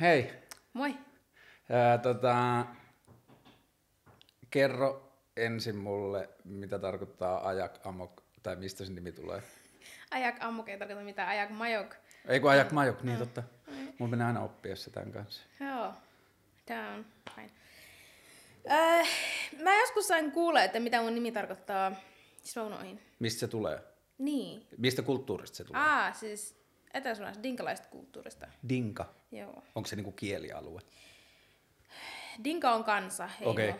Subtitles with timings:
[0.00, 0.32] Hei,
[0.72, 0.94] Moi.
[1.70, 2.66] ää, tota,
[4.50, 9.42] kerro ensin mulle, mitä tarkoittaa ajak amok, tai mistä se nimi tulee.
[10.10, 11.94] Ajak ammuk ei tarkoita mitään, ajak majok.
[12.28, 13.42] Ei kun ajak majok, niin totta.
[13.98, 15.42] Mulla menee aina oppia se tämän kanssa.
[15.60, 15.92] Joo.
[16.68, 17.04] Down.
[17.34, 17.50] Fine.
[18.70, 19.08] Äh,
[19.62, 21.92] mä joskus sain kuulla, että mitä mun nimi tarkoittaa.
[22.42, 23.00] Siis mä.
[23.18, 23.80] Mistä se tulee?
[24.18, 24.66] Niin.
[24.76, 25.82] Mistä kulttuurista se tulee?
[25.82, 26.57] Aa, siis
[26.98, 28.46] etäsuunnasta dinkalaisesta kulttuurista.
[28.68, 29.14] Dinka.
[29.32, 29.62] Joo.
[29.74, 30.80] Onko se niinku kielialue?
[32.44, 33.30] Dinka on kansa.
[33.40, 33.74] Ei Okei.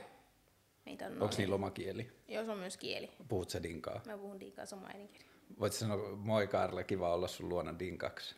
[0.87, 2.13] Meitä on Onko niillä oma kieli?
[2.29, 3.11] Joo, se on myös kieli.
[3.29, 4.01] Puhut sä dinkaa?
[4.07, 5.25] Mä puhun dinkaa, se on äidinkieli.
[5.61, 8.35] Voit sanoa, moi Karle, kiva olla sun luona dinkaksi.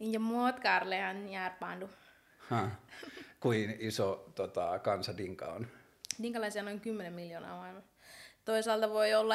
[0.00, 1.90] Ja muut Karlehan järpaandu.
[3.40, 5.66] Kuin iso tota, kansa dinka on?
[6.22, 7.90] Dinkalaisia on noin 10 miljoonaa maailmassa.
[8.44, 9.34] Toisaalta voi olla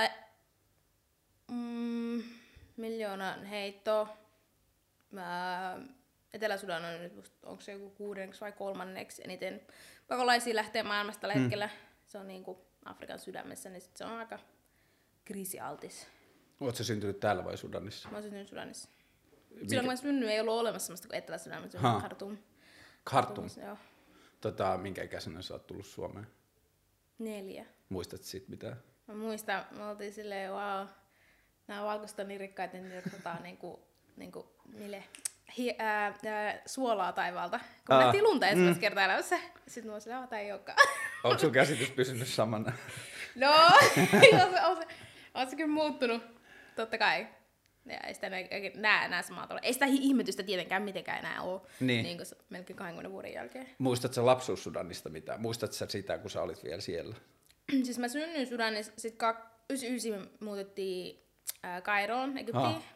[1.52, 2.24] mm,
[2.78, 4.10] miljoonan heitto.
[5.16, 5.78] Mä,
[6.34, 9.62] Etelä-Sudan on nyt, onko se joku kuudenneksi vai kolmanneksi eniten
[10.08, 11.70] pakolaisia lähtee maailmasta tällä hetkellä.
[12.06, 14.40] Se on niinku Afrikan sydämessä, niin sit se on aika
[15.26, 16.08] kriisialtis.
[16.60, 18.10] Oletko syntynyt täällä vai Sudanissa?
[18.10, 18.90] Mä oon syntynyt Sudanissa.
[19.68, 22.38] Silloin kun mä synnyin, ei ollut olemassa semmoista kuin Etelä-Sydämessä, se on Khartoum.
[23.06, 23.48] Khartoum.
[23.66, 23.78] Joo.
[24.42, 26.28] Tota, minkä ikäisenä sä oot tullut Suomeen?
[27.20, 27.66] Neljä.
[27.90, 28.78] Muistat sit mitään?
[29.08, 30.88] Mä muistan, me oltiin silleen, wow,
[31.68, 35.04] nämä valkoiset on niin rikkaita, niin tota, niinku, niinku, mille,
[35.58, 37.60] hi, ää, ää, suolaa taivaalta.
[37.88, 40.78] Kun Aa, nähtiin lunta ensimmäistä kertaa elämässä, sitten mä "Aa, tää ei olekaan.
[41.24, 42.72] Onko sun käsitys pysynyt samana?
[43.36, 43.52] no,
[44.46, 44.88] on se, on, se,
[45.34, 46.24] on se kyllä muuttunut,
[46.76, 47.28] totta kai.
[47.90, 48.48] Ja ei sitä näe,
[49.06, 49.66] enää samaa tavalla.
[49.68, 52.04] Ei sitä ihmetystä tietenkään mitenkään enää ole, Niin.
[52.04, 53.70] niin kuin melkein 20 vuoden jälkeen.
[53.78, 55.42] Muistat sä lapsuus Sudanista mitään?
[55.42, 57.16] Muistat sä sitä, kun sä olit vielä siellä?
[57.86, 59.16] siis mä synnyin Sudanissa, sit
[59.70, 61.24] 99 muutettiin
[61.64, 62.66] ää, Kairoon, Egyptiin.
[62.66, 62.95] Ah.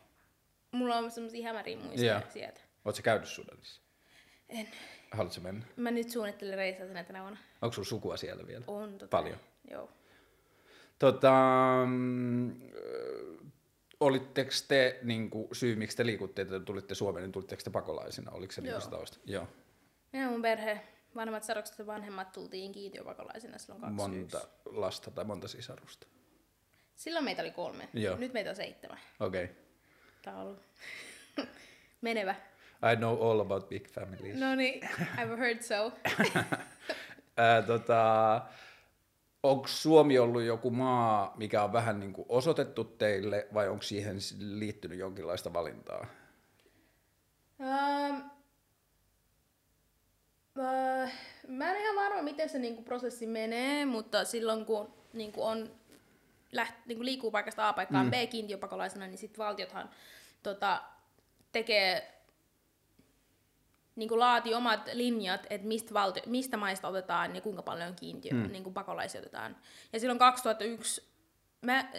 [0.72, 2.22] Mulla on semmosia hämäriä muistoja Joo.
[2.30, 2.62] sieltä.
[2.86, 3.82] Oot sä käynyt Sudanissa?
[4.50, 4.68] En.
[5.12, 5.66] Haluatko mennä?
[5.76, 7.40] Mä nyt suunnittelen reissaa sinne tänä vuonna.
[7.62, 8.64] Onko sun sukua siellä vielä?
[8.68, 9.38] On tota, Paljon.
[9.72, 9.90] Joo.
[11.00, 11.34] Tota,
[11.88, 13.38] mm, ö,
[14.00, 18.32] olitteko te, niin kuin, syy miksi te liikutte, että tulitte Suomeen, niin tulitteko te pakolaisina?
[18.32, 18.82] Oliko se niin Joo.
[18.82, 19.18] tausta?
[19.26, 19.48] Joo.
[20.14, 20.82] Minä mun perhe,
[21.16, 24.38] vanhemmat sarokset ja vanhemmat tultiin kiintiöpakolaisina silloin 21.
[24.38, 26.08] Monta lasta tai monta sisarusta?
[26.96, 27.90] Silloin meitä oli kolme.
[27.94, 28.18] Joo.
[28.18, 29.00] Nyt meitä on seitsemän.
[29.20, 29.44] Okei.
[29.44, 29.56] Okay.
[30.28, 30.60] Ollut
[32.02, 32.36] menevä.
[32.92, 34.40] I know all about big families.
[34.40, 34.84] No niin,
[35.16, 35.92] I've heard so.
[37.38, 38.42] Ää, tota,
[39.44, 44.18] onko Suomi ollut joku maa, mikä on vähän niin kuin osoitettu teille, vai onko siihen
[44.40, 46.08] liittynyt jonkinlaista valintaa?
[47.60, 48.18] Um,
[50.58, 51.10] uh,
[51.48, 55.79] mä en ihan varma, miten se niinku prosessi menee, mutta silloin kun niinku on
[56.52, 58.12] läht, niinku liikkuu paikasta A paikkaan mm.
[58.12, 59.90] B kiintiöpakolaisena, niin sitten valtiothan
[60.44, 60.84] tota,
[61.52, 62.20] tekee
[63.96, 68.52] niinku laati omat linjat, että mistä, valtio, mistä maista otetaan ja kuinka paljon kiintiö, mm.
[68.52, 69.58] niinku pakolaisia otetaan.
[69.94, 71.10] Ja silloin 2001,
[71.62, 71.90] mä,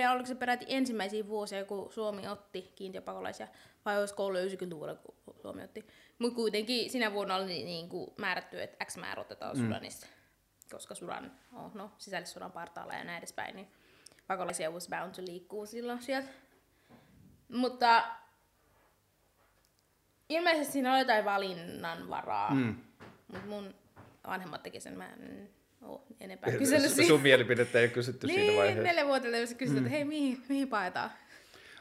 [0.00, 3.48] ja oliko se peräti ensimmäisiä vuosia, kun Suomi otti kiintiöpakolaisia,
[3.84, 5.86] vai olisiko ollut 90-luvulla, kun Suomi otti.
[6.18, 10.06] Mutta kuitenkin sinä vuonna oli niin kuin määrätty, että X määrä otetaan Sudanista,
[10.70, 13.68] koska Sudan on no, sisällissodan partaalla ja näin edespäin, niin
[14.26, 16.28] pakolaisia was bound to liikkuu silloin sieltä.
[17.48, 18.04] Mutta
[20.28, 22.76] ilmeisesti siinä oli jotain valinnanvaraa, mm.
[23.32, 23.74] mutta mun
[24.26, 25.50] vanhemmat teki sen, mä en
[25.82, 27.08] ole enempää kysellyt siitä.
[27.08, 28.82] Sun mielipidettä ei ole kysytty siinä Niin, vaiheessa.
[28.82, 29.28] neljä vuotta
[29.58, 31.10] kysyt, että hei, mihin, mihin paetaan?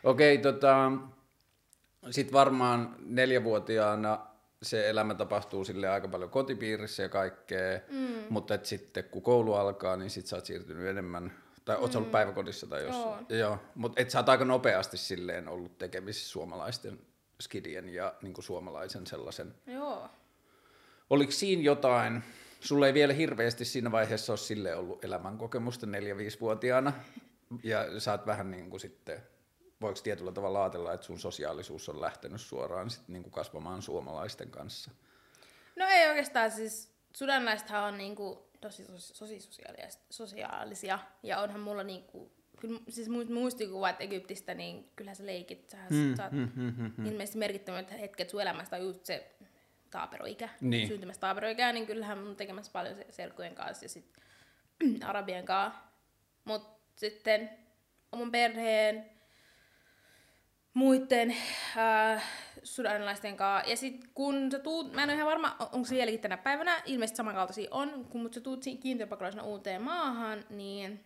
[0.04, 0.92] Okei, tota,
[2.12, 4.26] sitten varmaan neljävuotiaana
[4.64, 8.08] se elämä tapahtuu sille aika paljon kotipiirissä ja kaikkea, mm.
[8.30, 11.34] mutta et sitten kun koulu alkaa, niin sit sä oot siirtynyt enemmän,
[11.66, 13.06] tai oot sä ollut päiväkodissa tai jossain.
[13.08, 13.26] Oon.
[13.30, 17.00] Joo, mutta et sä oot aika nopeasti silleen ollut tekemisissä suomalaisten
[17.42, 19.56] skidien ja niin kuin suomalaisen sellaisen.
[19.68, 20.10] Joo.
[21.10, 22.24] Oliko siinä jotain,
[22.60, 26.94] sulla ei vielä hirveästi siinä vaiheessa ole sille ollut elämänkokemusta 4-5-vuotiaana,
[27.64, 29.24] ja sä oot vähän niin kuin sitten,
[29.82, 34.52] voiko tietyllä tavalla ajatella, että sun sosiaalisuus on lähtenyt suoraan sit niin kuin kasvamaan suomalaisten
[34.52, 34.92] kanssa?
[35.76, 38.86] No ei oikeastaan siis, sudanlaisethan on niinku tosi, tosi,
[39.20, 45.26] tosi sosiaalisia, sosiaalisia, ja onhan mulla niinku, kyllä siis muist- muistikuvat Egyptistä, niin kyllähän sä
[45.26, 49.36] leikit, sähän mm, saat mm, mm, mm, ilmeisesti merkittävät hetket sun elämästä on just se
[49.92, 50.88] taaperoikä, Niin.
[50.88, 54.14] syntymässä taaperoikä, niin kyllähän mun tekemässä paljon se- serkkujen kanssa ja sit
[55.06, 55.80] arabien kanssa.
[56.46, 56.62] Mut
[56.96, 57.50] sitten
[58.12, 59.10] oman perheen,
[60.76, 61.36] muiden
[61.78, 62.24] äh,
[62.64, 63.70] sudanilaisten kanssa.
[63.70, 66.38] Ja sit kun sä tuut, mä en ole ihan varma, on- onko se vieläkin tänä
[66.38, 71.04] päivänä, ilmeisesti samankaltaisia on, kun mut sä tuut kiintiöpakolaisena uuteen maahan, niin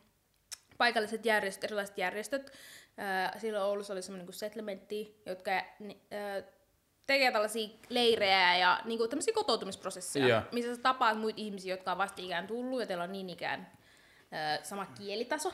[0.78, 2.52] paikalliset järjestöt, erilaiset järjestöt,
[3.00, 5.64] äh, silloin Oulussa oli semmoinen kuin settlementti, jotka äh,
[7.08, 10.42] tekee tällaisia leirejä ja niinku tämmöisiä kotoutumisprosesseja, Joo.
[10.52, 13.72] missä sä tapaat muita ihmisiä, jotka on vasta ikään tullut ja teillä on niin ikään
[14.60, 15.54] ö, sama kielitaso,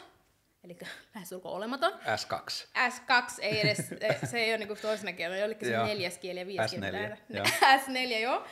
[0.66, 0.78] eli
[1.16, 1.94] lähestulkoon olematon.
[1.94, 2.68] S2.
[2.92, 3.78] S2 ei edes,
[4.32, 5.86] se ei ole niinku toisena kielenä, jollekin se Joo.
[5.86, 7.16] neljäs kieli ja viides S4, kieli.
[7.30, 7.46] joo.
[7.86, 8.46] S4, joo.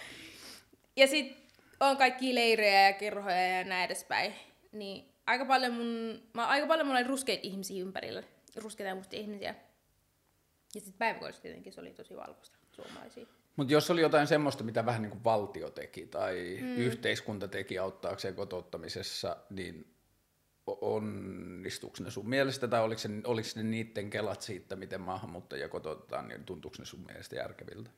[0.95, 1.43] Ja sit
[1.79, 4.33] on kaikki leirejä ja kerhoja ja näin edespäin.
[4.71, 8.23] Niin aika paljon mun, mä, aika paljon mulla oli ruskeita ihmisiä ympärillä.
[8.55, 9.55] Ruskeita ja mustia ihmisiä.
[10.75, 13.25] Ja sitten päiväkodissa tietenkin se oli tosi valkoista suomalaisia.
[13.55, 16.77] Mutta jos oli jotain semmoista, mitä vähän niin kuin valtio teki tai mm.
[16.77, 19.92] yhteiskunta teki auttaakseen kotouttamisessa, niin
[20.67, 26.27] onnistuuko ne sun mielestä tai oliko, se, oliko ne niiden kelat siitä, miten maahanmuuttajia kotoutetaan,
[26.27, 27.89] niin tuntuuko ne sun mielestä järkeviltä?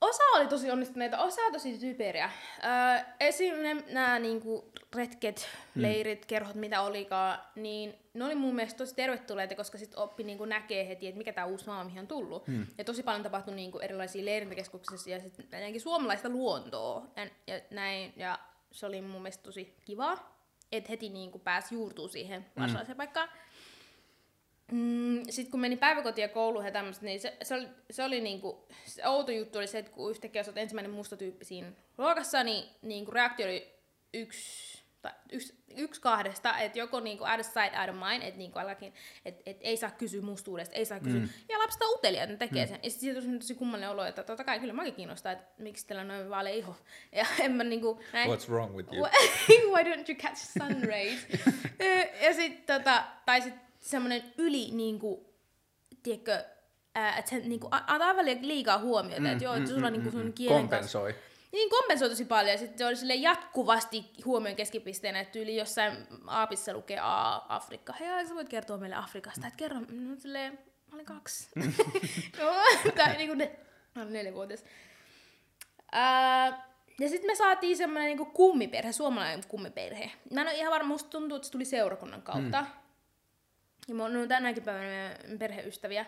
[0.00, 2.30] Osa oli tosi onnistuneita, osa tosi typeriä.
[2.64, 3.54] Öö, esim.
[3.90, 9.78] nämä niinku, retket, leirit, kerhot, mitä olikaan, niin ne oli mun mielestä tosi tervetulleita, koska
[9.78, 12.46] sit oppi niinku, näkee heti, että mikä tämä uusi maa, mihin on tullut.
[12.46, 12.66] Hmm.
[12.78, 18.12] Ja tosi paljon tapahtui niinku, erilaisia leirintäkeskuksissa ja sitten suomalaista luontoa ja, ja näin.
[18.16, 18.38] Ja
[18.72, 20.35] se oli mun mielestä tosi kivaa,
[20.72, 23.28] että heti niinku, pääsi juurtuu siihen varsinaiseen paikkaan.
[24.72, 28.20] Mm, sitten kun meni päiväkotiin ja kouluun ja tämmöistä, niin se, se oli, se oli
[28.20, 31.72] niinku, se outo juttu oli se, että kun yhtäkkiä sä oot ensimmäinen musta tyyppi siinä
[31.98, 33.74] luokassa, niin niinku reaktio oli
[34.14, 34.75] yksi,
[35.06, 38.58] tai yksi, yksi kahdesta, että joko niinku out of sight, out of mind, että niinku
[38.58, 38.94] alkakin,
[39.24, 41.20] että et ei saa kysyä mustuudesta, ei saa kysyä.
[41.20, 41.28] Mm.
[41.48, 42.68] Ja lapset on uteliaita, että ne tekee mm.
[42.68, 42.80] sen.
[42.82, 45.86] Ja sitten siitä tuli tosi kummallinen olo, että totta kai kyllä mäkin kiinnostaa, että miksi
[45.86, 46.76] teillä on noin vaalea iho.
[47.12, 48.30] Ja en mä niinku, näin.
[48.30, 49.06] What's wrong with you?
[49.72, 51.26] Why don't you catch sun rays?
[52.24, 55.34] Ja sitten tota, tai sit semmonen yli niinku,
[56.02, 56.44] tiedätkö,
[57.18, 60.32] että se niinku, antaa välillä liikaa huomiota, mm, että joo, että sulla on niinku sun
[60.32, 60.98] kielen kanssa.
[61.52, 65.92] Niin kompensoi tosi paljon ja sitten se oli sille jatkuvasti huomion keskipisteenä, että yli jossain
[66.26, 67.92] aapissa lukee A, Afrikka.
[67.92, 71.50] Hei, sä voit kertoa meille Afrikasta, että kerro, no silleen, mä olin kaksi.
[72.38, 72.62] Joo,
[72.96, 73.58] tai niinku ne,
[73.94, 74.64] mä olin neljävuotias.
[75.92, 76.66] Ää,
[77.00, 80.10] ja sitten me saatiin semmoinen niinku kummiperhe, suomalainen kummiperhe.
[80.32, 82.60] Mä en ole ihan varma, musta tuntuu, että se tuli seurakunnan kautta.
[82.60, 82.68] Mm.
[83.88, 86.06] Ja me on tänäkin päivänä perheystäviä,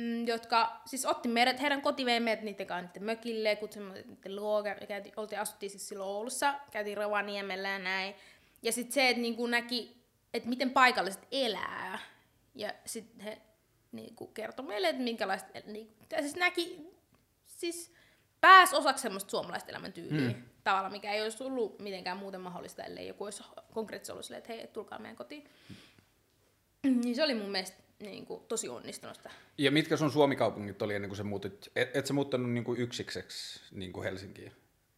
[0.00, 4.36] mm, jotka siis otti meidät, heidän koti vei meidät niiden kanssa niiden mökille, kutsumme niiden
[4.36, 8.14] luo, kä- käytiin, oltiin, asuttiin siis silloin Oulussa, käytiin Rovaniemellä ja näin.
[8.62, 9.96] Ja sitten se, että niinku näki,
[10.34, 11.98] että miten paikalliset elää.
[12.54, 13.38] Ja sitten he
[13.92, 16.90] niinku kertoi meille, että minkälaista, niinku, siis näki,
[17.46, 17.92] siis
[18.40, 20.28] pääsi osaksi semmoista suomalaista elämäntyyliä.
[20.28, 20.42] Mm.
[20.64, 23.42] Tavalla, mikä ei olisi ollut mitenkään muuten mahdollista, ellei joku olisi
[23.72, 25.44] konkreettisesti ollut silleen, että hei, tulkaa meidän kotiin.
[26.82, 29.30] Niin se oli mun mielestä niin kuin, tosi onnistunutta.
[29.58, 32.80] Ja mitkä sun Suomi-kaupungit oli ennen kuin sä muutit, et, et sä muuttanut niin kuin
[32.80, 34.52] yksikseksi niin kuin Helsinkiin?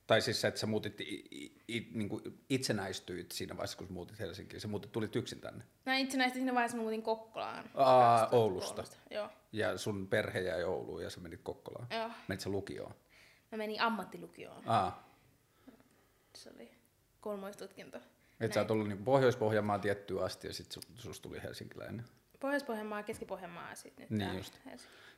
[0.07, 1.25] Tai siis se, että sä muutit, i,
[1.69, 4.61] i, niin kuin itsenäistyit siinä vaiheessa, kun sä muutit Helsinkiin.
[4.61, 5.65] Sä muutit, tulit yksin tänne.
[5.87, 7.65] Mä itsenäisesti siinä vaiheessa mä muutin Kokkolaan.
[7.75, 8.43] Aa, 2003.
[8.43, 8.85] Oulusta.
[9.11, 9.29] Joo.
[9.53, 11.87] Ja sun perhe jäi Ouluun ja sä menit Kokkolaan.
[11.91, 12.11] Joo.
[12.29, 12.95] Menit sä lukioon.
[13.53, 14.63] Mä menin ammattilukioon.
[14.67, 15.17] Aa,
[16.35, 16.71] Se oli
[17.21, 17.99] kolmoistutkinto.
[18.41, 22.05] et sä oot ollut niin Pohjois-Pohjanmaan tiettyä asti ja sit su, susta tuli helsinkiläinen.
[22.43, 24.55] Pohjois-Pohjanmaa, Keski-Pohjanmaa ja sitten nyt Niin just.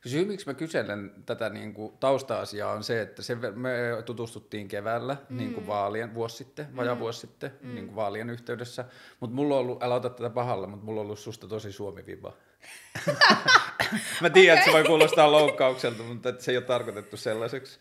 [0.07, 3.71] Syy, miksi mä kyselen tätä niin kuin tausta-asiaa on se, että se, me
[4.05, 5.37] tutustuttiin keväällä mm.
[5.37, 7.01] niin kuin vaalien vuosi sitten, vajaa mm.
[7.01, 7.75] vuosi sitten, mm.
[7.75, 8.85] niin kuin vaalien yhteydessä.
[9.21, 12.33] Mutta mulla on ollut, älä ota tätä pahalla, mutta mulla on ollut susta tosi suomi-viba.
[14.21, 14.59] mä tiedän, okay.
[14.59, 17.79] että se voi kuulostaa loukkaukselta, mutta että se ei ole tarkoitettu sellaiseksi.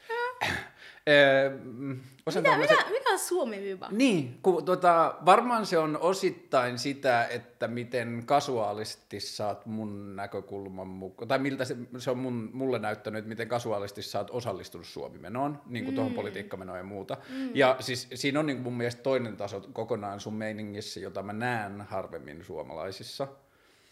[1.08, 3.88] Eh, mm, osaanko Mitä, se- mitä, mikä on Suomi-viba?
[3.92, 11.28] niin, kun, tota, varmaan se on osittain sitä, että miten kasuaalisti saat mun näkökulman mukaan,
[11.28, 15.84] tai miltä se, se on mun, mulle näyttänyt, että miten kasuaalisti oot osallistunut Suomimenoon, niin
[15.86, 15.96] kuin mm.
[15.96, 17.18] tuohon politiikkamenoon ja muuta.
[17.30, 17.50] Mm.
[17.54, 21.34] Ja siis siinä on niin kuin mun mielestä toinen taso kokonaan sun meiningissä, jota mä
[21.34, 23.28] näen harvemmin suomalaisissa.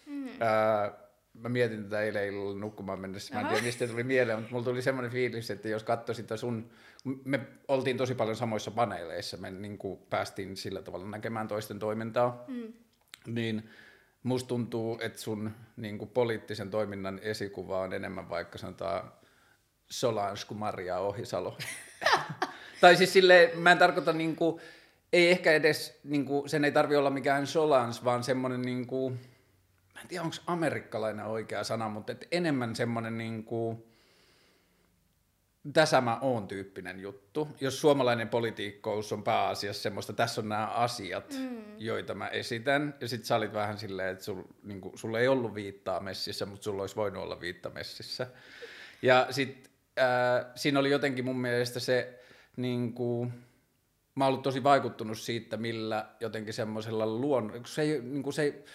[0.06, 0.28] Mm.
[0.40, 0.92] Ää,
[1.34, 4.66] mä mietin tätä eilen illalla nukkumaan mennessä, mä en tiedä mistä tuli mieleen, mutta mulla
[4.66, 6.72] tuli semmoinen fiilis, että jos katsoi sitä sun,
[7.26, 12.46] me oltiin tosi paljon samoissa paneeleissa, me niin kuin päästiin sillä tavalla näkemään toisten toimintaa,
[12.48, 12.74] mm.
[13.26, 13.70] niin
[14.24, 19.12] musta tuntuu, että sun niin kuin poliittisen toiminnan esikuva on enemmän vaikka sanotaan
[19.90, 21.58] Solange kuin Maria Ohisalo.
[22.82, 24.62] tai siis silleen, mä en tarkoita niin kuin,
[25.14, 29.20] ei ehkä edes, niin kuin, sen ei tarvi olla mikään Solange, vaan semmoinen niin kuin,
[30.02, 33.84] en tiedä onko amerikkalainen oikea sana, mutta et enemmän semmoinen niin kuin,
[35.74, 37.48] tässä mä oon tyyppinen juttu.
[37.62, 41.62] Jos suomalainen politiikkous on pääasiassa semmoista, tässä on nämä asiat, mm.
[41.78, 45.28] joita mä esitän, ja sit sä olit vähän silleen, että sul, niin kuin, sulla ei
[45.28, 48.28] ollut viittaa messissä, mutta sulla olisi voinut olla viitta messissä.
[49.02, 52.20] Ja sit äh, siinä oli jotenkin mun mielestä se,
[52.58, 53.34] niin kuin,
[54.16, 58.42] mä oon ollut tosi vaikuttunut siitä, millä jotenkin semmoisella luon, se ei, niin kuin se
[58.42, 58.66] ei,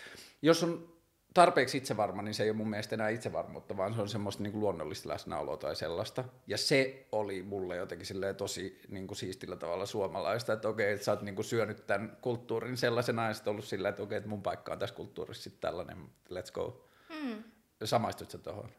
[0.43, 0.96] jos on
[1.37, 4.53] tarpeeksi itsevarma, niin se ei ole mun mielestä enää itsevarmuutta, vaan se on semmoista niin
[4.53, 6.25] kuin luonnollista läsnäoloa tai sellaista.
[6.47, 11.13] Ja se oli mulle jotenkin tosi niin kuin siistillä tavalla suomalaista, että okei, että sä
[11.13, 14.43] oot niin kuin syönyt tämän kulttuurin sellaisena ja sitten ollut sillä, että okei, että mun
[14.43, 15.99] paikka on tässä kulttuurissa sitten tällainen,
[16.31, 16.89] let's go.
[17.23, 17.45] Mm.
[17.85, 18.71] Samaistut sä tuohon?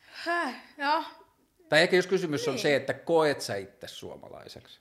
[0.00, 1.02] Häh, joo.
[1.68, 2.52] Tai ehkä jos kysymys niin.
[2.52, 4.80] on se, että koet sä itse suomalaiseksi?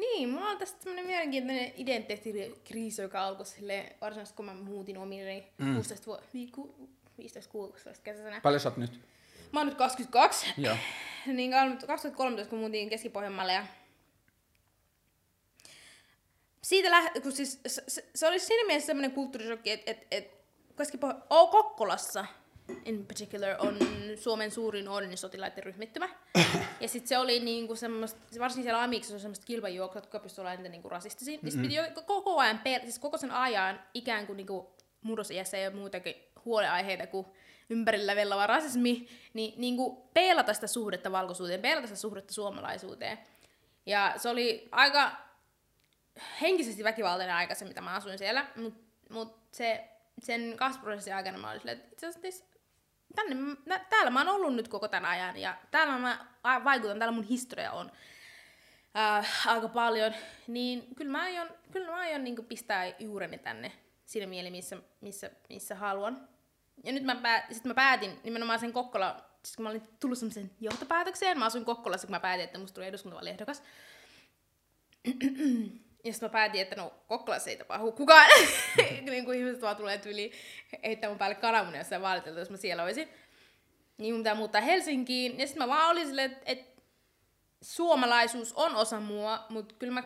[0.00, 5.44] Niin, mulla on tästä semmoinen mielenkiintoinen identiteettikriisi, joka alkoi sille varsinaisesti, kun mä muutin omille
[5.58, 5.74] Mm.
[5.74, 6.26] 16 vuotta,
[7.98, 8.40] 15-16 kesäisenä.
[8.40, 9.00] Paljon sä oot nyt?
[9.52, 10.76] Mä oon nyt 22, Joo.
[11.26, 11.50] niin
[11.86, 13.66] 2013, kun muutin Keski-Pohjanmaalle ja
[16.62, 20.30] siitä läht, kun siis, se, se, oli siinä mielessä semmoinen kulttuurisokki, että et, et,
[20.76, 22.26] Keski-Pohja- oh, Kokkolassa
[22.84, 23.78] in particular on
[24.16, 26.08] Suomen suurin ordinisotilaiden ryhmittymä.
[26.80, 30.54] ja sitten se oli niinku semmoista, varsinkin siellä Amiksissa on semmoista kilpajuoksua, jotka pystyivät olemaan
[30.54, 31.34] eniten niinku rasistisia.
[31.34, 31.44] Mm-hmm.
[31.44, 35.56] Niin sit piti jo koko ajan, per, siis koko sen ajan ikään kuin niinku murrosiässä
[35.56, 37.26] ei ole muutakin huoleaiheita kuin
[37.70, 43.18] ympärillä vellava rasismi, niin, niin kuin peilata sitä suhdetta valkoisuuteen, peilata sitä suhdetta suomalaisuuteen.
[43.86, 45.12] Ja se oli aika
[46.40, 49.88] henkisesti väkivaltainen aika se, mitä mä asuin siellä, mutta mut se,
[50.22, 52.28] sen kasvuprosessin aikana mä olin silleen, että itse asiassa
[53.14, 56.26] tänne, mä, täällä mä oon ollut nyt koko tämän ajan ja täällä mä
[56.64, 57.92] vaikutan, täällä mun historia on
[58.96, 60.14] äh, aika paljon,
[60.46, 63.72] niin kyllä mä aion, kyllä mä aion niin pistää juureni tänne
[64.10, 66.28] siinä mieli, missä, missä, missä haluan.
[66.84, 70.50] Ja nyt mä, sit mä päätin nimenomaan sen Kokkola, siis kun mä olin tullut semmoisen
[70.60, 73.62] johtopäätökseen, mä asuin Kokkolassa, kun mä päätin, että musta tuli eduskuntavaaliehdokas.
[76.04, 78.28] Ja sitten mä päätin, että no Kokkolassa ei tapahdu kukaan.
[79.10, 80.32] niin kuin ihmiset vaan tulee tyyli
[80.84, 83.08] heittää mun päälle kananmunia jossain vaalitelta, jos mä siellä olisin.
[83.98, 85.38] Niin mun pitää muuttaa Helsinkiin.
[85.38, 86.82] Ja sitten mä vaan olin silleen, että et
[87.62, 90.02] suomalaisuus on osa mua, mutta kyllä mä,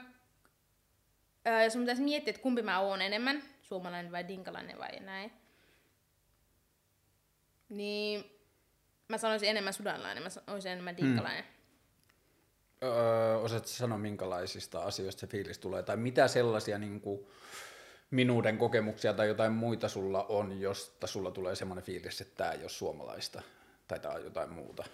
[1.44, 5.32] ää, jos mun pitäisi miettiä, että kumpi mä oon enemmän, suomalainen vai dinkalainen vai näin,
[7.68, 8.24] niin
[9.08, 11.44] mä sanoisin enemmän sudanilainen, mä sanoisin enemmän dinkalainen.
[12.84, 17.26] Öö, osaatko sanoa, minkälaisista asioista se fiilis tulee, tai mitä sellaisia niin kuin,
[18.10, 22.60] minuuden kokemuksia tai jotain muita sulla on, josta sulla tulee semmoinen fiilis, että tämä ei
[22.60, 23.42] ole suomalaista,
[23.88, 24.84] tai tämä on jotain muuta?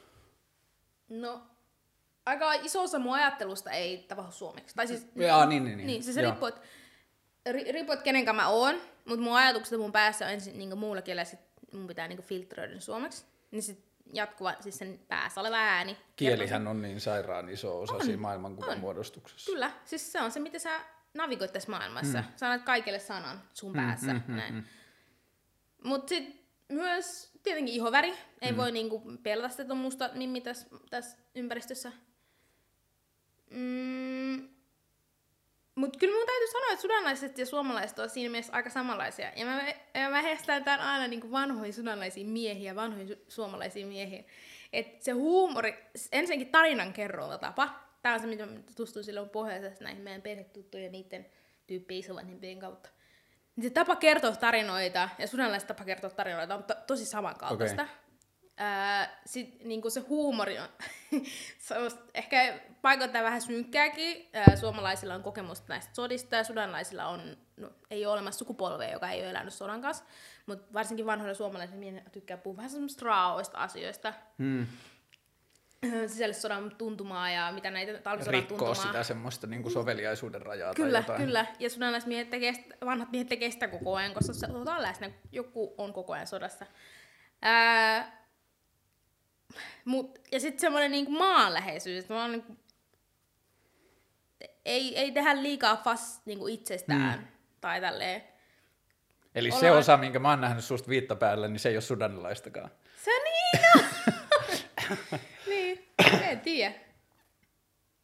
[1.08, 1.42] No,
[2.26, 4.74] aika iso osa mun ajattelusta ei tapahdu suomeksi.
[4.74, 5.86] Tai siis, Jaa, niin, niin, niin.
[5.86, 6.60] niin siis se riippuu, että
[7.52, 10.78] ri, riippuu, että kenen kanssa mä oon, mutta mun ajatukset mun päässä on ensin niin
[10.78, 11.40] muulla kielellä, sit
[11.72, 13.24] mun pitää niin filtteröidä ne suomeksi.
[13.50, 15.96] Niin sit jatkuva, siis sen päässä oleva ääni.
[16.16, 18.80] Kielihän on niin sairaan iso osa On, siinä maailmankuvan on.
[18.80, 19.52] muodostuksessa.
[19.52, 20.80] Kyllä, siis se on se, miten sä
[21.14, 22.18] navigoit tässä maailmassa.
[22.18, 22.24] Mm.
[22.36, 24.12] Sä annat kaikille sanan sun päässä.
[24.12, 24.62] Mm, mm, mm,
[25.84, 28.14] Mutta sitten myös tietenkin ihoväri.
[28.42, 28.56] Ei mm.
[28.56, 31.92] voi niinku pelata sitä, musta mimmi tässä, tässä ympäristössä.
[33.50, 34.48] Mm.
[35.80, 39.32] Mutta kyllä mun täytyy sanoa, että sudanlaiset ja suomalaiset on siinä mielessä aika samanlaisia.
[39.36, 39.62] Ja mä,
[40.10, 44.26] mä heistän tän aina niinku vanhoihin sudanlaisiin miehiin ja vanhoihin su- suomalaisiin miehiin.
[44.72, 47.68] Et se huumori, ensinnäkin tarinan kerrontatapa.
[48.02, 51.26] Tämä on se, mitä tutustuin silloin pohjoisessa näihin meidän perhetuttujen niiden
[51.66, 52.88] tyyppien isovanhempien kautta.
[53.56, 57.82] Niin se tapa kertoa tarinoita ja sudanlaiset tapa kertoa tarinoita on to- tosi samankaltaista.
[57.82, 57.94] Okei.
[58.62, 60.68] Ää, sit niinku se huumori on
[61.58, 64.28] semmoista ehkä paikoittain vähän synkkääkin.
[64.32, 69.10] Ää, suomalaisilla on kokemusta näistä sodista ja sudanlaisilla on, no, ei ole olemassa sukupolvea, joka
[69.10, 70.04] ei ole elänyt sodan kanssa.
[70.46, 74.14] Mutta varsinkin vanhoilla suomalaisilla miehillä tykkää puhua vähän semmoista raaoista asioista.
[74.38, 74.66] Hmm.
[76.06, 78.86] Sisällissodan tuntumaa ja mitä näitä talvisodan Rikkoo tuntumaa.
[78.86, 81.22] sitä semmoista niin kuin soveliaisuuden rajaa Kyllä, tai jotain.
[81.26, 81.46] kyllä.
[81.58, 85.92] Ja sudanilaismiehet tekee, vanhat miehet tekee sitä koko ajan, koska se on läsnä, joku on
[85.92, 86.66] koko ajan sodassa.
[87.42, 88.19] Ää,
[89.90, 92.56] mut, ja sitten semmoinen niinku maanläheisyys, että mä oon niinku,
[94.64, 97.26] ei, ei tehdä liikaa fas niinku itsestään mm.
[97.60, 98.22] tai tälleen.
[99.34, 101.80] Eli se Ollaan- osa, minkä mä oon nähnyt susta viitta päällä, niin se ei ole
[101.82, 102.70] sudanilaistakaan.
[103.04, 103.84] Se niin on!
[105.46, 105.88] niin,
[106.30, 106.74] en tiedä.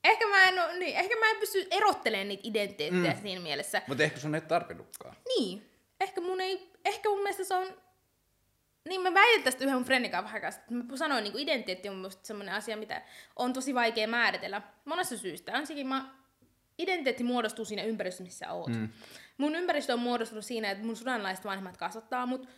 [0.05, 3.21] Ehkä mä en, niin, ehkä mä en pysty erottelemaan niitä identiteettejä mm.
[3.23, 3.83] siinä mielessä.
[3.87, 5.16] Mutta ehkä sun ei tarvinnutkaan.
[5.38, 5.71] Niin.
[6.00, 7.83] Ehkä mun ei, ehkä mun mielestä se on,
[8.88, 11.88] niin mä väitän tästä yhden mun friendin kanssa vähän kanssa, että mä sanoin, niin identiteetti
[11.88, 13.02] on musta semmoinen asia, mitä
[13.37, 15.52] on tosi vaikea määritellä monesta syystä.
[15.52, 16.14] Ensinnäkin mä,
[16.78, 18.69] identiteetti muodostuu siinä ympäristössä, missä oot.
[18.69, 18.88] Mm.
[19.38, 22.49] Mun ympäristö on muodostunut siinä, että mun sudanlaiset vanhemmat kasvattaa mut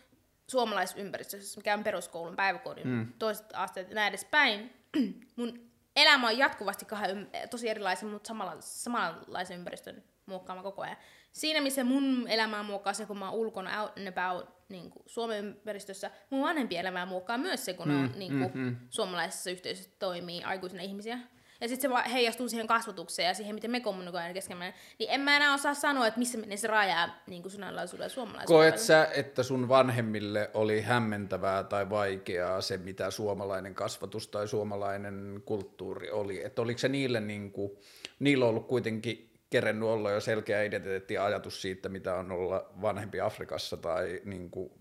[0.47, 3.13] suomalaisympäristössä, mikä on peruskoulun, päiväkodin, mm.
[3.19, 4.73] toiset asteet ja näin edespäin.
[5.35, 10.97] mun elämä on jatkuvasti kahden, tosi erilaisen, mutta samalla, samanlaisen ympäristön muokkaama koko ajan.
[11.31, 15.03] Siinä, missä mun elämää muokkaa se, kun mä oon ulkona out and about niin kuin
[15.05, 18.75] Suomen ympäristössä, mun vanhempien elämää muokkaa myös se, kun mm, on niin kuin, mm, mm.
[18.89, 21.19] suomalaisessa yhteisössä toimii aikuisina ihmisiä.
[21.61, 24.73] Ja sitten se va- heijastuu siihen kasvatukseen ja siihen, miten me kommunikoidaan keskenään.
[24.99, 27.53] Niin en mä enää osaa sanoa, että missä menee se raja niin kuin
[27.99, 28.45] ja suomalaisuuden.
[28.47, 35.41] Koet sä, että sun vanhemmille oli hämmentävää tai vaikeaa se, mitä suomalainen kasvatus tai suomalainen
[35.45, 36.45] kulttuuri oli?
[36.45, 37.71] Että oliko se niille, niin kuin,
[38.19, 43.21] niillä ollut kuitenkin kerennyt olla jo selkeä identiteetti ja ajatus siitä, mitä on olla vanhempi
[43.21, 44.71] Afrikassa tai niin kuin,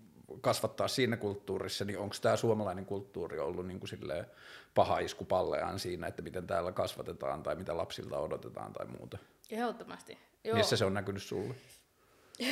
[0.41, 4.27] kasvattaa siinä kulttuurissa, niin onko tämä suomalainen kulttuuri ollut niin kuin silleen
[4.75, 9.19] paha isku palleaan siinä, että miten täällä kasvatetaan tai mitä lapsilta odotetaan tai muuta?
[9.51, 10.19] Ehdottomasti.
[10.45, 10.57] Joo.
[10.57, 11.55] Missä se on näkynyt sulle?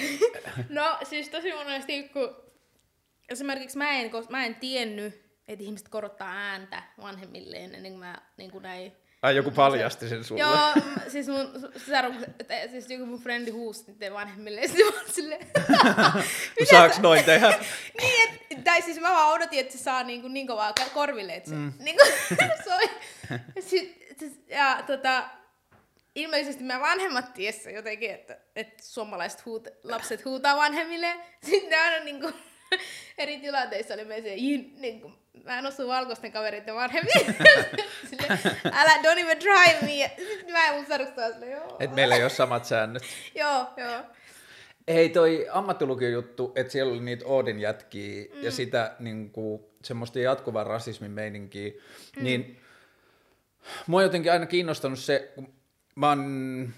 [0.68, 2.36] No siis tosi monesti, kun
[3.28, 8.50] esimerkiksi mä en, mä en tiennyt, että ihmiset korottaa ääntä vanhemmilleen ennen kuin mä niin
[8.50, 8.92] kuin näin.
[9.22, 10.40] Ai joku paljasti sen sulle?
[10.40, 10.72] Joo,
[11.08, 15.12] siis mun sisarukset, että siis joku mun frendi huusi niiden vanhemmille, ja sitten mä olin
[15.12, 15.46] silleen,
[16.70, 17.48] Saaks noin tehdä?
[18.00, 21.34] niin, et, tai siis mä vaan odotin, että se saa niin, kuin niin kovaa korville,
[21.34, 21.72] että se mm.
[21.84, 22.90] niin kuin, soi.
[23.60, 25.24] Sit, siis, ja tota,
[26.14, 31.16] ilmeisesti mä vanhemmat tiessä jotenkin, että, että suomalaiset huut, lapset huutaa vanhemmille.
[31.44, 32.34] Sitten ne aina niin kuin,
[33.18, 34.30] eri tilanteissa oli meissä,
[34.80, 37.34] niin kuin, mä en osu valkoisten kavereiden vanhemmille.
[38.10, 38.38] Silleen,
[38.72, 39.96] älä, don't even try me.
[39.96, 41.76] Ja Sitten mä en mun sarustaa silleen, joo.
[41.80, 43.02] Et meillä ei ole samat säännöt.
[43.34, 44.02] Joo, joo.
[44.86, 48.42] Ei toi ammattilukiojuttu, että siellä oli niitä Oodin jätkiä mm.
[48.42, 51.70] ja sitä niin kuin, semmoista jatkuvaa rasismin meininkiä,
[52.16, 52.24] mm.
[52.24, 52.60] niin
[53.86, 55.54] mua on jotenkin aina kiinnostanut se, kun
[55.94, 56.72] mä oon,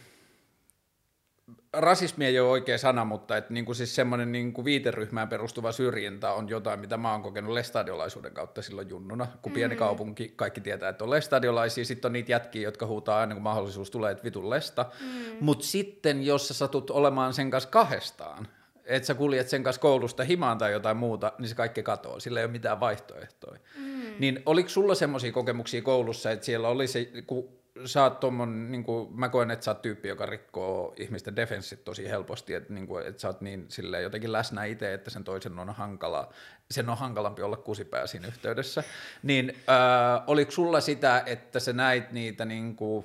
[1.73, 5.73] rasismi ei ole oikea sana, mutta että niin kuin siis semmoinen niin kuin viiteryhmään perustuva
[5.73, 9.79] syrjintä on jotain, mitä mä oon kokenut lestadiolaisuuden kautta silloin junnuna, kun pieni Mm.
[9.79, 13.91] kaupunki, kaikki tietää, että on lestadiolaisia, sitten on niitä jätkiä, jotka huutaa aina kun mahdollisuus
[13.91, 15.37] tulee, että vitun lesta, Mm.
[15.41, 18.49] mutta sitten jos sä satut olemaan sen kanssa kahdestaan,
[18.85, 22.41] että sä kuljet sen kanssa koulusta himaan tai jotain muuta, niin se kaikki katoaa, sillä
[22.41, 23.61] ei ole mitään vaihtoehtoja.
[23.77, 23.99] Mm.
[24.19, 28.85] Niin oliko sulla semmoisia kokemuksia koulussa, että siellä oli se, kun sä oot tommon, niin
[28.85, 32.87] kuin, mä koen, että sä oot tyyppi, joka rikkoo ihmisten defenssit tosi helposti, että, niin
[32.87, 36.33] kuin, että sä oot niin silleen, jotenkin läsnä itse, että sen toisen on hankala,
[36.71, 38.85] sen on hankalampi olla kusipää siinä yhteydessä.
[39.23, 43.05] Niin äh, oliko sulla sitä, että sä näit niitä niin kuin,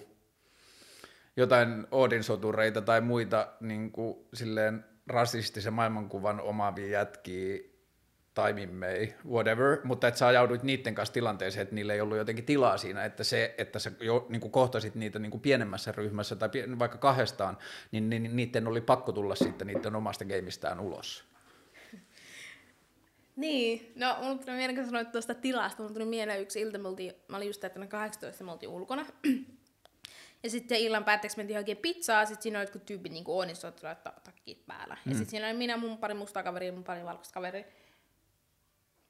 [1.38, 7.73] jotain Odin-sotureita tai muita niin kuin, silleen rasistisen maailmankuvan omaavia jätkiä,
[8.34, 12.46] tai mimmei, whatever, mutta että sä ajauduit niiden kanssa tilanteeseen, että niillä ei ollut jotenkin
[12.46, 16.36] tilaa siinä, että se, että sä jo niin kuin kohtasit niitä niin kuin pienemmässä ryhmässä
[16.36, 17.58] tai pien, vaikka kahdestaan,
[17.92, 21.26] niin, niin niiden oli pakko tulla sitten niiden omasta geimistään ulos.
[23.36, 26.88] Niin, no mulla tuli mieleen, kun sanoit tuosta tilasta, mulla tuli mieleen yksi ilta, me
[26.88, 29.06] oltiin, mä olin just täyttänyt 18, me oltiin ulkona.
[30.44, 33.26] Ja sitten illan päätteeksi mentiin hakemaan pizzaa, sitten siinä oli jotkut tyypit niin
[33.64, 34.98] jotka laittaa takkit päällä.
[35.06, 35.12] Mm.
[35.12, 37.64] Ja sitten siinä oli minä, mun pari mustaa kaveria ja mun pari valkoista kaveria.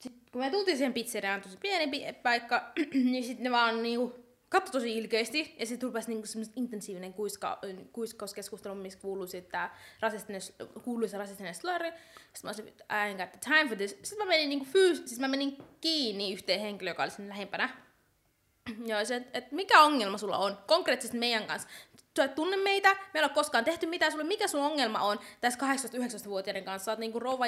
[0.04, 2.72] Sitten kun me tultiin siihen pizzeriaan, tosi pieni pi- paikka,
[3.12, 7.60] niin sitten ne vaan niinku katso tosi ilkeästi, ja sitten rupesi niinku semmoinen intensiivinen kuiska,
[7.92, 10.42] kuiskauskeskustelu, missä kuului sitten tää rasistinen,
[10.84, 11.88] kuuluisa rasistinen slurry.
[11.88, 13.98] Sitten mä olisin, I ain't got the time for this.
[14.04, 17.70] Sitten mä menin niinku fyys, siis mä menin kiinni yhteen henkilöön, joka oli sinne lähempänä.
[18.86, 21.70] Ja se, että et mikä ongelma sulla on konkreettisesti meidän kanssa.
[22.18, 24.24] Sä et tunne meitä, me ei ole koskaan tehty mitään sulle.
[24.24, 26.86] Mikä sun ongelma on tässä 18-19-vuotiaiden kanssa?
[26.86, 27.46] Sä oot niinku rouva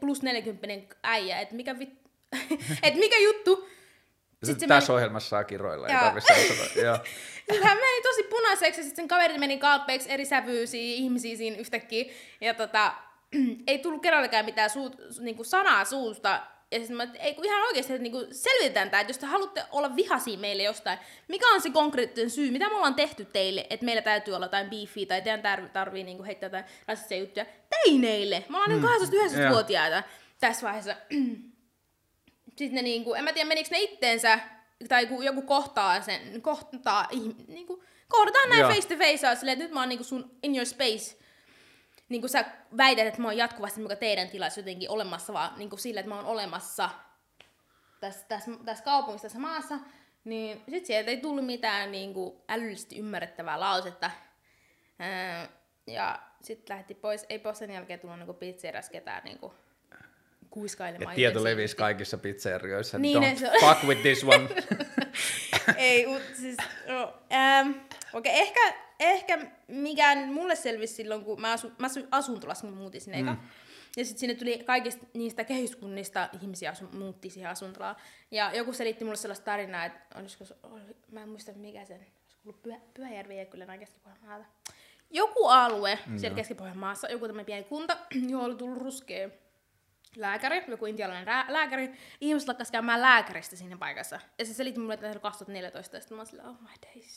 [0.00, 1.40] plus 40 äijä.
[1.40, 1.90] Et mikä, vit...
[2.82, 3.68] et mikä juttu?
[4.44, 6.34] Sitten Tässä ohjelmassa saa kiroilla, ei tarvitse.
[6.34, 11.56] Sitten hän meni tosi punaiseksi ja sitten sen kaverit meni kalpeiksi eri sävyisiä ihmisiä siinä
[11.56, 12.04] yhtäkkiä.
[12.40, 12.94] Ja tota,
[13.66, 16.40] ei tullut kenellekään mitään suut, niinku sanaa suusta.
[16.72, 19.26] Ja sitten mä, että ei kun ihan oikeasti, että niinku selvitetään tämä, että jos te
[19.26, 23.66] haluatte olla vihaisia meille jostain, mikä on se konkreettinen syy, mitä me ollaan tehty teille,
[23.70, 27.46] että meillä täytyy olla jotain beefiä tai teidän tarvii, tarvii niinku heittää jotain rasistisia juttuja
[27.70, 28.44] teineille.
[28.48, 28.86] Me ollaan mm.
[29.10, 30.02] niin 18-19-vuotiaita
[30.40, 30.96] tässä vaiheessa.
[32.58, 34.40] Sitten ne niinku, en mä tiedä menikö ne itteensä,
[34.88, 38.70] tai kun joku kohtaa sen, kohtaa, ihm- niinku, kohdataan näin Joo.
[38.70, 41.21] face to face, silleen, että nyt mä oon niinku sun in your space.
[42.12, 42.44] Niin kuin sä
[42.76, 46.08] väität, että mä oon jatkuvasti muka teidän tilassa jotenkin olemassa, vaan niin kuin sillä, että
[46.08, 46.90] mä oon olemassa
[48.00, 49.78] tässä, tässä, tässä kaupungissa, tässä maassa,
[50.24, 54.10] niin sit sieltä ei tullut mitään niin kuin älyllisesti ymmärrettävää lausetta.
[54.98, 55.48] Ää,
[55.86, 59.52] ja sitten lähti pois, ei pois sen jälkeen tullut niin pizzerias ketään niin kuin
[60.50, 61.12] kuiskailemaan.
[61.12, 62.98] Ja tieto levisi kaikissa pizzerioissa.
[62.98, 64.48] Niin, Don't se- fuck with this one.
[65.76, 66.56] ei, mut siis,
[66.88, 67.70] no, ähm,
[68.12, 73.22] okei, ehkä, ehkä mikään mulle selvisi silloin, kun mä, asun, mä asun mä muutin sinne
[73.22, 73.36] mm.
[73.96, 77.96] Ja sitten sinne tuli kaikista niistä kehyskunnista ihmisiä asu, muutti siihen asuntolaan.
[78.30, 82.42] Ja joku selitti mulle sellaista tarinaa, että olisiko, oli, mä en muista mikä sen, olisiko
[82.44, 84.46] ollut Pyhä, Pyhäjärvi ei kyllä enää Keski-Pohjanmaalta.
[85.10, 87.96] Joku alue mm, siellä Keski-Pohjanmaassa, joku tämmöinen pieni kunta,
[88.30, 89.30] johon oli tullut ruskea
[90.16, 91.92] lääkäri, joku intialainen rää- lääkäri.
[92.20, 94.20] Ihmiset lakkas käymään lääkäristä siinä paikassa.
[94.38, 96.68] Ja se selitti mulle, että se oli 2014, ja sitten mä olin silleen, oh my
[96.86, 97.14] days.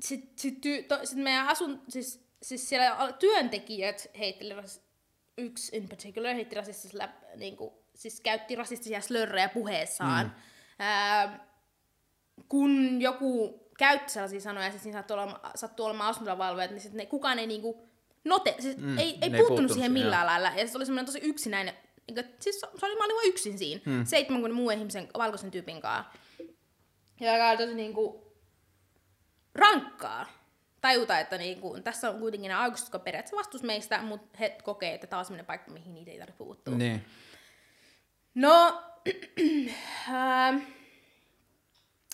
[0.00, 4.80] Sitten sit, ty- to, sit meidän asun, siis, siis siellä työntekijät heitteli, ras-
[5.38, 10.26] yksi in particular heitti rasistisella, niin kuin, siis käytti rasistisia slörrejä puheessaan.
[10.26, 10.32] Mm.
[10.78, 11.46] Ää,
[12.48, 17.06] kun joku käytti sellaisia sanoja, siis siinä sattuu olemaan, sattuu olemaan asuntovalvojat, niin sit ne,
[17.06, 17.88] kukaan ei niinku
[18.24, 20.52] note, siis mm, ei, ei puuttunut siihen millään lailla.
[20.56, 21.74] Ja se oli semmoinen tosi yksinäinen,
[22.08, 24.04] että siis se oli, mä olin vaan yksin siinä, mm.
[24.06, 26.12] 70 muun ihmisen valkoisen tyypin kanssa.
[27.20, 28.32] Ja joka oli tosi niinku
[29.54, 30.26] rankkaa
[30.80, 34.94] tajuta, että niinku, tässä on kuitenkin nämä aikuiset, jotka periaatteessa vastus meistä, mutta he kokee,
[34.94, 36.74] että tämä on semmoinen paikka, mihin niitä ei tarvitse puuttua.
[36.74, 37.04] Niin.
[38.34, 38.82] No,
[40.08, 40.58] ähm,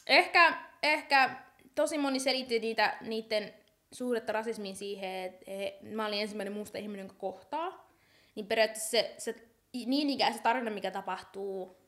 [0.06, 1.36] ehkä, ehkä
[1.74, 3.54] tosi moni selitti niitä, niiden
[3.92, 7.90] suhdetta rasismiin siihen, että he, mä olin ensimmäinen musta ihminen, jonka kohtaa.
[8.34, 9.34] Niin periaatteessa se, se
[9.72, 11.80] niin ikään se tarina, mikä tapahtuu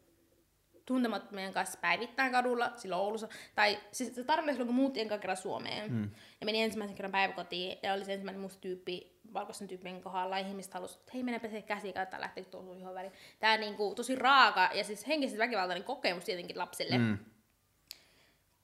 [0.86, 3.28] tuntemattomien kanssa päivittäin kadulla silloin Oulussa.
[3.54, 5.92] Tai siis se tarina silloin, kun muutin enkä kerran Suomeen.
[5.92, 6.10] Mm.
[6.40, 10.38] Ja meni ensimmäisen kerran päiväkotiin ja oli se ensimmäinen musta tyyppi valkoisen tyypin kohdalla.
[10.38, 13.12] Ihmiset halusivat, että hei mennä pesee käsiä, katsotaan lähteekö tuolla ihan väliin.
[13.40, 16.98] Tämä niinku, tosi raaka ja siis henkisesti väkivaltainen kokemus tietenkin lapsille.
[16.98, 17.18] Mm.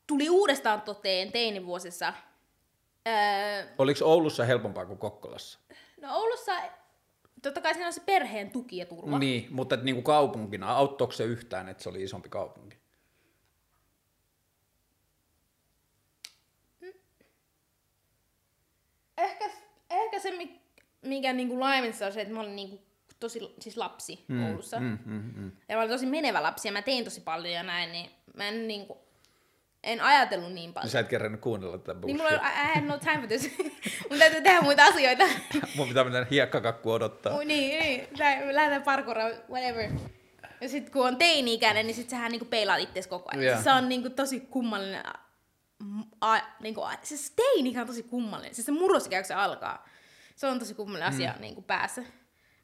[0.07, 2.13] Tuli uudestaan toteen teinivuosissa.
[3.09, 5.59] Öö, Oliko Oulussa helpompaa kuin Kokkolassa?
[6.01, 6.53] no Oulussa,
[7.43, 9.19] totta kai siinä on se perheen tuki ja turva.
[9.19, 12.79] Niin, mutta et niinku kaupunkina, auttoiko se yhtään, että se oli isompi kaupunki?
[19.19, 19.51] ehkä,
[19.91, 20.61] ehkä se, mi-
[21.03, 22.83] mikä niinku laimensi on se, että mä olin niinku
[23.21, 24.81] tosi siis lapsi mm, Oulussa.
[24.81, 25.53] Mm, mm, mm.
[25.69, 28.49] Ja mä olin tosi menevä lapsi ja mä tein tosi paljon ja näin, niin mä
[28.49, 29.08] en niinku,
[29.85, 30.91] en ajatellut niin paljon.
[30.91, 32.19] Sä et kerännyt kuunnella tätä Niin bullshit.
[32.19, 33.51] mulla on, I, I had no time for this.
[34.11, 35.25] Mun täytyy tehdä muita asioita.
[35.77, 37.33] Mun pitää mennä hiekkakakku odottaa.
[37.33, 38.09] Mui, niin, niin.
[38.19, 39.91] Lä- Lähdetään parkouraan, whatever.
[40.61, 43.43] Ja sit kun on teini-ikäinen, niin sit sähän niinku peilaat itses koko ajan.
[43.45, 43.65] Yeah.
[43.65, 45.03] Se on niinku tosi kummallinen.
[45.07, 45.13] A,
[46.21, 48.55] a, niinku, a, siis teini on tosi kummallinen.
[48.55, 49.89] Siis se murrosikä, kun se alkaa.
[50.37, 51.41] Se on tosi kummallinen asia Mm.
[51.41, 52.03] niinku päässä.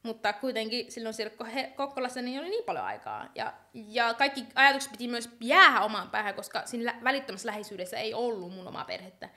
[0.04, 1.36] Mutta kuitenkin silloin siellä
[1.76, 3.28] Kokkolassa niin oli niin paljon aikaa.
[3.34, 8.52] Ja, ja kaikki ajatukset piti myös jäädä omaan päähän, koska siinä välittömässä läheisyydessä ei ollut
[8.52, 9.28] mun omaa perhettä.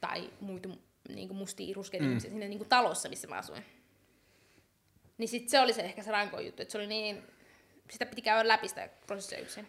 [0.00, 0.68] Tai muita
[1.08, 2.20] niin kuin mustia, ruskeita mm.
[2.20, 3.64] siinä niin kuin talossa, missä mä asuin.
[5.18, 7.22] Niin sit se oli se ehkä se rankoin juttu, että se oli niin,
[7.90, 9.66] sitä piti käydä läpi sitä prosessia yksin.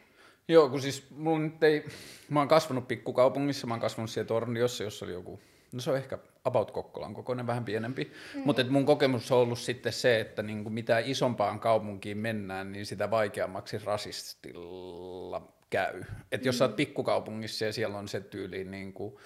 [0.48, 1.86] Joo, kun siis mulla nyt ei,
[2.30, 5.40] mä oon kasvanut pikkukaupungissa, mä oon kasvanut siellä Torniossa, jossa oli joku,
[5.72, 8.42] no se on ehkä about Kokkolan kokoinen, vähän pienempi, mm.
[8.46, 13.12] mutta mun kokemus on ollut sitten se, että niinku mitä isompaan kaupunkiin mennään, niin sitä
[13.12, 16.04] vaikeammaksi rasistilla käy.
[16.32, 16.58] Et jos mm.
[16.58, 19.20] sä oot pikkukaupungissa ja siellä on se tyyli niinku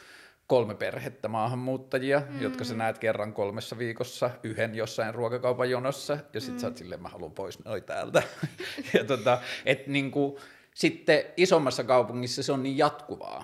[0.47, 2.41] kolme perhettä maahanmuuttajia, mm.
[2.41, 6.59] jotka sä näet kerran kolmessa viikossa yhden jossain ruokakaupan jonossa, ja sit mm.
[6.59, 8.23] sä oot silleen, mä haluan pois noi täältä.
[8.93, 10.39] ja tota, et niinku,
[10.75, 13.43] sitten isommassa kaupungissa se on niin jatkuvaa,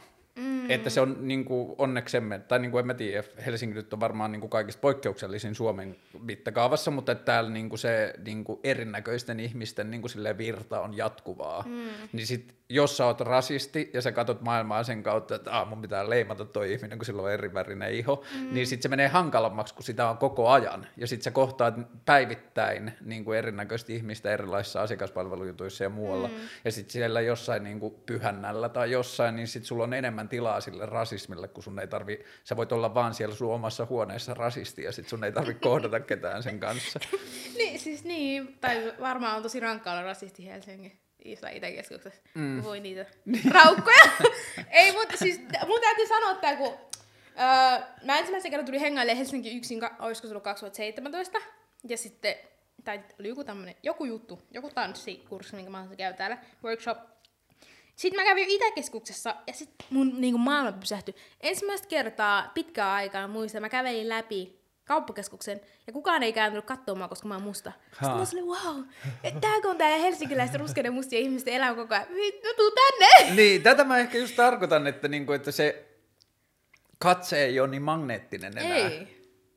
[0.66, 0.72] mm.
[0.72, 4.48] että se on niinku, onneksemme, tai niinku, en mä tiedä, Helsinki nyt on varmaan niinku
[4.48, 10.82] kaikista poikkeuksellisin Suomen mittakaavassa, mutta että täällä niinku se niinku erinäköisten ihmisten niinku silleen virta
[10.82, 11.64] on jatkuvaa.
[11.68, 11.88] Mm.
[12.14, 15.82] Niin sit, jos sä oot rasisti ja sä katot maailmaa sen kautta, että ah, mun
[15.82, 18.54] pitää leimata toi ihminen, kun sillä on erivärinen iho, mm.
[18.54, 20.88] niin sit se menee hankalammaksi, kun sitä on koko ajan.
[20.98, 21.76] Ja sit sä kohtaat
[22.06, 26.28] päivittäin niin kuin erinäköistä ihmistä erilaisissa asiakaspalvelujutuissa ja muualla.
[26.28, 26.34] Mm.
[26.66, 30.55] Ja sit siellä jossain niin kuin pyhännällä tai jossain, niin sit sulla on enemmän tilaa
[30.62, 34.84] sille rasismille, kun sun ei tarvi, sä voit olla vaan siellä sun omassa huoneessa rasisti
[34.84, 37.00] ja sit sun ei tarvi kohdata ketään sen kanssa.
[37.58, 42.22] niin, siis niin, tai varmaan on tosi rankkaa olla rasisti Helsingin jossain Itäkeskuksessa.
[42.34, 42.64] Mm.
[42.64, 43.06] Voi niitä
[43.52, 44.04] raukkoja.
[44.70, 46.74] ei, mutta siis mun täytyy sanoa tää, kun
[47.40, 51.38] öö, mä ensimmäisen kerran tulin hengaille Helsingin yksin, ka- olisiko se ollut 2017,
[51.90, 52.36] ja sitten,
[52.84, 56.98] tai oli joku tämmönen, joku juttu, joku tanssikurssi, minkä mä haluaisin käydä täällä, workshop,
[57.96, 61.16] sitten mä kävin Itäkeskuksessa ja sitten mun niinku, maailma pysähtyi.
[61.42, 67.28] Ensimmäistä kertaa pitkään aikaa muistan, mä kävelin läpi kauppakeskuksen ja kukaan ei kääntynyt katsomaan koska
[67.28, 67.72] mä oon musta.
[67.92, 68.84] Sitten mä olin, wow,
[69.24, 72.08] että tääkö on tää helsinkiläisten ruskeiden mustien ihmisten elämä koko ajan.
[72.16, 73.36] Vittu, tuu tänne!
[73.36, 75.86] niin, tätä mä ehkä just tarkoitan, että, niinku, että se
[76.98, 78.78] katse ei ole niin magneettinen enää.
[78.78, 79.16] Ei.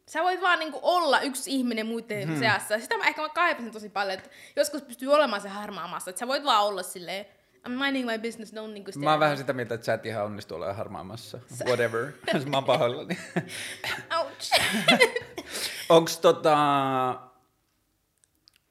[0.09, 2.39] Sä voit vaan niinku olla yksi ihminen muiden hmm.
[2.39, 2.79] seassa.
[2.79, 6.11] Sitä mä ehkä mä kaipasin tosi paljon, että joskus pystyy olemaan se harmaa massa.
[6.11, 7.27] Että sä voit vaan olla silleen,
[7.67, 10.25] I'm minding my business, don't niinku Mä oon vähän sitä mieltä, että sä et ihan
[10.25, 11.39] onnistu olemaan harmaamassa.
[11.69, 12.13] Whatever.
[12.51, 13.19] mä oon pahoillani.
[14.19, 14.53] Ouch.
[15.89, 17.21] Onks tota...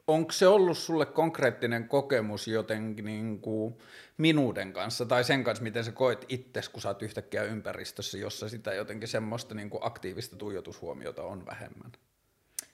[0.07, 3.77] Onko se ollut sulle konkreettinen kokemus jotenkin niin kuin
[4.17, 8.49] minuuden kanssa tai sen kanssa, miten sä koet itses, kun sä oot yhtäkkiä ympäristössä, jossa
[8.49, 11.91] sitä jotenkin semmoista niin kuin aktiivista tuijotushuomiota on vähemmän?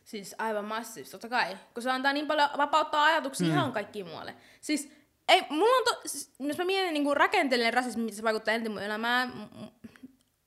[0.03, 1.57] Siis aivan massiivisesti, totta kai.
[1.73, 3.53] Kun se antaa niin paljon vapauttaa ajatuksia mm.
[3.53, 4.35] ihan kaikkiin muualle.
[4.61, 4.91] Siis,
[5.27, 6.01] ei, mulla on to,
[6.39, 9.49] jos mä mietin niin rakenteellinen rasismi, miten se vaikuttaa eniten mun elämään,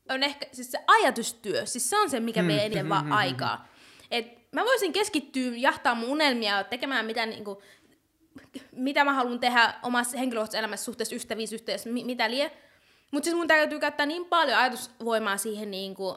[0.08, 1.66] on ehkä siis se ajatustyö.
[1.66, 2.48] Siis se on se, mikä mm.
[2.48, 3.68] vie eniten vaan aikaa.
[4.10, 7.58] Et mä voisin keskittyä jahtaa mun unelmia tekemään mitä, niin kuin,
[8.72, 12.50] mitä mä haluan tehdä omassa henkilökohtaisessa elämässä suhteessa ystävissä, yhteydessä, mi- mitä lie.
[13.10, 16.16] Mutta siis mun täytyy käyttää niin paljon ajatusvoimaa siihen niin kuin,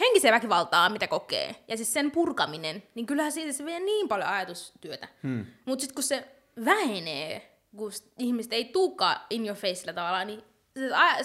[0.00, 4.28] henkiseen väkivaltaa, mitä kokee, ja siis sen purkaminen, niin kyllähän siitä se vie niin paljon
[4.28, 5.08] ajatustyötä.
[5.22, 5.46] Hmm.
[5.64, 6.28] Mutta sitten kun se
[6.64, 10.42] vähenee, kun ihmiset ei tuukaan in your faceillä tavallaan, niin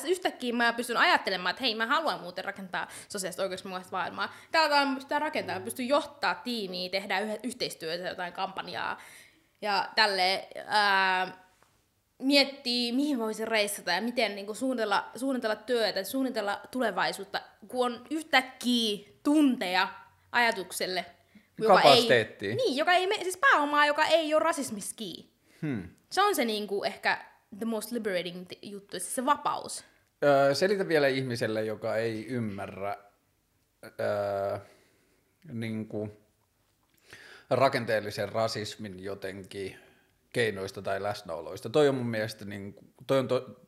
[0.08, 4.34] yhtäkkiä mä pystyn ajattelemaan, että hei, mä haluan muuten rakentaa sosiaalista oikeuksmukaista maailmaa.
[4.52, 9.02] Tällä tavalla mä pystyn rakentamaan, pystyn johtaa tiimiä, tehdä yh- yhteistyötä, jotain kampanjaa
[9.62, 10.48] ja tälle
[12.20, 18.06] miettii, mihin voisi reissata ja miten niin kuin suunnitella, suunnitella työtä, suunnitella tulevaisuutta, kun on
[18.10, 19.88] yhtäkkiä tunteja
[20.32, 21.06] ajatukselle.
[21.58, 22.10] Joka ei,
[22.42, 25.34] niin, joka ei, siis pääomaa, joka ei ole rasismiski.
[25.62, 25.90] Hmm.
[26.14, 27.26] Se on se niin kuin, ehkä
[27.58, 29.84] the most liberating juttu, siis se vapaus.
[30.24, 32.98] Öö, selitä vielä ihmiselle, joka ei ymmärrä
[33.84, 34.60] öö,
[35.52, 36.12] niin kuin
[37.50, 39.80] rakenteellisen rasismin jotenkin
[40.34, 41.70] keinoista tai läsnäoloista.
[41.70, 42.76] Toi on mun mielestä, niin,
[43.08, 43.62] toi on to,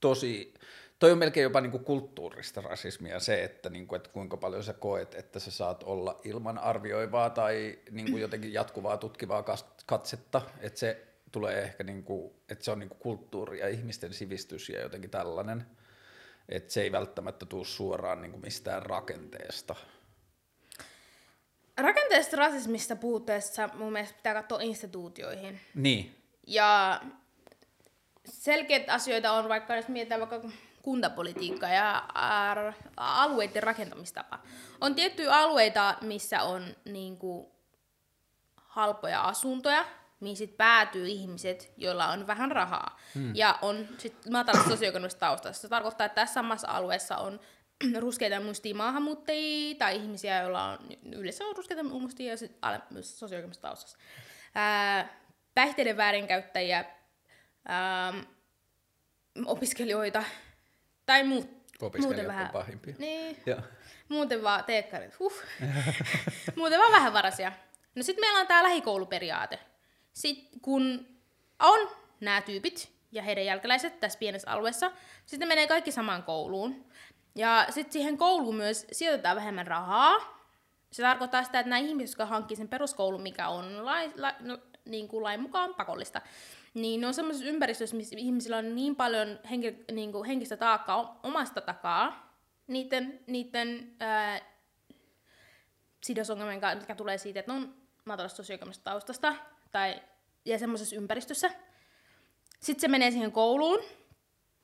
[0.00, 0.54] tosi,
[0.98, 4.64] toi on melkein jopa niin kuin kulttuurista rasismia se, että, niin kuin, että kuinka paljon
[4.64, 9.44] sä koet, että sä saat olla ilman arvioivaa tai niin kuin jotenkin jatkuvaa tutkivaa
[9.86, 14.14] katsetta, että se tulee ehkä, niin kuin, että se on niin kuin kulttuuri ja ihmisten
[14.14, 15.66] sivistys ja jotenkin tällainen,
[16.48, 19.76] että se ei välttämättä tule suoraan niin kuin mistään rakenteesta.
[21.76, 25.60] Rakenteesta rasismista puhuttaessa mun mielestä pitää katsoa instituutioihin.
[25.74, 26.22] Niin.
[26.46, 27.00] Ja
[28.24, 30.48] selkeät asioita on, vaikka jos mietitään vaikka
[30.82, 32.08] kuntapolitiikka ja
[32.96, 34.38] alueiden rakentamistapa.
[34.80, 37.46] On tiettyjä alueita, missä on niin kuin,
[38.56, 39.84] halpoja asuntoja,
[40.20, 43.00] mihin sit päätyy ihmiset, joilla on vähän rahaa.
[43.14, 43.32] Hmm.
[43.34, 45.62] Ja on sit matalasta sosioekonomisesta taustasta.
[45.62, 47.40] Se tarkoittaa, että tässä samassa alueessa on
[48.00, 50.78] ruskeita ja mustia maahanmuuttajia tai ihmisiä, joilla on
[51.12, 53.98] yleensä on ruskeita ja mustia ja myös sosioekonomisessa taustassa.
[54.54, 55.20] Ää,
[55.54, 56.84] päihteiden väärinkäyttäjiä,
[57.68, 58.14] ää,
[59.46, 60.24] opiskelijoita
[61.06, 61.50] tai muut,
[61.98, 62.94] muuten vähän, pahimpia.
[62.98, 63.62] Niin, ja.
[64.08, 65.42] muuten vaan teekkarit, huh.
[66.56, 67.52] muuten vaan vähän varasia.
[67.94, 69.58] No sitten meillä on tämä lähikouluperiaate.
[70.14, 71.06] Sitten kun
[71.58, 71.88] on
[72.20, 74.92] nämä tyypit ja heidän jälkeläiset tässä pienessä alueessa,
[75.26, 76.84] sitten menee kaikki samaan kouluun.
[77.34, 80.44] Ja sitten siihen kouluun myös sijoitetaan vähemmän rahaa.
[80.92, 84.58] Se tarkoittaa sitä, että nämä ihmiset, jotka hankkii sen peruskoulun, mikä on lai, la, no,
[84.84, 86.20] niin kuin lain mukaan pakollista,
[86.74, 91.20] niin ne on sellaisessa ympäristössä, missä ihmisillä on niin paljon henki, niin kuin henkistä taakkaa
[91.22, 94.40] omasta takaa, niiden, niiden ää,
[96.04, 97.74] sidosongelmien kanssa, mitkä tulee siitä, että ne on
[98.04, 99.34] matalasta sosioekonomisesta taustasta
[99.74, 100.02] tai,
[100.44, 101.50] ja semmoisessa ympäristössä.
[102.60, 103.80] Sitten se menee siihen kouluun,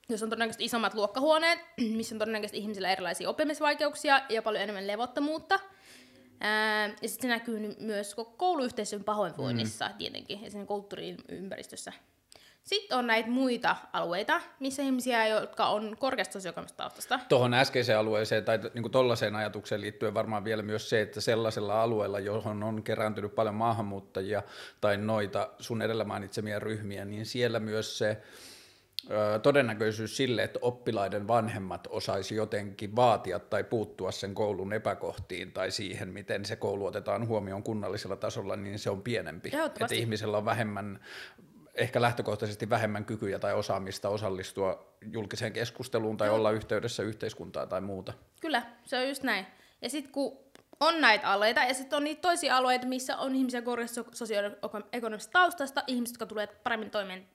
[0.08, 1.58] jos on todennäköisesti isommat luokkahuoneet,
[1.96, 5.60] missä on todennäköisesti ihmisillä erilaisia oppimisvaikeuksia ja paljon enemmän levottomuutta.
[6.40, 9.94] Ää, ja sitten se näkyy myös kouluyhteisön pahoinvoinnissa mm.
[9.94, 11.92] tietenkin ja sen kulttuurin ympäristössä.
[12.62, 16.38] Sitten on näitä muita alueita, missä ihmisiä, jotka on korkeasta
[16.76, 17.20] taustasta.
[17.28, 22.20] Tuohon äskeiseen alueeseen tai niin tuollaiseen ajatukseen liittyen varmaan vielä myös se, että sellaisella alueella,
[22.20, 24.42] johon on kerääntynyt paljon maahanmuuttajia
[24.80, 28.22] tai noita sun edellä mainitsemia ryhmiä, niin siellä myös se
[29.42, 36.08] todennäköisyys sille, että oppilaiden vanhemmat osaisi jotenkin vaatia tai puuttua sen koulun epäkohtiin tai siihen,
[36.08, 39.50] miten se koulu otetaan huomioon kunnallisella tasolla, niin se on pienempi.
[39.80, 41.00] Että ihmisellä on vähemmän,
[41.80, 46.36] ehkä lähtökohtaisesti vähemmän kykyjä tai osaamista osallistua julkiseen keskusteluun tai Joo.
[46.36, 48.12] olla yhteydessä yhteiskuntaa tai muuta.
[48.40, 49.46] Kyllä, se on just näin.
[49.82, 50.38] Ja sitten kun
[50.80, 55.84] on näitä alueita, ja sitten on niitä toisia alueita, missä on ihmisiä korkeasta sosioekonomisesta taustasta,
[55.86, 57.26] ihmiset, jotka tulee paremmin toimeen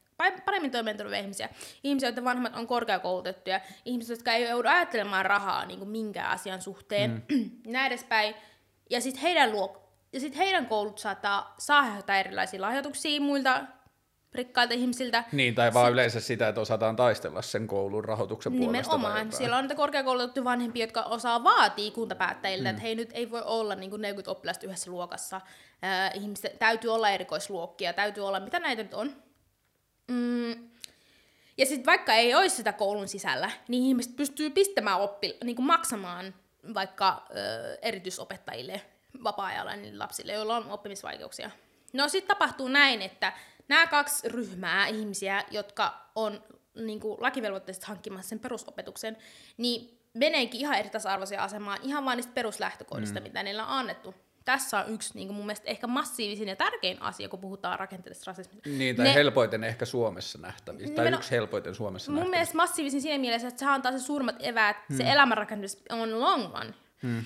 [0.45, 1.49] paremmin toimeentulevia ihmisiä,
[1.83, 6.61] ihmisiä, joiden vanhemmat on korkeakoulutettuja, ihmisiä, jotka ei joudu ajattelemaan rahaa niin kuin minkään asian
[6.61, 7.51] suhteen, mm.
[7.71, 8.35] näin edespäin.
[8.89, 9.79] Ja sitten heidän, luok-
[10.13, 13.61] ja sit heidän koulut saattaa saada erilaisia lahjoituksia muilta
[14.35, 15.23] rikkailta ihmisiltä.
[15.31, 15.93] Niin, tai vaan Sit...
[15.93, 18.97] yleensä sitä, että osataan taistella sen koulun rahoituksen puolesta.
[18.97, 19.31] Nimenomaan.
[19.31, 22.69] Siellä on niitä korkeakoulutettuja vanhempia, jotka osaa vaatii kuntapäättäjiltä, mm.
[22.69, 25.35] että hei nyt ei voi olla niin kuin 40 oppilasta yhdessä luokassa.
[25.83, 29.15] Äh, ihmiset, täytyy olla erikoisluokkia, täytyy olla, mitä näitä nyt on.
[30.07, 30.69] Mm,
[31.57, 35.65] ja sitten vaikka ei olisi sitä koulun sisällä, niin ihmiset pystyy pistämään oppi, niin kuin
[35.65, 36.33] maksamaan
[36.73, 38.81] vaikka ö, erityisopettajille
[39.23, 41.51] vapaa-ajalla niin lapsille, joilla on oppimisvaikeuksia.
[41.93, 43.33] No sitten tapahtuu näin, että
[43.67, 46.43] nämä kaksi ryhmää ihmisiä, jotka on
[46.75, 49.17] niin kuin lakivelvoitteisesti hankkimassa sen perusopetuksen,
[49.57, 53.23] niin meneekin ihan eri tasa-arvoisia asemaan ihan vain niistä peruslähtökohdista, mm.
[53.23, 54.15] mitä niillä on annettu.
[54.45, 58.31] tässä on yksi niin kuin mun mielestä ehkä massiivisin ja tärkein asia, kun puhutaan rakenteellisesta
[58.31, 58.69] rasismista.
[58.69, 62.35] Niin, tai ne, helpoiten ehkä Suomessa nähtävistä, tai yksi helpoiten Suomessa Mun nähtävistä.
[62.35, 64.97] mielestä massiivisin siinä mielessä, että se antaa se suurimmat eväät, hmm.
[64.97, 66.75] se elämänrakennus on long run.
[67.01, 67.25] Hmm.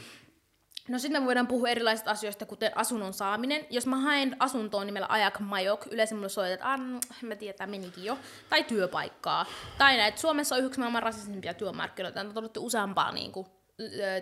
[0.90, 3.66] No sitten me voidaan puhua erilaisista asioista, kuten asunnon saaminen.
[3.70, 8.06] Jos mä haen asuntoon nimellä Ajak Majok, yleensä mulle soitetaan, että mä tiedän, tämä menikin
[8.06, 8.18] jo.
[8.50, 9.46] Tai työpaikkaa.
[9.78, 12.22] Tai näin, että Suomessa on yksi maailman rasisimpia työmarkkinoita.
[12.22, 13.48] On todettu useampaan, niin kuin,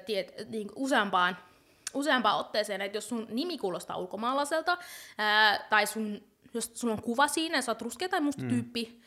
[0.05, 1.37] tiet, niin kuin, useampaan,
[1.93, 4.77] useampaan otteeseen, että jos sun nimi kuulostaa ulkomaalaiselta,
[5.17, 8.49] ää, tai sun, jos sulla on kuva siinä, ja sä oot ruskea tai musta mm.
[8.49, 9.01] tyyppi,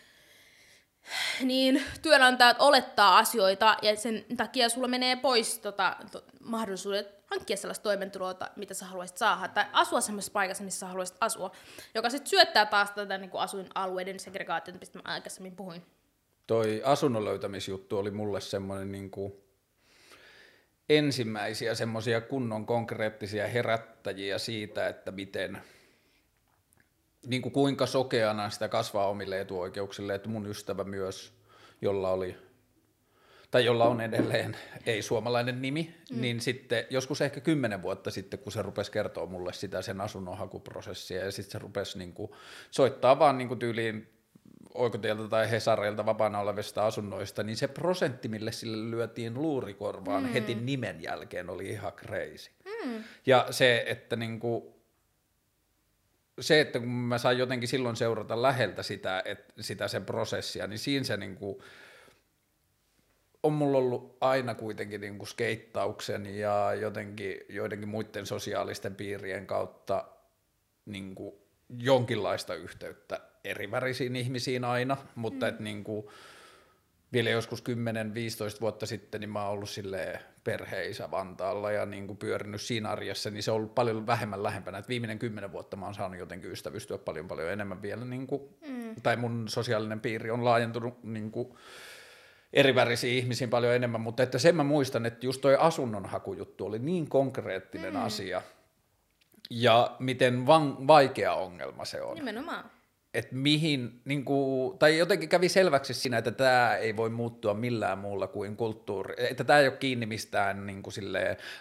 [1.40, 7.82] niin työnantajat olettaa asioita, ja sen takia sulla menee pois tota, to, mahdollisuudet hankkia sellaista
[7.82, 11.50] toimeentuloa, mitä sä haluaisit saada, tai asua sellaisessa paikassa, missä sä haluaisit asua,
[11.94, 15.82] joka sitten syöttää taas tätä niin kuin asuinalueiden segregaatiota, mistä mä aikaisemmin puhuin.
[16.46, 19.32] Toi asunnon löytämisjuttu oli mulle semmoinen niin kuin
[20.88, 25.62] ensimmäisiä semmoisia kunnon konkreettisia herättäjiä siitä, että miten,
[27.26, 31.32] niin kuin kuinka sokeana sitä kasvaa omille etuoikeuksille, että mun ystävä myös,
[31.82, 32.49] jolla oli
[33.50, 36.20] tai jolla on edelleen ei-suomalainen nimi, mm.
[36.20, 40.38] niin sitten joskus ehkä kymmenen vuotta sitten, kun se rupesi kertoa mulle sitä sen asunnon
[40.38, 42.30] hakuprosessia, ja sitten se rupesi niin kuin
[42.70, 44.08] soittaa vaan niin kuin tyyliin
[44.74, 50.32] oikotieltä tai Hesareilta vapaana olevista asunnoista, niin se prosentti, mille sille lyötiin luurikorvaan mm.
[50.32, 52.50] heti nimen jälkeen, oli ihan crazy.
[52.64, 53.04] Mm.
[53.26, 54.64] Ja se, että niin kuin,
[56.40, 60.78] se, että kun mä sain jotenkin silloin seurata läheltä sitä, että, sitä sen prosessia, niin
[60.78, 61.58] siinä se niin kuin,
[63.42, 70.04] on mulla ollut aina kuitenkin niin kuin skeittauksen ja jotenkin joidenkin muiden sosiaalisten piirien kautta
[70.86, 71.34] niin kuin
[71.78, 75.48] jonkinlaista yhteyttä eri värisiin ihmisiin aina, mutta mm.
[75.48, 76.06] et niin kuin,
[77.12, 77.64] vielä joskus
[78.56, 79.70] 10-15 vuotta sitten niin mä oon ollut
[80.44, 84.78] perheisä Vantaalla ja niin kuin pyörinyt siinä arjessa, niin se on ollut paljon vähemmän lähempänä.
[84.78, 88.42] Et viimeinen kymmenen vuotta mä oon saanut jotenkin ystävystyä paljon paljon enemmän vielä, niin kuin,
[88.68, 88.94] mm.
[89.02, 91.58] tai mun sosiaalinen piiri on laajentunut niin kuin,
[92.52, 96.78] eri värisiä ihmisiä paljon enemmän, mutta että sen mä muistan, että just toi asunnonhakujuttu oli
[96.78, 98.02] niin konkreettinen mm.
[98.02, 98.42] asia,
[99.50, 102.16] ja miten van, vaikea ongelma se on.
[102.16, 102.70] Nimenomaan.
[103.14, 107.98] Että mihin, niin kuin, tai jotenkin kävi selväksi siinä, että tämä ei voi muuttua millään
[107.98, 110.94] muulla kuin kulttuuri, että tämä ei ole kiinni mistään niin kuin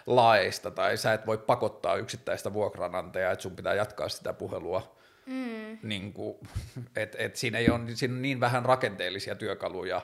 [0.06, 4.96] laeista, tai sä et voi pakottaa yksittäistä vuokranantajaa, että sun pitää jatkaa sitä puhelua.
[5.26, 5.78] Mm.
[5.82, 6.38] Niin kuin,
[6.96, 10.02] et, et siinä, ei ole, siinä on niin vähän rakenteellisia työkaluja,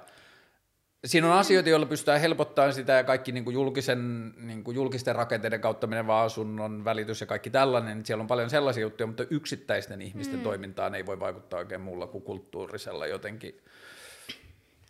[1.07, 5.17] Siinä on asioita, joilla pystytään helpottamaan sitä ja kaikki niin kuin julkisen, niin kuin julkisten
[5.17, 8.07] rakenteiden kautta menevä asunnon välitys ja kaikki tällainen.
[8.07, 10.43] Siellä on paljon sellaisia juttuja, mutta yksittäisten ihmisten mm.
[10.43, 13.61] toimintaan ei voi vaikuttaa oikein muulla kuin kulttuurisella jotenkin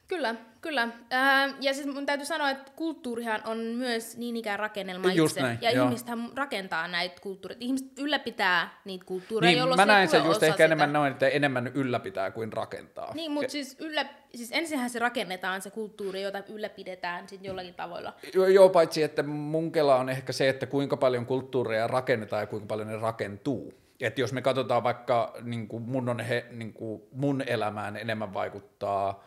[0.09, 0.89] Kyllä, kyllä.
[1.11, 5.43] Ää, ja siis mun täytyy sanoa, että kulttuurihan on myös niin ikään rakennelma Just itse.
[5.43, 7.65] Näin, ja ihmistähän rakentaa näitä kulttuureita.
[7.65, 10.65] Ihmiset ylläpitää niitä kulttuureja, niin, jolloin mä näen sen just ehkä sitä.
[10.65, 13.15] enemmän noin, että enemmän ylläpitää kuin rakentaa.
[13.15, 18.15] Niin, mutta siis, yllä, siis ensinhän se rakennetaan se kulttuuri, jota ylläpidetään sit jollakin tavoilla.
[18.35, 22.47] Joo, joo, paitsi että mun kela on ehkä se, että kuinka paljon kulttuureja rakennetaan ja
[22.47, 23.75] kuinka paljon ne rakentuu.
[24.01, 28.35] Että jos me katsotaan vaikka niin kuin mun, on he, niin kuin mun elämään enemmän
[28.35, 29.25] vaikuttaa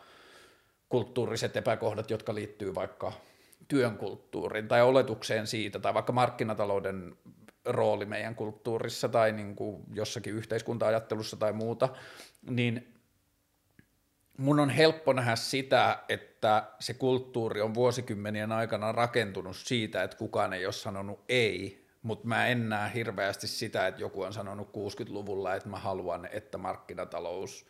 [0.90, 3.12] kulttuuriset epäkohdat, jotka liittyy vaikka
[3.68, 7.16] työn kulttuuriin tai oletukseen siitä, tai vaikka markkinatalouden
[7.64, 11.88] rooli meidän kulttuurissa tai niin kuin jossakin yhteiskunta-ajattelussa tai muuta,
[12.50, 12.94] niin
[14.38, 20.52] mun on helppo nähdä sitä, että se kulttuuri on vuosikymmenien aikana rakentunut siitä, että kukaan
[20.52, 25.54] ei ole sanonut ei, mutta mä en näe hirveästi sitä, että joku on sanonut 60-luvulla,
[25.54, 27.66] että mä haluan, että markkinatalous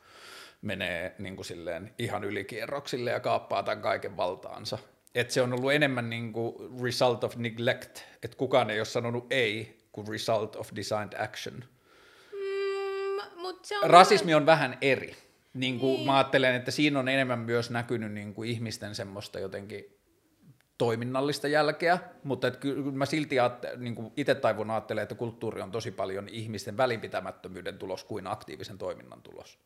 [0.63, 4.79] menee niin kuin silleen ihan ylikierroksille ja kaappaa tämän kaiken valtaansa.
[5.15, 9.27] Et se on ollut enemmän niin kuin result of neglect, että kukaan ei ole sanonut
[9.31, 11.65] ei kuin result of designed action.
[12.33, 15.17] Mm, mut se on Rasismi on vähän eri.
[15.55, 16.07] Niin kuin niin.
[16.07, 20.01] Mä ajattelen, että siinä on enemmän myös näkynyt niin kuin ihmisten semmoista jotenkin
[20.79, 23.37] toiminnallista jälkeä, mutta et kyllä mä silti
[23.77, 29.23] niin itse taivun ajattelen, että kulttuuri on tosi paljon ihmisten välinpitämättömyyden tulos kuin aktiivisen toiminnan
[29.23, 29.59] tulos.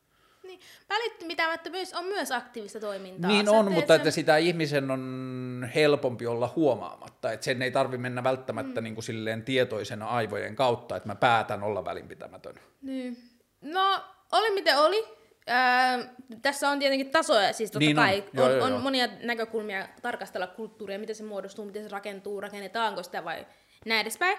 [0.55, 3.31] Niin, välinpitämättömyys on myös aktiivista toimintaa.
[3.31, 3.97] Niin on, mutta sen...
[3.97, 8.85] että sitä ihmisen on helpompi olla huomaamatta, että sen ei tarvi mennä välttämättä mm.
[8.85, 12.55] niin kuin silleen tietoisena aivojen kautta, että mä päätän olla välinpitämätön.
[12.83, 13.17] Niin.
[13.61, 14.01] No,
[14.33, 15.05] oli miten oli.
[15.51, 16.09] Äh,
[16.43, 18.81] tässä on tietenkin tasoja, siis totta niin kai on, on, joo, on joo.
[18.81, 23.47] monia näkökulmia tarkastella kulttuuria, miten se muodostuu, miten se rakentuu, rakennetaanko sitä vai
[23.87, 24.39] näin edespäin.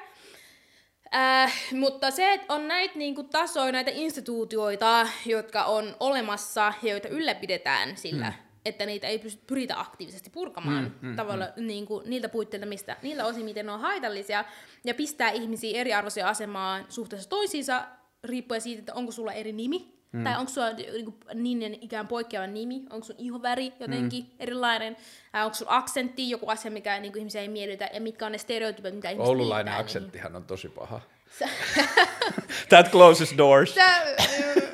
[1.13, 7.07] Äh, mutta se, että on näitä niinku tasoja, näitä instituutioita, jotka on olemassa ja joita
[7.07, 8.43] ylläpidetään sillä, hmm.
[8.65, 11.67] että niitä ei pysty, pyritä aktiivisesti purkamaan mm, mm, tavalla mm.
[11.67, 14.45] Niin kuin, niiltä puitteilta, mistä, niiltä osin, miten ne on haitallisia,
[14.85, 17.85] ja pistää ihmisiä eriarvoisia asemaan suhteessa toisiinsa,
[18.23, 20.23] riippuen siitä, että onko sulla eri nimi, mm.
[20.23, 24.29] tai onko sulla niin, kuin, niin ikään poikkeava nimi, onko sun ihoväri jotenkin mm.
[24.39, 24.97] erilainen,
[25.35, 28.31] äh, onko sulla aksentti, joku asia, mikä niin kuin, ihmisiä ei miellytä, ja mitkä on
[28.31, 30.35] ne stereotypit, mitä ihmiset Oululainen aksenttihan niihin.
[30.35, 31.01] on tosi paha.
[32.69, 33.75] That closes doors.
[33.75, 34.01] Sä,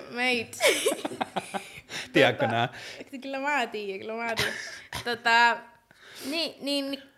[0.10, 0.52] mate.
[2.14, 2.70] Tiedätkö tota, nää?
[3.22, 4.54] Kyllä mä tiedän, kyllä mä tiedän.
[5.04, 5.58] tota,
[6.26, 7.11] niin, niin, niin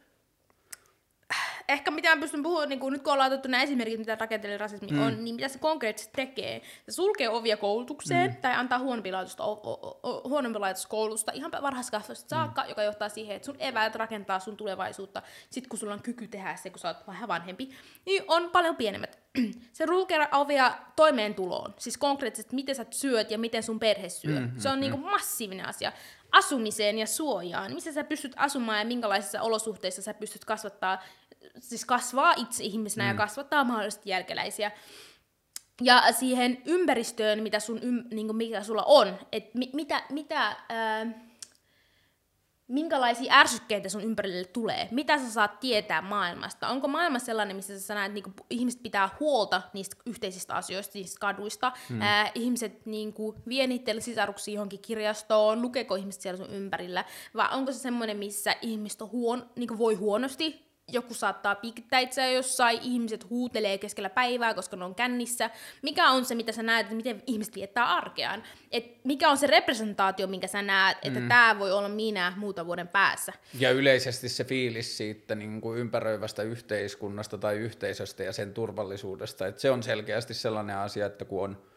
[1.68, 4.88] ehkä mitä mä pystyn puhumaan, niin nyt kun ollaan otettu nämä esimerkit, mitä rakenteellinen rasismi
[4.92, 5.02] mm.
[5.02, 6.62] on, niin mitä se konkreettisesti tekee.
[6.86, 8.38] Se sulkee ovia koulutukseen mm.
[8.38, 12.70] tai antaa huonompi, o, huonompi laitos koulusta ihan varhaiskasvatusta saakka, mm.
[12.70, 16.56] joka johtaa siihen, että sun eväät rakentaa sun tulevaisuutta, sit kun sulla on kyky tehdä
[16.56, 17.70] se, kun sä oot vähän vanhempi,
[18.06, 19.20] niin on paljon pienemmät.
[19.74, 24.40] se sulkee ovia toimeentuloon, siis konkreettisesti, miten sä syöt ja miten sun perhe syö.
[24.40, 25.92] Mm, se on mm, niinku massiivinen asia
[26.34, 27.74] asumiseen ja suojaan.
[27.74, 31.02] Missä sä pystyt asumaan ja minkälaisissa olosuhteissa sä pystyt kasvattaa
[31.60, 33.10] siis kasvaa itse ihmisenä mm.
[33.10, 34.72] ja kasvattaa mahdollisesti jälkeläisiä.
[35.82, 37.80] Ja siihen ympäristöön, mitä, sun,
[38.12, 41.06] niin kuin mikä sulla on, että mi, mitä, mitä ää,
[42.68, 46.68] minkälaisia ärsykkeitä sun ympärille tulee, mitä sä saat tietää maailmasta.
[46.68, 51.20] Onko maailma sellainen, missä sä näet, että niinku, ihmiset pitää huolta niistä yhteisistä asioista, niistä
[51.20, 52.02] kaduista, hmm.
[52.02, 57.72] ää, ihmiset niinku, vie niitä sisaruksia johonkin kirjastoon, lukeeko ihmiset siellä sun ympärillä, vai onko
[57.72, 63.78] se semmoinen, missä ihmiset huon, niinku, voi huonosti, joku saattaa pikittää itseä jossain, ihmiset huutelee
[63.78, 65.50] keskellä päivää, koska ne on kännissä.
[65.82, 68.44] Mikä on se, mitä sä näet, että miten ihmiset viettää arkeaan?
[68.72, 71.28] Et mikä on se representaatio, minkä sä näet, että mm.
[71.28, 73.34] tämä voi olla minä muuta vuoden päässä?
[73.60, 79.62] Ja yleisesti se fiilis siitä niin kuin ympäröivästä yhteiskunnasta tai yhteisöstä ja sen turvallisuudesta, että
[79.62, 81.73] se on selkeästi sellainen asia, että kun on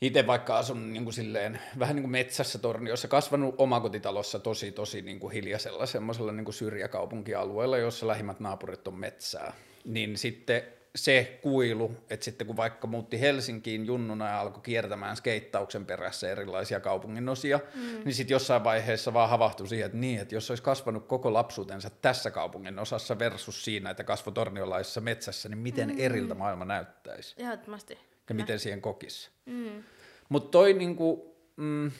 [0.00, 5.02] itse vaikka asun niin kuin silleen, vähän niin kuin metsässä torniossa, kasvanut omakotitalossa tosi tosi
[5.02, 9.52] niin kuin hiljaisella semmoisella niin kuin syrjäkaupunkialueella, jossa lähimmät naapurit on metsää,
[9.84, 10.62] niin sitten
[10.96, 16.80] se kuilu, että sitten kun vaikka muutti Helsinkiin junnuna ja alkoi kiertämään skeittauksen perässä erilaisia
[16.80, 18.04] kaupungin osia, mm.
[18.04, 21.90] niin sitten jossain vaiheessa vaan havahtui siihen, että niin, että jos olisi kasvanut koko lapsuutensa
[21.90, 25.94] tässä kaupungin osassa versus siinä, että kasvoi torniolaisessa metsässä, niin miten mm.
[25.98, 27.34] eriltä maailma näyttäisi.
[27.38, 29.30] Ehdottomasti ja miten siihen kokisi.
[29.46, 29.82] Mm.
[30.28, 31.90] Mutta toi niinku, mm,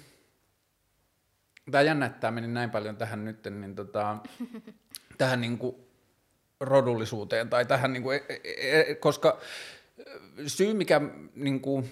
[1.70, 4.16] tämä jännä, että tämä meni näin paljon tähän nyt, niin tota,
[5.18, 5.86] tähän niinku
[6.60, 9.40] rodullisuuteen tai tähän, niinku, e, e, e, koska
[10.46, 11.00] syy mikä
[11.34, 11.84] niinku,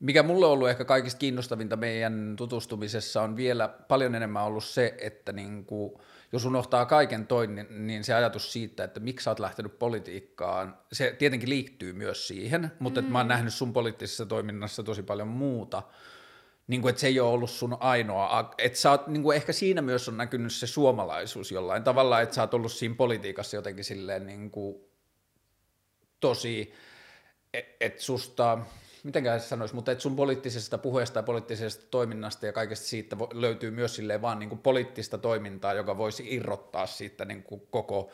[0.00, 4.94] mikä mulle on ollut ehkä kaikista kiinnostavinta meidän tutustumisessa on vielä paljon enemmän ollut se,
[4.98, 6.00] että niinku,
[6.32, 10.78] jos unohtaa kaiken toin, niin, niin se ajatus siitä, että miksi sä oot lähtenyt politiikkaan,
[10.92, 13.04] se tietenkin liittyy myös siihen, mutta mm.
[13.04, 13.28] että mä oon mm.
[13.28, 15.82] nähnyt sun poliittisessa toiminnassa tosi paljon muuta,
[16.66, 19.52] niin kuin, että se ei ole ollut sun ainoa, että sä oot, niin kuin ehkä
[19.52, 23.84] siinä myös on näkynyt se suomalaisuus jollain tavalla, että sä oot ollut siinä politiikassa jotenkin
[23.84, 24.76] silleen niin kuin
[26.20, 26.72] tosi,
[27.54, 28.58] että et susta,
[29.04, 33.70] mitenkään se sanoisi, mutta että sun poliittisesta puheesta ja poliittisesta toiminnasta ja kaikesta siitä löytyy
[33.70, 38.10] myös silleen vaan niin kuin poliittista toimintaa, joka voisi irrottaa siitä niin kuin koko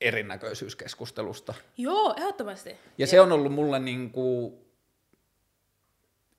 [0.00, 1.54] erinäköisyyskeskustelusta.
[1.76, 2.70] Joo, ehdottomasti.
[2.70, 4.54] Ja, ja se on ollut mulle niin kuin,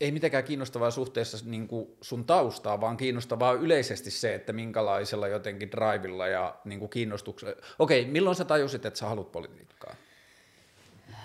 [0.02, 5.72] ei mitenkään kiinnostavaa suhteessa niin kuin sun taustaa, vaan kiinnostavaa yleisesti se, että minkälaisella jotenkin
[5.72, 7.56] drivilla ja niin kuin kiinnostuksella.
[7.80, 9.96] Okei, milloin sä tajusit, että sä haluat politiikkaa?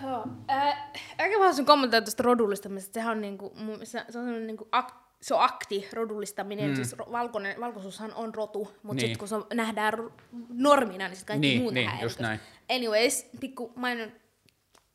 [0.03, 0.27] Joo.
[0.51, 0.77] Äh,
[1.19, 2.95] mä haluaisin kommentoida tuosta rodullistamisesta.
[2.95, 3.53] Sehän on, niinku,
[3.85, 6.71] se, se on niinku ak, se on akti, rodullistaminen.
[6.71, 6.77] Mm.
[6.77, 9.01] Siis valkoinen, valkoisuushan on rotu, mutta niin.
[9.01, 9.95] sitten kun se nähdään
[10.49, 11.91] normina, niin sitten kaikki niin, muut niin.
[12.03, 12.41] Just näin.
[12.71, 14.13] Anyways, pikku mainon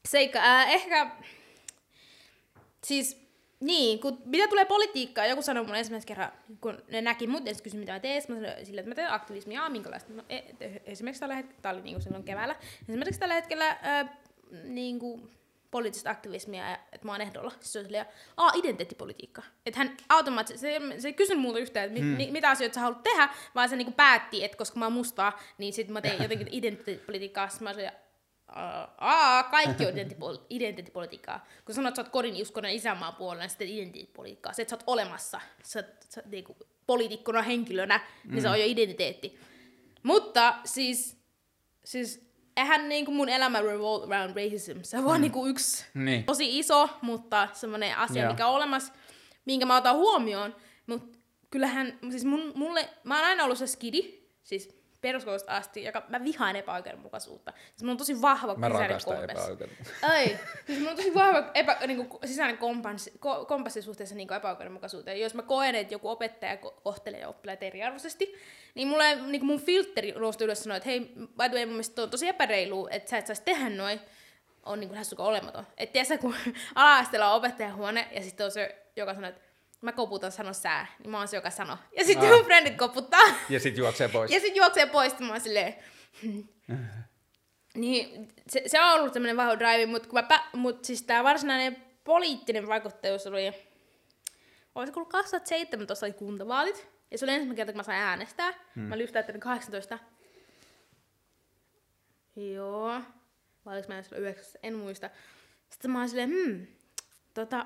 [0.08, 0.40] seikka.
[0.40, 1.12] Äh, ehkä,
[2.84, 3.26] siis
[3.60, 6.32] niin, kun mitä tulee politiikkaan, joku sanoi mulle ensimmäisen kerran,
[6.62, 9.12] kun ne näki mut, ensin kysyi, mitä mä teen, mä sanoin sille, että mä teen
[9.12, 10.14] aktivismia, minkälaista.
[10.14, 10.40] No, e,
[10.86, 12.56] esimerkiksi tällä hetkellä, tämä oli niin kuin silloin keväällä,
[12.90, 14.10] esimerkiksi tällä hetkellä äh,
[14.64, 15.32] niin kuin,
[15.76, 17.52] poliittista aktivismia, että mä oon ehdolla.
[17.60, 18.06] Se on silleen,
[18.38, 19.42] aa, identiteettipolitiikka.
[19.66, 22.10] Että hän automaattisesti, se, se ei kysynyt multa yhtään, että hmm.
[22.10, 25.40] mit, mitä asioita sä haluat tehdä, vaan se niinku päätti, että koska mä oon mustaa,
[25.58, 27.50] niin sitten mä teen jotenkin identiteettipolitiikkaa.
[27.50, 27.92] Sitten mä olin
[28.98, 29.94] aa, kaikki on
[30.50, 31.48] identiteettipolitiikkaa.
[31.66, 34.54] Kun sanot, että sä oot kodin uskonen isänmaan puolella, niin sitten identiteettipolitiikkaa.
[34.54, 38.42] Se, että sä oot olemassa, sä, sä niinku, poliitikkona, henkilönä, niin mm.
[38.42, 39.40] se on jo identiteetti.
[40.04, 41.18] Mutta siis,
[41.86, 42.25] siis
[42.58, 44.80] eihän niinku mun elämä revolve around racism.
[44.82, 45.08] Se on mm.
[45.08, 46.24] vaan niinku yksi niin.
[46.24, 48.32] tosi iso, mutta semmoinen asia, Joo.
[48.32, 48.94] mikä on olemassa,
[49.46, 50.56] minkä mä otan huomioon.
[50.88, 51.18] Mutta
[51.50, 56.24] kyllähän, siis mun, mulle, mä oon aina ollut se skidi, siis peruskoulusta asti, joka mä
[56.24, 57.54] vihaan epäoikeudenmukaisuutta.
[57.70, 59.52] Siis mulla on tosi vahva Mä sisäinen kompassi.
[60.02, 64.34] Ai, siis mulla on tosi vahva epä, niin kuin, sisäinen kompassi, ko, kompassi suhteessa niin
[64.34, 65.22] epäoikeudenmukaisuuteen.
[65.22, 68.36] Jos mä koen, että joku opettaja ko- kohtelee oppilaita eriarvoisesti,
[68.76, 71.74] niin, mulle, niin kuin mun filtteri nousi ylös sanoa, että hei, by the way, mun
[71.74, 74.00] mielestä on tosi epäreilu, että sä et saisi tehdä noin,
[74.64, 75.68] on niin kuin lähes olematon.
[75.78, 76.36] Että tiedätkö, kun
[76.76, 79.42] ala-asteella on opettajahuone ja sitten on se, joka sanoo, että
[79.86, 81.78] mä koputan, sano sää, niin mä oon se, joka sanoo.
[81.98, 83.22] Ja sitten mun frendit koputtaa.
[83.50, 84.32] Ja sit juoksee pois.
[84.32, 85.76] Ja sitten juoksee pois, ja mä oon silleen...
[86.22, 86.48] hmm.
[87.76, 91.24] niin, se, se, on ollut tämmöinen vahva drive, mutta kun mä, pä- mut siis tää
[91.24, 93.54] varsinainen poliittinen vaikuttajuus oli...
[94.76, 98.54] Olisiko ollut 2017 oli kuntavaalit, ja se oli ensimmäinen kerta, kun mä sain äänestää.
[98.76, 98.84] Hmm.
[98.84, 100.00] Mä olin just täyttänyt 18.
[102.36, 103.02] Joo.
[103.66, 105.10] Vai oliko mä silloin 9, en muista.
[105.70, 106.68] Sitten mä olin silleen, hmm,
[107.34, 107.66] tota,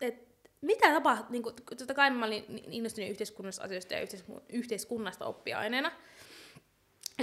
[0.00, 0.33] et
[0.64, 5.92] mitä tapahtuu, niin kuin, totta kai mä olin innostunut yhteiskunnasta asioista ja yhteisku- yhteiskunnasta oppiaineena,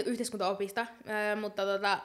[0.06, 2.00] yhteiskuntaopista, ää, mutta tota,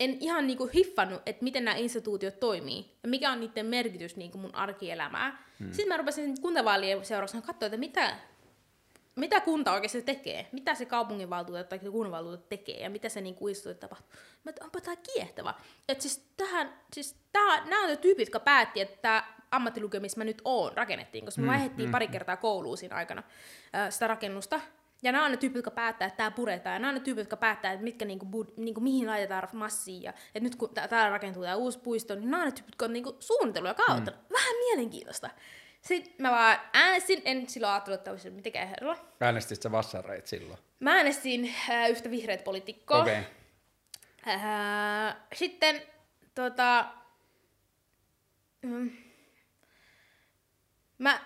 [0.00, 4.38] en ihan niinku hiffannut, että miten nämä instituutiot toimii ja mikä on niiden merkitys niinku
[4.38, 5.44] mun arkielämää.
[5.58, 5.66] Hmm.
[5.66, 8.16] Sitten mä rupesin kuntavaalien seurauksena katsoa, että mitä,
[9.16, 13.80] mitä kunta oikeasti tekee, mitä se kaupunginvaltuutettu tai kunnanvaltuutettu tekee ja mitä se niinku instituutio
[13.80, 14.20] tapahtuu.
[14.44, 15.54] Mä että onpa tää kiehtova.
[15.88, 19.24] Et siis, tähän, siis tää, nämä on ne tyypit, jotka päätti, että
[19.56, 23.22] ammattilukio, missä mä nyt oon, rakennettiin, koska me vaihdettiin pari kertaa kouluun siinä aikana
[23.72, 24.60] ää, sitä rakennusta.
[25.02, 26.74] Ja nämä on ne tyypit, jotka päättää, että tämä puretaan.
[26.74, 30.02] Ja nämä on ne tyypit, jotka päättää, että mitkä, niinku, bud, niinku, mihin laitetaan massia.
[30.02, 32.72] Ja että nyt kun tää- täällä rakentuu tämä uusi puisto, niin nämä on ne tyypit,
[32.72, 34.20] jotka on niinku, suunnitellut ja kaavoittanut.
[34.20, 34.32] Mm.
[34.34, 35.30] Vähän mielenkiintoista.
[35.80, 38.96] Sitten mä vaan äänestin, en silloin ajatellut, että olisi mitenkään herralla.
[39.20, 40.58] Äänestit sä vassareit silloin?
[40.80, 43.02] Mä äänestin äh, yhtä vihreät poliitikkoa.
[43.02, 43.20] Okei.
[44.22, 44.34] Okay.
[44.34, 45.82] Äh, sitten
[46.34, 46.86] tota,
[48.62, 48.90] mm,
[50.98, 51.20] mä,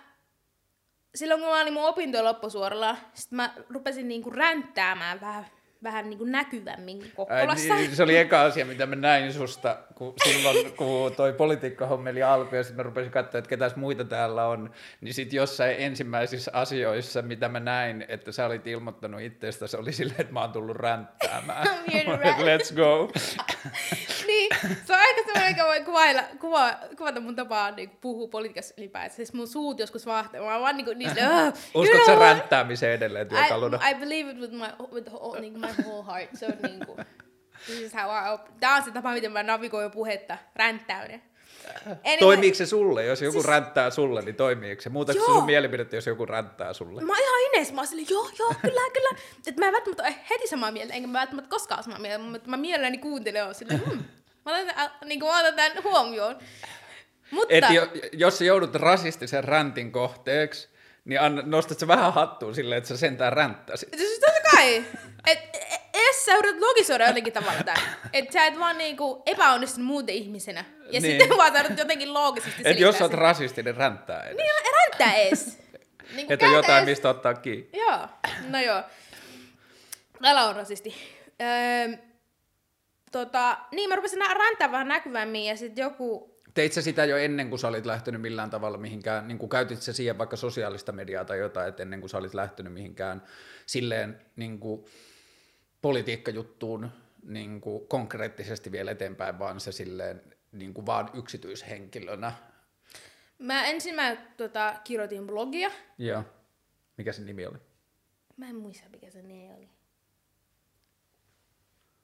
[1.15, 5.47] silloin kun mä olin mun opintojen loppusuoralla, sit mä rupesin niinku ränttäämään vähän,
[5.83, 7.75] vähän niinku näkyvämmin Ai, Kokkolassa.
[7.75, 12.59] niin, se oli eka asia, mitä mä näin susta, kun silloin, kun toi politiikkahommeli alkoi
[12.59, 14.71] ja sitten mä rupesin katsoa, että ketäs muita täällä on,
[15.01, 19.93] niin sitten jossain ensimmäisissä asioissa, mitä mä näin, että sä olit ilmoittanut itsestä, se oli
[19.93, 21.67] silleen, että mä oon tullut ränttäämään.
[22.51, 23.11] Let's go.
[24.31, 24.49] niin,
[24.87, 29.17] se on aika semmoinen, joka voi kuvailla, kuva, kuvata mun tapaa niin puhua politiikassa ylipäätään.
[29.17, 30.41] Siis mun suut joskus vahtaa.
[30.41, 31.37] Mä vaan niinku niistä, uh,
[31.75, 33.79] you Uskot sä ränttäämiseen edelleen työkaluna?
[33.89, 36.31] I, I believe it with my, with whole, niin my whole heart.
[36.35, 36.97] Se on niinku,
[37.67, 41.23] this is how I op- Tää on se tapa, miten mä navigoin puhetta, ränttäyden.
[41.87, 43.05] Anyway, Toimiiko se sulle?
[43.05, 44.89] Jos joku Siis- ränttää sulle, niin toimiiko se?
[44.89, 47.01] Muutatko sun mielipidettä, jos joku ränttää sulle?
[47.03, 49.19] Mä oon ihan ines, mä oon silleen, joo, joo, kyllä, kyllä.
[49.47, 52.51] Et mä en välttämättä ole heti samaa mieltä, enkä mä välttämättä koskaan samaa mieltä, mutta
[52.51, 54.05] mä mielelläni kuuntelen on silleen, hmm,
[54.47, 56.39] mä otan, tämän- niin kuin mä otan tämän huomioon.
[57.31, 60.69] Mutta, Et jo, jos joudut rasistisen räntin kohteeksi,
[61.11, 63.89] niin anna, nostat sä vähän hattuun silleen, että sä sentään ränttäsit.
[63.97, 64.77] siis totta kai,
[65.27, 67.83] et, et, edes sä yrität logisoida jotenkin tavalla tämän.
[68.13, 70.65] Että sä et vaan niinku epäonnistunut muuten ihmisenä.
[70.91, 71.03] Ja Niin.
[71.03, 73.19] sitten vaan yrität jotenkin loogisesti Et jos sä oot sen.
[73.19, 74.37] rasistinen, ränttää edes.
[74.37, 75.59] Niin, ränttää ees.
[76.17, 77.71] Niin Että on jotain, mistä ottaa kiinni.
[77.73, 77.99] Joo,
[78.49, 78.83] no joo.
[80.23, 80.95] Täällä on rasisti.
[81.43, 81.97] Öö,
[83.13, 86.30] tota, niin mä rupesin räntää vähän näkyvämmin ja sitten joku...
[86.55, 89.83] Teit sä sitä jo ennen kuin sä olit lähtenyt millään tavalla mihinkään, niin kuin käytit
[89.83, 93.23] sä siihen vaikka sosiaalista mediaa tai jotain, että ennen kuin sä olit lähtenyt mihinkään
[93.67, 94.85] silleen niin kuin
[95.83, 96.91] politiikkajuttuun
[97.23, 100.23] niin kuin konkreettisesti vielä eteenpäin, vaan se silleen
[100.53, 102.33] niin kuin vaan yksityishenkilönä.
[103.39, 105.71] Mä ensin mä tota, kirjoitin blogia.
[105.99, 106.25] Joo.
[106.97, 107.59] Mikä se nimi oli?
[108.37, 109.69] Mä en muista mikä se nimi oli.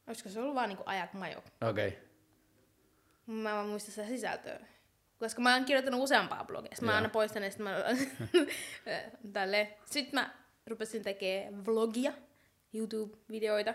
[0.07, 1.43] Olisiko se ollut vaan niinku ajak majo?
[1.61, 1.89] Okei.
[1.89, 2.06] Okay.
[3.27, 4.61] Mä vaan muista sitä sisältöä.
[5.19, 6.71] Koska mä oon kirjoittanut useampaa blogia.
[6.71, 7.85] Sitten mä aina poistan ja sitten mä...
[9.33, 9.77] Tälle.
[9.85, 10.31] Sitten mä
[10.67, 12.13] rupesin tekemään vlogia,
[12.75, 13.75] YouTube-videoita.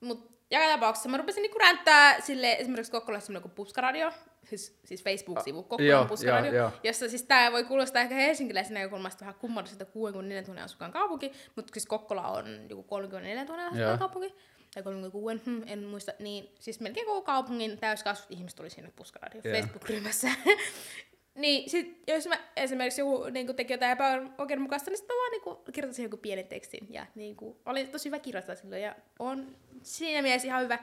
[0.00, 4.12] Mut joka tapauksessa mä rupesin niinku ränttää sille esimerkiksi Kokkolassa semmoinen kuin Puskaradio,
[4.44, 6.80] siis, siis Facebook-sivu Kokkolan Puskaradio, joo, joo.
[6.82, 11.72] jossa siis tää voi kuulostaa ehkä helsinkiläisen näkökulmasta vähän kummalliselta 64 000 asukkaan kaupunki, mutta
[11.72, 13.68] siis Kokkola on joku 34 000 Joo.
[13.68, 14.34] asukkaan kaupunki,
[14.74, 19.40] tai 36, hmm, en muista, niin siis melkein koko kaupungin täyskasvut ihmiset oli siinä Puskaradio
[19.44, 19.54] Joo.
[19.54, 20.28] Facebook-ryhmässä.
[21.34, 25.72] niin sit, jos mä esimerkiksi joku niin teki jotain epäoikeudenmukaista, niin sitten mä vaan niin
[25.72, 26.86] kirjoitin joku pienen tekstin.
[26.90, 30.78] Ja niin kuin, oli tosi hyvä kirjoittaa silloin ja on siinä mielessä ihan hyvä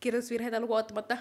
[0.00, 1.18] kirjoitusvirheitä lukuun ottamatta.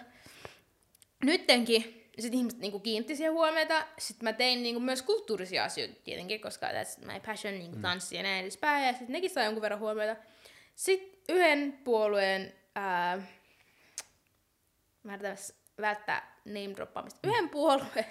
[1.23, 3.87] Nyttenkin sitten ihmiset niinku kiinnitti siihen huomiota.
[3.97, 8.23] Sitten mä tein niinku myös kulttuurisia asioita tietenkin, koska that's my passion, niinku tanssi ja
[8.23, 8.85] näin edespäin.
[8.85, 10.15] Ja sitten nekin sai jonkun verran huomiota.
[10.75, 13.21] Sitten yhden puolueen, ää,
[15.03, 15.37] mä yritän
[15.81, 18.05] välttää name droppaamista, yhden puolueen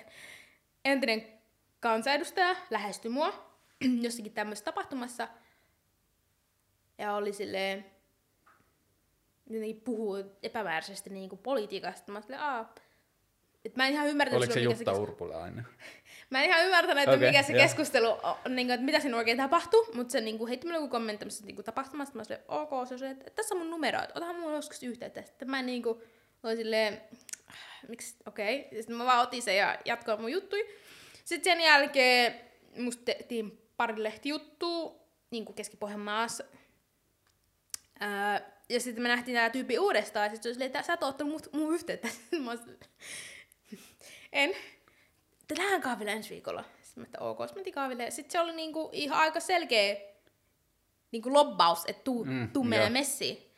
[0.84, 1.40] entinen
[1.80, 3.56] kansanedustaja lähestyi mua
[4.02, 5.28] jossakin tämmöisessä tapahtumassa.
[6.98, 7.86] ja oli silleen,
[9.50, 12.12] jotenkin puhuu epämääräisesti niin kuin politiikasta.
[12.12, 12.74] Mä olin silleen, Aa,
[13.64, 15.66] et mä en ihan ymmärtänyt, Oliko se Jutta Urpulainen?
[16.30, 17.62] Mä en ihan ymmärtänyt, että Okei, mikä se joo.
[17.62, 20.78] keskustelu, on, niin kuin, että mitä siinä oikein tapahtui, mutta se niin kuin, heitti mulle
[20.78, 22.14] joku kommentti tämmöisestä niin kuin, tapahtumasta.
[22.14, 24.56] Mä olin silleen, ok, se on se, että tässä on mun numero, että otahan mulle
[24.56, 25.22] joskus yhteyttä.
[25.22, 25.98] Sitten mä niin kuin,
[26.42, 27.00] olin silleen,
[27.88, 28.60] miksi, okei.
[28.60, 28.78] Okay.
[28.78, 30.68] Sitten mä vaan otin sen ja jatkoin mun juttui.
[31.24, 32.40] Sitten sen jälkeen
[32.78, 35.00] musta tehtiin pari lehtijuttua
[35.30, 36.44] niin kuin Keski-Pohjanmaassa.
[38.00, 40.92] Ää, ja sitten me nähtiin tämä tyyppi uudestaan, ja sitten se oli silleen, että sä
[40.92, 42.08] et ottanut mut, mun yhteyttä.
[42.44, 42.52] Mä
[44.32, 44.54] en.
[45.50, 46.64] Että lähden kahville ensi viikolla.
[46.82, 48.10] Sitten mä että ok, sitten mentiin kahville.
[48.10, 49.96] Sitten se oli niinku ihan aika selkeä
[51.12, 53.50] niinku lobbaus, että tuu, Mm, tuu meille messiin.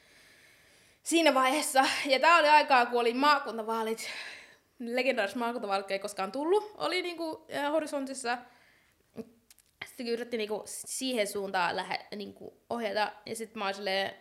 [1.03, 1.84] Siinä vaiheessa.
[2.07, 4.11] Ja tää oli aikaa, kun oli maakuntavaalit.
[4.78, 6.72] Legendaariset maakuntavaalit ei koskaan tullut.
[6.76, 8.38] Oli niinku äh, horisontissa.
[9.86, 13.12] Sitten yritettiin niinku siihen suuntaan lähe, niinku ohjata.
[13.26, 14.14] Ja sitten mä olin silleen,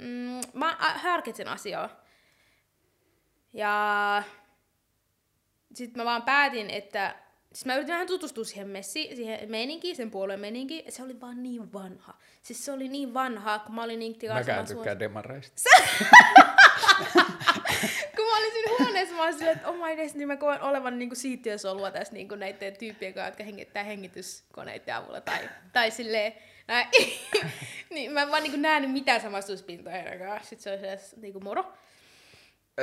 [0.00, 2.02] mm, mä ä- harkitsen asiaa.
[3.52, 4.22] Ja
[5.74, 7.14] sitten mä vaan päätin, että
[7.52, 11.20] siis mä yritin vähän tutustua siihen messi, siihen meininkiin, sen puolueen meininkiin, että se oli
[11.20, 12.14] vaan niin vanha.
[12.42, 15.62] Siis se oli niin vanha, kun mä olin niin Mäkään tykkään demareista.
[18.16, 20.62] kun mä olin siinä huoneessa, mä olin silleen, että oh my days, niin mä koen
[20.62, 25.20] olevan niinku siittiösolua tässä niinku näiden tyyppien kanssa, jotka hengittää hengityskoneiden avulla.
[25.20, 26.32] Tai, tai silleen,
[26.68, 26.88] näin.
[27.94, 30.40] niin mä en vaan niinku nähnyt mitään samastuspintoja.
[30.40, 31.72] Sitten se oli sellaista niinku moro.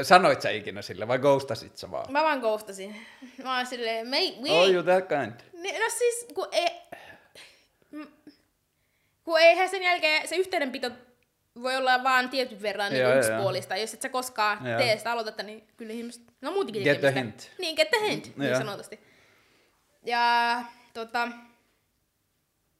[0.01, 2.11] Sanoit sä ikinä sille vai ghostasit sä vaan?
[2.11, 2.95] Mä vaan ghostasin.
[3.43, 5.39] Mä olin silleen, mate, we Oh, you that kind.
[5.53, 6.67] Niin, No siis, kun ei...
[7.91, 8.07] Mm,
[9.23, 10.91] Kun eihän sen jälkeen se yhteydenpito
[11.61, 13.77] voi olla vaan tietyn verran niin yksipuolista.
[13.77, 14.77] Jos et sä koskaan Joo.
[14.79, 16.21] tee sitä aloitetta, niin kyllä ihmiset...
[16.41, 17.51] No muutenkin Get the hint.
[17.57, 18.59] Niin, get the hint, niin Joo.
[18.59, 18.99] sanotusti.
[20.05, 20.63] Ja
[20.93, 21.27] tota...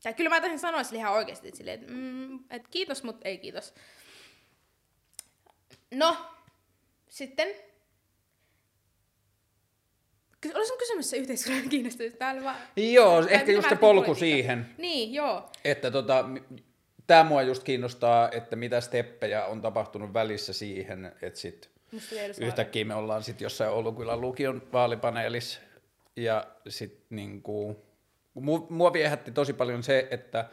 [0.04, 3.38] Ja kyllä mä taisin sanoa sille ihan oikeasti, että, että, mm, että kiitos, mutta ei
[3.38, 3.74] kiitos.
[5.92, 6.18] No,
[7.10, 7.48] sitten
[10.42, 12.14] Ky- Olis sun kysymys se yhteiskunnan kiinnostus?
[12.14, 12.58] Tää oli vaan...
[12.76, 14.20] Joo, tää ehkä just se polku politiikkaa.
[14.20, 15.50] siihen, Niin, joo.
[15.64, 16.26] että tota,
[17.08, 21.70] tämä mua just kiinnostaa, että mitä steppejä on tapahtunut välissä siihen, että sit
[22.42, 25.60] yhtäkkiä me ollaan sitten jossain Oulukylän lukion vaalipaneelissa
[26.16, 27.86] ja sitten niinku,
[28.70, 30.50] mua viehätti tosi paljon se, että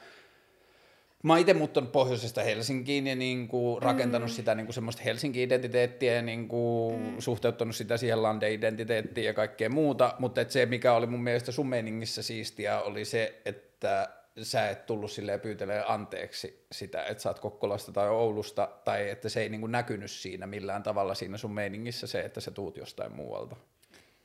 [1.22, 4.32] mä oon itse muuttanut pohjoisesta Helsinkiin ja niinku rakentanut mm.
[4.34, 7.14] sitä niinku semmoista Helsinki-identiteettiä ja niinku mm.
[7.18, 11.68] suhteuttanut sitä siihen Lande-identiteettiin ja kaikkea muuta, mutta et se mikä oli mun mielestä sun
[11.68, 14.08] meiningissä siistiä oli se, että
[14.42, 19.28] sä et tullut silleen pyytelee anteeksi sitä, että sä oot Kokkolasta tai Oulusta, tai että
[19.28, 23.16] se ei niinku näkynyt siinä millään tavalla siinä sun meiningissä se, että sä tuut jostain
[23.16, 23.56] muualta.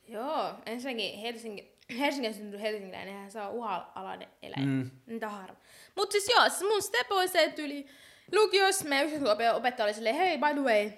[0.08, 4.68] Joo, ensinnäkin Helsinki, Helsingin syntynyt helsinkiläinen, eihän se on uha-alainen eläin.
[4.68, 4.90] Mm.
[5.06, 5.56] Mitä harmi.
[5.96, 7.86] Mut siis joo, siis mun step oli se, että yli
[8.32, 10.90] lukiossa meidän yhteiskuntaopettaja oli silleen, hei, by the way,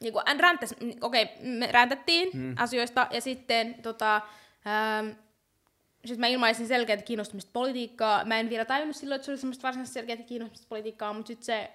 [0.00, 2.54] niin kuin, räntäs, okei, okay, me räntättiin mm.
[2.58, 5.08] asioista, ja sitten tota, ähm,
[6.04, 8.24] sitten mä ilmaisin selkeää kiinnostumista politiikkaa.
[8.24, 11.44] Mä en vielä tajunnut silloin, että se oli semmoista varsinaisesti selkeää kiinnostumista politiikkaa, mutta sitten
[11.44, 11.70] se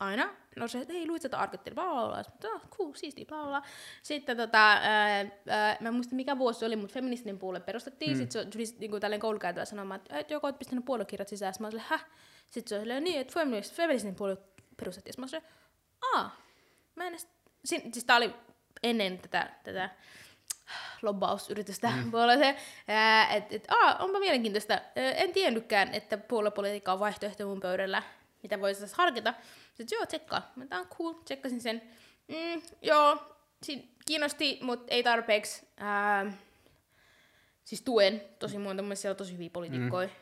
[0.00, 2.22] aina no se, että hei, luit tätä artikkelia, bla bla bla.
[2.22, 3.62] Sitten, oh, cool, siistiä, bla bla.
[4.02, 8.10] Sitten tota, ää, ää, mä en muista mikä vuosi se oli, mutta feministinen puolue perustettiin.
[8.10, 8.16] Mm.
[8.18, 11.54] Sitten se tuli niin kuin, tälleen koulukäytävä sanomaan, että, että joko oot pistänyt puoluekirjat sisään.
[11.54, 12.06] Sitten mä olin häh?
[12.50, 14.36] Sitten se oli silleen, niin, että feminist, feministinen puolue
[14.76, 15.12] perustettiin.
[15.12, 16.36] Sitten mä olin silleen, aa,
[16.94, 17.28] mä en edes...
[17.64, 18.34] Siin, siis tää oli
[18.82, 19.90] ennen tätä, tätä
[21.02, 22.10] lobbausyritystä mm.
[22.10, 22.56] puolueeseen,
[23.30, 24.80] että et, aa, onpa mielenkiintoista.
[24.96, 28.02] En tiennytkään, että puoluepolitiikka on vaihtoehto mun pöydällä,
[28.42, 29.34] mitä voisi tässä harkita.
[29.80, 30.52] Sitten joo, tsekkaa.
[30.56, 31.82] Mä tää on cool, tsekkasin sen.
[32.28, 35.66] Mm, joo, siinä kiinnosti, mutta ei tarpeeksi.
[35.76, 36.32] Ää,
[37.64, 40.06] siis tuen tosi monta, mun siellä on tosi hyviä poliitikkoja.
[40.08, 40.12] Mm.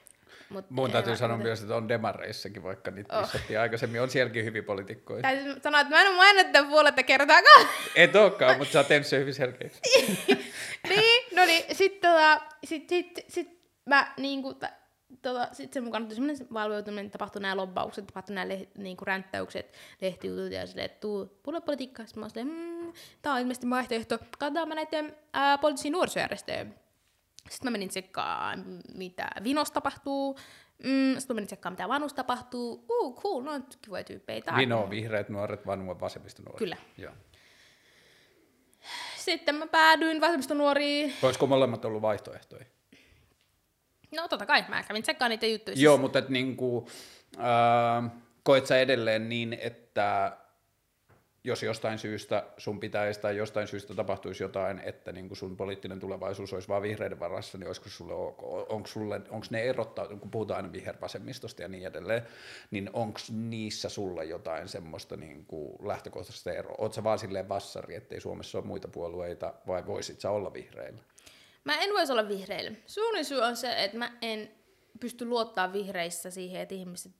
[0.54, 3.24] Mut Mun täytyy sanoa mutta- myös, että on demareissakin, vaikka niitä Oh.
[3.34, 3.60] oh.
[3.60, 5.22] aikaisemmin, on sielläkin hyviä poliitikkoja.
[5.22, 7.68] Täytyy sanoa, että mä en ole maininnut tämän puoletta kertaakaan.
[7.94, 9.80] Et olekaan, mutta sä oot tehnyt sen hyvin selkeäksi.
[10.88, 13.48] niin, no niin, sit, tota, sit, sit, sit
[13.86, 14.54] mä niinku,
[15.22, 19.74] tota, sit sen mukana tuli semmoinen valveutuminen, tapahtui nämä lobbaukset, tapahtui nämä leh, niinku ränttäykset,
[20.00, 22.08] lehtijutut ja silleen, että tuu puoluepolitiikkaan.
[22.08, 22.92] Sitten mä oon silleen, mmm,
[23.22, 24.18] tää on ilmeisesti vaihtoehto.
[24.38, 26.74] Katsotaan mä näiden ää, poliittisia nuorisojärjestöjen.
[27.50, 30.38] Sitten mä menin tsekkaan, mitä Vinos tapahtuu.
[30.84, 32.84] Mm, sitten menin tsekkaan, mitä Vanus tapahtuu.
[32.88, 34.40] Uh, cool, no on kivoja tyyppejä.
[34.40, 36.58] Tää Vino, vihreät nuoret, vanua, vasemmista nuoret.
[36.58, 36.76] Kyllä.
[36.98, 37.12] Joo.
[39.16, 41.12] Sitten mä päädyin vasemmistonuoriin.
[41.22, 42.64] Olisiko molemmat ollut vaihtoehtoja?
[44.16, 45.74] No totta kai, mä kävin tsekkaan niitä juttuja.
[45.76, 46.88] Siis- Joo, mutta et niinku,
[47.38, 48.10] äh,
[48.42, 50.36] koet sä edelleen niin, että
[51.44, 56.00] jos jostain syystä sun pitäisi tai jostain syystä tapahtuisi jotain, että niin kuin sun poliittinen
[56.00, 58.42] tulevaisuus olisi vaan vihreiden varassa, niin olisiko sulle ok?
[58.72, 62.22] Onko, sulle, onko ne erottaa, kun puhutaan aina vihervasemmistosta ja niin edelleen,
[62.70, 66.74] niin onko niissä sulle jotain semmoista niin kuin lähtökohtaista eroa?
[66.78, 71.02] Oletko vaan silleen vassari, ettei Suomessa ole muita puolueita, vai voisit sä olla vihreillä?
[71.68, 72.70] Mä en voisi olla vihreillä.
[72.86, 74.50] Suurin syy on se, että mä en
[75.00, 77.12] pysty luottaa vihreissä siihen, että ihmiset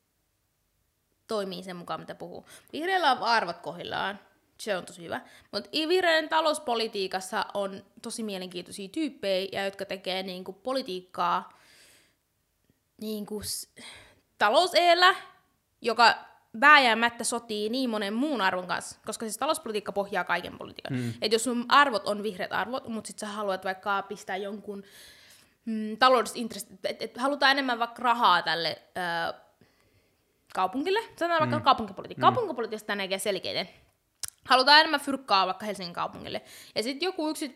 [1.27, 2.47] toimii sen mukaan, mitä puhuu.
[2.73, 4.21] Vihreillä on arvot kohillaan,
[4.61, 5.21] se on tosi hyvä.
[5.53, 11.61] Mutta vihreiden talouspolitiikassa on tosi mielenkiintoisia tyyppejä, jotka tekee niinku politiikkaa
[13.01, 13.43] niinku
[14.39, 15.15] talouseellä,
[15.81, 16.15] joka
[16.61, 20.97] vääjäämättä sotii niin monen muun arvon kanssa, koska siis talouspolitiikka pohjaa kaiken politiikan.
[20.97, 21.13] Mm.
[21.23, 24.83] Et jos sun arvot on vihreät arvot, mutta sit sä haluat vaikka pistää jonkun
[25.65, 28.83] mm, taloudelliset intressit, että et halutaan enemmän vaikka rahaa tälle
[29.29, 29.35] ö,
[30.55, 31.53] kaupungille, sanotaan mm.
[31.53, 32.31] vaikka kaupunkipolitiikka.
[32.31, 32.35] Mm.
[32.35, 33.69] Kaupunkipolitiikasta näkee selkeiten.
[34.49, 36.43] Halutaan enemmän fyrkkaa vaikka Helsingin kaupungille.
[36.75, 37.55] Ja sitten joku yksi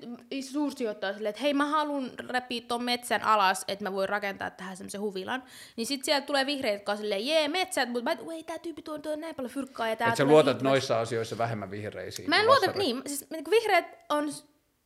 [0.53, 4.77] suursijoittaja silleen, että hei mä haluan repiä tuon metsän alas, että mä voin rakentaa tähän
[4.77, 5.43] semmoisen huvilan.
[5.77, 8.83] Niin sitten sieltä tulee vihreät, jotka on silleen, jee metsät, mutta mä ei tää tyyppi
[8.83, 9.89] tuo, tuo näin paljon fyrkkaa.
[9.89, 10.63] Ja tää Et sä luotat hihmas.
[10.63, 12.29] noissa asioissa vähemmän vihreisiin?
[12.29, 14.33] Mä en luota, niin, siis vihreät on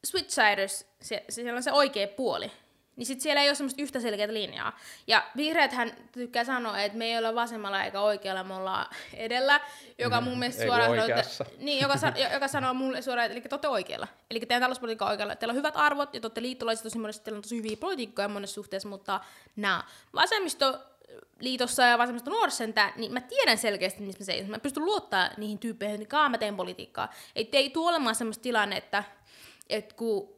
[0.07, 2.51] switchsiders, se, siellä on se oikea puoli
[2.97, 4.79] niin sit siellä ei ole semmoista yhtä selkeää linjaa.
[5.07, 9.61] Ja vihreäthän tykkää sanoa, että me ei olla vasemmalla eikä oikealla, me ollaan edellä,
[9.99, 11.95] joka mun mielestä suoraan sanoo, että, niin, joka,
[12.33, 14.09] joka sanoo mulle suoraan, että eli te olette oikealla.
[14.31, 15.37] Eli teidän talouspolitiikka on oikealla.
[15.37, 18.29] Teillä on hyvät arvot ja te olette liittolaiset tosi monesti, teillä on tosi hyviä politiikkoja
[18.29, 19.21] monessa suhteessa, mutta
[19.57, 19.85] nämä
[20.15, 20.81] vasemmisto
[21.41, 22.65] liitossa ja vasemmisto nuorissa
[22.97, 24.51] niin mä tiedän selkeästi, missä mä seison.
[24.51, 27.13] Mä pystyn luottaa niihin tyyppeihin, että mä teen politiikkaa.
[27.37, 29.13] Ei, ei tule olemaan semmoista tilannetta, että,
[29.69, 30.36] että kun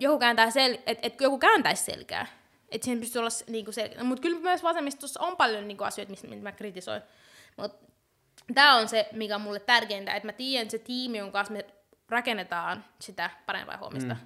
[0.00, 2.26] joku, kääntää sel- et, et joku kääntäisi selkää.
[2.68, 4.04] Että siihen pystyy olla niinku selkeä.
[4.04, 7.02] Mutta kyllä myös vasemmistossa on paljon niinku asioita, mistä mä kritisoin.
[7.56, 7.86] Mutta
[8.54, 11.52] tämä on se, mikä on mulle tärkeintä, että mä tiedän, että se tiimi, jonka kanssa
[11.52, 11.66] me
[12.08, 14.16] rakennetaan sitä parempaa huomista.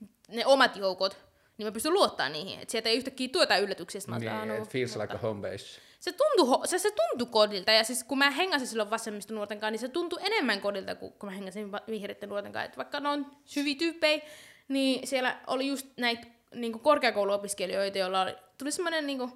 [0.00, 0.08] Mm.
[0.28, 1.18] Ne omat joukot,
[1.58, 2.60] niin mä pystyn luottaa niihin.
[2.60, 4.00] Että sieltä ei yhtäkkiä tuota yllätyksiä.
[4.18, 5.02] Niin, no, it feels mutta...
[5.02, 5.80] like a home base.
[6.00, 9.70] Se tuntui, se, se tuntui kodilta, ja siis kun mä hengasin silloin vasemmista nuorten kanssa,
[9.70, 12.64] niin se tuntui enemmän kodilta kuin kun mä hengasin vihreiden nuorten kanssa.
[12.64, 14.20] Että vaikka ne on hyviä tyyppejä,
[14.68, 19.32] niin siellä oli just näitä niin korkeakouluopiskelijoita, joilla oli, tuli semmoinen niin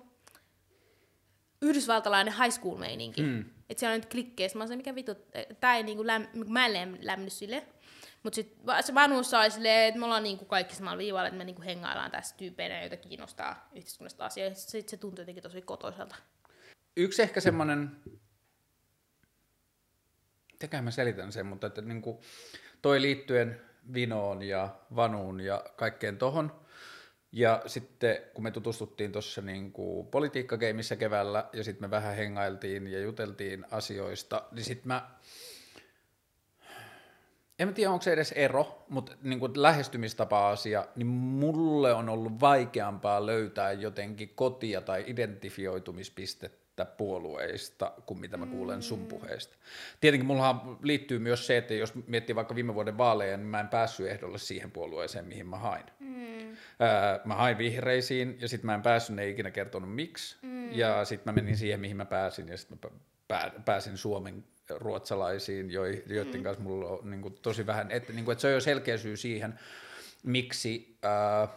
[1.63, 3.23] yhdysvaltalainen high school meininki.
[3.23, 3.41] Mm.
[3.69, 5.15] Että siellä on nyt klikkeissä, mä sanoin, mikä vittu,
[5.61, 7.67] tää ei niinku läm, mä en lämmenny sille.
[8.23, 11.45] Mutta sitten se vanhuus oli silleen, että me ollaan niinku kaikki samalla viivalla, että me
[11.45, 14.61] niinku hengaillaan tässä tyyppeinä, joita kiinnostaa yhteiskunnasta asioita.
[14.61, 16.17] Sitten se tuntui jotenkin tosi kotoiselta.
[16.97, 17.97] Yksi ehkä semmoinen,
[20.53, 22.23] mitenköhän mä selitän sen, mutta että niinku
[22.83, 23.61] toi liittyen
[23.95, 26.63] Vinoon ja Vanuun ja kaikkeen tohon.
[27.33, 29.73] Ja sitten kun me tutustuttiin tuossa niin
[30.11, 35.11] politiikkakeimissä keväällä ja sitten me vähän hengailtiin ja juteltiin asioista, niin sitten mä,
[37.59, 42.41] en mä tiedä onko se edes ero, mutta niin kuin lähestymistapa-asia, niin mulle on ollut
[42.41, 49.07] vaikeampaa löytää jotenkin kotia tai identifioitumispistettä että puolueista kuin mitä mä kuulen sun mm.
[49.07, 49.57] puheesta.
[50.01, 53.69] Tietenkin mulla liittyy myös se, että jos miettii vaikka viime vuoden vaaleja, niin mä en
[53.69, 55.85] päässyt ehdolle siihen puolueeseen, mihin mä hain.
[56.01, 56.57] Mm.
[57.25, 60.37] mä hain vihreisiin ja sitten mä en päässyt, ne ei ikinä kertonut miksi.
[60.43, 60.73] Mm.
[60.73, 62.79] Ja sitten mä menin siihen, mihin mä pääsin ja sitten
[63.29, 66.43] mä pääsin Suomen ruotsalaisiin, joiden mm.
[66.43, 68.97] kanssa mulla on niin kuin, tosi vähän, että, niin kuin, että se on jo selkeä
[68.97, 69.59] syy siihen,
[70.23, 70.99] miksi...
[71.05, 71.49] Äh,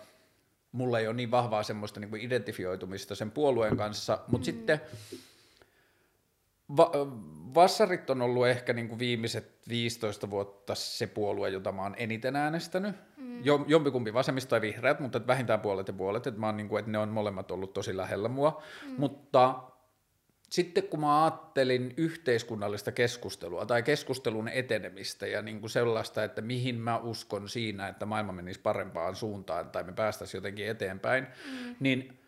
[0.75, 4.45] mulla ei ole niin vahvaa semmoista niin kuin identifioitumista sen puolueen kanssa, mutta mm.
[4.45, 4.81] sitten
[6.77, 6.91] va-
[7.55, 12.35] Vassarit on ollut ehkä niin kuin viimeiset 15 vuotta se puolue, jota mä oon eniten
[12.35, 12.95] äänestänyt.
[13.17, 13.41] Mm.
[13.67, 16.91] Jompikumpi vasemmista tai vihreät, mutta vähintään puolet ja puolet, että, mä oon niin kuin, että
[16.91, 18.61] ne on molemmat ollut tosi lähellä mua.
[18.85, 18.95] Mm.
[18.97, 19.59] Mutta
[20.49, 26.75] sitten kun mä ajattelin yhteiskunnallista keskustelua tai keskustelun etenemistä ja niin kuin sellaista, että mihin
[26.75, 31.75] mä uskon siinä, että maailma menisi parempaan suuntaan tai me päästäisiin jotenkin eteenpäin, mm.
[31.79, 32.19] niin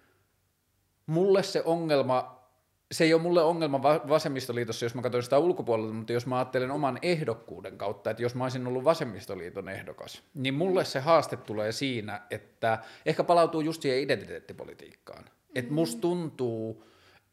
[1.06, 2.48] mulle se ongelma,
[2.92, 6.72] se ei ole mulle ongelma vasemmistoliitossa, jos mä katson sitä ulkopuolelta, mutta jos mä ajattelen
[6.72, 11.72] oman ehdokkuuden kautta, että jos mä olisin ollut vasemmistoliiton ehdokas, niin mulle se haaste tulee
[11.72, 15.24] siinä, että ehkä palautuu just siihen identiteettipolitiikkaan.
[15.24, 15.30] Mm.
[15.56, 16.84] Että musta tuntuu,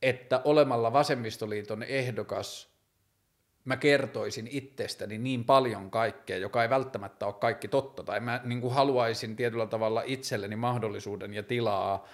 [0.05, 2.75] että olemalla vasemmistoliiton ehdokas
[3.65, 8.61] mä kertoisin itsestäni niin paljon kaikkea, joka ei välttämättä ole kaikki totta, tai mä niin
[8.61, 12.09] kuin haluaisin tietyllä tavalla itselleni mahdollisuuden ja tilaa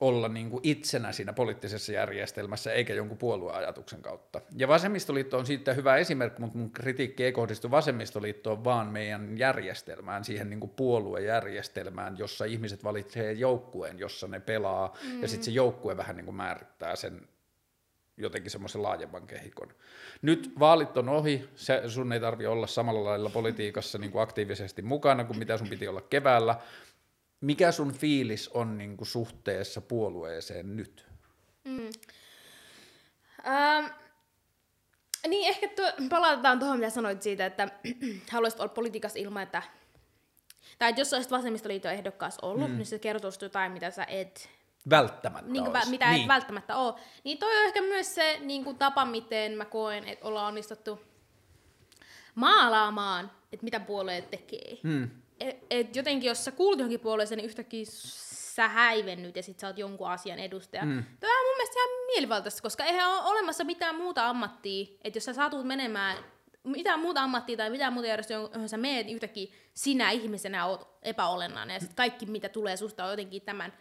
[0.00, 4.40] olla niin kuin itsenä siinä poliittisessa järjestelmässä, eikä jonkun puolueajatuksen kautta.
[4.56, 10.24] Ja vasemmistoliitto on siitä hyvä esimerkki, mutta mun kritiikki ei kohdistu vasemmistoliittoon, vaan meidän järjestelmään,
[10.24, 15.22] siihen niin kuin puoluejärjestelmään, jossa ihmiset valitsee joukkueen, jossa ne pelaa, mm.
[15.22, 17.28] ja sitten se joukkue vähän niin kuin määrittää sen
[18.16, 19.68] jotenkin semmoisen laajemman kehikon.
[20.22, 24.82] Nyt vaalit on ohi, se, sun ei tarvi olla samalla lailla politiikassa niin kuin aktiivisesti
[24.82, 26.56] mukana kuin mitä sun piti olla keväällä.
[27.40, 31.06] Mikä sun fiilis on niin kuin suhteessa puolueeseen nyt?
[31.64, 31.90] Mm.
[33.46, 33.86] Ähm,
[35.28, 37.68] niin, ehkä tuo, palataan tuohon, mitä sanoit siitä, että
[38.32, 39.62] haluaisit olla politiikassa ilman, että...
[40.78, 42.76] Tai että jos olisit vasemmistoliiton ehdokkaassa ollut, mm.
[42.76, 44.50] niin se kertoisi jotain, mitä sä et...
[44.90, 45.90] Välttämättä niin kuin, olisi.
[45.90, 46.22] mitä niin.
[46.22, 46.94] et välttämättä ole.
[47.24, 51.00] Niin toi on ehkä myös se niin kuin tapa, miten mä koen, että ollaan onnistuttu
[52.34, 54.78] maalaamaan, että mitä puolueet tekee.
[54.82, 55.10] Hmm.
[55.40, 59.66] Et, et jotenkin, jos sä kuulut johonkin puolueeseen, niin yhtäkkiä sä häivennyt ja sit sä
[59.66, 60.84] oot jonkun asian edustaja.
[60.84, 61.04] Mm.
[61.20, 65.24] Tämä on mun mielestä ihan mielivaltaista, koska eihän ole olemassa mitään muuta ammattia, että jos
[65.24, 66.16] sä satut menemään
[66.64, 70.98] mitään muuta ammattia tai mitään muuta järjestöä, johon sä meet, niin yhtäkkiä sinä ihmisenä oot
[71.02, 73.72] epäolennainen ja sit kaikki mitä tulee susta on jotenkin tämän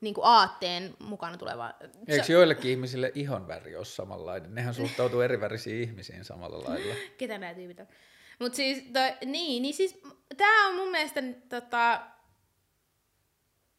[0.00, 1.74] niin kuin aatteen mukana tuleva.
[2.08, 4.54] Eikö joillekin ihmisille ihonväri ole samanlainen?
[4.54, 6.94] Nehän suhtautuu erivärisiin ihmisiin samalla lailla.
[7.18, 7.86] Ketä nämä tyypit on?
[8.40, 10.00] Mut siis, toi, niin, niin siis
[10.36, 12.00] tää on mun mielestä tota,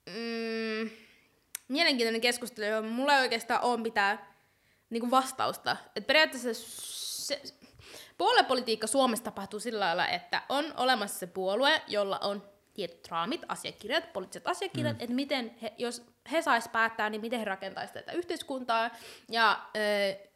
[0.06, 0.89] mm,
[1.68, 4.20] mielenkiintoinen keskustelu, johon mulla ei oikeastaan ole mitään
[4.89, 5.78] niin vastausta.
[5.95, 7.41] Et periaatteessa se,
[8.18, 12.43] puoluepolitiikka Suomessa tapahtuu sillä lailla, että on olemassa se puolue, jolla on
[12.74, 15.03] tietyt raamit, asiakirjat, poliittiset asiakirjat, mm.
[15.03, 18.89] että miten he, jos he sais päättää, niin miten he rakentaisivat tätä yhteiskuntaa
[19.30, 20.28] ja ö,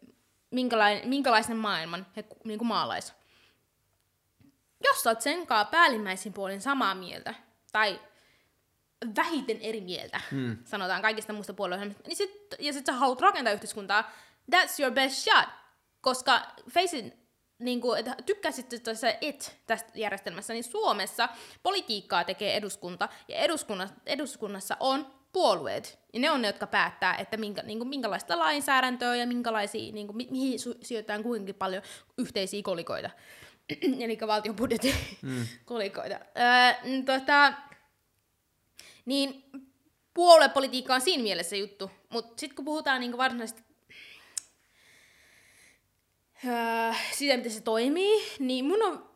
[0.52, 3.19] minkälainen, minkälaisen maailman he niin maalais.
[4.84, 7.34] Jos sä oot senkaan päällimmäisin puolin samaa mieltä,
[7.72, 8.00] tai
[9.16, 10.58] vähiten eri mieltä, hmm.
[10.66, 14.12] sanotaan kaikista muista puolueista, niin sit, ja sit sä haluat rakentaa yhteiskuntaa,
[14.56, 15.50] that's your best shot.
[16.02, 16.42] Koska
[16.74, 17.12] face
[17.60, 21.30] niin kuin, että tykkäsit se et tästä järjestelmässä, niin Suomessa
[21.64, 26.00] politiikkaa tekee eduskunta, ja eduskunnassa, eduskunnassa on puolueet.
[26.14, 30.08] Ja ne on ne, jotka päättää, että minkä, niin kuin, minkälaista lainsäädäntöä ja minkälaisia, niin
[30.08, 31.84] kuin, mi- mihin su- sijoitetaan kuinka paljon
[32.18, 33.10] yhteisiä kolikoita.
[34.06, 35.48] Eli valtion budjetin mm.
[35.66, 36.16] kolikoita.
[36.16, 37.54] Öö, tota,
[39.06, 39.44] niin
[40.14, 43.64] puoluepolitiikka on siinä mielessä juttu, mutta sitten kun puhutaan niin varsinaisesti
[46.46, 49.10] öö, siitä, miten se toimii, niin mun on,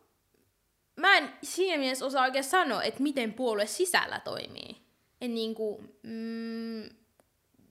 [0.96, 4.84] mä en siinä mielessä osaa oikein sanoa, että miten puolue sisällä toimii.
[5.22, 6.90] Et niinku, mm,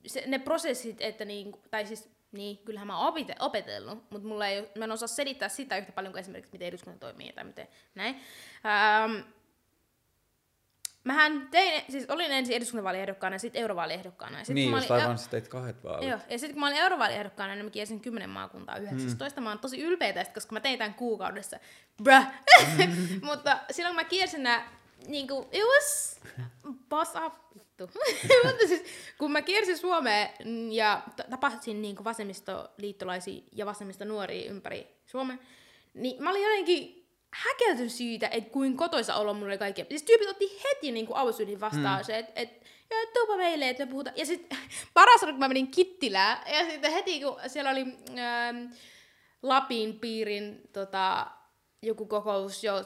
[0.06, 4.70] se, ne prosessit, että niinku, tai siis niin, kyllähän mä oon opetellut, mutta mulla ei,
[4.78, 8.20] mä en osaa selittää sitä yhtä paljon kuin esimerkiksi, miten eduskunta toimii tai miten näin.
[8.66, 9.28] Ähm,
[11.04, 14.44] Mähän tein, siis olin ensin eduskuntavaaliehdokkaana ja sitten eurovaaliehdokkaana.
[14.44, 16.08] sit, niin, just aivan sä teit kahdet vaalit.
[16.08, 19.40] Joo, ja sitten kun mä olin eurovaaliehdokkaana, niin mä kiersin kymmenen maakuntaa 19.
[19.40, 19.44] Hmm.
[19.44, 21.58] Mä oon tosi ylpeä tästä, koska mä tein tämän kuukaudessa.
[22.02, 22.24] Bruh.
[22.78, 23.26] Mm.
[23.26, 24.68] Mutta silloin kun mä kiersin nää,
[25.06, 26.20] niin kuin, it was
[26.88, 27.34] boss up.
[28.44, 28.84] Mutta siis,
[29.18, 30.28] kun mä kiersin Suomeen
[30.72, 35.40] ja tapasin niin vasemmistoliittolaisia ja vasemmistonuoria ympäri Suomen,
[35.94, 37.02] niin mä olin jotenkin
[37.32, 39.84] häkelty siitä, että kuin kotoisa olo mulle kaikkea.
[39.88, 41.16] Siis tyypit otti heti niin kuin
[41.60, 42.04] vastaan mm.
[42.04, 44.16] se, että et, joo, tuupa meille, että me puhutaan.
[44.16, 44.58] Ja sitten
[44.94, 47.80] paras oli, kun mä menin Kittilään, ja sitten heti kun siellä oli
[48.18, 48.72] ähm,
[49.42, 51.26] Lapin piirin tota,
[51.82, 52.84] joku kokous, jo,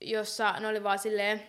[0.00, 1.42] jossa ne oli vaan silleen,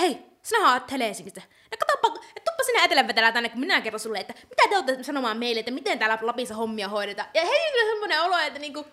[0.00, 1.42] hei, sinä oot Helsingistä.
[1.70, 5.36] No katoppa, tuppa sinä etelänvetelää tänne, kun minä kerron sulle, että mitä te olette sanomaan
[5.36, 7.28] meille, että miten täällä Lapissa hommia hoidetaan.
[7.34, 8.86] Ja heti tuli semmoinen olo, että niinku,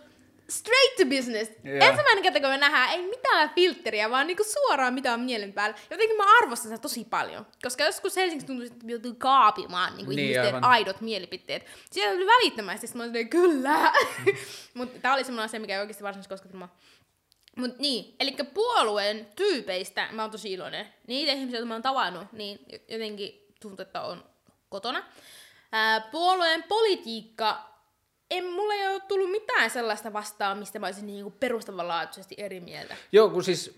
[0.49, 1.51] straight to business.
[1.65, 1.89] Yeah.
[1.89, 5.77] Ensimmäinen kerta, kun me nähdään, ei mitään filtteriä, vaan niinku suoraan mitä on mielen päällä.
[5.89, 7.47] Jotenkin mä arvostan sitä tosi paljon.
[7.63, 10.63] Koska joskus Helsingissä tuntuu, että joutuu kaapimaan niinku niin, ihmisten aivan.
[10.63, 11.65] aidot mielipiteet.
[11.91, 13.93] Siellä oli välittömästi, mä olin kyllä.
[14.73, 16.69] Mutta tää oli semmoinen asia, mikä ei oikeasti varsinaisesti kosketelma.
[17.57, 20.87] Mut niin, eli puolueen tyypeistä mä oon tosi iloinen.
[21.07, 24.25] Niitä ihmisiä, joita mä oon tavannut, niin jotenkin tuntuu, että on
[24.69, 25.03] kotona.
[25.71, 27.77] Ää, puolueen politiikka
[28.31, 32.95] en mulla ei ole tullut mitään sellaista vastaan, mistä mä olisin niinku perustavanlaatuisesti eri mieltä.
[33.11, 33.75] Joo, kun siis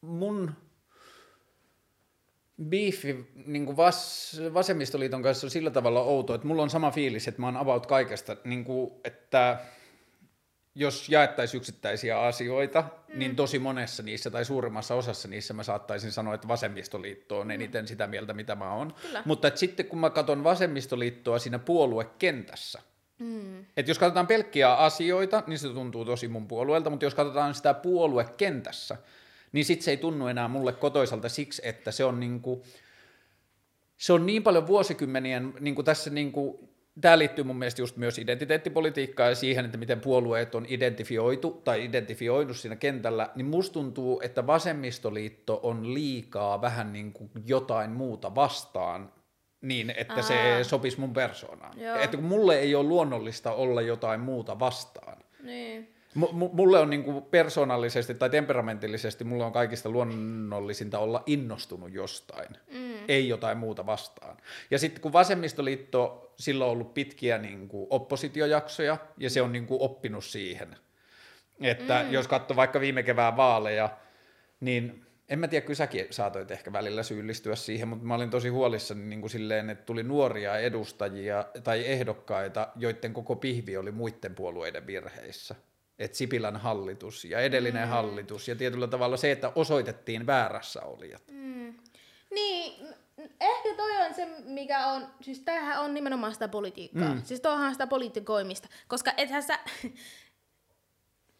[0.00, 0.54] mun
[2.62, 7.40] beefi niin vas, vasemmistoliiton kanssa on sillä tavalla outo, että mulla on sama fiilis, että
[7.40, 9.58] mä oon about kaikesta, niin kuin, että
[10.76, 13.18] jos jaettaisiin yksittäisiä asioita, mm.
[13.18, 17.50] niin tosi monessa niissä tai suurimmassa osassa niissä mä saattaisin sanoa, että vasemmistoliitto on mm.
[17.50, 18.94] eniten sitä mieltä, mitä mä oon.
[19.02, 19.22] Kyllä.
[19.24, 22.82] Mutta että sitten kun mä katson vasemmistoliittoa siinä puoluekentässä,
[23.18, 23.60] mm.
[23.76, 27.74] että jos katsotaan pelkkiä asioita, niin se tuntuu tosi mun puolueelta, mutta jos katsotaan sitä
[27.74, 28.96] puoluekentässä,
[29.52, 32.64] niin sitten se ei tunnu enää mulle kotoisalta siksi, että se on niinku,
[33.96, 37.96] se on niin paljon vuosikymmenien, niin kuin tässä niin kuin tämä liittyy mun mielestä just
[37.96, 43.72] myös identiteettipolitiikkaan ja siihen, että miten puolueet on identifioitu tai identifioinut siinä kentällä, niin musta
[43.72, 49.12] tuntuu, että vasemmistoliitto on liikaa vähän niin kuin jotain muuta vastaan
[49.60, 50.22] niin, että Aa.
[50.22, 51.80] se sopisi mun persoonaan.
[51.80, 51.96] Joo.
[51.96, 55.16] Että kun mulle ei ole luonnollista olla jotain muuta vastaan.
[55.42, 55.95] Niin.
[56.16, 62.94] M- mulle on niinku persoonallisesti tai temperamentillisesti, mulle on kaikista luonnollisinta olla innostunut jostain, mm.
[63.08, 64.36] ei jotain muuta vastaan.
[64.70, 70.24] Ja sitten kun vasemmistoliitto, sillä on ollut pitkiä niinku oppositiojaksoja, ja se on niinku oppinut
[70.24, 70.76] siihen.
[71.60, 72.12] Että mm.
[72.12, 73.90] jos katsoo vaikka viime kevään vaaleja,
[74.60, 78.48] niin en mä tiedä, kyllä säkin saatoit ehkä välillä syyllistyä siihen, mutta mä olin tosi
[78.48, 84.34] huolissani niin kuin silleen, että tuli nuoria edustajia tai ehdokkaita, joiden koko pihvi oli muiden
[84.34, 85.54] puolueiden virheissä.
[85.98, 87.88] Et Sipilän hallitus ja edellinen mm.
[87.88, 91.22] hallitus ja tietyllä tavalla se, että osoitettiin väärässä olijat.
[92.30, 97.14] Niin, m- ehkä toi on se, mikä on, siis tämähän on nimenomaan sitä politiikkaa.
[97.14, 97.22] Mm.
[97.24, 99.58] Siis toihan on sitä poliitikoimista, koska ethän sä,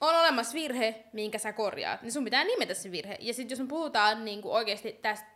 [0.01, 3.17] on olemassa virhe, minkä sä korjaat, niin sun pitää nimetä se virhe.
[3.21, 5.36] Ja sitten jos me puhutaan niin kuin oikeasti tästä,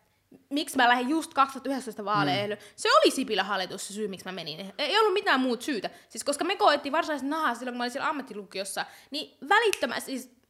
[0.50, 2.56] miksi mä lähdin just 2019 vaaleihin, mm.
[2.76, 4.72] se oli Sipilän hallitus se syy, miksi mä menin.
[4.78, 5.90] Ei ollut mitään muuta syytä.
[6.08, 10.40] Siis koska me koettiin varsinaisesti nahaa silloin, kun mä olin siellä ammattilukiossa, niin välittömästi, siis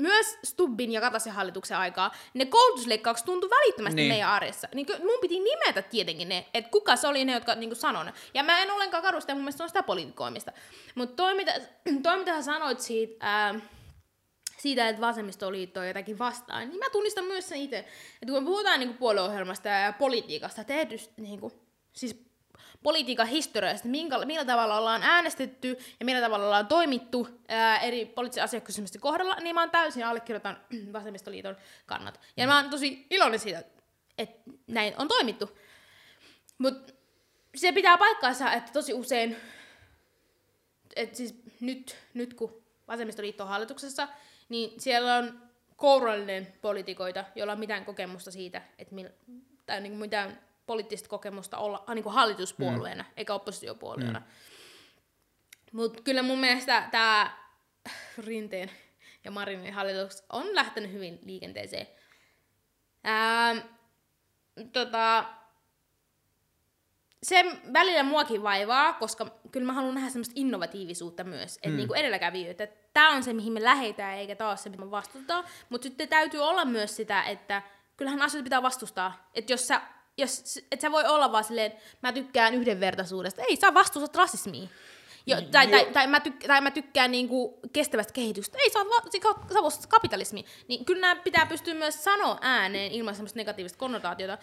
[0.00, 4.12] myös Stubbin ja Kataisen hallituksen aikaa, ne koulutusleikkaukset tuntui välittömästi Niin.
[4.12, 4.68] meidän arjessa.
[4.74, 8.12] Niin mun piti nimetä tietenkin ne, että kuka se oli ne, jotka niin sanoi ne.
[8.34, 10.52] Ja mä en ollenkaan kadusta, mun mielestä se on sitä politikoimista.
[10.94, 11.54] Mutta toi, mitä,
[12.02, 13.54] toi, mitä sä sanoit siitä, ää,
[14.58, 17.78] siitä, että vasemmistoliitto on jotakin vastaan, niin mä tunnistan myös sen itse.
[18.22, 21.52] Että kun puhutaan niin puolueohjelmasta ja politiikasta tehdystä, niin kuin,
[21.92, 22.28] siis
[22.82, 28.44] politiikan historiasta, minkä, millä tavalla ollaan äänestetty ja millä tavalla ollaan toimittu ää, eri poliittisen
[28.44, 30.60] asiakysymysten kohdalla, niin mä oon täysin allekirjoitan
[30.92, 31.56] vasemmistoliiton
[31.86, 32.20] kannat.
[32.36, 33.64] Ja mä oon tosi iloinen siitä,
[34.18, 35.58] että näin on toimittu.
[36.58, 36.92] Mutta
[37.56, 39.36] se pitää paikkaansa, että tosi usein,
[40.96, 44.08] että siis nyt, nyt kun vasemmistoliitto on hallituksessa,
[44.48, 45.42] niin siellä on
[45.76, 49.08] kourallinen poliitikoita, joilla on mitään kokemusta siitä, että mil,
[49.66, 53.10] tai niin mitään poliittista kokemusta olla niin kuin hallituspuolueena, mm.
[53.16, 54.18] eikä oppositiopuolueena.
[54.20, 54.26] Mm.
[55.72, 57.38] Mutta kyllä mun mielestä tämä
[58.18, 58.70] Rinteen
[59.24, 61.86] ja Marinin hallitus on lähtenyt hyvin liikenteeseen.
[63.04, 63.56] Ää,
[64.72, 65.24] tota,
[67.22, 71.76] se välillä muakin vaivaa, koska kyllä mä haluan nähdä semmoista innovatiivisuutta myös, että mm.
[71.76, 72.68] niinku edelläkävijöitä.
[72.94, 75.44] Tämä on se, mihin me lähetään, eikä taas se, mitä me vastustetaan.
[75.68, 77.62] Mutta sitten täytyy olla myös sitä, että
[77.96, 79.30] kyllähän asioita pitää vastustaa.
[79.34, 79.80] Että jos sä,
[80.18, 83.42] jos, et sä voi olla vaan silleen, mä tykkään yhdenvertaisuudesta.
[83.48, 84.68] Ei, sä vastustat rasismia.
[85.26, 88.58] Jo, tai, tai, tai, mä tyk, tai mä tykkään niinku kestävästä kehitystä.
[88.58, 89.02] Ei, sä, va,
[89.52, 90.42] sä vastustat kapitalismia.
[90.68, 94.38] Niin kyllä nämä pitää pystyä myös sanoa ääneen ilman semmoista negatiivista konnotaatiota.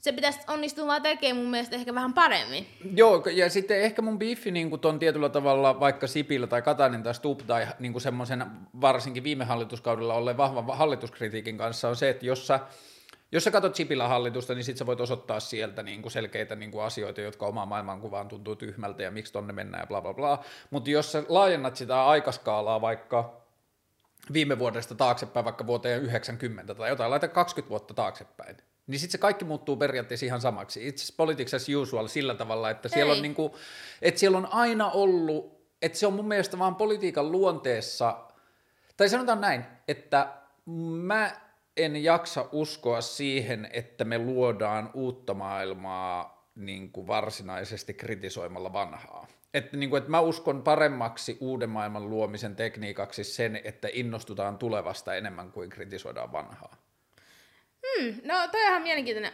[0.00, 2.66] Se pitäisi onnistua vaan tekemään mun mielestä ehkä vähän paremmin.
[2.94, 7.14] Joo, ja sitten ehkä mun biffi niin ton tietyllä tavalla vaikka Sipilä tai Katainen tai
[7.14, 8.46] Stubb tai niin semmoisen
[8.80, 12.60] varsinkin viime hallituskaudella olleen vahvan hallituskritiikin kanssa on se, että jos sä,
[13.32, 16.70] jos sä katsot Sipilän hallitusta, niin sit sä voit osoittaa sieltä niin kuin selkeitä niin
[16.70, 20.44] kuin asioita, jotka omaan maailmankuvaan tuntuu tyhmältä ja miksi tonne mennään ja bla bla bla.
[20.70, 23.40] Mutta jos sä laajennat sitä aikaskaalaa vaikka
[24.32, 29.18] viime vuodesta taaksepäin, vaikka vuoteen 90 tai jotain, laita 20 vuotta taaksepäin, niin sitten se
[29.18, 30.88] kaikki muuttuu periaatteessa ihan samaksi.
[30.88, 33.22] Itse asiassa politics as usual sillä tavalla, että siellä, on, Ei.
[33.22, 33.56] niinku,
[34.02, 38.20] että siellä on aina ollut, että se on mun mielestä vaan politiikan luonteessa,
[38.96, 40.34] tai sanotaan näin, että
[41.02, 41.32] mä
[41.76, 49.26] en jaksa uskoa siihen, että me luodaan uutta maailmaa niin kuin varsinaisesti kritisoimalla vanhaa.
[49.54, 55.14] Että, niin kuin, että mä uskon paremmaksi uuden maailman luomisen tekniikaksi sen, että innostutaan tulevasta
[55.14, 56.76] enemmän kuin kritisoidaan vanhaa.
[57.82, 59.32] Hmm, no toi on ihan mielenkiintoinen.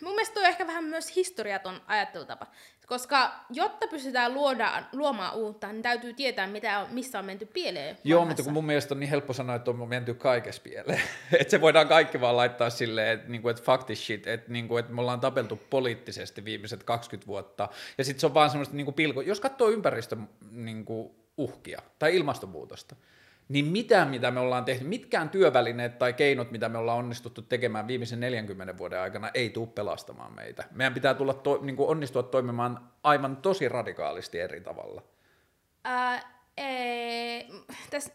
[0.00, 2.46] Mun mielestä toi on ehkä vähän myös historiaton ajattelutapa.
[2.86, 7.98] Koska jotta pystytään luodaan, luomaan uutta, niin täytyy tietää, mitä on, missä on menty pieleen.
[8.04, 8.30] Joo, vanhassa.
[8.30, 11.02] mutta kun mun mielestä on niin helppo sanoa, että on menty kaikessa pieleen.
[11.40, 14.52] että se voidaan kaikki vaan laittaa silleen, että, niin kuin, että fact is shit, että,
[14.52, 17.68] niin kuin, että me ollaan tapeltu poliittisesti viimeiset 20 vuotta.
[17.98, 19.20] Ja sitten se on vaan semmoista niin kuin pilko.
[19.20, 22.96] Jos katsoo ympäristön niin kuin, uhkia tai ilmastonmuutosta,
[23.48, 27.88] niin mitään, mitä me ollaan tehty, mitkään työvälineet tai keinot, mitä me ollaan onnistuttu tekemään
[27.88, 30.64] viimeisen 40 vuoden aikana, ei tule pelastamaan meitä.
[30.70, 35.02] Meidän pitää tulla to, niin kuin onnistua toimimaan aivan tosi radikaalisti eri tavalla.
[35.84, 37.48] Ää, ei,
[37.90, 38.12] täs,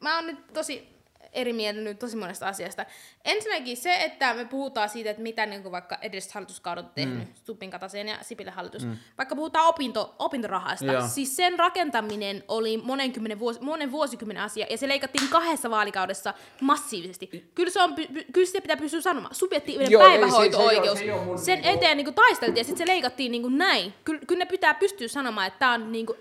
[0.00, 1.01] mä oon nyt tosi
[1.32, 2.86] eri mieltä nyt tosi monesta asiasta.
[3.24, 7.18] Ensinnäkin se, että me puhutaan siitä, että mitä niin kuin vaikka edelliset hallituskaudet on tehnyt,
[7.18, 7.34] mm.
[7.34, 8.84] Stubbin, Kataisen ja Sipilän hallitus.
[8.86, 8.96] Mm.
[9.18, 11.08] Vaikka puhutaan opinto, opintorahasta, Joo.
[11.08, 16.34] siis sen rakentaminen oli monen, kymmenen vuos, monen vuosikymmenen asia, ja se leikattiin kahdessa vaalikaudessa
[16.60, 17.50] massiivisesti.
[17.54, 17.94] Kyllä, se on,
[18.32, 19.34] kyllä sitä pitää pystyä sanomaan.
[19.34, 20.98] Subjektiivinen Joo, ei, se- se- päivähoito-oikeus.
[20.98, 23.94] se mun sen niinku- eteen niin kuin taisteltiin, ja sitten se leikattiin niin kuin näin.
[24.04, 26.18] Kyllä, kyllä ne pitää pystyä sanomaan, että tämä on niin kuin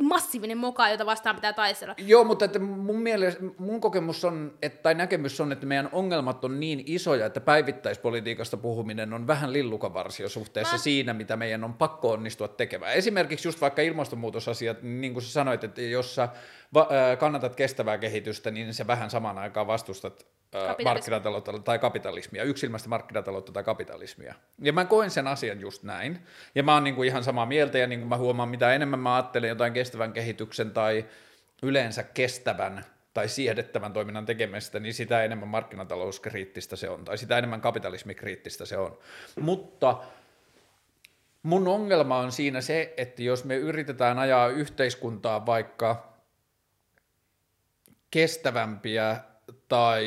[0.00, 1.94] massiivinen moka, jota vastaan pitää taistella.
[1.98, 6.44] Joo, mutta että mun, mielestä, mun kokemus on, että, tai näkemys on, että meidän ongelmat
[6.44, 10.78] on niin isoja, että päivittäispolitiikasta puhuminen on vähän lillukavarsia suhteessa Mä...
[10.78, 12.92] siinä, mitä meidän on pakko onnistua tekemään.
[12.92, 16.28] Esimerkiksi just vaikka ilmastonmuutosasiat, niin kuin sä sanoit, että jos sä
[16.74, 16.88] va-
[17.18, 20.26] kannatat kestävää kehitystä, niin se vähän samaan aikaan vastustat
[20.84, 24.34] markkinataloutta tai kapitalismia, yksilmästä markkinataloutta tai kapitalismia.
[24.58, 26.18] Ja mä koen sen asian just näin.
[26.54, 29.00] Ja mä oon niin kuin ihan samaa mieltä, ja niin kuin mä huomaan, mitä enemmän
[29.00, 31.04] mä ajattelen jotain kestävän kehityksen tai
[31.62, 32.84] yleensä kestävän
[33.14, 38.76] tai siedettävän toiminnan tekemistä, niin sitä enemmän markkinatalouskriittistä se on, tai sitä enemmän kapitalismikriittistä se
[38.76, 38.98] on.
[39.40, 39.96] Mutta
[41.42, 46.12] mun ongelma on siinä se, että jos me yritetään ajaa yhteiskuntaa vaikka
[48.10, 49.16] kestävämpiä
[49.68, 50.06] tai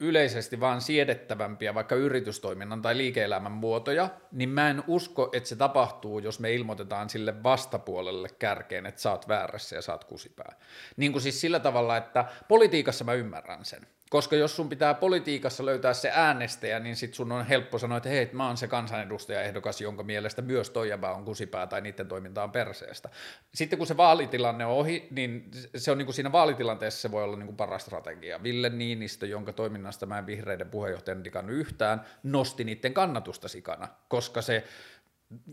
[0.00, 6.18] yleisesti vaan siedettävämpiä vaikka yritystoiminnan tai liike-elämän muotoja, niin mä en usko, että se tapahtuu,
[6.18, 10.56] jos me ilmoitetaan sille vastapuolelle kärkeen, että sä oot väärässä ja sä oot kusipää.
[10.96, 13.86] Niin kuin siis sillä tavalla, että politiikassa mä ymmärrän sen.
[14.14, 18.08] Koska jos sun pitää politiikassa löytää se äänestäjä, niin sit sun on helppo sanoa, että
[18.08, 22.52] hei, mä oon se kansanedustajaehdokas, jonka mielestä myös toijaba on kusipää tai niiden toiminta on
[22.52, 23.08] perseestä.
[23.54, 27.24] Sitten kun se vaalitilanne on ohi, niin se on niin kuin siinä vaalitilanteessa se voi
[27.24, 28.42] olla niin kuin paras strategia.
[28.42, 34.64] Ville Niinistö, jonka toiminnasta mä en vihreiden puheenjohtajan yhtään, nosti niiden kannatusta sikana, koska se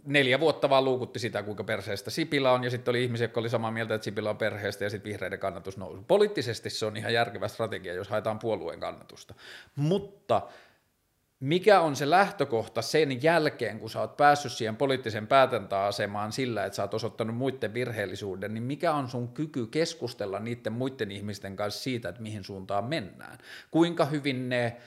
[0.05, 3.49] neljä vuotta vaan luukutti sitä, kuinka perseestä Sipilä on, ja sitten oli ihmisiä, jotka oli
[3.49, 6.01] samaa mieltä, että Sipilä on perheestä, ja sitten vihreiden kannatus nousi.
[6.07, 9.33] Poliittisesti se on ihan järkevä strategia, jos haetaan puolueen kannatusta.
[9.75, 10.41] Mutta
[11.39, 16.75] mikä on se lähtökohta sen jälkeen, kun sä oot päässyt siihen poliittisen päätäntäasemaan sillä, että
[16.75, 21.83] sä oot osoittanut muiden virheellisyyden, niin mikä on sun kyky keskustella niiden muiden ihmisten kanssa
[21.83, 23.37] siitä, että mihin suuntaan mennään?
[23.71, 24.77] Kuinka hyvin ne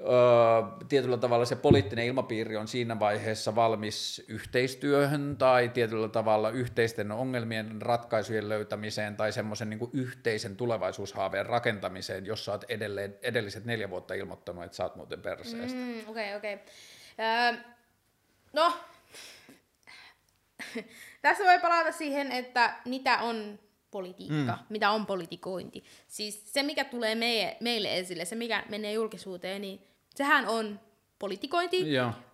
[0.00, 7.12] öö, tietyllä tavalla se poliittinen ilmapiiri on siinä vaiheessa valmis yhteistyöhön tai tietyllä tavalla yhteisten
[7.12, 13.90] ongelmien ratkaisujen löytämiseen tai semmoisen niin yhteisen tulevaisuushaaveen rakentamiseen, jos sä oot edelleen, edelliset neljä
[13.90, 15.78] vuotta ilmoittanut, että sä oot muuten perseestä.
[15.78, 16.34] Okei, mm, okei.
[16.34, 16.58] Okay, okay.
[17.20, 17.60] öö,
[18.52, 18.72] no,
[21.22, 23.58] tässä voi palata siihen, että mitä on
[23.90, 24.66] politiikka, mm.
[24.68, 25.84] mitä on politikointi.
[26.08, 29.89] Siis se, mikä tulee meie, meille esille, se, mikä menee julkisuuteen, niin
[30.20, 30.80] sehän on
[31.18, 31.84] politikointi,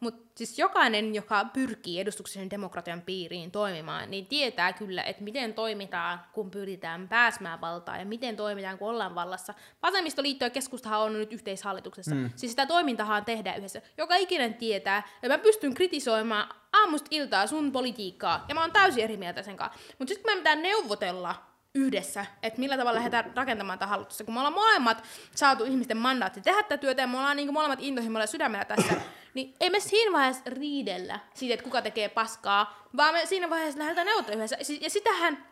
[0.01, 6.21] mutta siis jokainen, joka pyrkii edustuksellisen demokratian piiriin toimimaan, niin tietää kyllä, että miten toimitaan,
[6.33, 9.55] kun pyritään pääsemään valtaan, ja miten toimitaan, kun ollaan vallassa.
[9.83, 12.15] Vasemmistoliitto ja keskustahan on nyt yhteishallituksessa.
[12.15, 12.31] Mm.
[12.37, 13.83] Siis sitä toimintahan tehdään yhdessä.
[13.99, 19.05] Joka ikinen tietää, ja mä pystyn kritisoimaan aamusta iltaa sun politiikkaa, ja mä oon täysin
[19.05, 19.81] eri mieltä sen kanssa.
[19.99, 21.35] Mutta sitten kun me pitää neuvotella
[21.77, 24.25] yhdessä, että millä tavalla lähdetään rakentamaan tätä hallitusta.
[24.25, 25.05] Kun me ollaan molemmat
[25.35, 28.95] saatu ihmisten mandaatti tehdä tätä työtä ja me ollaan niin molemmat intohimoilla sydämellä tässä,
[29.35, 33.79] niin ei me siinä vaiheessa riidellä siitä, että kuka tekee paskaa, vaan me siinä vaiheessa
[33.79, 34.75] lähdetään neuvottelemaan yhdessä.
[34.81, 35.47] Ja sitähän,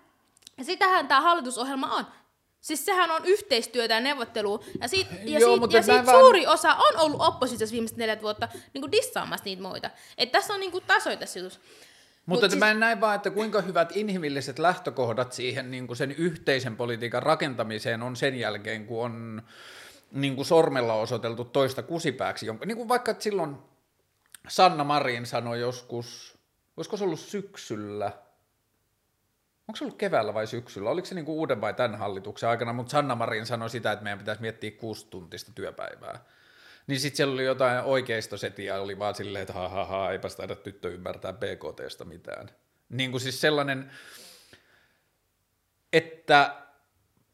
[0.63, 2.07] sitähän tämä hallitusohjelma on.
[2.61, 6.55] Siis sehän on yhteistyötä ja neuvottelua, ja siitä, ja Joo, siitä, ja siitä suuri vaan...
[6.55, 9.91] osa on ollut oppositiossa viimeiset neljät vuotta niin kuin dissaamassa niitä muita.
[10.19, 11.61] Että tässä on niin kuin tasoja tässä jutussa.
[12.27, 12.61] Mutta Mut siis...
[12.61, 17.23] mä en näe vaan, että kuinka hyvät inhimilliset lähtökohdat siihen niin kuin sen yhteisen politiikan
[17.23, 19.43] rakentamiseen on sen jälkeen, kun on
[20.13, 22.47] niin kuin sormella osoiteltu toista kusipääksi.
[22.47, 23.57] Jonka, niin kuin vaikka silloin
[24.49, 26.39] Sanna Marin sanoi joskus,
[26.77, 28.13] olisiko se ollut syksyllä,
[29.69, 32.73] onko se ollut keväällä vai syksyllä, oliko se niin kuin uuden vai tämän hallituksen aikana,
[32.73, 36.25] mutta Sanna Marin sanoi sitä, että meidän pitäisi miettiä kuusi tuntista työpäivää.
[36.87, 40.57] Niin sitten siellä oli jotain oikeistosetiä, oli vaan silleen, että ha, ha, ha eipäs taida
[40.57, 42.51] tyttö ymmärtää BKTstä mitään.
[42.89, 43.91] Niin kuin siis sellainen,
[45.93, 46.57] että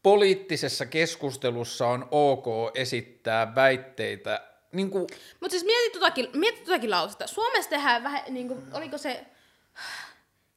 [0.03, 2.45] poliittisessa keskustelussa on ok
[2.75, 4.47] esittää väitteitä.
[4.71, 5.07] Niin kuin...
[5.39, 7.27] Mutta siis mieti totakin, mieti totakin lausetta.
[7.27, 9.25] Suomessa tehdään vähän, niin kuin, oliko se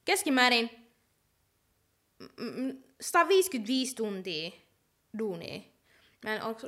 [0.05, 0.69] keskimäärin
[3.01, 4.51] 155 tuntia
[5.19, 5.61] duunia.
[6.23, 6.61] Mä en, onko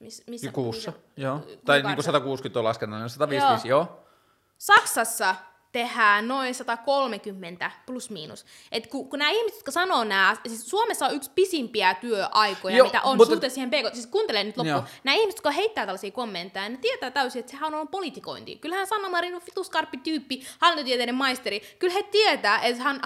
[0.00, 1.40] Miss, missä Kuussa, kuussa, joo.
[1.64, 3.80] Tai niin kuin 160 on laskennallinen, 155, joo.
[3.80, 4.06] joo.
[4.58, 5.34] Saksassa
[5.72, 8.46] tehdään noin 130 plus miinus.
[8.72, 12.86] Et kun, kun nämä ihmiset, jotka sanoo nämä, siis Suomessa on yksi pisimpiä työaikoja, Joo,
[12.86, 13.32] mitä on mutta...
[13.32, 13.94] suhteessa siihen BK.
[13.94, 14.84] Siis kuuntele nyt loppuun.
[15.04, 18.56] Nämä ihmiset, jotka heittää tällaisia kommentteja, ne tietää täysin, että sehän on politikointi.
[18.56, 21.62] Kyllähän Sanna Marin on fituskarppi tyyppi, hallintotieteiden maisteri.
[21.78, 23.00] Kyllä he tietää, että hän,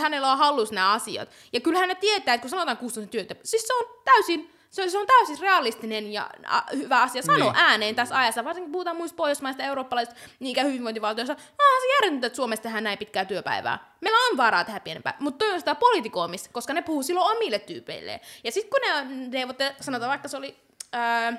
[0.00, 1.28] hänellä on hallus nämä asiat.
[1.52, 4.98] Ja kyllähän ne tietää, että kun sanotaan kustannus työtä, siis se on täysin se, se
[4.98, 7.64] on täysin realistinen ja a, hyvä asia sanoa niin.
[7.64, 11.32] ääneen tässä ajassa, varsinkin puhutaan muista pohjoismaista eurooppalaisista niinkä hyvinvointivaltioista.
[11.32, 13.94] Ah, se järjetöntä, että Suomessa tehdään näin pitkää työpäivää.
[14.00, 17.58] Meillä on varaa tehdä pienempää, mutta toi on sitä politikoimista, koska ne puhuu silloin omille
[17.58, 18.20] tyypeille.
[18.44, 20.56] Ja sitten kun ne neuvotte, sanotaan vaikka se oli,
[20.92, 21.32] ää,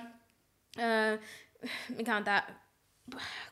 [0.77, 1.17] ää,
[1.89, 2.43] mikä on tämä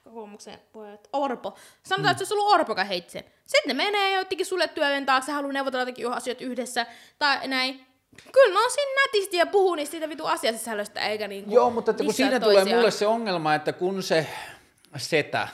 [0.04, 1.58] kokoomuksen pojat, Orpo.
[1.84, 2.12] Sanotaan, mm.
[2.12, 3.24] että se olisi ollut Orpo, joka heitti sen.
[3.46, 6.86] Sitten ne menee jotenkin sulle työvien taakse, haluaa neuvotella jotenkin asiat yhdessä,
[7.20, 7.89] tai näin.
[8.32, 11.92] Kyllä ne on siinä nätisti ja puhuu niistä siitä vitu asiasisällöstä, eikä niinku Joo, mutta
[11.92, 14.28] että kun siinä tulee mulle se ongelma, että kun se
[14.98, 15.48] setä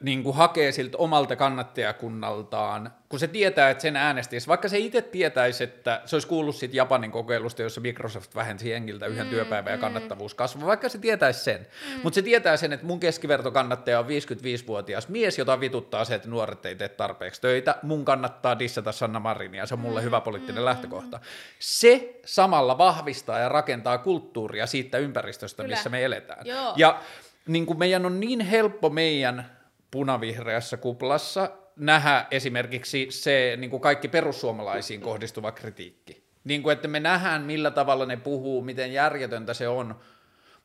[0.00, 5.02] niin kuin hakee siltä omalta kannattajakunnaltaan, kun se tietää, että sen äänestäisi, vaikka se itse
[5.02, 9.72] tietäisi, että se olisi kuullut siitä Japanin kokeilusta, jossa Microsoft vähensi hengiltä yhden mm, työpäivän
[9.72, 11.60] ja kannattavuus kasvoi, vaikka se tietäisi sen.
[11.60, 12.00] Mm.
[12.02, 16.66] Mutta se tietää sen, että mun keskivertokannattaja on 55-vuotias mies, jota vituttaa se, että nuoret
[16.66, 17.76] ei tee tarpeeksi töitä.
[17.82, 21.20] Mun kannattaa dissata Sanna Marinia, se on mulle hyvä poliittinen lähtökohta.
[21.58, 25.76] Se samalla vahvistaa ja rakentaa kulttuuria siitä ympäristöstä, Kyllä.
[25.76, 26.46] missä me eletään.
[26.46, 26.72] Joo.
[26.76, 27.00] Ja
[27.46, 29.63] niin kuin meidän on niin helppo meidän
[29.94, 36.24] punavihreässä kuplassa nähdä esimerkiksi se niin kuin kaikki perussuomalaisiin kohdistuva kritiikki.
[36.44, 39.94] Niin kuin, että me nähdään, millä tavalla ne puhuu, miten järjetöntä se on,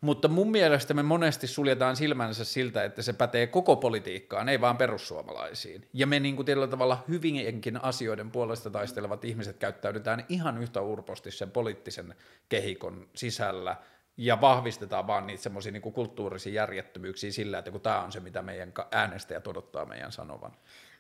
[0.02, 4.78] mutta mun mielestä me monesti suljetaan silmänsä siltä, että se pätee koko politiikkaan, ei vaan
[4.78, 5.88] perussuomalaisiin.
[5.94, 11.32] Ja me niin kuin tietyllä tavalla hyvinkin asioiden puolesta taistelevat ihmiset käyttäydytään ihan yhtä urposti
[11.32, 12.16] sen poliittisen
[12.50, 13.76] kehikon sisällä,
[14.22, 18.42] ja vahvistetaan vaan niitä semmoisia niin kulttuurisia järjettömyyksiä sillä, että kun tämä on se, mitä
[18.42, 20.52] meidän äänestäjät odottaa meidän sanovan.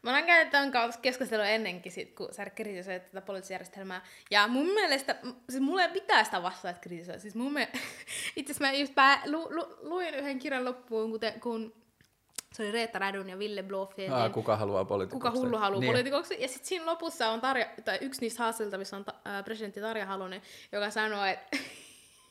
[0.01, 4.05] Mä olen käynyt tämän kanssa keskustelua ennenkin, sit, kun sä kritisoit tätä poliittista järjestelmää.
[4.31, 5.15] Ja mun mielestä,
[5.49, 7.19] siis mulle ei pitää sitä vastaa, että kritisoi.
[7.19, 7.77] Siis mun mielestä,
[8.35, 11.73] itse asiassa mä just pää, lu, lu, luin yhden kirjan loppuun, kun, te, kun
[12.53, 14.11] se oli Reetta Rädun ja Ville Blofeld.
[14.11, 15.31] Aa, kuka haluaa poliitikoksi?
[15.31, 15.91] Kuka hullu haluaa niin.
[15.91, 16.41] poliitikoksi.
[16.41, 20.05] Ja sitten siinä lopussa on Tarja, tai yksi niistä haasteltavissa on ta, ää, presidentti Tarja
[20.05, 20.41] Halonen,
[20.71, 21.57] joka sanoo, että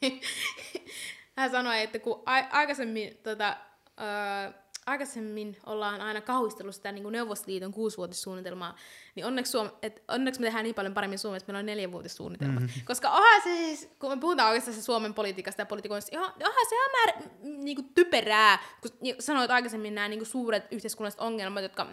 [1.36, 3.56] hän sanoi, että kun a- aikaisemmin, tota,
[3.96, 4.52] ää,
[4.86, 8.76] aikaisemmin ollaan aina kauhistellut sitä niin kuin Neuvostoliiton kuusivuotissuunnitelmaa,
[9.14, 12.62] niin onneksi, Suom- et onneksi me tehdään niin paljon paremmin Suomessa, että meillä on neljävuotissuunnitelmat.
[12.62, 12.84] Mm-hmm.
[12.84, 16.74] Koska onhan se siis, kun me puhutaan oikeastaan Suomen politiikasta ja politikoista, ihan, onhan se
[16.74, 21.62] ihan määrä, niin kuin typerää, kun niin sanoit aikaisemmin nämä niin kuin suuret yhteiskunnalliset ongelmat,
[21.62, 21.86] jotka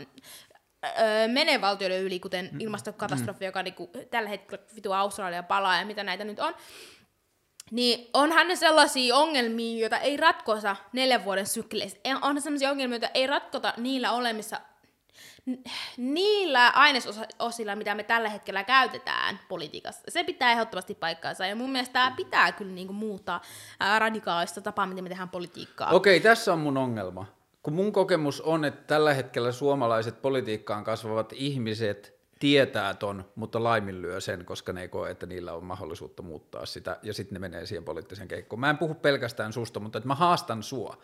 [0.85, 6.03] öö, menee valtioiden yli, kuten ilmastokatastrofi, joka niinku, tällä hetkellä vitu Australia palaa ja mitä
[6.03, 6.53] näitä nyt on,
[7.71, 11.97] niin onhan ne sellaisia ongelmia, joita ei ratkosa neljän vuoden sykleissä.
[12.03, 14.59] Ei- Onhan sellaisia ongelmia, joita ei ratkota niillä olemissa,
[15.97, 20.01] niillä ainesosilla, mitä me tällä hetkellä käytetään politiikassa.
[20.09, 23.41] Se pitää ehdottomasti paikkaansa, ja mun mielestä tämä pitää kyllä niinku muuttaa
[23.99, 25.89] radikaalista tapaa, miten me tehdään politiikkaa.
[25.91, 27.25] Okei, tässä on mun ongelma.
[27.63, 34.21] Kun mun kokemus on, että tällä hetkellä suomalaiset politiikkaan kasvavat ihmiset tietää ton, mutta laiminlyö
[34.21, 37.65] sen, koska ne ei koe, että niillä on mahdollisuutta muuttaa sitä, ja sitten ne menee
[37.65, 38.59] siihen poliittiseen keikkoon.
[38.59, 40.97] Mä en puhu pelkästään susta, mutta että mä haastan sua.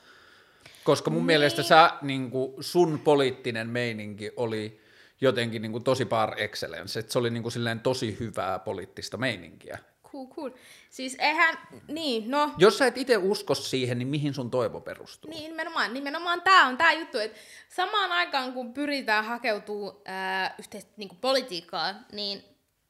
[0.83, 1.25] Koska mun niin.
[1.25, 4.81] mielestä sä, niin kuin sun poliittinen meininki oli
[5.21, 9.17] jotenkin niin kuin tosi par excellence, että se oli niin kuin silleen tosi hyvää poliittista
[9.17, 9.79] meininkiä.
[10.11, 10.49] Cool, cool.
[10.89, 11.57] Siis eihän,
[11.87, 15.31] niin, no, Jos sä et itse usko siihen, niin mihin sun toivo perustuu?
[15.31, 17.39] Niin, nimenomaan, nimenomaan tämä on tämä juttu, että
[17.69, 22.43] samaan aikaan kun pyritään hakeutuu ää, yhteistä niin politiikkaan, niin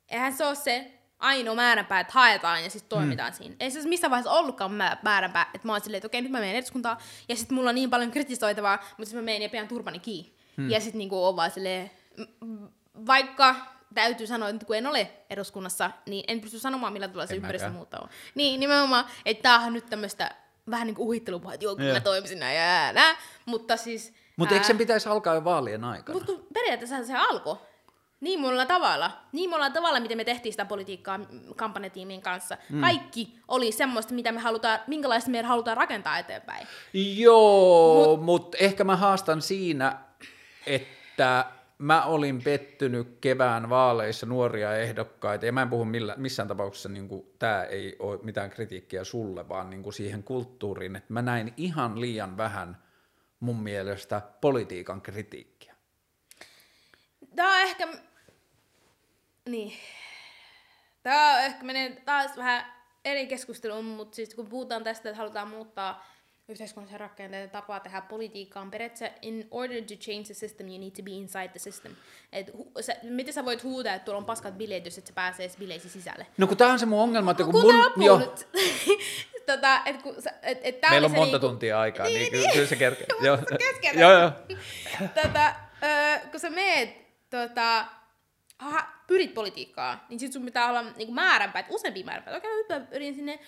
[0.10, 3.38] eihän se ole se ainoa määränpää, että haetaan ja sitten toimitaan mm.
[3.38, 3.56] siinä.
[3.60, 6.32] Ei se olisi missään vaiheessa ollutkaan mä- määränpää, että mä oon silleen, että okei, nyt
[6.32, 6.98] mä menen eduskuntaan
[7.30, 10.34] ja sitten mulla on niin paljon kritisoitavaa, mutta sitten mä menen ja pidän turpani kiinni.
[10.58, 10.70] Mm.
[10.70, 11.92] Ja sitten niinku on vaan silleen,
[13.08, 13.56] vaikka
[13.94, 17.38] täytyy sanoa, että kun en ole eduskunnassa, niin en pysty sanomaan, millä tavalla se En
[17.38, 17.76] ympäristö mäkään.
[17.76, 18.10] muuttaa.
[18.36, 20.36] Niin, nimenomaan, että tämähän on nyt tämmöistä
[20.70, 23.16] vähän niin kuin uhittelupuhetta, että joo, kyllä mä toimisin näin ja nää,
[23.46, 24.14] mutta siis...
[24.36, 26.20] Mutta eikö sen pitäisi alkaa jo vaalien aikana?
[26.20, 27.58] Mutta periaatteessa se alkoi
[28.22, 31.20] niin monella tavalla, niin monella tavalla, miten me tehtiin sitä politiikkaa
[31.56, 32.58] kampanjatiimin kanssa.
[32.70, 32.82] Mm.
[32.82, 36.68] Kaikki oli semmoista, mitä me halutaan, minkälaista me halutaan rakentaa eteenpäin.
[36.94, 39.98] Joo, mutta mut ehkä mä haastan siinä,
[40.66, 41.46] että
[41.82, 47.10] mä olin pettynyt kevään vaaleissa nuoria ehdokkaita, ja mä en puhu millä, missään tapauksessa, niin
[47.40, 52.02] tämä ei ole mitään kritiikkiä sulle, vaan niin kuin siihen kulttuuriin, että mä näin ihan
[52.02, 52.84] liian vähän
[53.40, 55.76] mun mielestä politiikan kritiikkiä.
[57.36, 57.88] Tämä on ehkä...
[59.50, 59.74] Niin.
[61.04, 62.66] Tämä on ehkä menee taas vähän
[63.06, 66.06] eri keskusteluun, mutta siis kun puhutaan tästä, että halutaan muuttaa
[66.48, 70.92] yhteiskunnallisen rakenteen tapaa tehdä politiikkaa, on periaatteessa in order to change the system, you need
[70.92, 71.92] to be inside the system.
[72.32, 75.14] Et hu- sä, miten sä voit huutaa, että tuolla on paskat bileet, jos et sä
[75.14, 76.28] pääse edes bileisiin sisälle?
[76.38, 78.20] No kun tää on se mun ongelma, että kun Kuunte mun...
[78.20, 78.48] nyt.
[79.46, 82.32] tota, et kun sä, et, et tää meillä on monta niinku- tuntia aikaa, niin, Niin,
[82.32, 82.54] niin niin.
[82.54, 83.08] kyllä se kerkee.
[83.26, 83.38] Joo,
[83.94, 84.32] joo, joo.
[85.24, 86.90] tota, ö, kun sä meet,
[87.30, 87.86] tota,
[88.60, 92.38] aha, pyrit politiikkaan, niin sit sun pitää olla niinku määränpäät, useampia määränpäät.
[92.38, 93.40] Okei, nyt mä pyrin sinne,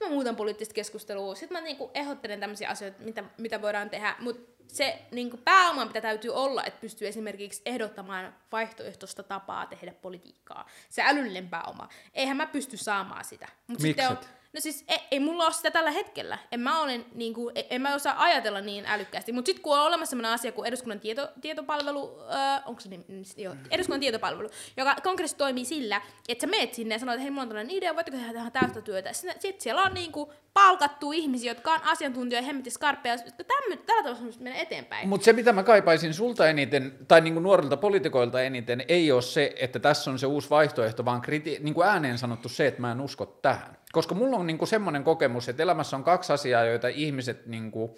[0.00, 4.16] sit mä muutan poliittista keskustelua, sit mä niinku ehdottelen tämmöisiä asioita, mitä, mitä voidaan tehdä,
[4.18, 9.92] mut se niin kuin pääoma, mitä täytyy olla, että pystyy esimerkiksi ehdottamaan vaihtoehtoista tapaa tehdä
[9.92, 10.66] politiikkaa.
[10.88, 11.88] Se älyllinen pääoma.
[12.14, 13.48] Eihän mä pysty saamaan sitä.
[13.66, 14.39] Mut sitten on, Mikset?
[14.52, 16.38] No siis ei, ei mulla ole sitä tällä hetkellä.
[16.52, 19.32] En mä, olen, niin kuin, en mä osaa ajatella niin älykkäästi.
[19.32, 23.04] Mutta sitten kun on olemassa sellainen asia kuin eduskunnan tieto, tietopalvelu, äh, onko se nimi,
[23.36, 27.30] joo, eduskunnan tietopalvelu, joka konkreettisesti toimii sillä, että sä meet sinne ja sanot, että hei,
[27.30, 29.12] mulla on tällainen idea, voitteko tehdä tähän täystä työtä.
[29.12, 34.02] Sitten siellä on niin kuin, palkattu ihmisiä, jotka on asiantuntijoita, hemmetin skarppeja, jotka tämmö, tällä
[34.02, 35.08] tavalla menee eteenpäin.
[35.08, 39.22] Mutta se, mitä mä kaipaisin sulta eniten, tai niin kuin nuorilta poliitikoilta eniten, ei ole
[39.22, 42.80] se, että tässä on se uusi vaihtoehto, vaan kriti- niin kuin ääneen sanottu se, että
[42.80, 43.76] mä en usko tähän.
[43.92, 47.70] Koska mulla on niin kuin semmoinen kokemus, että elämässä on kaksi asiaa, joita ihmiset, niin
[47.70, 47.90] kuin,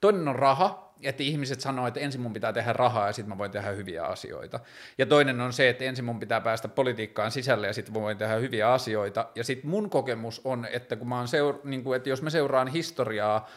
[0.00, 3.38] toinen on raha, että ihmiset sanoo, että ensin mun pitää tehdä rahaa ja sitten mä
[3.38, 4.60] voin tehdä hyviä asioita.
[4.98, 8.18] Ja toinen on se, että ensin mun pitää päästä politiikkaan sisälle ja sitten mä voin
[8.18, 9.28] tehdä hyviä asioita.
[9.34, 12.30] Ja sitten mun kokemus on, että kun mä oon seur- niin kuin, että jos mä
[12.30, 13.48] seuraan historiaa,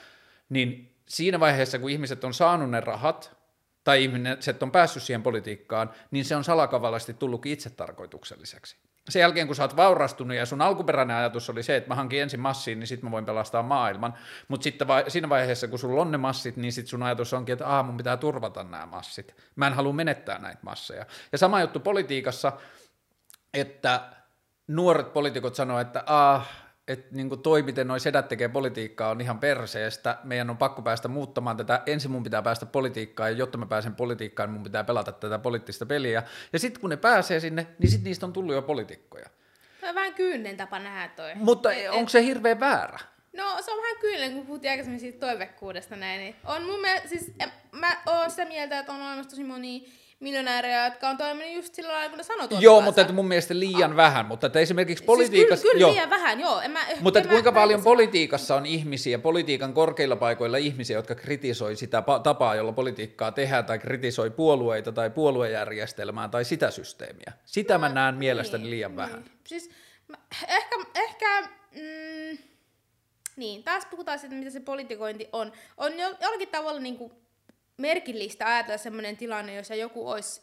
[0.50, 3.41] niin siinä vaiheessa, kun ihmiset on saanut ne rahat,
[3.84, 8.78] tai ihmiset on päässyt siihen politiikkaan, niin se on salakavallasti tullutkin itsetarkoitukselliseksi.
[9.10, 12.22] Sen jälkeen, kun sä oot vaurastunut ja sun alkuperäinen ajatus oli se, että mä hankin
[12.22, 14.14] ensin massiin, niin sitten mä voin pelastaa maailman,
[14.48, 17.54] mutta sitten va- siinä vaiheessa, kun sulla on ne massit, niin sitten sun ajatus onkin,
[17.54, 19.36] että aah, mun pitää turvata nämä massit.
[19.56, 21.06] Mä en halua menettää näitä masseja.
[21.32, 22.52] Ja sama juttu politiikassa,
[23.54, 24.02] että
[24.68, 26.50] nuoret poliitikot sanoo, että ah,
[26.88, 30.18] että niin toi, miten noi sedät tekee politiikkaa, on ihan perseestä.
[30.24, 31.82] Meidän on pakko päästä muuttamaan tätä.
[31.86, 35.86] Ensin mun pitää päästä politiikkaan, ja jotta mä pääsen politiikkaan, mun pitää pelata tätä poliittista
[35.86, 36.24] peliä.
[36.54, 39.30] Ja sitten kun ne pääsee sinne, niin sitten niistä on tullut jo poliitikkoja.
[39.80, 41.36] Se on vähän kyyninen tapa nähdä toi.
[41.36, 43.00] Mutta Et- onko se hirveän väärä?
[43.38, 46.20] No se on vähän kyyninen, kun puhuttiin aikaisemmin siitä toivekkuudesta näin.
[46.20, 47.32] Niin on mun mielestä, siis
[47.72, 49.86] mä oon sitä mieltä, että on olemassa tosi moni
[50.22, 53.60] miljonäärejä, jotka on toiminut just sillä lailla, kun ne sanoo Joo, mutta että mun mielestä
[53.60, 54.26] liian vähän.
[54.26, 55.62] Mutta että esimerkiksi politiikassa...
[55.62, 55.92] Siis kyllä, kyllä joo.
[55.92, 56.62] liian vähän, joo.
[56.62, 60.58] En mä, Mutta en että kuinka mä, paljon mä, politiikassa on ihmisiä, politiikan korkeilla paikoilla
[60.58, 66.46] ihmisiä, jotka kritisoi sitä pa- tapaa, jolla politiikkaa tehdään, tai kritisoi puolueita tai puoluejärjestelmää tai
[66.46, 67.32] sitä systeemiä.
[67.46, 69.22] Sitä mä näen mielestäni liian vähän.
[69.22, 69.32] Niin.
[69.48, 69.70] Siis
[70.08, 70.18] mä,
[70.48, 71.42] ehkä, ehkä
[71.72, 72.38] mm,
[73.36, 75.52] niin, taas puhutaan siitä, mitä se politikointi on.
[75.78, 77.12] On jo, jollakin tavalla niin kuin
[77.78, 80.42] merkillistä ajatella sellainen tilanne, jossa joku olisi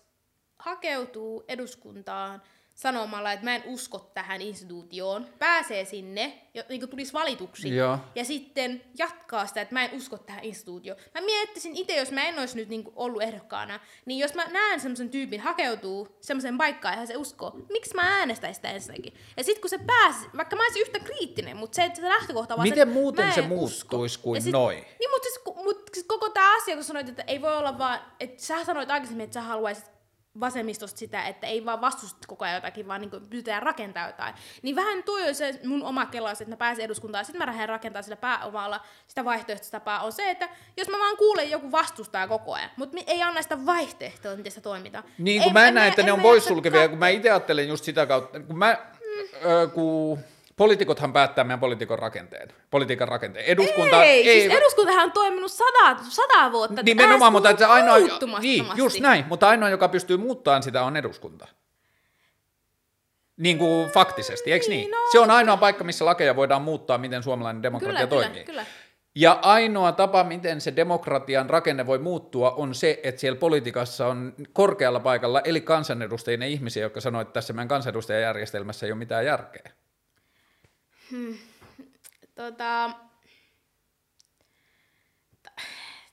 [0.59, 2.42] hakeutuu eduskuntaan
[2.78, 7.98] sanomalla, että mä en usko tähän instituutioon, pääsee sinne, jo, niin kuin tulisi valituksi, Joo.
[8.14, 11.00] ja sitten jatkaa sitä, että mä en usko tähän instituutioon.
[11.14, 14.80] Mä miettisin itse, jos mä en olisi nyt niin ollut ehdokkaana, niin jos mä näen
[14.80, 19.14] semmoisen tyypin hakeutuu semmoiseen paikkaan ja se uskoo, miksi mä äänestäisin sitä ensinnäkin?
[19.36, 22.56] Ja sitten kun se pääsi, vaikka mä olisin yhtä kriittinen, mutta se, että se lähtökohta
[22.56, 24.22] vaan Miten se, muuten mä se muuttuisi usko.
[24.22, 24.74] kuin Ja sit, noi?
[24.74, 28.00] Niin, mutta siis, mut siis koko tämä asia, kun sanoit, että ei voi olla vaan,
[28.20, 29.98] että sä sanoit aikaisemmin, että sä haluaisit
[30.40, 34.35] vasemmistosta sitä, että ei vaan vastustat koko ajan jotakin, vaan niin pyritään rakentaa jotain.
[34.62, 38.02] Niin vähän tuo se mun oma kelaus, että mä pääsen eduskuntaan, sitten mä lähden rakentaa
[38.02, 42.52] sillä pääomalla sitä vaihtoehtoista tapaa, on se, että jos mä vaan kuulen joku vastustaa koko
[42.55, 45.05] ajan, mutta ei anna sitä vaihtoehtoa, miten sitä toimitaan.
[45.19, 47.85] Niin kuin Ei- mä en näen, että ne on poissulkevia, kun mä itse ajattelen just
[47.85, 48.78] sitä kautta, kun mä,
[49.44, 50.19] ö, kun
[50.59, 53.44] poliitikothan päättää meidän poliitikon rakenteen, politiikan rakenteen.
[53.44, 56.82] Eduskunta ei, ei siis eduskuntahan on toiminut sata, sata vuotta.
[56.82, 57.97] Nimenomaan, mutta että se ainoa,
[58.40, 61.48] niin, just näin, mutta ainoa, joka pystyy muuttamaan sitä, on eduskunta.
[63.36, 64.80] Niin kuin faktisesti, eikö niin?
[64.80, 64.98] niin, no.
[65.12, 68.44] Se on ainoa paikka, missä lakeja voidaan muuttaa, miten suomalainen demokratia Kyllä, toimii.
[68.44, 68.64] kyllä, kyllä.
[69.14, 74.35] Ja ainoa tapa, miten se demokratian rakenne voi muuttua, on se, että siellä politiikassa on
[74.52, 79.70] korkealla paikalla, eli kansanedustajien ihmisiä, jotka sanoo, että tässä meidän kansanedustajajärjestelmässä ei ole mitään järkeä.
[82.35, 82.90] Tota,
[85.43, 85.62] t-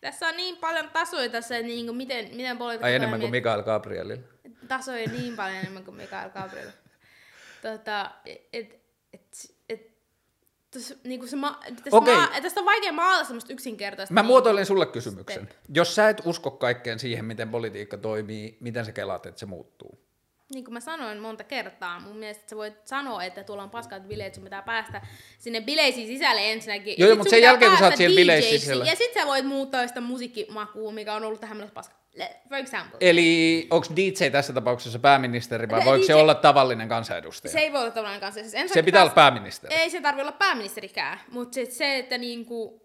[0.01, 3.31] tässä on niin paljon tasoja tässä, niin kuin miten, miten politiikka Ai enemmän kuin.
[3.31, 4.27] Mikael Gabrielilla.
[4.67, 6.69] Tasoja niin paljon enemmän kuin Mikael Gabriel.
[7.61, 8.80] Tota, et, et,
[9.13, 9.97] et, et,
[10.72, 12.15] tos, niinku se ma, tästä, Okei.
[12.15, 14.13] ma, tästä on vaikea maalata semmoista yksinkertaista.
[14.13, 15.49] Mä niinku- muotoilen sulle kysymyksen.
[15.73, 20.05] Jos sä et usko kaikkeen siihen, miten politiikka toimii, miten sä kelaat, että se muuttuu?
[20.53, 24.07] Niin kuin mä sanoin monta kertaa, mun mielestä sä voit sanoa, että tuolla on paskat
[24.07, 25.01] bileet, sun pitää päästä
[25.39, 26.95] sinne bileisiin sisälle ensinnäkin.
[26.97, 28.85] Joo, mutta sen jälkeen, kun sä oot siellä bileissä DJ:ksi, sisällä.
[28.85, 31.95] Ja sit sä voit muuttaa sitä musiikkimakua, mikä on ollut tähän mennessä paska.
[32.49, 32.97] For example.
[33.01, 37.51] Eli onko DJ tässä tapauksessa pääministeri vai voiko se olla tavallinen kansanedustaja?
[37.51, 38.41] se ei voi olla tavallaan kanssa.
[38.41, 39.76] Siis se pitää taas- olla pääministeri.
[39.76, 42.81] Ei se tarvi olla pääministerikään, mutta se, se että niinku,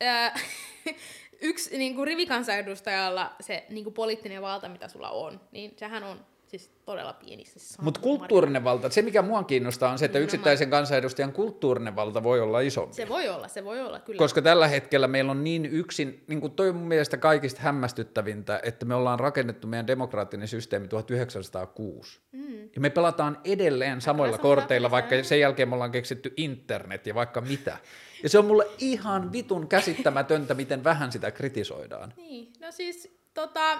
[0.00, 0.38] ää,
[1.40, 7.12] yksi niinku rivikansanedustajalla se niinku poliittinen valta, mitä sulla on, niin sehän on siis todella
[7.12, 7.44] pieni.
[7.44, 12.22] Siis Mutta kulttuurinen valta, se mikä mua kiinnostaa on se, että yksittäisen kansanedustajan kulttuurinen valta
[12.22, 12.94] voi olla isompi.
[12.94, 14.18] Se voi olla, se voi olla, kyllä.
[14.18, 18.60] Koska tällä hetkellä meillä on niin yksin, niin kuin toi on mun mielestä kaikista hämmästyttävintä,
[18.62, 22.20] että me ollaan rakennettu meidän demokraattinen systeemi 1906.
[22.32, 22.62] Mm.
[22.74, 27.40] ja me pelataan edelleen samoilla korteilla, vaikka sen jälkeen me ollaan keksitty internet ja vaikka
[27.40, 27.78] mitä.
[28.22, 32.14] Ja se on mulle ihan vitun käsittämätöntä, miten vähän sitä kritisoidaan.
[32.16, 33.78] Niin, no siis tota,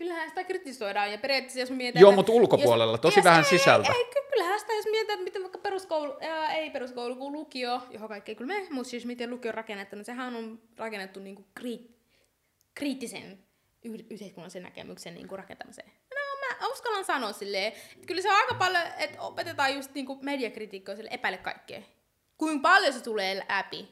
[0.00, 2.00] kyllähän sitä kritisoidaan ja periaatteessa jos mietitään...
[2.00, 3.92] Joo, mutta ulkopuolella, jos- tosi jos- vähän ei, sisältä.
[3.92, 7.82] Ei, ky- kyllähän sitä jos mietitään, että miten vaikka peruskoulu, ää, ei peruskoulu, kun lukio,
[7.90, 11.20] johon kaikki ei kyllä mene, mutta siis miten lukio on rakennettu, niin sehän on rakennettu
[11.20, 11.96] niinku kriit,
[12.74, 13.38] kriittisen
[13.84, 15.92] yh- yhteiskunnallisen näkemyksen niinku rakentamiseen.
[16.14, 20.18] No mä uskallan sanoa silleen, että kyllä se on aika paljon, että opetetaan just niinku
[20.22, 21.82] mediakritiikkoa sille epäile kaikkea.
[22.38, 23.88] Kuinka paljon se tulee läpi,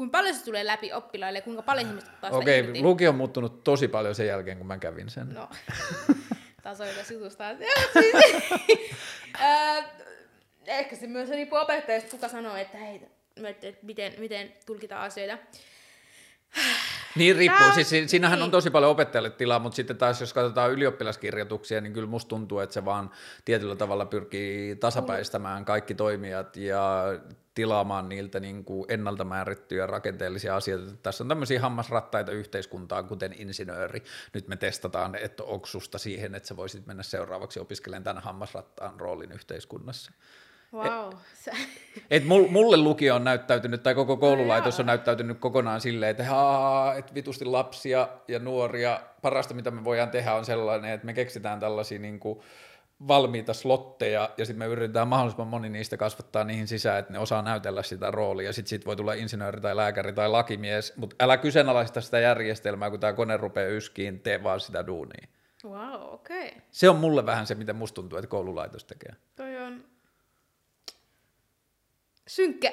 [0.00, 3.64] kuinka paljon se tulee läpi oppilaille kuinka paljon ihmiset ottaa Okei, okay, lukio on muuttunut
[3.64, 5.28] tosi paljon sen jälkeen, kun mä kävin sen.
[5.28, 5.48] No,
[6.62, 7.44] tasoikas jutusta.
[7.92, 8.14] Siis,
[10.66, 13.00] Ehkä se myös riippuu opettajasta, kuka sanoo, että hei,
[13.44, 15.38] että miten, miten tulkitaan asioita.
[17.16, 18.50] Niin riippuu, Tää- siis si- siinähän on niin.
[18.50, 22.74] tosi paljon opettajalle tilaa, mutta sitten taas jos katsotaan ylioppilaskirjoituksia, niin kyllä musta tuntuu, että
[22.74, 23.10] se vaan
[23.44, 27.04] tietyllä tavalla pyrkii tasapäistämään kaikki toimijat ja
[27.54, 30.96] tilaamaan niiltä niin kuin ennalta määrittyjä rakenteellisia asioita.
[31.02, 34.02] Tässä on tämmöisiä hammasrattaita yhteiskuntaan, kuten insinööri.
[34.34, 39.00] Nyt me testataan, että onko susta siihen, että sä voisit mennä seuraavaksi opiskelemaan tämän hammasrattaan
[39.00, 40.12] roolin yhteiskunnassa.
[40.72, 41.12] Wow.
[42.10, 44.82] Et mul- mulle lukio on näyttäytynyt, tai koko koululaitos jaa.
[44.82, 50.10] on näyttäytynyt kokonaan silleen, että haa, et vitusti lapsia ja nuoria, parasta mitä me voidaan
[50.10, 52.40] tehdä on sellainen, että me keksitään tällaisia niin kuin
[53.08, 57.42] valmiita slotteja, ja sitten me yritetään mahdollisimman moni niistä kasvattaa niihin sisään, että ne osaa
[57.42, 61.36] näytellä sitä roolia, ja sitten siitä voi tulla insinööri tai lääkäri tai lakimies, mutta älä
[61.36, 65.26] kyseenalaista sitä järjestelmää, kun tämä kone rupeaa yskiin, tee vaan sitä duunia.
[65.64, 66.48] wow, okei.
[66.48, 66.60] Okay.
[66.70, 69.12] Se on mulle vähän se, mitä musta tuntuu, että koululaitos tekee.
[69.36, 69.84] Toi on
[72.28, 72.72] synkkä.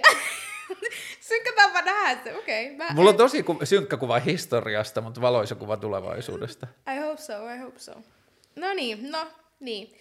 [1.27, 2.75] synkkä tapa nähdä se, okei.
[2.75, 2.87] Okay.
[2.93, 6.67] Mulla on tosi ku- synkkä kuva historiasta, mutta valoisa kuva tulevaisuudesta.
[6.95, 7.91] I hope so, I hope so.
[8.55, 9.27] No niin, no
[9.59, 9.97] niin.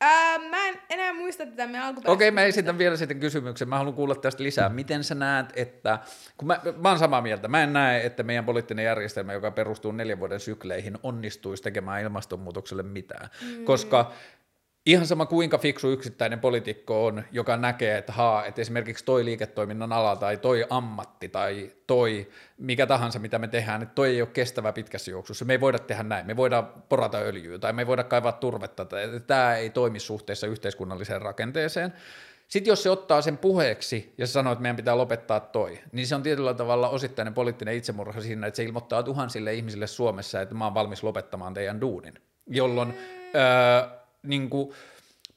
[0.00, 2.60] Ää, mä en enää muista tätä meidän alkuperäistä Okei, mä kysymystä.
[2.60, 3.68] esitän vielä sitten kysymyksen.
[3.68, 4.68] Mä haluan kuulla tästä lisää.
[4.68, 5.98] Miten sä näet, että,
[6.36, 9.92] kun mä, mä oon samaa mieltä, mä en näe, että meidän poliittinen järjestelmä, joka perustuu
[9.92, 13.28] neljän vuoden sykleihin, onnistuisi tekemään ilmastonmuutokselle mitään.
[13.42, 13.64] Mm.
[13.64, 14.12] Koska
[14.86, 19.92] ihan sama kuinka fiksu yksittäinen poliitikko on, joka näkee, että haa, että esimerkiksi toi liiketoiminnan
[19.92, 24.28] ala tai toi ammatti tai toi mikä tahansa, mitä me tehdään, että toi ei ole
[24.32, 25.44] kestävä pitkässä juoksussa.
[25.44, 28.84] Me ei voida tehdä näin, me voidaan porata öljyä tai me ei voida kaivaa turvetta,
[28.84, 31.92] tai tämä ei toimi suhteessa yhteiskunnalliseen rakenteeseen.
[32.48, 36.06] Sitten jos se ottaa sen puheeksi ja se sanoo, että meidän pitää lopettaa toi, niin
[36.06, 40.54] se on tietyllä tavalla osittainen poliittinen itsemurha siinä, että se ilmoittaa tuhansille ihmisille Suomessa, että
[40.54, 42.14] mä oon valmis lopettamaan teidän duunin,
[42.46, 42.94] jolloin
[43.34, 44.74] öö, niin kuin,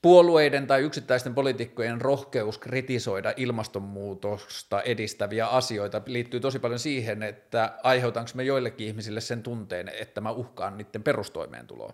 [0.01, 8.31] puolueiden tai yksittäisten poliitikkojen rohkeus kritisoida ilmastonmuutosta edistäviä asioita liittyy tosi paljon siihen, että aiheutanko
[8.33, 11.93] me joillekin ihmisille sen tunteen, että mä uhkaan niiden perustoimeentuloa.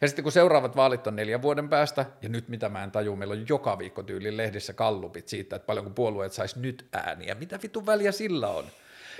[0.00, 3.16] Ja sitten kun seuraavat vaalit on neljän vuoden päästä, ja nyt mitä mä en taju,
[3.16, 7.58] meillä on joka viikko tyyliin lehdissä kallupit siitä, että paljonko puolueet sais nyt ääniä, mitä
[7.62, 8.64] vitun väliä sillä on.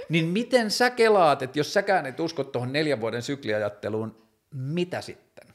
[0.09, 5.45] Niin miten sä kelaat, että jos säkään et usko tuohon neljän vuoden sykliajatteluun, mitä sitten?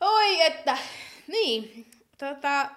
[0.00, 0.78] Oi, että,
[1.26, 2.70] niin, tota,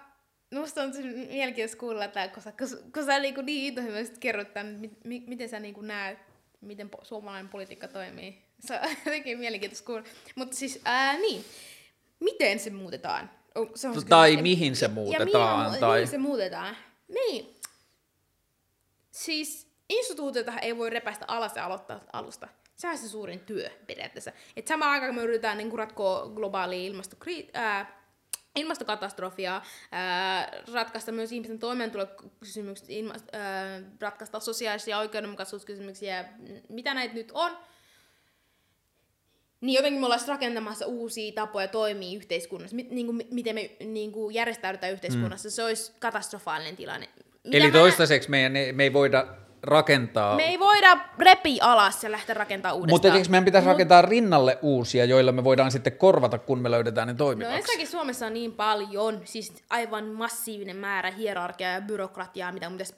[0.54, 4.54] musta on tosi mielenkiintoista kuulla, että kun sä, kun, kun sä niinku niin intohimoisesti kerrot
[4.54, 6.20] tämän, mit, mi, miten sä niinku näet,
[6.62, 8.42] miten po, suomalainen politiikka toimii.
[8.60, 10.04] Se on jotenkin mielenkiintoista kuulla.
[10.36, 11.46] Mutta siis, ää, niin,
[12.20, 13.32] miten se muutetaan?
[13.56, 14.44] On- Se on se Tai kysymys.
[14.44, 16.78] mihin se Ja muutetaan, mihin, tai- mihin se muutetaan?
[17.08, 17.56] Niin,
[19.12, 22.48] siis instituutioita ei voi repäistä alas ja aloittaa alusta.
[22.80, 24.32] Sehän on se suurin työ periaatteessa.
[24.56, 28.02] Et samaan aikaan kun me yritetään niin ratkoa globaalia ilmastokri- ää,
[28.56, 29.62] ilmastokatastrofia,
[29.92, 37.58] ää, ratkaista myös ihmisten toimeentulokysymykset, ilma, ää, ratkaista sosiaalisia oikeudenmukaisuuskysymyksiä, m- mitä näitä nyt on,
[39.62, 44.12] niin jotenkin me ollaan rakentamassa uusia tapoja toimia yhteiskunnassa, niin kuin, mi- miten me niin
[44.12, 45.52] kuin järjestäydytään yhteiskunnassa, mm.
[45.52, 47.10] se olisi katastrofaalinen tilanne.
[47.44, 49.28] Mitä Eli mä- toistaiseksi meidän, me ei voida
[49.64, 52.94] rakentaa, Me ei voida repi alas ja lähteä rakentamaan uudestaan.
[52.96, 56.72] mutta eikö meidän pitäisi Mut- rakentaa rinnalle uusia, joilla me voidaan sitten korvata, kun me
[56.72, 57.56] löydetään ne No toimivaksi?
[57.58, 62.96] ensinnäkin Suomessa on niin paljon, siis aivan massiivinen määrä hierarkiaa ja byrokratiaa, mitä pitäisi,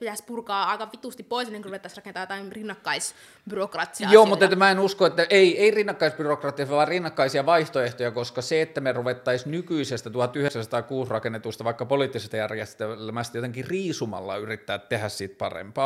[0.00, 4.70] pitäisi purkaa aika vitusti pois, ennen kuin ruvettaisiin rakentaa jotain rinnakkaisbyrokratia Joo, mutta että mä
[4.70, 10.10] en usko, että ei, ei rinnakkaisbyrokratia, vaan rinnakkaisia vaihtoehtoja, koska se, että me ruvettaisiin nykyisestä
[10.10, 15.81] 1906 rakennetusta vaikka poliittisesta järjestelmästä jotenkin riisumalla yrittää tehdä siitä parempaa,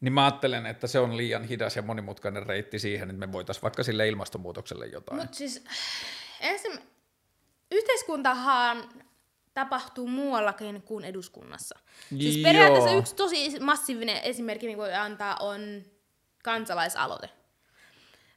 [0.00, 3.62] niin mä ajattelen, että se on liian hidas ja monimutkainen reitti siihen, että me voitaisiin
[3.62, 5.20] vaikka sille ilmastonmuutokselle jotain.
[5.20, 5.64] Mutta siis
[6.40, 6.72] ensin,
[7.70, 8.88] yhteiskuntahan
[9.54, 11.78] tapahtuu muuallakin kuin eduskunnassa.
[12.08, 12.42] Siis Joo.
[12.42, 15.60] periaatteessa yksi tosi massiivinen esimerkki, mikä voi antaa, on
[16.44, 17.30] kansalaisaloite.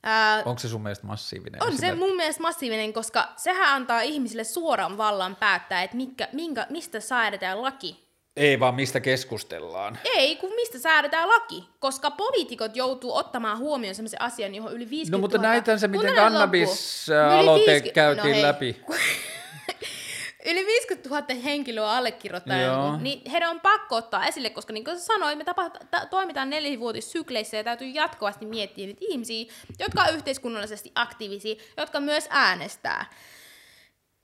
[0.03, 4.43] Ää, Onko se sun mielestä massiivinen on se mun mielestä massiivinen, koska sehän antaa ihmisille
[4.43, 8.08] suoran vallan päättää, että mikä, minkä, mistä säädetään laki.
[8.39, 9.99] Ei vaan mistä keskustellaan.
[10.15, 15.17] Ei, kun mistä säädetään laki, koska poliitikot joutuu ottamaan huomioon sellaisen asian, johon yli 50
[15.17, 15.49] No mutta 000...
[15.49, 18.81] näitähän se, miten kannabis-aloite Yli 50 käytiin no läpi.
[20.51, 24.99] Yli 50 000 henkilöä allekirjoittaa, jonkun, niin heidän on pakko ottaa esille, koska niin kuin
[24.99, 29.45] sä sanoit, me tapa, ta, toimitaan nelivuotissykleissä ja täytyy jatkuvasti miettiä niitä ihmisiä,
[29.79, 33.05] jotka on yhteiskunnallisesti aktiivisia, jotka myös äänestää.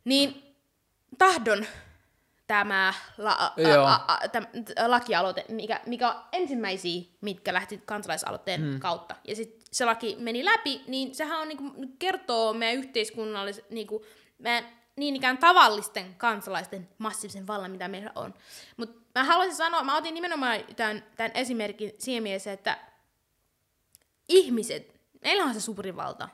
[0.05, 0.55] Niin
[1.17, 1.65] tahdon
[2.47, 3.85] tämä la, Joo.
[3.85, 4.45] a, a, täm,
[4.87, 8.79] lakialoite, mikä, mikä on ensimmäisiä, mitkä lähti kansalaisaloitteen hmm.
[8.79, 9.15] kautta.
[9.27, 11.63] Ja sitten se laki meni läpi, niin sehän on, niinku,
[11.99, 14.05] kertoo meidän yhteiskunnallis, niinku,
[14.37, 14.65] meidän
[14.95, 18.33] niin ikään tavallisten kansalaisten massiivisen vallan, mitä meillä on.
[18.77, 22.77] Mutta mä haluaisin sanoa, mä otin nimenomaan tämän, tämän esimerkin siinä mielessä, että
[24.29, 26.29] ihmiset, meillä on se suuri valta.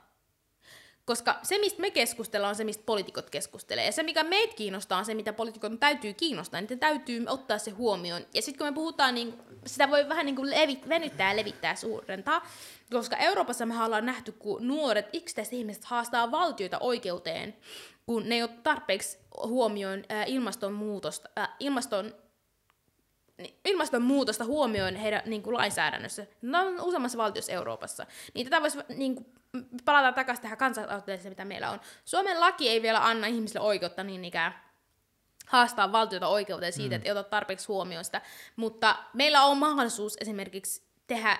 [1.06, 3.86] Koska se, mistä me keskustellaan, on se, mistä poliitikot keskustelee.
[3.86, 6.62] Ja se, mikä meitä kiinnostaa, on se, mitä poliitikot täytyy kiinnostaa.
[6.62, 8.26] Niin täytyy ottaa se huomioon.
[8.34, 9.34] Ja sitten kun me puhutaan, niin
[9.66, 12.48] sitä voi vähän niin kuin levi, venyttää ja levittää suurentaa.
[12.92, 17.56] Koska Euroopassa me ollaan nähty, kun nuoret yksittäiset ihmiset haastaa valtioita oikeuteen,
[18.06, 22.14] kun ne ei ole tarpeeksi huomioon ilmastonmuutosta, ää, ilmaston
[23.42, 26.28] niin ilmastonmuutosta huomioon heidän niin kuin lainsäädännössä.
[26.42, 28.06] Ne on useammassa valtiossa Euroopassa.
[28.34, 29.26] Niin tätä voisi niin kuin,
[29.86, 31.80] palata takaisin tähän kansalaisaloitteeseen, mitä meillä on.
[32.06, 34.54] Suomen laki ei vielä anna ihmisille oikeutta niin ikään
[35.48, 36.96] haastaa valtiota oikeuteen siitä, mm.
[36.96, 38.22] että ei ota tarpeeksi huomioon sitä.
[38.56, 41.38] Mutta meillä on mahdollisuus esimerkiksi tehdä,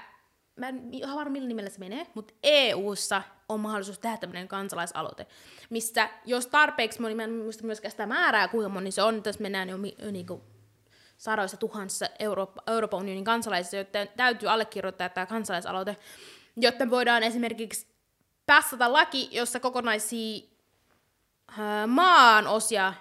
[0.56, 5.28] mä en ihan varma millä nimellä se menee, mutta EU-ssa on mahdollisuus tehdä tämmöinen kansalaisaloite,
[5.70, 9.42] missä jos tarpeeksi moni, mä en muista myöskään sitä määrää, kuinka moni se on, tässä
[9.42, 9.78] mennään jo
[10.12, 10.42] niin kuin
[11.22, 15.98] sadoissa tuhansissa Eurooppa, Euroopan unionin kansalaisissa, joiden täytyy allekirjoittaa tämä kansalaisaloite,
[16.56, 17.88] jotta voidaan esimerkiksi
[18.46, 20.48] passata laki, jossa kokonaisia
[21.58, 22.94] ää, maan osia,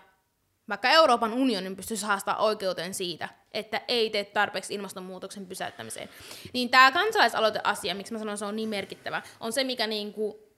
[0.68, 6.08] vaikka Euroopan unionin pystyisi haastaa oikeuteen siitä, että ei tee tarpeeksi ilmastonmuutoksen pysäyttämiseen.
[6.52, 10.48] Niin tämä kansalaisaloiteasia, miksi mä sanon se on niin merkittävä, on se, mikä niinku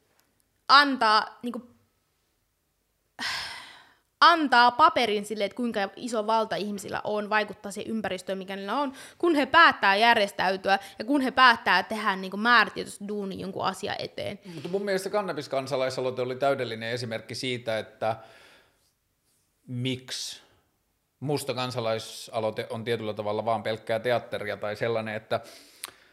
[0.69, 1.63] antaa niinku
[4.23, 8.93] antaa paperin sille, että kuinka iso valta ihmisillä on vaikuttaa siihen ympäristöön, mikä niillä on,
[9.19, 14.39] kun he päättää järjestäytyä ja kun he päättää tehdä niin määrätietoisesti duuni jonkun asian eteen.
[14.55, 18.17] Mutta mun mielestä kannabiskansalaisaloite oli täydellinen esimerkki siitä, että
[19.67, 20.43] miksi
[21.21, 25.41] musta kansalaisaloite on tietyllä tavalla vaan pelkkää teatteria tai sellainen, että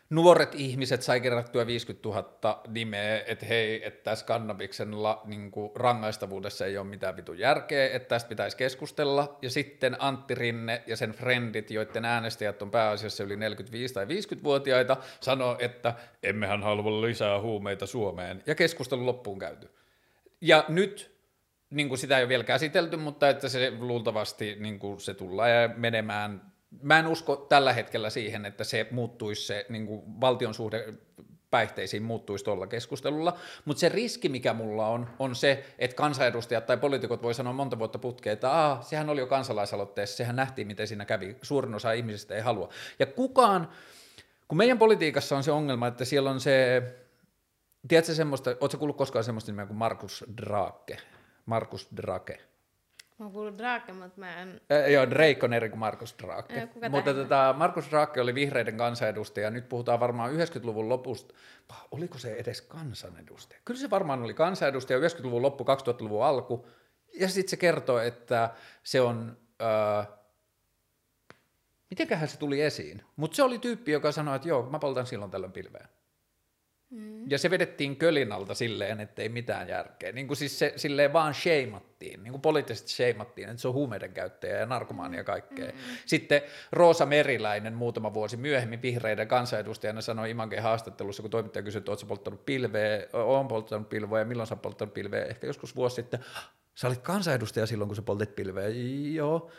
[0.10, 5.72] nuoret ihmiset sai kerättyä 50 000 nimeä, että hei, että tässä kannabiksen la, niin kuin
[5.76, 9.38] rangaistavuudessa ei ole mitään vitu järkeä, että tästä pitäisi keskustella.
[9.41, 13.38] Ja sitten Antti Rinne ja sen frendit, joiden äänestäjät on pääasiassa yli 45-
[13.94, 18.44] tai 50-vuotiaita, sanoo, että emmehän halua lisää huumeita Suomeen.
[18.45, 19.69] Ja keskustelu loppuun käyty.
[20.41, 21.19] Ja nyt
[21.69, 25.73] niin kuin sitä ei ole vielä käsitelty, mutta että se luultavasti niin kuin se tullaan
[25.76, 26.49] menemään
[26.82, 30.94] mä en usko tällä hetkellä siihen, että se muuttuisi se niin kuin valtion suhde
[31.52, 36.78] päihteisiin muuttuisi tuolla keskustelulla, mutta se riski, mikä mulla on, on se, että kansanedustajat tai
[36.78, 40.88] poliitikot voi sanoa monta vuotta putkeen, että Aa, sehän oli jo kansalaisaloitteessa, sehän nähtiin, miten
[40.88, 42.70] siinä kävi, suurin osa ihmisistä ei halua.
[43.00, 43.70] Ja kukaan,
[44.48, 46.84] kun meidän politiikassa on se ongelma, että siellä on se,
[47.88, 50.98] tiedätkö semmoista, ootko kuullut koskaan semmoista nimeä kuin Markus Drake?
[51.46, 52.49] Markus Drake.
[53.20, 54.62] Mä oon kuullut Drake, mutta mä en...
[54.72, 56.60] Äh, joo, Drake on eri kuin Markus Drake.
[56.60, 59.50] Äh, kuka Mutta tota, Markus Drake oli vihreiden kansanedustaja.
[59.50, 61.34] Nyt puhutaan varmaan 90-luvun lopusta.
[61.68, 63.62] Pah, Oliko se edes kansanedustaja?
[63.66, 66.68] Kyllä se varmaan oli kansanedustaja 90-luvun loppu, 2000-luvun alku.
[67.20, 68.50] Ja sitten se kertoo, että
[68.84, 69.38] se on...
[69.62, 70.08] Äh,
[71.90, 73.02] mitenköhän se tuli esiin?
[73.16, 75.88] Mutta se oli tyyppi, joka sanoi, että joo, mä poltan silloin tällöin pilveä.
[76.90, 77.30] Mm.
[77.30, 80.11] Ja se vedettiin kölin alta silleen, että ei mitään järkeä.
[80.11, 84.14] Niin kuin siis se silleen vaan sheimattiin, niin kuin poliittisesti sheimattiin, että se on huumeiden
[84.14, 85.66] käyttäjä ja narkomaania ja kaikkea.
[85.66, 85.78] Mm.
[86.06, 86.41] Sitten
[86.72, 92.07] Roosa Meriläinen muutama vuosi myöhemmin vihreiden kansanedustajana sanoi Imanken haastattelussa, kun toimittaja kysyi, että oletko
[92.07, 96.20] polttanut pilveä, olen polttanut pilveä ja milloin sä polttanut pilveä, ehkä joskus vuosi sitten.
[96.76, 98.68] Sä olit kansanedustaja silloin, kun sä poltit pilveä,
[99.14, 99.52] joo.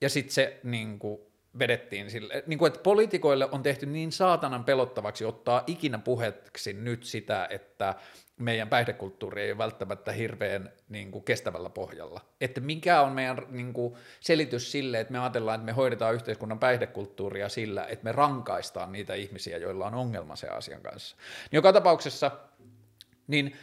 [0.00, 1.20] Ja sitten se niin kuin,
[1.58, 7.04] vedettiin sille, niin kuin, että poliitikoille on tehty niin saatanan pelottavaksi ottaa ikinä puheeksi nyt
[7.04, 7.94] sitä, että
[8.36, 12.20] meidän päihdekulttuuri ei ole välttämättä hirveän niin kuin, kestävällä pohjalla.
[12.40, 16.58] Että mikä on meidän niin kuin, selitys sille, että me ajatellaan, että me hoidetaan yhteiskunnan
[16.58, 21.16] päihdekulttuuria sillä, että me rankaistaan niitä ihmisiä, joilla on ongelma sen asian kanssa.
[21.16, 22.30] Niin joka tapauksessa,
[23.26, 23.56] niin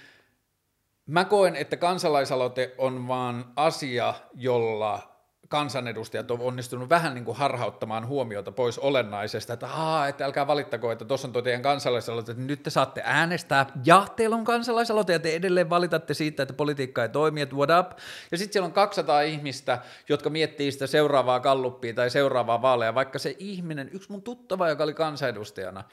[1.06, 5.13] Mä koen, että kansalaisaloite on vaan asia, jolla
[5.54, 10.92] kansanedustajat on onnistunut vähän niin kuin harhauttamaan huomiota pois olennaisesta, että, Aa, että älkää valittako,
[10.92, 15.14] että tuossa on tuo teidän kansalaisaloite, että nyt te saatte äänestää, ja teillä on kansalaisaloite,
[15.14, 17.98] ja te edelleen valitatte siitä, että politiikka ei toimi, että what up,
[18.32, 23.20] ja sitten siellä on 200 ihmistä, jotka miettii sitä seuraavaa kalluppia tai seuraavaa vaaleja, vaikka
[23.20, 25.84] se ihminen, yksi mun tuttava, joka oli kansanedustajana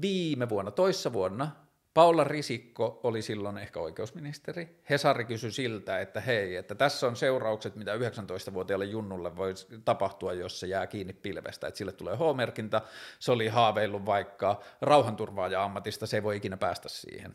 [0.00, 1.50] viime vuonna, toissa vuonna,
[1.98, 4.80] Paula Risikko oli silloin ehkä oikeusministeri.
[4.90, 9.54] Hesari kysyi siltä, että hei, että tässä on seuraukset, mitä 19-vuotiaalle junnulle voi
[9.84, 12.82] tapahtua, jos se jää kiinni pilvestä, että sille tulee H-merkintä,
[13.18, 17.34] se oli haaveillut vaikka rauhanturvaaja ammatista, se ei voi ikinä päästä siihen.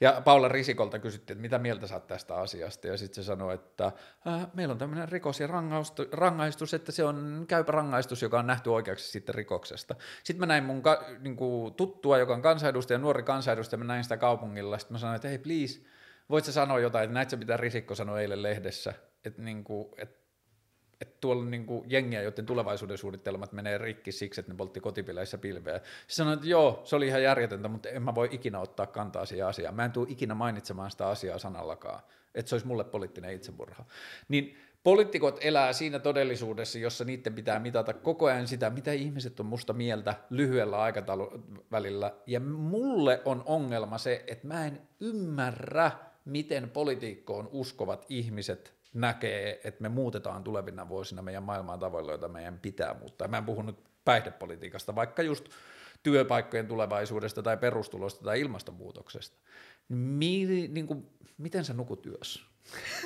[0.00, 3.86] Ja Paula Risikolta kysyttiin, että mitä mieltä saat tästä asiasta, ja sitten se sanoi, että
[4.26, 5.48] äh, meillä on tämmöinen rikos ja
[6.12, 9.94] rangaistus, että se on käypä rangaistus, joka on nähty oikeaksi sitten rikoksesta.
[10.24, 14.02] Sitten mä näin mun ka, niin kuin tuttua, joka on kansanedustaja, nuori kansanedustaja, mä näin
[14.02, 15.80] sitä kaupungilla, sitten mä sanoin, että hei please,
[16.30, 18.94] voit sä sanoa jotain, että näit sä mitä Risikko sanoi eilen lehdessä,
[19.24, 19.88] että, niin kuin,
[21.04, 24.80] että tuolla on niin kuin jengiä, joiden tulevaisuuden suunnitelmat menee rikki siksi, että ne poltti
[24.80, 25.78] kotipileissä pilveä.
[25.78, 29.26] Se sanoi, että joo, se oli ihan järjetöntä, mutta en mä voi ikinä ottaa kantaa
[29.26, 29.74] siihen asiaan.
[29.74, 32.02] Mä en tule ikinä mainitsemaan sitä asiaa sanallakaan,
[32.34, 33.84] että se olisi mulle poliittinen itsemurha.
[34.28, 39.46] Niin poliitikot elää siinä todellisuudessa, jossa niiden pitää mitata koko ajan sitä, mitä ihmiset on
[39.46, 42.14] musta mieltä lyhyellä aikatauluvälillä.
[42.26, 45.90] Ja mulle on ongelma se, että mä en ymmärrä,
[46.24, 52.58] miten politiikkoon uskovat ihmiset näkee, että me muutetaan tulevina vuosina meidän maailmaa tavoilla, joita meidän
[52.58, 53.28] pitää muuttaa.
[53.28, 55.48] Mä en puhu nyt päihdepolitiikasta, vaikka just
[56.02, 59.38] työpaikkojen tulevaisuudesta tai perustulosta tai ilmastonmuutoksesta.
[59.88, 62.40] Mi, niin kuin, miten sä nukut yössä?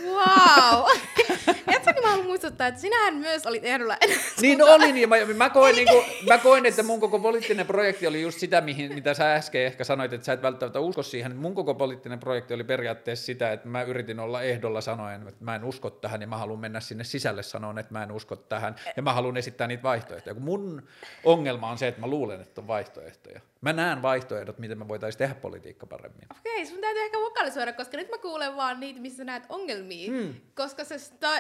[0.05, 0.85] Wow!
[1.77, 3.97] Etsäkin mä haluan muistuttaa, että sinähän myös olit ehdolla.
[4.41, 8.07] Niin olin, ja mä, mä, koin, niin kuin, mä koin, että mun koko poliittinen projekti
[8.07, 11.37] oli just sitä, mihin, mitä sä äsken ehkä sanoit, että sä et välttämättä usko siihen.
[11.37, 15.55] Mun koko poliittinen projekti oli periaatteessa sitä, että mä yritin olla ehdolla sanoen, että mä
[15.55, 18.77] en usko tähän, ja mä haluan mennä sinne sisälle sanoen, että mä en usko tähän,
[18.97, 20.35] ja mä haluan esittää niitä vaihtoehtoja.
[20.35, 20.83] Kun mun
[21.25, 23.41] ongelma on se, että mä luulen, että on vaihtoehtoja.
[23.61, 26.27] Mä näen vaihtoehdot, miten me voitaisiin tehdä politiikka paremmin.
[26.39, 30.11] Okei, okay, sun täytyy ehkä vokalisoida, koska nyt mä kuulen vaan niitä, missä näet ongelmia.
[30.11, 30.35] Hmm.
[30.55, 30.97] Koska se,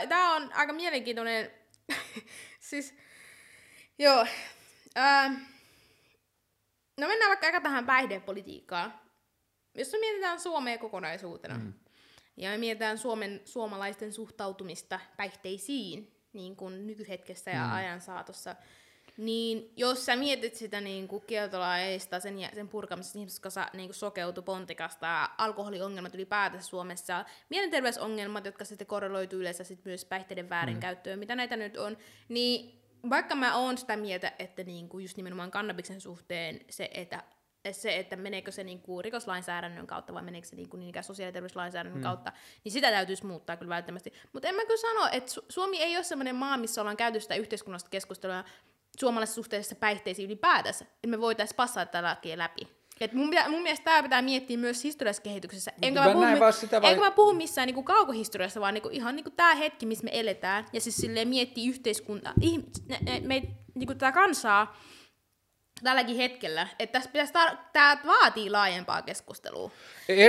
[0.08, 1.50] tää on aika mielenkiintoinen,
[2.70, 2.94] siis,
[3.98, 4.26] joo.
[4.94, 5.28] Ää,
[7.00, 8.94] no mennään vaikka aika tähän päihdepolitiikkaan.
[9.74, 11.72] Jos me mietitään Suomea kokonaisuutena, hmm.
[12.36, 17.74] ja me mietitään Suomen, suomalaisten suhtautumista päihteisiin, niin kuin nykyhetkessä ja hmm.
[17.74, 18.56] ajan saatossa,
[19.18, 23.88] niin jos sä mietit sitä niin kuin kieltolaista, sen, sen purkamista, ihmiset, jotka sa, niin
[23.88, 30.48] kuin sokeutu pontikasta ja alkoholiongelmat ylipäätänsä Suomessa, mielenterveysongelmat, jotka sitten korreloitu yleensä sit myös päihteiden
[30.48, 31.20] väärinkäyttöön, mm.
[31.20, 35.50] mitä näitä nyt on, niin vaikka mä oon sitä mieltä, että niin kuin just nimenomaan
[35.50, 37.22] kannabiksen suhteen se, että
[37.72, 42.00] se, että meneekö se niinku rikoslainsäädännön kautta vai meneekö se niinku niinkään sosiaali- ja terveyslainsäädännön
[42.00, 42.02] mm.
[42.02, 42.32] kautta,
[42.64, 44.10] niin sitä täytyisi muuttaa kyllä välttämättä.
[44.32, 47.20] Mutta en mä kyllä sano, että Su- Suomi ei ole sellainen maa, missä ollaan käyty
[47.20, 48.44] sitä yhteiskunnallista keskustelua
[49.00, 52.78] suomalaisessa suhteessa päihteisiin ylipäätänsä, että me voitaisiin passaa tätä lakia läpi.
[53.00, 55.72] Et mun, mun mielestä tämä pitää miettiä myös historiallisessa kehityksessä.
[55.82, 56.90] Enkä mä, puhu, sitä vai...
[56.90, 60.66] enkä mä puhu missään niinku kaukohistoriassa, vaan niinku, ihan niinku tämä hetki, missä me eletään.
[60.72, 62.32] Ja siis silleen miettii yhteiskuntaa,
[62.88, 63.42] me, me, me,
[63.74, 64.76] niinku tätä kansaa,
[65.84, 69.70] tälläkin hetkellä, että tässä pitäisi tar- tämä vaatii laajempaa keskustelua.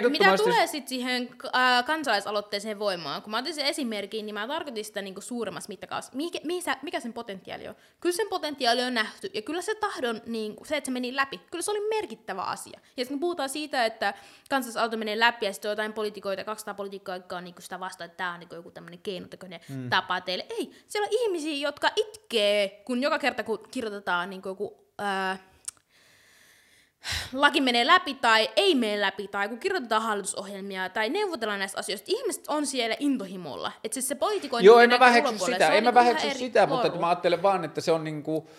[0.10, 4.86] Mitä tulee sitten siihen äh, kansalaisaloitteeseen voimaan, kun mä otin sen esimerkin, niin mä tarkoitin
[4.86, 6.12] sitä niinku suuremmassa mittakaavassa.
[6.16, 6.40] Mikä,
[6.82, 7.76] mikä sen potentiaali on?
[8.00, 11.38] Kyllä sen potentiaali on nähty, ja kyllä se tahdon, niin, se, että se meni läpi,
[11.52, 12.80] kyllä se oli merkittävä asia.
[12.98, 14.14] Ja sitten kun puhutaan siitä, että
[14.50, 18.06] kansalaisaloite menee läpi, ja sitten on jotain poliitikoita, 200 poliitikkoa, jotka on niinku sitä vastaan,
[18.06, 19.90] että tämä on niinku joku tämmöinen keinotekoinen mm.
[19.90, 20.46] tapa teille.
[20.50, 25.38] Ei, siellä on ihmisiä, jotka itkee, kun joka kerta kun kirjoitetaan niinku joku ää,
[27.34, 32.06] laki menee läpi tai ei mene läpi, tai kun kirjoitetaan hallitusohjelmia tai neuvotellaan näistä asioista,
[32.08, 33.72] ihmiset on siellä intohimolla.
[33.84, 37.08] Että siis se poliitikointi Joo, en mä väheksy sitä, en mä väheksy sitä, mutta mä
[37.10, 38.50] ajattelen vaan, että se on niinku,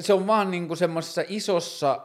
[0.00, 2.00] se on vaan niinku semmoisessa isossa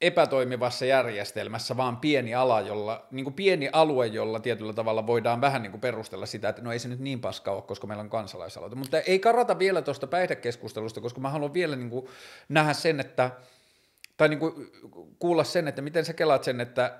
[0.00, 5.62] epätoimivassa järjestelmässä vaan pieni ala, jolla, niin kuin pieni alue, jolla tietyllä tavalla voidaan vähän
[5.62, 8.10] niin kuin perustella sitä, että no ei se nyt niin paska ole, koska meillä on
[8.10, 8.76] kansalaisaloite.
[8.76, 12.06] Mutta ei karata vielä tuosta päihdekeskustelusta, koska mä haluan vielä niin kuin
[12.48, 13.30] nähdä sen, että
[14.16, 14.70] tai niin kuin
[15.18, 16.98] kuulla sen, että miten sä kelaat sen, että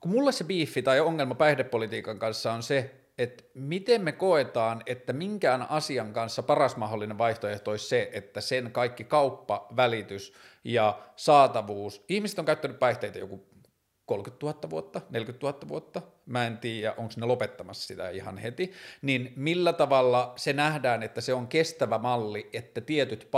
[0.00, 5.12] kun mulle se biifi tai ongelma päihdepolitiikan kanssa on se, että miten me koetaan, että
[5.12, 10.32] minkään asian kanssa paras mahdollinen vaihtoehto olisi se, että sen kaikki kauppa, välitys
[10.64, 13.46] ja saatavuus, ihmiset on käyttänyt päihteitä joku
[14.06, 18.72] 30 000 vuotta, 40 000 vuotta, mä en tiedä, onko ne lopettamassa sitä ihan heti,
[19.02, 23.28] niin millä tavalla se nähdään, että se on kestävä malli, että tietyt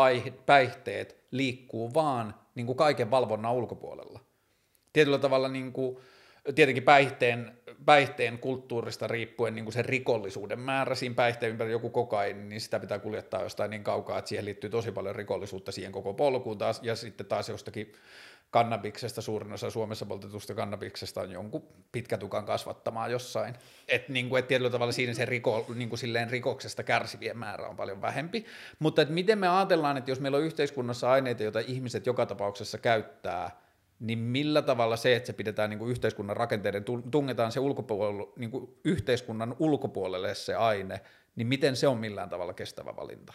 [0.46, 4.20] päihteet liikkuu vaan niin kuin kaiken valvonnan ulkopuolella.
[4.92, 5.98] Tietyllä tavalla niin kuin,
[6.54, 12.44] tietenkin päihteen, päihteen kulttuurista riippuen niin kuin se rikollisuuden määrä siinä päihteen ympärillä joku kokaini,
[12.44, 16.14] niin sitä pitää kuljettaa jostain niin kaukaa, että siihen liittyy tosi paljon rikollisuutta siihen koko
[16.14, 17.92] polkuun taas, ja sitten taas jostakin
[18.50, 23.54] kannabiksesta, suurin osa Suomessa poltetusta kannabiksesta on jonkun pitkätukan kasvattamaa jossain.
[23.88, 27.76] Että niin et tietyllä tavalla siinä se riko, niin kuin silleen rikoksesta kärsivien määrä on
[27.76, 28.46] paljon vähempi.
[28.78, 32.78] Mutta et miten me ajatellaan, että jos meillä on yhteiskunnassa aineita, joita ihmiset joka tapauksessa
[32.78, 33.65] käyttää,
[34.00, 38.50] niin millä tavalla se, että se pidetään niin kuin yhteiskunnan rakenteiden, tungetaan se ulkopuolelle, niin
[38.50, 41.00] kuin yhteiskunnan ulkopuolelle se aine,
[41.36, 43.32] niin miten se on millään tavalla kestävä valinta?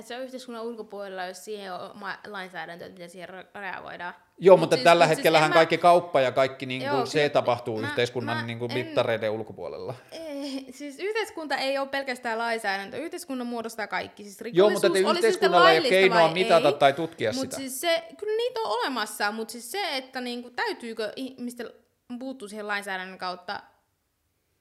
[0.00, 4.14] Se on yhteiskunnan ulkopuolella, jos siihen on oma lainsäädäntö, että miten siihen reagoidaan.
[4.38, 5.80] Joo, mutta siis, tällä siis hetkellähän siis kaikki mä...
[5.80, 9.26] kauppa ja kaikki niin kuin, joo, se kyllä, tapahtuu mä, yhteiskunnan mä, niin kuin, mittareiden
[9.26, 9.32] en...
[9.32, 9.94] ulkopuolella.
[10.12, 10.27] Ei,
[10.78, 14.22] siis yhteiskunta ei ole pelkästään lainsäädäntö, yhteiskunnan muodostaa kaikki.
[14.22, 17.56] Siis joo, mutta te yhteiskunnalla ei ole keinoa mitata ei, tai tutkia mut sitä.
[17.56, 21.70] Siis se, kyllä niitä on olemassa, mutta siis se, että niin kuin, täytyykö ihmisten
[22.18, 23.62] puuttua siihen lainsäädännön kautta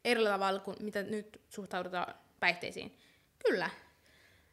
[0.05, 2.97] eri tavalla kuin mitä nyt suhtaudutaan päihteisiin.
[3.47, 3.69] Kyllä,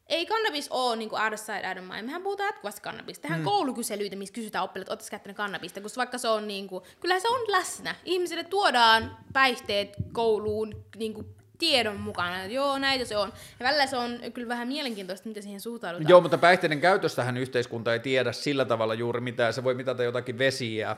[0.09, 2.05] ei kannabis ole niin out of sight, out of mind.
[2.05, 3.21] Mehän puhutaan jatkuvasti kannabista.
[3.21, 3.45] Tehdään mm.
[3.45, 7.27] koulukyselyitä, missä kysytään oppilaat, ottaisi käyttänyt kannabista, koska vaikka se on, niin kuin, kyllä se
[7.27, 7.95] on läsnä.
[8.05, 13.33] Ihmisille tuodaan päihteet kouluun niin kuin, tiedon mukana, että joo, näitä se on.
[13.59, 16.09] Ja välillä se on kyllä vähän mielenkiintoista, mitä siihen suhtaudutaan.
[16.09, 19.53] Joo, mutta päihteiden käytöstähän yhteiskunta ei tiedä sillä tavalla juuri mitään.
[19.53, 20.97] Se voi mitata jotakin vesiä,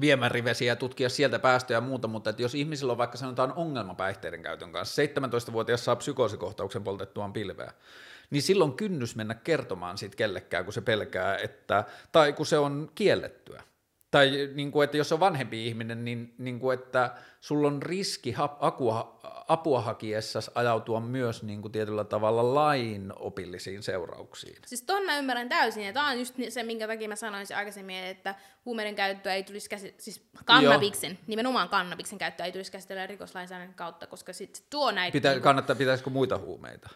[0.00, 3.94] viemärivesiä ja tutkia sieltä päästöjä ja muuta, mutta että jos ihmisillä on vaikka sanotaan ongelma
[3.94, 7.72] päihteiden käytön kanssa, 17-vuotias saa psykoosikohtauksen poltettuaan pilveä,
[8.30, 12.90] niin silloin kynnys mennä kertomaan siitä kellekään, kun se pelkää, että, tai kun se on
[12.94, 13.62] kiellettyä.
[14.10, 18.34] Tai niin kuin, että jos on vanhempi ihminen, niin, niin kuin, että sulla on riski
[18.60, 24.56] apua, apua hakiessa ajautua myös niin kuin tietyllä tavalla lain opillisiin seurauksiin.
[24.66, 27.96] Siis ton mä ymmärrän täysin, ja tämä on just se, minkä takia mä sanoin aikaisemmin,
[27.96, 28.34] että
[28.64, 31.20] huumeiden käyttöä ei tulisi käsitellä, siis kannabiksen, Joo.
[31.26, 35.12] nimenomaan kannabiksen käyttöä ei tulisi käsitellä rikoslainsäädännön kautta, koska sit tuo näitä...
[35.12, 35.42] Pitä, niin kuin...
[35.42, 36.90] kannattaa, pitäisikö muita huumeita?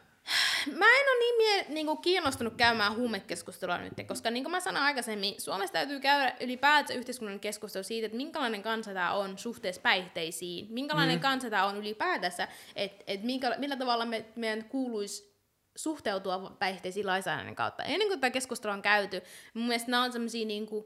[0.66, 4.60] Mä en ole niin, mie- niin kuin kiinnostunut käymään huumekeskustelua nyt, koska niin kuin mä
[4.60, 9.80] sanoin aikaisemmin, Suomessa täytyy käydä ylipäätään yhteiskunnan keskustelu siitä, että minkälainen kansa tämä on suhteessa
[9.80, 11.22] päihteisiin, minkälainen mm.
[11.22, 15.30] kansa tämä on ylipäätänsä, että et minkä, millä tavalla me, meidän kuuluisi
[15.76, 17.82] suhteutua päihteisiin lainsäädännön kautta.
[17.82, 19.22] Ennen kuin tämä keskustelu on käyty,
[19.54, 20.84] mun mielestä nämä on semmoisia niin kuin,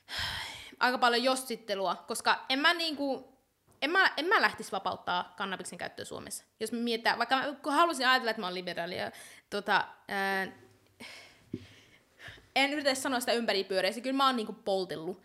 [0.80, 3.24] aika paljon jossittelua, koska en mä niin kuin,
[3.82, 6.44] en mä, en mä lähtisi vapauttaa kannabiksen käyttöä Suomessa.
[6.60, 9.10] Jos me mietitään, vaikka mä halusin ajatella, että mä olen liberaali ja
[9.50, 10.46] tota, ää,
[12.56, 15.22] en yritä sanoa sitä ympäripyöreästi, kyllä mä oon niinku poltellut.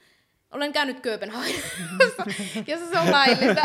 [0.51, 2.23] Olen käynyt Kööpenhaminassa,
[2.67, 3.61] jossa se on laillista.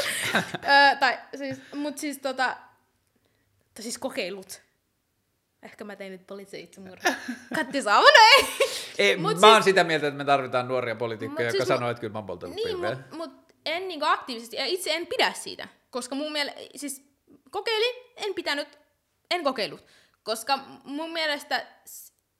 [1.00, 2.56] tai siis, mut siis tota,
[3.74, 4.62] tai siis kokeilut.
[5.62, 7.16] Ehkä mä tein nyt poliittisen itsemurhan.
[7.54, 8.46] Katti Saavana ei.
[8.98, 11.90] ei mut mä siis, oon sitä mieltä, että me tarvitaan nuoria poliitikkoja, jotka siis sanoo,
[11.90, 12.90] että kyllä mä oon poltellut niin, pilveä.
[12.94, 17.02] Mut, mut en niin aktiivisesti, ja itse en pidä siitä, koska mun mielestä, siis
[17.50, 18.78] kokeilin, en pitänyt,
[19.30, 19.84] en kokeillut,
[20.22, 21.66] koska mun mielestä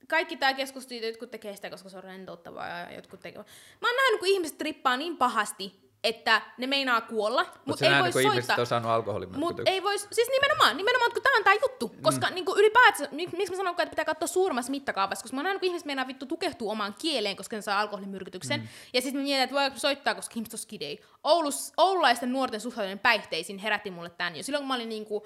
[0.07, 3.43] kaikki tämä keskustelu, jotkut tekee sitä, koska se on rentouttavaa ja jotkut tekee.
[3.81, 8.01] Mä oon nähnyt, kun ihmiset trippaa niin pahasti, että ne meinaa kuolla, mutta mut ei
[8.01, 8.31] voi soittaa.
[8.31, 8.91] ihmiset on saanut
[9.37, 12.01] Mutta ei voi, siis nimenomaan, nimenomaan, kun tämä on tämä juttu, mm.
[12.01, 12.33] koska mm.
[12.33, 15.85] niin ylipäätään, miksi mä sanon, että pitää katsoa suuremmassa mittakaavassa, koska mä nähnyt, kun ihmiset
[15.85, 18.67] meinaa vittu tukehtuu omaan kieleen, koska ne saa alkoholimyrkytyksen, mm.
[18.93, 21.01] ja sitten mä mietin, että voiko soittaa, koska ihmiset on skidei.
[21.23, 24.43] Oulus, oululaisten nuorten suhtautuminen päihteisiin herätti mulle tämän jo.
[24.43, 25.23] Silloin kun mä olin niin kuin,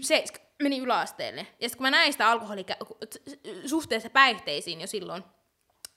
[0.00, 0.24] se
[0.62, 2.66] meni yläasteelle, ja sitten kun mä näin sitä alkoholi
[3.66, 5.24] suhteessa päihteisiin jo silloin,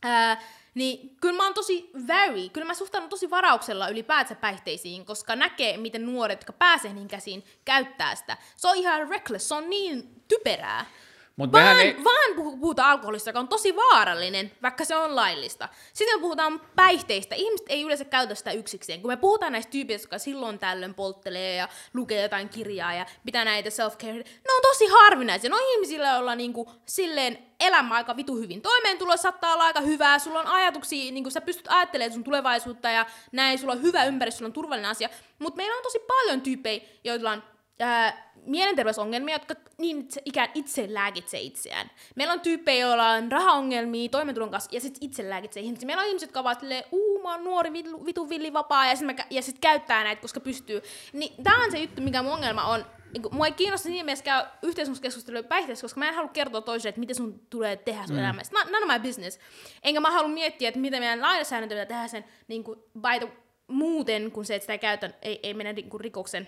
[0.03, 0.41] ää,
[0.73, 5.77] niin kyllä mä oon tosi very, kyllä mä suhtaudun tosi varauksella ylipäätään päihteisiin, koska näkee,
[5.77, 8.37] miten nuoret, jotka pääsee niin käsiin, käyttää sitä.
[8.55, 10.85] Se on ihan reckless, se on niin typerää.
[11.35, 11.95] Mut vaan, ei...
[12.03, 15.69] vaan puhutaan alkoholista, joka on tosi vaarallinen, vaikka se on laillista.
[15.93, 17.35] Sitten me puhutaan päihteistä.
[17.35, 19.01] Ihmiset ei yleensä käytä sitä yksikseen.
[19.01, 23.45] Kun me puhutaan näistä tyypeistä, jotka silloin tällöin polttelee ja lukee jotain kirjaa ja pitää
[23.45, 25.49] näitä self-care, ne on tosi harvinaisia.
[25.49, 28.61] Ne on ihmisillä, joilla niinku silleen elämä aika vitu hyvin.
[28.61, 33.05] Toimeentulo saattaa olla aika hyvää, sulla on ajatuksia, niin sä pystyt ajattelemaan sun tulevaisuutta ja
[33.31, 35.09] näin, sulla on hyvä ympäristö, sulla on turvallinen asia.
[35.39, 37.43] Mutta meillä on tosi paljon tyyppejä, joilla on
[37.79, 41.91] ää, mielenterveysongelmia, jotka niin itse, ikään itse lääkitsee itseään.
[42.15, 45.85] Meillä on tyyppejä, joilla on rahaongelmia toimeentulon kanssa, ja sitten itse lääkitsee ihmisiä.
[45.85, 48.95] Meillä on ihmiset, jotka ovat silleen, uu, mä oon nuori, vitu, vitu villi, vapaa, ja
[48.95, 50.81] sitten sit käyttää näitä, koska pystyy.
[51.13, 52.85] Niin tää on se juttu, mikä mun ongelma on.
[53.13, 56.89] Niin mua ei kiinnosta siinä mielessä käy yhteiskunnalliskeskustelua päihteistä, koska mä en halua kertoa toisille,
[56.89, 58.23] että miten sun tulee tehdä sun mm.
[58.23, 58.53] elämässä.
[58.71, 59.39] None of my business.
[59.83, 63.31] Enkä mä halua miettiä, että miten meidän lainsäädäntö pitää tehdä sen niin kuin, by the,
[63.67, 66.47] muuten, kun se, että sitä ei käytä, ei, ei mene niin kuin, rikoksen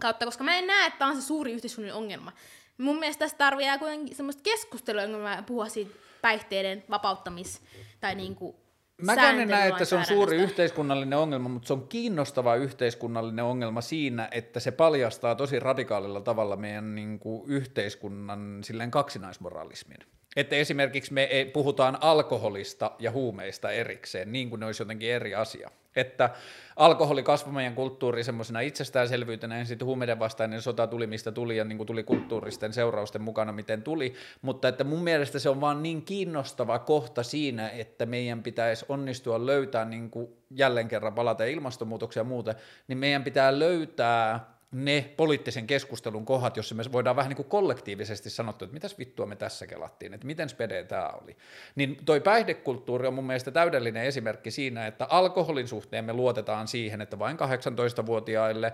[0.00, 2.32] kautta, koska mä en näe, että tämä on se suuri yhteiskunnan ongelma.
[2.78, 5.90] Mun mielestä tässä tarvii kuitenkin semmoista keskustelua, kun mä puhua siitä
[6.22, 7.60] päihteiden vapauttamis-
[8.00, 8.60] tai niinku
[9.02, 13.80] Mäkään en näe, että se on suuri yhteiskunnallinen ongelma, mutta se on kiinnostava yhteiskunnallinen ongelma
[13.80, 19.98] siinä, että se paljastaa tosi radikaalilla tavalla meidän niin kuin, yhteiskunnan silleen kaksinaismoralismin.
[20.36, 25.34] Että esimerkiksi me ei, puhutaan alkoholista ja huumeista erikseen, niin kuin ne olisi jotenkin eri
[25.34, 25.70] asia.
[25.96, 26.30] Että
[26.76, 31.64] alkoholi kasvoi meidän kulttuuriin semmoisena itsestäänselvyytenä, ja sitten huumeiden vastainen sota tuli, mistä tuli, ja
[31.64, 34.14] niin kuin tuli kulttuuristen seurausten mukana, miten tuli.
[34.42, 39.46] Mutta että mun mielestä se on vaan niin kiinnostava kohta siinä, että meidän pitäisi onnistua
[39.46, 42.54] löytää, niin kuin jälleen kerran palata ilmastonmuutoksia ja muuta,
[42.88, 48.30] niin meidän pitää löytää ne poliittisen keskustelun kohdat, jossa me voidaan vähän niin kuin kollektiivisesti
[48.30, 51.36] sanoa, että mitäs vittua me tässä kelattiin, että miten spede tämä oli.
[51.74, 57.00] Niin toi päihdekulttuuri on mun mielestä täydellinen esimerkki siinä, että alkoholin suhteen me luotetaan siihen,
[57.00, 58.72] että vain 18-vuotiaille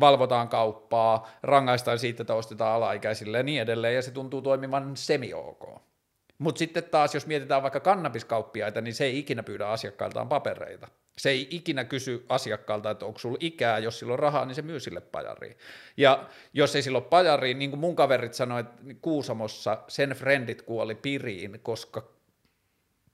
[0.00, 5.91] valvotaan kauppaa, rangaistaan siitä, että ostetaan alaikäisille ja niin edelleen, ja se tuntuu toimivan semi-ok.
[6.38, 10.88] Mutta sitten taas, jos mietitään vaikka kannabiskauppiaita, niin se ei ikinä pyydä asiakkailtaan papereita.
[11.18, 14.62] Se ei ikinä kysy asiakkaalta, että onko sulla ikää, jos sillä on rahaa, niin se
[14.62, 15.56] myy sille pajariin.
[15.96, 20.62] Ja jos ei sillä ole pajariin, niin kuin mun kaverit sanoivat, että Kuusamossa sen frendit
[20.62, 22.08] kuoli piriin, koska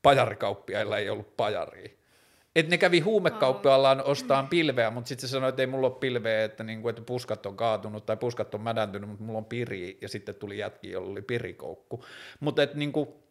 [0.03, 1.98] pajarikauppiailla ei ollut pajaria.
[2.57, 6.45] Et ne kävi huumekauppiallaan ostaan pilveä, mutta sitten se sanoi, että ei mulla ole pilveä,
[6.45, 10.09] että, niinku, että puskat on kaatunut tai puskat on mädäntynyt, mutta mulla on piri, ja
[10.09, 12.05] sitten tuli jätki, jolla oli pirikoukku.
[12.41, 13.23] Mutta et, niinku,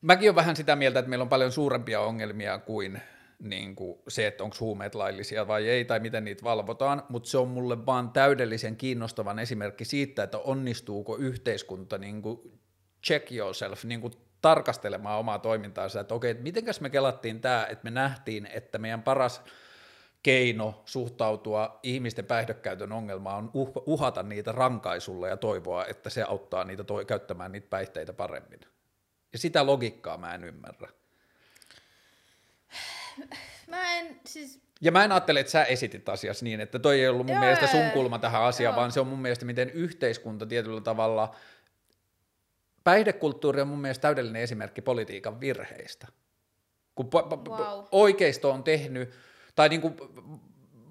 [0.00, 3.00] mäkin olen vähän sitä mieltä, että meillä on paljon suurempia ongelmia kuin
[3.38, 7.38] niin kuin se, että onko huumeet laillisia vai ei, tai miten niitä valvotaan, mutta se
[7.38, 12.60] on mulle vaan täydellisen kiinnostavan esimerkki siitä, että onnistuuko yhteiskunta niin kuin
[13.06, 14.12] check yourself, niin kuin
[14.42, 19.02] tarkastelemaan omaa toimintaansa, että okei, että mitenkäs me kelattiin tämä, että me nähtiin, että meidän
[19.02, 19.42] paras
[20.22, 26.64] keino suhtautua ihmisten päihdekäytön ongelmaan on uh- uhata niitä rankaisulla ja toivoa, että se auttaa
[26.64, 28.60] niitä toi- käyttämään niitä päihteitä paremmin.
[29.32, 30.88] Ja sitä logiikkaa mä en ymmärrä.
[33.66, 37.08] Mä en, siis, Ja mä en ajattele, että sä esitit asiassa niin, että toi ei
[37.08, 38.80] ollut mun Joo, mielestä sun kulma tähän asiaan, Joo.
[38.80, 41.34] vaan se on mun mielestä, miten yhteiskunta tietyllä tavalla,
[42.84, 46.06] päihdekulttuuri on mun mielestä täydellinen esimerkki politiikan virheistä.
[46.94, 47.84] Kun po- Wow.
[47.92, 49.10] oikeisto on tehnyt,
[49.54, 49.96] tai niin kuin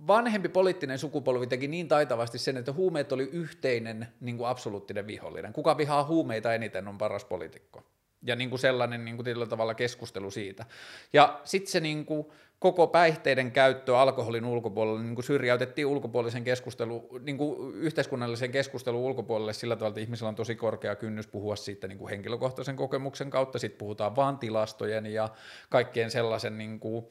[0.07, 5.53] vanhempi poliittinen sukupolvi teki niin taitavasti sen, että huumeet oli yhteinen niin kuin absoluuttinen vihollinen.
[5.53, 7.83] Kuka vihaa huumeita eniten on paras poliitikko.
[8.21, 10.65] Ja niin kuin sellainen niin kuin tietyllä tavalla keskustelu siitä.
[11.13, 12.27] Ja sitten se niin kuin
[12.59, 19.53] koko päihteiden käyttö alkoholin ulkopuolella niin kuin syrjäytettiin ulkopuolisen keskustelu, niin kuin yhteiskunnallisen keskustelun ulkopuolelle
[19.53, 23.59] sillä tavalla, että ihmisillä on tosi korkea kynnys puhua siitä niin kuin henkilökohtaisen kokemuksen kautta,
[23.59, 25.29] sitten puhutaan vaan tilastojen ja
[25.69, 27.05] kaikkien sellaisen, niin kuin,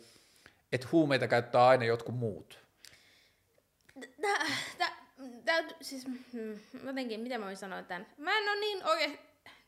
[0.72, 2.58] että huumeita käyttää aina jotkut muut.
[5.44, 8.06] tää, siis, hmm, jotenkin, miten mä voin sanoa tämän?
[8.16, 9.18] Mä en oo niin oikein,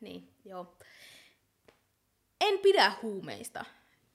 [0.01, 0.77] niin, joo.
[2.41, 3.65] En pidä huumeista.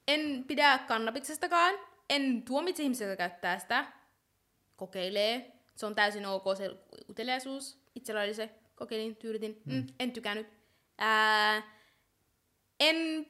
[0.09, 1.75] En pidä kannabiksestakaan.
[2.11, 3.93] En tuomitse ihmisiä, jotka käyttää sitä.
[4.77, 5.53] Kokeilee.
[5.75, 6.71] Se on täysin ok se
[7.11, 7.79] uteliaisuus.
[7.95, 8.51] Itsellä oli se.
[8.75, 9.63] Kokeilin, tyydytin.
[9.65, 10.47] Mm, en tykännyt.
[10.99, 11.63] Ää,
[12.81, 13.27] en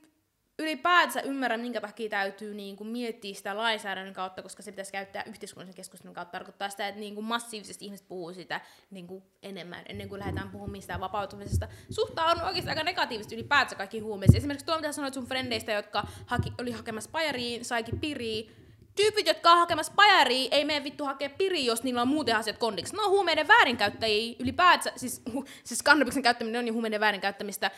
[0.58, 5.24] ylipäätänsä ymmärrä, minkä takia täytyy niin kuin miettiä sitä lainsäädännön kautta, koska se pitäisi käyttää
[5.26, 6.32] yhteiskunnallisen keskustelun kautta.
[6.32, 8.60] Tarkoittaa sitä, että niin kuin massiivisesti ihmiset puhuu sitä
[8.90, 11.68] niin kuin enemmän, ennen kuin lähdetään puhumaan mistään vapautumisesta.
[11.90, 14.38] Suhtaudun oikeasti aika negatiivisesti ylipäätänsä kaikkiin huumeisiin.
[14.38, 18.56] Esimerkiksi tuo, mitä sanoit sun frendeistä, jotka haki, oli hakemassa pajariin, saikin piriin.
[18.94, 22.58] Tyypit, jotka on hakemassa pajariin, ei mene vittu hakea piriin, jos niillä on muuten asiat
[22.58, 22.96] kondiksi.
[22.96, 25.22] Ne on huumeiden väärinkäyttäjiä ylipäätänsä, siis,
[25.64, 27.70] siis kannabiksen käyttäminen on jo huumeiden väärinkäyttämistä,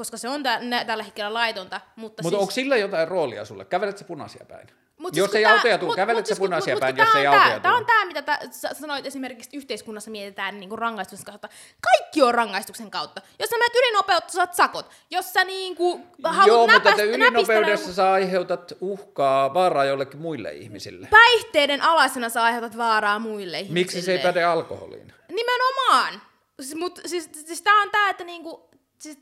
[0.00, 1.80] koska se on tä, tällä hetkellä laitonta.
[1.96, 3.64] Mutta Mutta siis, onko sillä jotain roolia sulle?
[3.64, 4.68] Kävelet sä punaisia päin?
[4.98, 6.96] Mut jos kun ei tää- autoja tule, mut- kävelet mut sä siis punaisia mut päin,
[6.96, 7.86] jos tää ei on tää- autoja Tää on tule.
[7.86, 11.48] tämä, mitä tä, sä sanoit esimerkiksi yhteiskunnassa mietitään niin rangaistuksen kautta.
[11.80, 13.22] Kaikki on rangaistuksen kautta.
[13.38, 14.90] Jos sä menet ylinopeutta, saat sakot.
[15.10, 20.52] Jos sä niinku haluat Joo, mutta näpästä, että ylinopeudessa sä aiheutat uhkaa, vaaraa jollekin muille
[20.52, 21.08] ihmisille.
[21.10, 23.80] Päihteiden alaisena sä aiheutat vaaraa muille ihmisille.
[23.80, 25.12] Miksi se ei päde alkoholiin?
[25.28, 26.22] Nimenomaan.
[26.60, 29.18] Siis, mut, siis, siis tää on tää, että niinku, siis,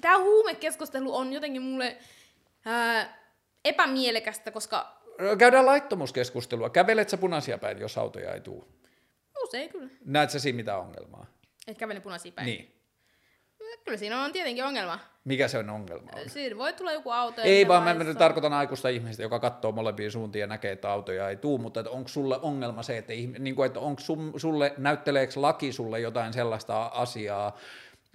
[0.00, 1.96] tää huumekeskustelu on jotenkin mulle
[2.64, 3.18] ää,
[3.64, 5.00] epämielekästä, koska
[5.38, 6.70] Käydään laittomuuskeskustelua.
[6.70, 8.64] Kävelet sä punaisia päin, jos autoja ei tule?
[9.44, 9.88] usein kyllä.
[10.04, 11.26] Näet sä siinä mitään ongelmaa?
[11.66, 12.46] Et kävele punaisia päin.
[12.46, 12.76] Niin.
[13.84, 14.98] Kyllä siinä on tietenkin ongelma.
[15.24, 16.10] Mikä se on ongelma?
[16.16, 16.30] On?
[16.30, 17.40] Siinä voi tulla joku auto.
[17.40, 21.28] Ei vaan mä nyt tarkoitan aikuista ihmistä, joka katsoo molempiin suuntiin ja näkee, että autoja
[21.28, 24.02] ei tuu, mutta onko sulle ongelma se, että, niin kuin, että onko
[24.36, 27.56] sulle, näytteleekö laki sulle jotain sellaista asiaa,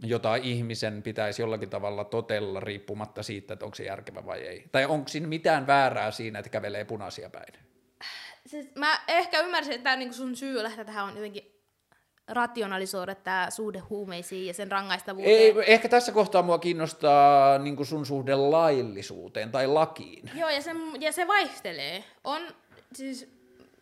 [0.03, 4.65] jota ihmisen pitäisi jollakin tavalla totella riippumatta siitä, että onko se järkevä vai ei?
[4.71, 7.53] Tai onko siinä mitään väärää siinä, että kävelee punaisia päin?
[8.45, 11.55] Siis mä ehkä ymmärsin, että tää, niinku sun syy lähteä tähän on jotenkin
[12.27, 15.37] rationalisoida tämä suhde huumeisiin ja sen rangaistavuuteen.
[15.37, 20.31] Ei, ehkä tässä kohtaa mua kiinnostaa niin sun suhde laillisuuteen tai lakiin.
[20.35, 22.03] Joo, ja se, ja se vaihtelee.
[22.23, 22.41] On
[22.93, 23.35] siis,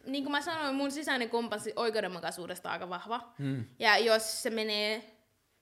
[0.06, 3.34] niin kuin mä sanoin, mun sisäinen kompassi oikeudenmukaisuudesta aika vahva.
[3.40, 3.66] Hmm.
[3.80, 5.13] Ja jos se menee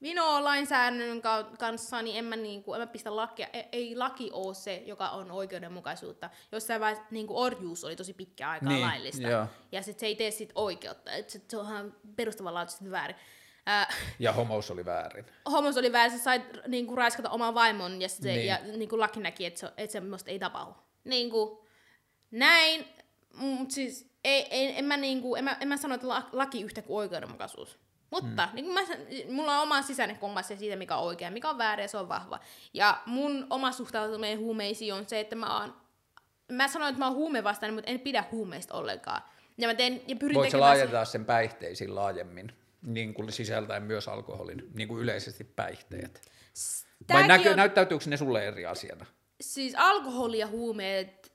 [0.02, 1.22] vinoa lainsäädännön
[1.60, 3.48] kanssa, niin en mä, niin kuin, en mä pistä lakia.
[3.54, 6.30] Ei, ei laki ole se, joka on oikeudenmukaisuutta.
[6.52, 9.28] Jossain vaiheessa niin kuin orjuus oli tosi pitkä aikaa niin, laillista.
[9.28, 9.46] Joo.
[9.72, 11.12] Ja sit se ei tee sit oikeutta.
[11.12, 13.16] Et se, se on ihan perustavanlaatuisesti väärin.
[13.66, 15.26] Ää, ja homous oli väärin.
[15.52, 18.48] Homous oli väärin, se sai niin kuin, raiskata oman vaimon ja, se, niin.
[18.48, 20.76] ja niin kuin laki näki, että se, että semmoista ei tapahdu.
[21.04, 21.60] Niin kuin,
[22.32, 22.86] näin,
[23.34, 26.62] mutta siis ei, ei, en, mä, niin kuin, en, mä, en mä sano, että laki
[26.62, 27.80] yhtä kuin oikeudenmukaisuus.
[28.12, 28.56] Mutta hmm.
[28.56, 28.82] niin mä,
[29.30, 32.40] mulla on oma sisäinen kompassi siitä, mikä on oikein, mikä on väärin, se on vahva.
[32.74, 35.76] Ja mun oma suhtautuminen huumeisiin on se, että mä oon,
[36.52, 39.22] mä sanoin, että mä oon huumevastainen, mutta en pidä huumeista ollenkaan.
[39.58, 42.52] Ja mä teen, ja pyrin Voitko laajentaa sen päihteisiin laajemmin,
[42.82, 46.22] niin kuin sisältäen myös alkoholin, niin kuin yleisesti päihteet?
[47.14, 47.58] Vai näkö, on...
[47.58, 49.06] näyttäytyykö ne sulle eri asiana?
[49.42, 51.32] Siis alkoholi ja huumeet...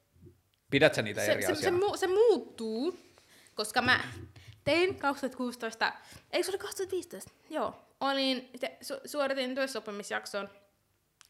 [0.70, 1.78] Pidätkö niitä se, eri se, asiana?
[1.78, 2.98] Se, se, se muuttuu,
[3.54, 4.00] koska mä
[4.66, 5.92] tein 2016,
[6.32, 7.30] eikö se oli 2015?
[7.50, 7.74] Joo.
[8.00, 10.48] Olin, te, su, suoritin työssäoppimisjakson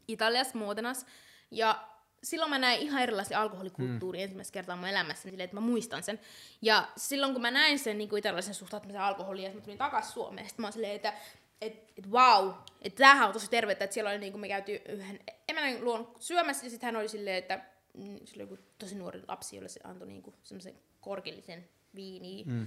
[0.08, 1.06] Italiassa, Modenas,
[1.50, 1.88] ja
[2.22, 4.24] silloin mä näin ihan erilaisia alkoholikulttuuria hmm.
[4.24, 6.20] ensimmäistä kertaa mun elämässä, silleen, että mä muistan sen.
[6.62, 10.46] Ja silloin kun mä näin sen niin italialaisen suhtautumisen alkoholiin, ja mä tulin takaisin Suomeen,
[10.46, 11.12] sitten mä oon silleen, että
[11.60, 12.52] että et, wow,
[12.82, 16.14] että tämähän on tosi tervettä, että siellä oli niin kuin me käytiin yhden emännän luon
[16.18, 17.64] syömässä, ja sitten hän oli silleen, että
[17.94, 22.44] mm, sillä oli joku tosi nuori lapsi, jolle se antoi niin kuin semmoisen korkillisen viiniä.
[22.46, 22.66] Mm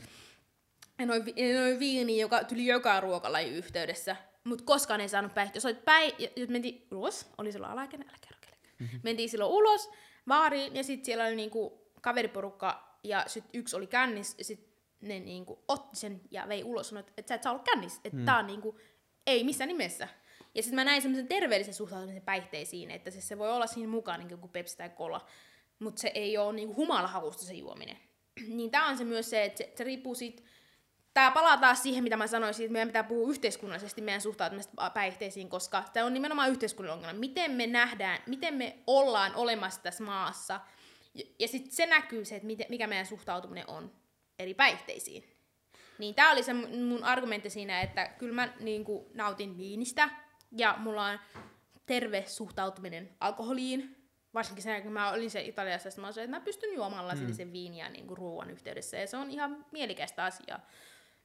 [1.07, 1.23] noin,
[1.59, 5.61] noin viini, joka tuli joka ruokalajin yhteydessä, mutta koskaan ei saanut päihtyä.
[5.61, 8.39] Soit päi, ja mentiin ulos, oli silloin alaikäinen, älä kerro
[8.80, 8.99] mm-hmm.
[9.03, 9.89] Mentiin silloin ulos
[10.27, 14.69] baariin, ja sitten siellä oli niinku kaveriporukka, ja sitten yksi oli kännis, ja sitten
[15.01, 18.17] ne niinku otti sen ja vei ulos, sanoi, että sä et saa olla kännis, että
[18.17, 18.26] mm.
[18.26, 18.80] tää on niinku,
[19.27, 20.07] ei missään nimessä.
[20.55, 24.19] Ja sitten mä näin semmoisen terveellisen suhtautumisen päihteisiin, että se, se voi olla siinä mukaan
[24.19, 25.26] niin kuin Pepsi tai Cola,
[25.80, 27.97] mutta se ei ole niin humalahakusta se juominen.
[28.57, 30.43] niin tää on se myös se, että se, se riippuu siitä
[31.19, 35.49] tämä palaa taas siihen, mitä mä sanoin, että meidän pitää puhua yhteiskunnallisesti meidän suhtautumista päihteisiin,
[35.49, 37.19] koska tämä on nimenomaan yhteiskunnallinen ongelma.
[37.19, 40.59] Miten me nähdään, miten me ollaan olemassa tässä maassa,
[41.39, 43.91] ja, sitten se näkyy se, että mikä meidän suhtautuminen on
[44.39, 45.23] eri päihteisiin.
[45.97, 50.09] Niin tämä oli se mun argumentti siinä, että kyllä mä niin kuin, nautin viinistä,
[50.51, 51.19] ja mulla on
[51.85, 53.95] terve suhtautuminen alkoholiin,
[54.33, 57.53] varsinkin sen kun mä olin se Italiassa, mä olin, että mä pystyn juomaan lasillisen mm.
[57.53, 60.59] viiniä niin kuin ruoan yhteydessä, ja se on ihan mielikästä asiaa.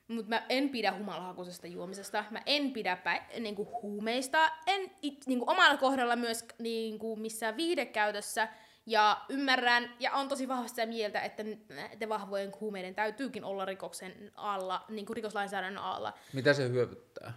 [0.09, 5.51] Mutta mä en pidä humalahakuisesta juomisesta, mä en pidä päi- niinku huumeista, en it, niinku
[5.51, 8.48] omalla kohdalla myös niinku missään viidekäytössä,
[8.86, 14.32] ja ymmärrän ja on tosi vahvasti sitä mieltä, että näiden vahvojen huumeiden täytyykin olla rikoksen
[14.35, 16.12] alla, niin kuin rikoslainsäädännön alla.
[16.32, 17.32] Mitä se hyödyttää?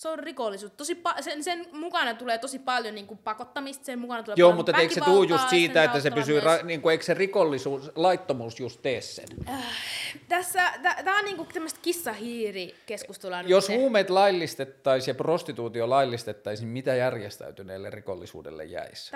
[0.00, 0.72] Se on rikollisuus.
[0.72, 4.52] Tosi pa- sen, sen mukana tulee tosi paljon niin kuin pakottamista, sen mukana tulee Joo,
[4.52, 7.92] mutta eikö se tuu just siitä, että se pysyy, ra- niin kuin, eikö se rikollisuus,
[7.94, 9.28] laittomuus just tee sen?
[9.48, 9.64] Äh,
[10.28, 13.40] tässä, tämä on niin kuin tämmöistä kissahiiri-keskustelua.
[13.40, 13.76] Jos se.
[13.76, 19.10] huumeet laillistettaisiin ja prostituutio laillistettaisiin, mitä järjestäytyneelle rikollisuudelle jäisi?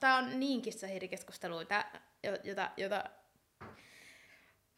[0.00, 1.62] Tämä, on niin kissahiiri-keskustelua,
[2.44, 3.04] jota, jota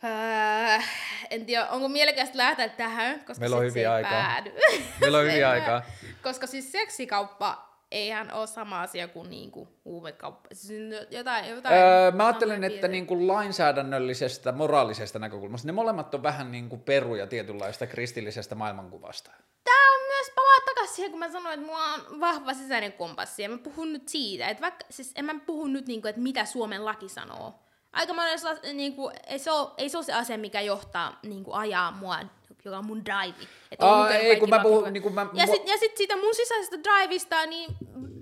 [0.05, 0.83] Öö,
[1.31, 4.11] en tiedä, onko mielekästä lähteä tähän, koska Meillä on hyviä aikaa.
[4.11, 4.53] Päädy.
[5.01, 5.83] Meillä on hyviä aikaa.
[6.23, 10.49] Koska siis seksikauppa eihän ole sama asia kuin niinku huumekauppa.
[10.53, 16.53] Siis jotain, jotain öö, mä ajattelen, että niinku lainsäädännöllisestä, moraalisesta näkökulmasta ne molemmat on vähän
[16.53, 19.31] niinku peruja tietynlaista kristillisestä maailmankuvasta.
[19.65, 23.43] Tämä on myös palaa takaisin siihen, kun mä sanoin, että mulla on vahva sisäinen kompassi.
[23.43, 26.45] Ja mä puhun nyt siitä, että vaikka, siis en mä puhu nyt niinku, että mitä
[26.45, 27.62] Suomen laki sanoo
[27.93, 31.45] aika monessa, niin kuin, ei, se ole, ei se ole se asia, mikä johtaa niin
[31.45, 32.19] kuin, ajaa mua,
[32.65, 33.47] joka on mun drive.
[33.71, 36.77] Että Aa, ei, kun mä puhun, niin kuin mä, ja sitten sit siitä mun sisäisestä
[36.83, 37.77] drivista, niin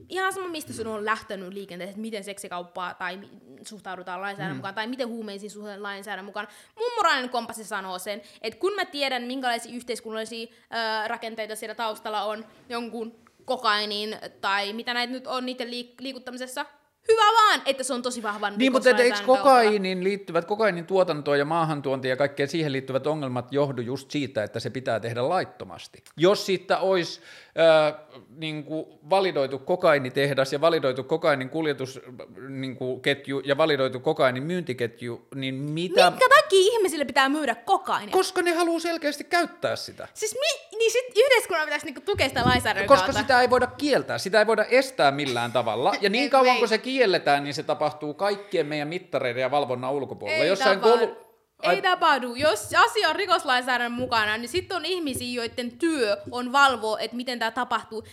[0.09, 3.21] ihan sama, mistä sun on lähtenyt liikenteeseen, että miten seksikauppaa tai
[3.65, 4.59] suhtaudutaan lainsäädännön mm.
[4.59, 6.49] mukaan, tai miten huumeisiin suhtaudutaan lainsäädännön mukaan.
[6.79, 12.23] Mun moraalinen kompassi sanoo sen, että kun mä tiedän, minkälaisia yhteiskunnallisia ö, rakenteita siellä taustalla
[12.23, 16.67] on jonkun kokainin tai mitä näitä nyt on niiden liik- liikuttamisessa,
[17.09, 21.45] Hyvä vaan, että se on tosi vahvan Niin, mutta eikö kokainin liittyvät, kokainin tuotantoon ja
[21.45, 26.03] maahantuonti ja kaikkeen siihen liittyvät ongelmat johdu just siitä, että se pitää tehdä laittomasti.
[26.17, 27.21] Jos siitä olisi
[27.59, 27.95] äh,
[28.37, 32.13] niin kuin validoitu kokainitehdas ja validoitu kokainin kuljetusketju
[32.49, 36.11] niin kuin ketju, ja validoitu kokainin myyntiketju, niin mitä...
[36.11, 38.13] Minkä takia ihmisille pitää myydä kokainia?
[38.13, 40.09] Koska ne haluaa selkeästi käyttää sitä.
[40.15, 43.21] Siis mi- niin sit yhteiskunnan pitäisi niinku tukea sitä lainsäädännön Koska kautta.
[43.21, 45.95] sitä ei voida kieltää, sitä ei voida estää millään tavalla.
[46.01, 50.43] Ja niin kauan kun se kielletään, niin se tapahtuu kaikkien meidän mittareiden ja valvonnan ulkopuolella.
[50.43, 51.17] Ei Jossain kolu...
[51.63, 52.35] Ei Ai- tapahdu.
[52.35, 57.39] Jos asia on rikoslainsäädännön mukana, niin sitten on ihmisiä, joiden työ on valvoa, että miten
[57.39, 58.05] tämä tapahtuu.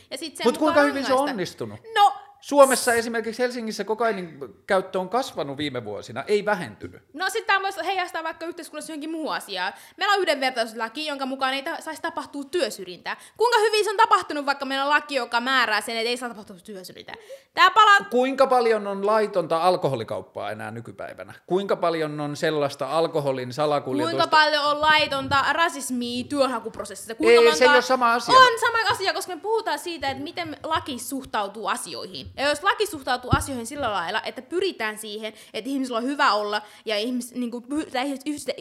[0.44, 1.80] Mutta kuinka hyvin se on onnistunut?
[1.96, 2.14] No,
[2.48, 7.02] Suomessa esimerkiksi Helsingissä kokainin käyttö on kasvanut viime vuosina, ei vähentynyt.
[7.14, 9.74] No sitten tämä voisi heijastaa vaikka yhteiskunnassa johonkin muuhun asiaan.
[9.98, 13.18] Meillä on yhdenvertaisuuslaki, jonka mukaan ei ta- saisi tapahtua työsyrjintää.
[13.38, 16.30] Kuinka hyvin se on tapahtunut, vaikka meillä on laki, joka määrää sen, että ei saa
[16.30, 17.16] tapahtua työsyrjintää?
[17.54, 17.98] Tämä palaa...
[18.10, 21.34] Kuinka paljon on laitonta alkoholikauppaa enää nykypäivänä?
[21.48, 24.18] Kuinka paljon on sellaista alkoholin salakuljetusta?
[24.18, 27.16] Kuinka paljon on laitonta rasismia työnhakuprosessissa?
[27.16, 28.36] Kuinka Ei, se ei ole sama asia.
[28.40, 32.37] On sama asia, koska me puhutaan siitä, että miten laki suhtautuu asioihin.
[32.38, 36.62] Ja jos laki suhtautuu asioihin sillä lailla, että pyritään siihen, että ihmisillä on hyvä olla
[36.86, 37.66] ja ihmis, niin kuin,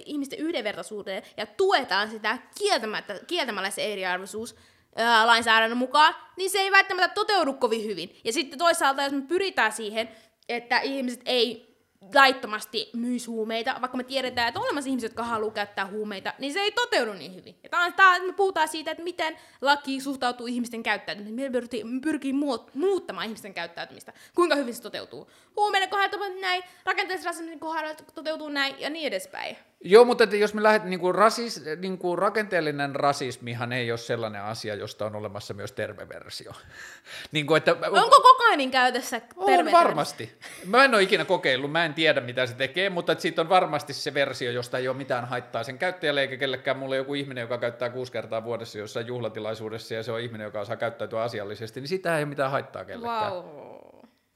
[0.04, 4.56] ihmisten, yhdenvertaisuuteen ja tuetaan sitä kieltämättä, kieltämällä se eriarvoisuus,
[4.96, 8.16] ää, lainsäädännön mukaan, niin se ei välttämättä toteudu kovin hyvin.
[8.24, 10.08] Ja sitten toisaalta, jos me pyritään siihen,
[10.48, 11.75] että ihmiset ei
[12.14, 16.52] laittomasti myys huumeita, vaikka me tiedetään, että on olemassa ihmisiä, jotka haluaa käyttää huumeita, niin
[16.52, 17.58] se ei toteudu niin hyvin.
[17.62, 21.34] Ja tää on, tää, me puhutaan siitä, että miten laki suhtautuu ihmisten käyttäytymiseen.
[21.34, 24.12] Me pyrkii, pyrkii muut, muuttamaan ihmisten käyttäytymistä.
[24.34, 25.30] Kuinka hyvin se toteutuu.
[25.56, 29.56] Huumeiden kohdalla näin, rakenteellisen rasismin kohdalla toteutuu näin ja niin edespäin.
[29.84, 33.98] Joo, mutta että jos me lähdet, niin kuin rasis, niin kuin rakenteellinen rasismihan ei ole
[33.98, 36.52] sellainen asia, josta on olemassa myös terve versio.
[37.32, 39.72] niin kuin, että, Onko kokainin käytössä on terve?
[39.72, 40.38] varmasti.
[40.64, 43.48] Mä en ole ikinä kokeillut, mä en tiedä mitä se tekee, mutta että siitä on
[43.48, 46.76] varmasti se versio, josta ei ole mitään haittaa sen käyttäjälle eikä kellekään.
[46.76, 50.44] Mulla on joku ihminen, joka käyttää kuusi kertaa vuodessa jossain juhlatilaisuudessa ja se on ihminen,
[50.44, 53.32] joka osaa käyttäytyä asiallisesti, niin sitä ei ole mitään haittaa kellekään.
[53.32, 53.44] Wow.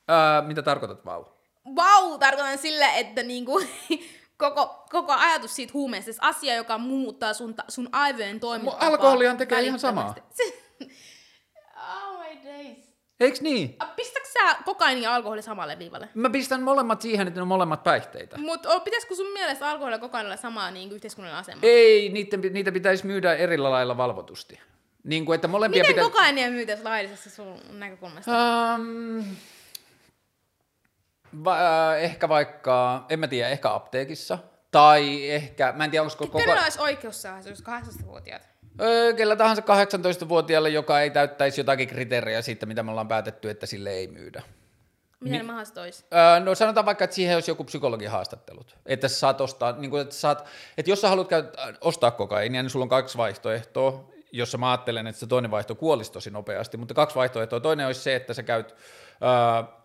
[0.08, 1.24] Ää, mitä tarkoitat vau?
[1.76, 3.60] Vau, tarkoitan sillä, että niinku,
[4.40, 8.86] koko, koko ajatus siitä huumeesta, siis asia, joka muuttaa sun, ta- sun aivojen toimintaa.
[8.86, 10.14] alkoholihan tekee ihan samaa.
[11.76, 12.90] oh my days.
[13.20, 13.76] Eiks niin?
[13.96, 16.08] Pistätkö sä kokaini ja alkoholi samalle viivalle?
[16.14, 18.38] Mä pistän molemmat siihen, että ne on molemmat päihteitä.
[18.38, 21.60] Mut pitäisikö sun mielestä alkoholilla ja kokainilla samaa niin yhteiskunnallinen asema?
[21.62, 24.60] Ei, niitä, niitä pitäisi myydä eri lailla valvotusti.
[25.04, 26.10] Niin kuin, että molempia Miten pitää...
[26.10, 28.30] kokainia myytäisi laillisessa sun näkökulmasta?
[28.74, 29.24] Um,
[31.44, 34.38] va- äh, ehkä vaikka, en mä tiedä, ehkä apteekissa.
[34.70, 36.38] Tai ehkä, mä en tiedä, onko koko...
[36.38, 38.48] Kenellä olisi oikeus saada, se olisi 18-vuotiaat?
[38.80, 43.66] Öö, kellä tahansa 18-vuotiaalle, joka ei täyttäisi jotakin kriteerejä siitä, mitä me ollaan päätetty, että
[43.66, 44.42] sille ei myydä.
[45.20, 46.04] Miten ne mahdollisesti olisi?
[46.14, 48.76] Öö, no sanotaan vaikka, että siihen olisi joku psykologin haastattelut.
[48.86, 50.46] Että sä saat ostaa, niin kuin, että, sä saat,
[50.78, 55.06] että jos sä haluat käyttää, ostaa kokainia, niin sulla on kaksi vaihtoehtoa, jossa mä ajattelen,
[55.06, 57.60] että se toinen vaihto kuolisi tosi nopeasti, mutta kaksi vaihtoehtoa.
[57.60, 58.74] Toinen olisi se, että sä käyt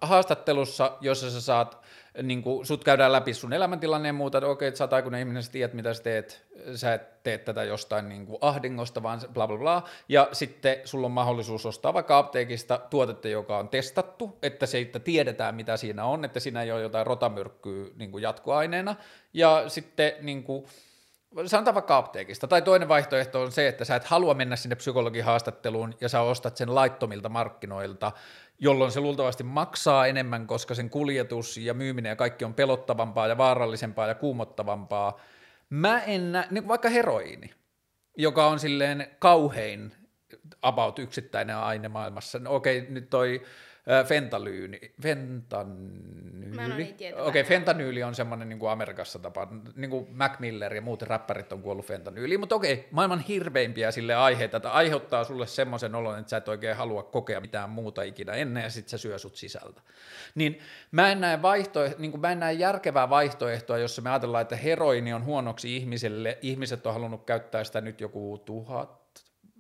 [0.02, 1.78] haastattelussa, jossa sä saat,
[2.24, 5.20] niin kuin, sut käydään läpi sun elämäntilanne ja muuta, että okei, että sä oot aikuinen
[5.20, 6.46] ihminen, sä tiedät, mitä sä teet,
[6.76, 11.06] sä et tee tätä jostain niin kuin ahdingosta, vaan bla bla bla, ja sitten sulla
[11.06, 16.06] on mahdollisuus ostaa vaikka apteekista tuotetta, joka on testattu, että se, että tiedetään, mitä siinä
[16.06, 18.96] on, että siinä ei ole jotain rotamyrkkyä niin kuin jatkoaineena,
[19.34, 20.66] ja sitten niin kuin,
[21.46, 22.48] sanotaan vaikka apteekista.
[22.48, 26.22] Tai toinen vaihtoehto on se, että sä et halua mennä sinne psykologin haastatteluun ja sä
[26.22, 28.12] ostat sen laittomilta markkinoilta,
[28.60, 33.38] jolloin se luultavasti maksaa enemmän, koska sen kuljetus ja myyminen ja kaikki on pelottavampaa ja
[33.38, 35.20] vaarallisempaa ja kuumottavampaa.
[35.70, 37.54] Mä en näe, niin vaikka heroiini,
[38.18, 39.92] joka on silleen kauhein
[40.62, 42.40] about yksittäinen aine maailmassa.
[42.40, 43.42] No, okei, nyt toi
[44.08, 46.96] fentalyyni, fentanyyli.
[47.00, 47.16] niin.
[47.18, 51.52] Okei, fentanyyli on semmoinen niin kuin Amerikassa tapa, niin kuin Mac Miller ja muut räppärit
[51.52, 56.30] on kuollut fentanyyliin, mutta okei, maailman hirveimpiä sille aiheita, että aiheuttaa sulle semmoisen olon, että
[56.30, 59.82] sä et oikein halua kokea mitään muuta ikinä ennen ja sit se syö sut sisältä.
[60.36, 60.60] Niin
[60.92, 64.56] mä en näe, vaihtoeh- niin kuin mä en näe järkevää vaihtoehtoa, jossa me ajatellaan, että
[64.56, 69.05] heroini on huonoksi ihmiselle, ihmiset on halunnut käyttää sitä nyt joku tuhat,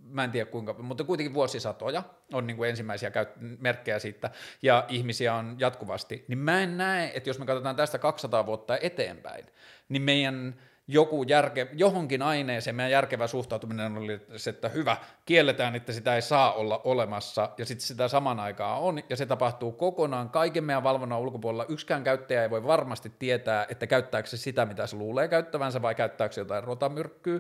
[0.09, 2.03] mä en tiedä kuinka, mutta kuitenkin vuosisatoja
[2.33, 4.29] on niin kuin ensimmäisiä käyt- merkkejä siitä,
[4.61, 8.77] ja ihmisiä on jatkuvasti, niin mä en näe, että jos me katsotaan tästä 200 vuotta
[8.81, 9.45] eteenpäin,
[9.89, 10.55] niin meidän
[10.87, 16.21] joku järke, johonkin aineeseen meidän järkevä suhtautuminen oli se, että hyvä, kielletään, että sitä ei
[16.21, 20.83] saa olla olemassa, ja sitten sitä saman aikaa on, ja se tapahtuu kokonaan kaiken meidän
[20.83, 21.65] valvonnan ulkopuolella.
[21.69, 25.95] Yksikään käyttäjä ei voi varmasti tietää, että käyttääkö se sitä, mitä se luulee käyttävänsä, vai
[25.95, 27.39] käyttääkö se jotain rotamyrkkyä.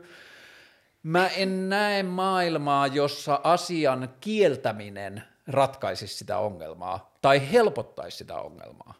[1.05, 8.93] Mä en näe maailmaa, jossa asian kieltäminen ratkaisisi sitä ongelmaa tai helpottaisi sitä ongelmaa.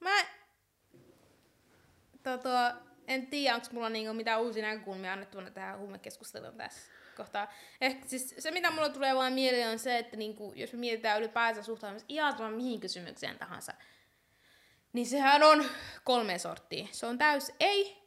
[0.00, 0.24] Mä
[2.22, 2.74] tota,
[3.06, 7.52] en tiedä, onko mulla niinku mitään uusia näkökulmia annettuna tähän huumekeskusteluun tässä kohtaa.
[7.80, 11.18] Ehkä siis se, mitä mulla tulee vaan mieleen, on se, että niinku, jos me mietitään
[11.20, 13.72] ylipäänsä suhtautumista ihan mihin kysymykseen tahansa,
[14.92, 15.64] niin sehän on
[16.04, 16.86] kolme sorttia.
[16.90, 17.98] Se on täys ei,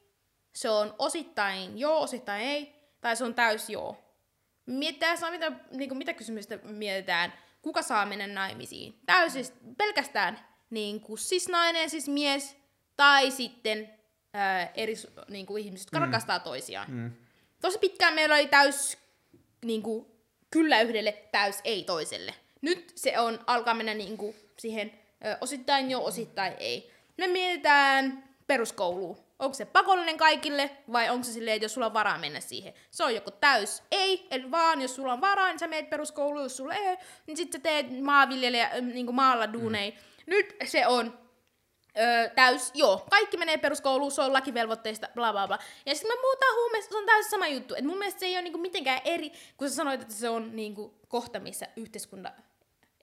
[0.53, 3.97] se on osittain joo, osittain ei, tai se on täys joo.
[4.65, 7.33] Mietitään saa, mitä, niinku, mitä kysymystä mietitään.
[7.61, 8.99] kuka saa mennä naimisiin.
[9.05, 9.45] Täysin
[9.77, 10.39] pelkästään
[10.69, 12.57] niin kuin siis nainen, siis mies,
[12.97, 13.93] tai sitten
[14.33, 14.93] ää, eri
[15.29, 16.05] niin kuin ihmiset, jotka mm.
[16.05, 16.91] rakastaa toisiaan.
[16.91, 17.11] Mm.
[17.61, 18.97] Tosi pitkään meillä oli täys
[19.65, 20.05] niin kuin,
[20.51, 22.33] kyllä yhdelle, täys ei toiselle.
[22.61, 25.00] Nyt se on, alkaa mennä niin kuin, siihen
[25.41, 26.91] osittain jo, osittain ei.
[27.17, 29.17] Me mietitään peruskouluun.
[29.39, 32.73] Onko se pakollinen kaikille vai onko se silleen, että jos sulla on varaa mennä siihen?
[32.91, 36.43] Se on joko täys ei, eli vaan jos sulla on varaa, niin sä meet peruskouluun,
[36.43, 39.91] jos sulla ei, niin sitten sä teet maanviljelijä, niin kuin maalla duunei.
[39.91, 39.97] Mm.
[40.25, 41.21] Nyt se on
[41.99, 45.59] Öö, täys, joo, kaikki menee peruskouluun, se on lakivelvoitteista, bla bla bla.
[45.85, 47.75] Ja sitten me puhutaan huumeista, se on täysin sama juttu.
[47.75, 50.55] Et mun mielestä se ei ole niinku mitenkään eri, kun sä sanoit, että se on
[50.55, 52.31] niinku kohta, missä yhteiskunta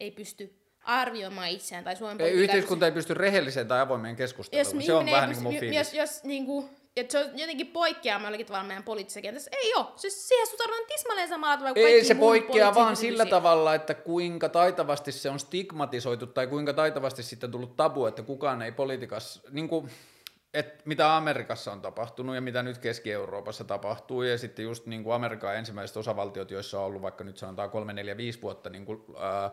[0.01, 4.77] ei pysty arvioimaan itseään tai Suomen Ei, yhteiskunta ei pysty rehelliseen tai avoimeen keskusteluun.
[4.77, 8.47] jos se on vähän niin kuin jos, jos niinku, että se on jotenkin poikkeama jollakin
[8.47, 9.51] tavalla meidän poliittisessa kentässä.
[9.55, 9.93] Ei oo.
[9.97, 14.49] Siis siihen suhtaudutaan tismalleen samalla tavalla kuin Ei se poikkeaa vaan sillä tavalla, että kuinka
[14.49, 19.69] taitavasti se on stigmatisoitu tai kuinka taitavasti sitten tullut tabu, että kukaan ei politiikassa, niin
[19.69, 19.91] kuin,
[20.55, 25.15] että mitä Amerikassa on tapahtunut ja mitä nyt Keski-Euroopassa tapahtuu ja sitten just niin kuin
[25.15, 29.03] Amerikan ensimmäiset osavaltiot, joissa on ollut vaikka nyt sanotaan 3, 4, 5 vuotta niin kuin,
[29.19, 29.51] ää,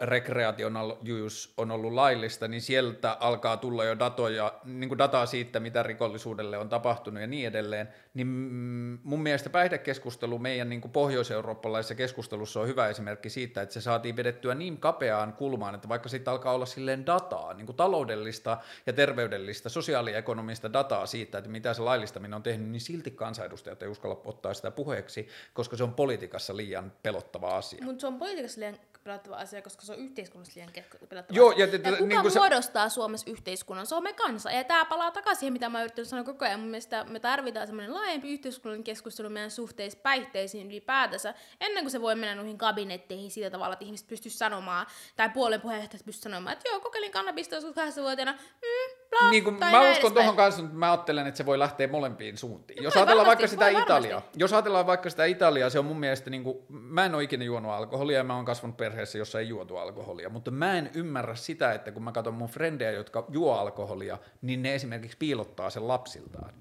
[0.00, 0.96] recreational
[1.26, 5.82] use on ollut laillista, niin sieltä alkaa tulla jo datoja, niin kuin dataa siitä, mitä
[5.82, 8.26] rikollisuudelle on tapahtunut ja niin edelleen, niin
[9.02, 14.16] mun mielestä päihdekeskustelu meidän niin kuin pohjois-eurooppalaisessa keskustelussa on hyvä esimerkki siitä, että se saatiin
[14.16, 18.92] vedettyä niin kapeaan kulmaan, että vaikka siitä alkaa olla silleen dataa, niin kuin taloudellista ja
[18.92, 24.20] terveydellistä, sosiaaliekonomista dataa siitä, että mitä se laillistaminen on tehnyt, niin silti kansanedustajat ei uskalla
[24.24, 27.84] ottaa sitä puheeksi, koska se on politiikassa liian pelottava asia.
[27.84, 30.70] Mutta se on politiikassa liian pelottava asia, koska se on yhteiskunnassa liian
[31.08, 33.86] pelottava Joo, ja te- te- ja kuka niin kuin se- muodostaa Suomessa yhteiskunnan?
[33.86, 34.50] Se on me kansa.
[34.50, 36.60] Ja tämä palaa takaisin siihen, mitä mä oon yrittänyt sanoa koko ajan.
[36.60, 42.00] Mun mielestä me tarvitaan semmoinen laajempi yhteiskunnallinen keskustelu meidän suhteissa päihteisiin ylipäätänsä, ennen kuin se
[42.00, 44.86] voi mennä noihin kabinetteihin sillä tavalla, että ihmiset pystyy sanomaan,
[45.16, 49.56] tai puolen puheenjohtajat pystyy sanomaan, että joo, kokeilin kannabista joskus kahdeksanvuotiaana, mm, bla, Niin kuin,
[49.56, 52.82] tai mä uskon tuohon kanssa, mutta mä ajattelen, että se voi lähteä molempiin suuntiin.
[52.82, 53.82] Jos ajatellaan varmasti, vaikka sitä.
[53.82, 57.22] Italiaa, jos ajatellaan vaikka sitä Italiaa, se on mun mielestä, niin kuin, mä en ole
[57.22, 60.90] ikinä juonut alkoholia ja mä oon kasvanut perheessä, jossa ei juotu alkoholia, mutta mä en
[60.94, 65.70] ymmärrä sitä, että kun mä katson mun frendejä, jotka juo alkoholia, niin ne esimerkiksi piilottaa
[65.70, 66.54] sen lapsiltaan.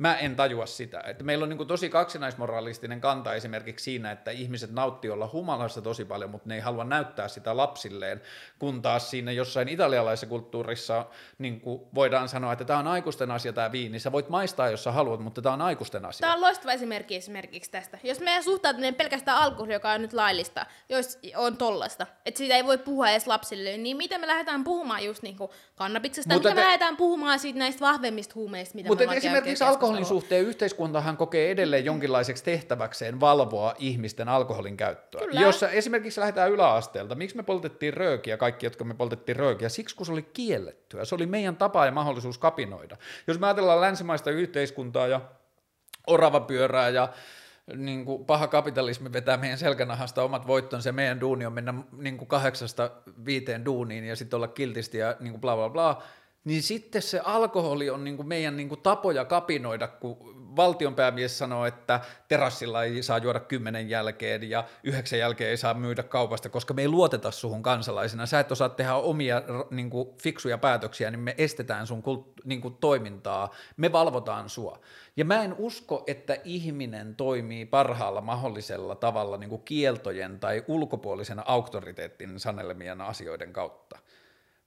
[0.00, 1.02] Mä en tajua sitä.
[1.06, 6.04] Että meillä on niin tosi kaksinaismoralistinen kanta esimerkiksi siinä, että ihmiset nauttii olla humalassa tosi
[6.04, 8.22] paljon, mutta ne ei halua näyttää sitä lapsilleen,
[8.58, 11.06] kun taas siinä jossain italialaisessa kulttuurissa
[11.38, 11.62] niin
[11.94, 13.98] voidaan sanoa, että tämä on aikuisten asia tämä viini.
[13.98, 16.20] Sä voit maistaa, jos sä haluat, mutta tämä on aikuisten asia.
[16.20, 17.98] Tämä on loistava esimerkki esimerkiksi tästä.
[18.02, 22.64] Jos meidän suhtautuminen pelkästään alkoholi, joka on nyt laillista, jos on tollasta, että siitä ei
[22.64, 26.60] voi puhua edes lapsille, niin miten me lähdetään puhumaan just niinku kannabiksesta, Mutta miten me
[26.60, 31.16] te- lähdetään puhumaan siitä näistä vahvemmista huumeista, mitä Mutta me esimerkiksi käyty alkoholin suhteen yhteiskuntahan
[31.16, 35.20] kokee edelleen jonkinlaiseksi tehtäväkseen valvoa ihmisten alkoholin käyttöä.
[35.20, 35.40] Kyllä.
[35.40, 40.06] Jos esimerkiksi lähdetään yläasteelta, miksi me poltettiin röökiä, kaikki jotka me poltettiin röökiä, siksi kun
[40.06, 41.04] se oli kiellettyä.
[41.04, 42.96] Se oli meidän tapa ja mahdollisuus kapinoida.
[43.26, 45.20] Jos me ajatellaan länsimaista yhteiskuntaa ja
[46.06, 47.08] oravapyörää ja
[47.76, 52.18] niin kuin paha kapitalismi vetää meidän selkänahasta omat voittonsa ja meidän duuni on mennä niin
[52.18, 52.90] kuin kahdeksasta
[53.24, 56.02] viiteen duuniin ja sitten olla kiltisti ja niin kuin bla bla bla,
[56.44, 61.66] niin sitten se alkoholi on niin kuin meidän niin kuin tapoja kapinoida, kun valtionpäämies sanoo,
[61.66, 66.74] että terassilla ei saa juoda kymmenen jälkeen ja yhdeksän jälkeen ei saa myydä kaupasta, koska
[66.74, 68.26] me ei luoteta suhun kansalaisena.
[68.26, 72.02] Sä et osaa tehdä omia niin kuin fiksuja päätöksiä, niin me estetään sun
[72.44, 74.80] niin kuin toimintaa, me valvotaan sua.
[75.16, 81.48] Ja mä en usko, että ihminen toimii parhaalla mahdollisella tavalla niin kuin kieltojen tai ulkopuolisen
[81.48, 83.98] auktoriteetin sanelemien asioiden kautta.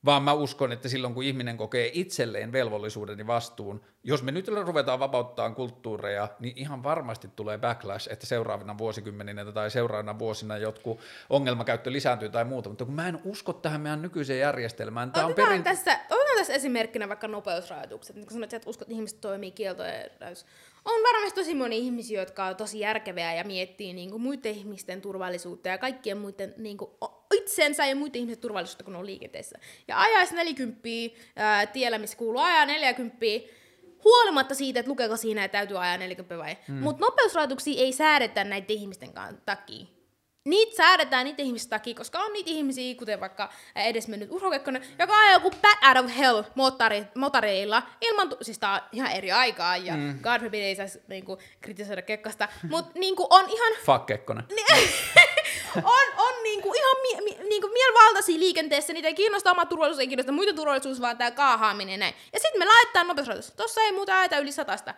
[0.06, 4.48] Vaan mä uskon, että silloin kun ihminen kokee itselleen velvollisuuden ja vastuun, jos me nyt
[4.48, 11.00] ruvetaan vapauttaa kulttuureja, niin ihan varmasti tulee backlash, että seuraavina vuosikymmeninä tai seuraavina vuosina jotkut
[11.30, 15.34] ongelmakäyttö lisääntyy tai muuta, mutta kun mä en usko tähän meidän nykyiseen järjestelmään, tämä on
[15.34, 15.64] perin...
[15.64, 18.16] tässä, otetaan tässä esimerkkinä vaikka nopeusrajoitukset.
[18.16, 20.10] Niin kun sanoit, että uskot, että ihmiset toimii kieltojen.
[20.86, 25.02] On varmasti tosi moni ihmisiä, jotka on tosi järkeviä ja miettii niin kuin, muiden ihmisten
[25.02, 26.92] turvallisuutta ja kaikkien muiden niin kuin,
[27.34, 29.60] itsensä ja muiden ihmisten turvallisuutta, kun on liikenteessä.
[29.88, 30.80] Ja ajaisi 40
[31.36, 33.18] ää, tiellä, missä kuuluu ajaa 40
[34.04, 36.58] huolimatta siitä, että lukeeko siinä, että täytyy ajaa 40 vai.
[36.68, 36.76] Mm.
[36.76, 39.10] Mutta nopeusrajoituksia ei säädetä näiden ihmisten
[39.46, 39.86] takia.
[40.46, 45.20] Niitä säädetään niiden ihmisten takia, koska on niitä ihmisiä, kuten vaikka edesmennyt Urho Kekkonen, joka
[45.20, 49.32] ajaa joku bat out of hell motori, motoreilla ilman, tu- siis tää on ihan eri
[49.32, 50.20] aikaa, ja mm.
[50.22, 54.44] God forbid ei saisi niinku, kritisoida Kekkosta, mutta niinku, on ihan Fuck Kekkonen.
[55.76, 60.08] on, on niinku ihan mie, mie, niinku mielvaltaisia liikenteessä, niitä ei kiinnosta oma turvallisuus, ei
[60.08, 62.14] kiinnosta muita turvallisuus, vaan tää kaahaaminen ja näin.
[62.34, 63.52] Ja sitten me laitetaan nopeusrajoitus.
[63.52, 64.94] Tossa ei muuta ajeta yli satasta.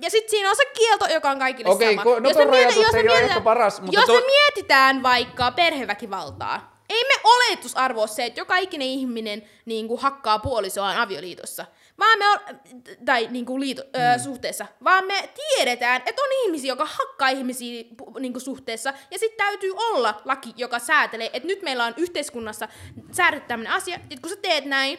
[0.00, 2.10] Ja sitten siinä on se kielto, joka on kaikille Okei, sama.
[2.10, 7.04] Jos me mieti- jos me mietitään- paras, mutta Jos to- me mietitään vaikka perheväkivaltaa, ei
[7.04, 11.66] me oletusarvo ole se, että joka ikinen ihminen niin kuin, hakkaa puolisoaan avioliitossa.
[11.98, 12.38] Vaan me on,
[13.04, 14.14] tai niin kuin liito, mm.
[14.14, 14.66] ö, suhteessa.
[14.84, 17.84] Vaan me tiedetään, että on ihmisiä, joka hakkaa ihmisiä
[18.20, 18.92] niin kuin suhteessa.
[19.10, 22.68] Ja sitten täytyy olla laki, joka säätelee, että nyt meillä on yhteiskunnassa
[23.12, 24.98] säädetty tämmöinen asia, että kun sä teet näin,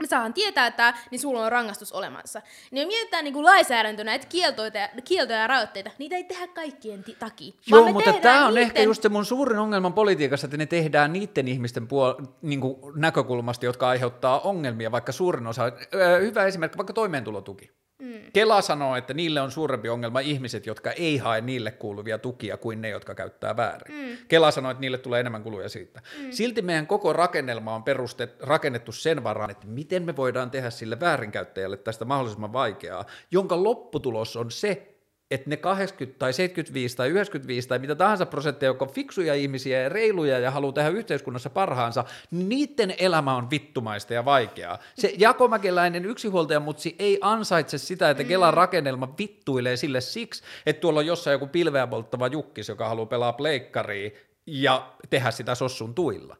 [0.00, 2.42] me saadaan tietää tämä, niin sulla on rangaistus olemassa.
[2.70, 6.46] Niin me mietitään niin kuin lainsäädäntönä, että kieltoita, ja- kieltoja ja rajoitteita, niitä ei tehdä
[6.46, 7.52] kaikkien takia.
[7.66, 11.12] Joo, mutta tämä on niitten- ehkä just se mun suurin ongelma politiikassa, että ne tehdään
[11.12, 16.78] niiden ihmisten puol- niin kuin näkökulmasta, jotka aiheuttaa ongelmia, vaikka suurin osa, öö, hyvä esimerkki,
[16.78, 17.70] vaikka toimeentulotuki.
[17.98, 18.20] Mm.
[18.32, 22.80] Kela sanoo, että niille on suurempi ongelma ihmiset, jotka ei hae niille kuuluvia tukia kuin
[22.80, 23.96] ne, jotka käyttää väärin.
[23.96, 24.16] Mm.
[24.28, 26.00] Kela sanoo, että niille tulee enemmän kuluja siitä.
[26.20, 26.30] Mm.
[26.30, 31.00] Silti meidän koko rakennelma on perustet, rakennettu sen varaan, että miten me voidaan tehdä sille
[31.00, 34.93] väärinkäyttäjälle tästä mahdollisimman vaikeaa, jonka lopputulos on se,
[35.34, 39.82] että ne 80 tai 75 tai 95 tai mitä tahansa prosentteja, jotka on fiksuja ihmisiä
[39.82, 44.78] ja reiluja ja haluaa tehdä yhteiskunnassa parhaansa, niin niiden elämä on vittumaista ja vaikeaa.
[44.98, 51.00] Se jakomäkeläinen yksinhuoltaja mutsi ei ansaitse sitä, että Kelan rakennelma vittuilee sille siksi, että tuolla
[51.00, 54.10] on jossain joku pilveä polttava jukkis, joka haluaa pelaa pleikkaria
[54.46, 56.36] ja tehdä sitä sossun tuilla.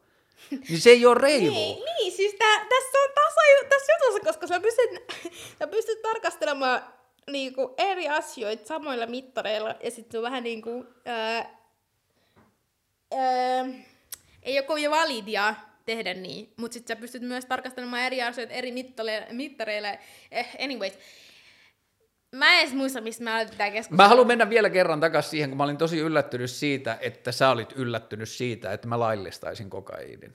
[0.69, 1.57] Niin se ei ole reilua.
[1.57, 4.89] Niin, niin siis tää, tässä on tasa tässä jutussa, koska sä pystyt,
[5.59, 6.81] sä pystyt tarkastelemaan
[7.31, 11.49] niinku eri asioita samoilla mittareilla ja sitten on vähän niinku, ää,
[13.17, 13.65] ää,
[14.43, 18.73] ei ole kovin validia tehdä niin, mutta sitten sä pystyt myös tarkastelemaan eri asioita eri
[19.31, 19.87] mittareilla.
[20.31, 20.93] Eh, anyways,
[22.35, 24.03] mä en edes muista, mistä mä aloitin keskustelua.
[24.03, 27.49] Mä haluan mennä vielä kerran takaisin siihen, kun mä olin tosi yllättynyt siitä, että sä
[27.49, 30.33] olit yllättynyt siitä, että mä laillistaisin kokaiinin.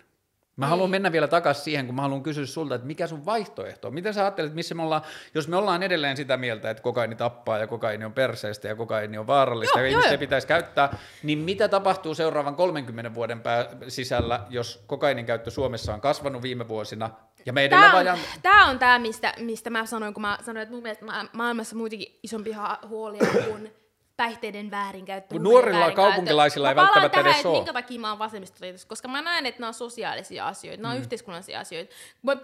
[0.61, 3.89] Mä haluan mennä vielä takaisin siihen, kun mä haluan kysyä sulta, että mikä sun vaihtoehto
[3.89, 3.95] on?
[3.95, 5.03] Miten sä ajattelet, missä me ollaan,
[5.35, 9.19] jos me ollaan edelleen sitä mieltä, että kokaini tappaa ja kokaini on perseestä ja kokaini
[9.19, 14.41] on vaarallista Joo, ja ihmistä pitäisi käyttää, niin mitä tapahtuu seuraavan 30 vuoden pää- sisällä,
[14.51, 17.11] jos kokainin käyttö Suomessa on kasvanut viime vuosina
[17.47, 18.19] ja me edelleen Tämä on, vajan...
[18.43, 21.77] tää on tää, mistä, mistä mä sanoin, kun mä sanoin, että mun mielestä ma- maailmassa
[21.77, 22.57] muutenkin isompi
[22.89, 23.73] huolia kuin
[24.21, 25.39] päihteiden väärinkäyttö.
[25.39, 27.55] Nuorilla kaupunkilaisilla ei Mä välttämättä tähän, edes että oo.
[27.55, 31.01] Minkä takia mä oon vasemmistoliitossa, koska mä näen, että nämä on sosiaalisia asioita, nämä on
[31.01, 31.95] yhteiskunnallisia asioita.
[32.23, 32.37] Me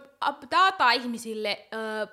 [0.51, 2.07] taataan ihmisille ö,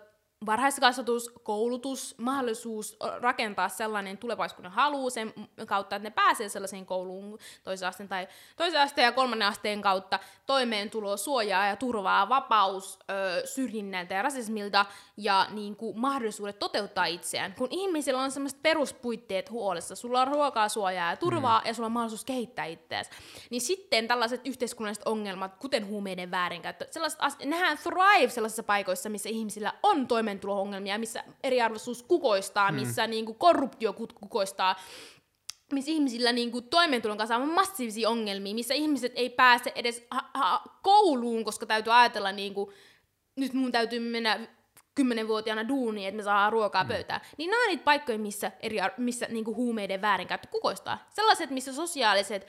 [0.46, 4.20] varhaiskasvatus, koulutus, mahdollisuus rakentaa sellainen
[4.60, 5.34] ne haluaa sen
[5.68, 10.20] kautta, että ne pääsee sellaiseen kouluun toisen asteen tai toisen asteen ja kolmannen asteen kautta,
[10.46, 14.86] toimeentulo, suojaa ja turvaa, vapaus ö, syrjinnältä ja rasismilta
[15.18, 17.54] ja niin kuin, mahdollisuudet toteuttaa itseään.
[17.58, 21.68] Kun ihmisillä on sellaiset peruspuitteet huolessa, sulla on ruokaa, suojaa ja turvaa mm.
[21.68, 23.10] ja sulla on mahdollisuus kehittää itseäsi,
[23.50, 29.30] niin sitten tällaiset yhteiskunnalliset ongelmat, kuten huumeiden väärinkäyttö, sellaiset as- nehän thrive sellaisissa paikoissa, missä
[29.30, 32.80] ihmisillä on toimeentulo-ongelmia, missä eriarvoisuus kukoistaa, Hmm.
[32.80, 34.76] missä niin kuin, korruptio kukoistaa,
[35.72, 40.30] missä ihmisillä niin kuin, toimeentulon kanssa on massiivisia ongelmia, missä ihmiset ei pääse edes ha-
[40.34, 42.70] ha- kouluun, koska täytyy ajatella, niin kuin,
[43.36, 44.40] nyt mun täytyy mennä
[44.96, 47.22] kymmenenvuotiaana duuniin, että me saadaan ruokaa pöytään.
[47.38, 51.08] Niin nämä on niitä paikkoja, missä, eri, missä niin kuin huumeiden väärinkäyttö kukoistaa.
[51.10, 52.48] Sellaiset, missä sosiaaliset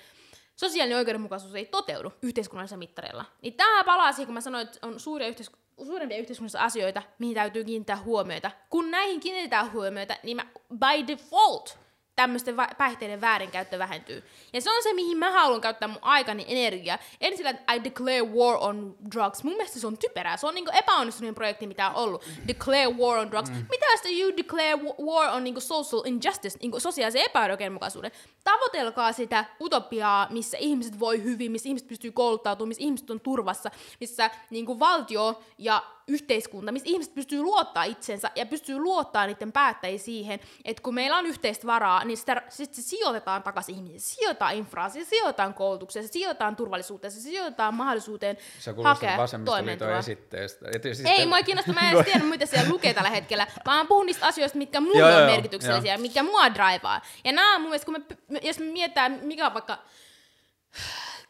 [0.57, 3.25] sosiaalinen oikeudenmukaisuus ei toteudu yhteiskunnallisella mittareilla.
[3.43, 7.35] Niin tämä palaa siihen, kun mä sanoin, että on suuria yhteisku- suurempia yhteiskunnallisia asioita, mihin
[7.35, 8.51] täytyy kiinnittää huomiota.
[8.71, 11.84] Kun näihin kiinnitetään huomiota, niin mä by default
[12.17, 14.25] tämmöisten va- päihteiden väärinkäyttö vähentyy.
[14.53, 16.99] Ja se on se, mihin mä haluan käyttää mun aikani energiaa.
[17.21, 19.45] En sillä, että I declare war on drugs.
[19.45, 20.37] Mun mielestä se on typerää.
[20.37, 22.25] Se on niinku epäonnistuneen projekti, mitä on ollut.
[22.49, 23.51] Declare war on drugs.
[23.51, 23.67] Mm.
[23.71, 28.13] Mitä sitten you declare wa- war on niinku social injustice, niinku sosiaalisen epäoikeudenmukaisuuden?
[28.45, 33.71] Tavoitelkaa sitä utopiaa, missä ihmiset voi hyvin, missä ihmiset pystyy kouluttautumaan, missä ihmiset on turvassa,
[34.01, 40.01] missä niinku valtio ja yhteiskunta, missä ihmiset pystyy luottaa itsensä ja pystyy luottaa niiden päättäjiin
[40.01, 44.01] siihen, että kun meillä on yhteistä varaa, niin sitä, sit se sijoitetaan takaisin ihmisiin.
[44.01, 48.37] Se sijoitetaan infraan, se sijoitetaan koulutukseen, se sijoitetaan turvallisuuteen, se sijoitetaan mahdollisuuteen
[48.75, 49.99] kuulostat hakea toimeentuloa.
[49.99, 50.67] esitteestä.
[50.75, 53.79] Et siis Ei te- mua kiinnosta, mä en tiedä, mitä siellä lukee tällä hetkellä, vaan
[53.79, 57.01] mä puhun niistä asioista, mitkä mulle Joo, on joo, joo, merkityksellisiä, mitkä mua draivaa.
[57.25, 59.79] Ja nämä on mun mielestä, kun me- jos me mietitään, mikä on vaikka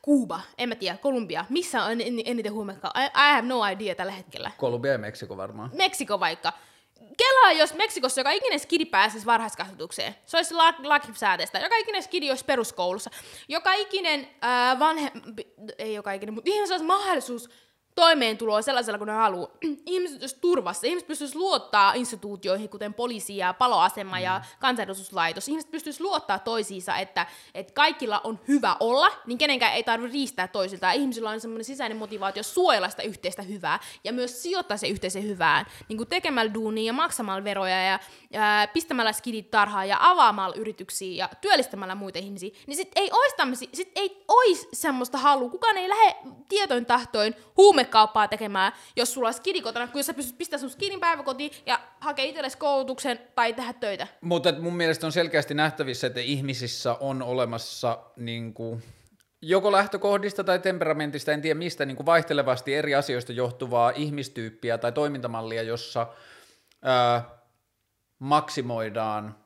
[0.04, 2.92] Kuuba, en mä tiedä, Kolumbia, missä on en- eniten huumekaa?
[2.96, 4.50] I, I have no idea tällä hetkellä.
[4.58, 5.70] Kolumbia ja Meksiko varmaan.
[5.74, 6.52] Meksiko vaikka.
[7.18, 10.14] Kelaa, jos Meksikossa joka ikinen skidi pääsisi varhaiskasvatukseen.
[10.26, 11.58] Se olisi la- lakisääteistä.
[11.58, 13.10] Joka ikinen skidi olisi peruskoulussa.
[13.48, 15.46] Joka ikinen äh, vanhempi,
[15.78, 17.50] ei joka ikinen, mutta ihmisellä olisi mahdollisuus
[17.94, 19.48] toimeentuloa sellaisella kuin ne haluaa.
[19.86, 20.86] Ihmiset olisi turvassa.
[20.86, 24.44] Ihmiset pystyisi luottaa instituutioihin, kuten poliisi ja paloasema ja Mm.
[24.60, 25.48] kansanedustuslaitos.
[25.48, 30.48] Ihmiset pystyisi luottaa toisiinsa, että, että kaikilla on hyvä olla, niin kenenkään ei tarvitse riistää
[30.48, 30.94] toisiltaan.
[30.94, 35.66] Ihmisillä on semmoinen sisäinen motivaatio suojella sitä yhteistä hyvää ja myös sijoittaa se yhteisen hyvään,
[35.88, 37.98] niin kuin tekemällä duunia ja maksamalla veroja ja
[38.34, 43.34] ää, pistämällä skidit tarhaan ja avaamalla yrityksiä ja työllistämällä muita ihmisiä, niin sit ei ois
[43.72, 45.50] sit ei ois semmoista halua.
[45.50, 46.16] Kukaan ei lähde
[46.48, 47.34] tietoin tahtoin
[47.84, 51.80] huumekauppaa tekemään, jos sulla on skidi kotona, kun sä pystyt pistämään sun skidin päiväkotiin ja
[52.00, 54.06] hakee itsellesi koulutuksen tai tehdä töitä.
[54.20, 58.82] Mutta mun mielestä on selkeästi nähtävissä, että ihmisissä on olemassa niin kuin,
[59.42, 64.92] joko lähtökohdista tai temperamentista, en tiedä mistä, niin kuin vaihtelevasti eri asioista johtuvaa ihmistyyppiä tai
[64.92, 66.06] toimintamallia, jossa
[66.82, 67.24] ää,
[68.18, 69.43] maksimoidaan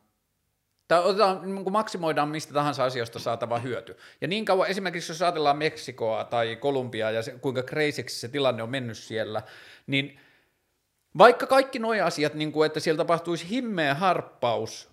[0.88, 3.96] tai otetaan, niin maksimoidaan mistä tahansa asioista saatava hyöty.
[4.20, 8.62] Ja niin kauan, esimerkiksi jos ajatellaan Meksikoa tai Kolumbiaa ja se, kuinka crazyksi se tilanne
[8.62, 9.42] on mennyt siellä,
[9.86, 10.20] niin
[11.18, 14.90] vaikka kaikki nuo asiat, niin kuin, että siellä tapahtuisi himmeä harppaus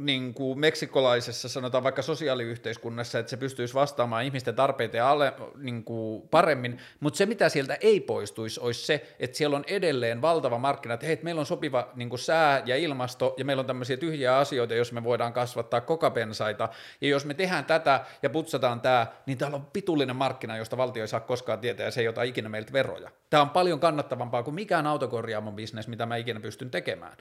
[0.00, 5.84] niin kuin meksikolaisessa, sanotaan vaikka sosiaaliyhteiskunnassa, että se pystyisi vastaamaan ihmisten tarpeita ja ale, niin
[5.84, 10.58] kuin paremmin, mutta se mitä sieltä ei poistuisi olisi se, että siellä on edelleen valtava
[10.58, 13.96] markkina, että hei, meillä on sopiva niin kuin sää ja ilmasto ja meillä on tämmöisiä
[13.96, 16.68] tyhjiä asioita, jos me voidaan kasvattaa kokapensaita
[17.00, 21.02] ja jos me tehdään tätä ja putsataan tämä, niin täällä on pitullinen markkina, josta valtio
[21.02, 23.10] ei saa koskaan tietää ja se ei ota ikinä meiltä veroja.
[23.30, 27.16] Tämä on paljon kannattavampaa kuin mikään autokorjaamon bisnes, mitä mä ikinä pystyn tekemään.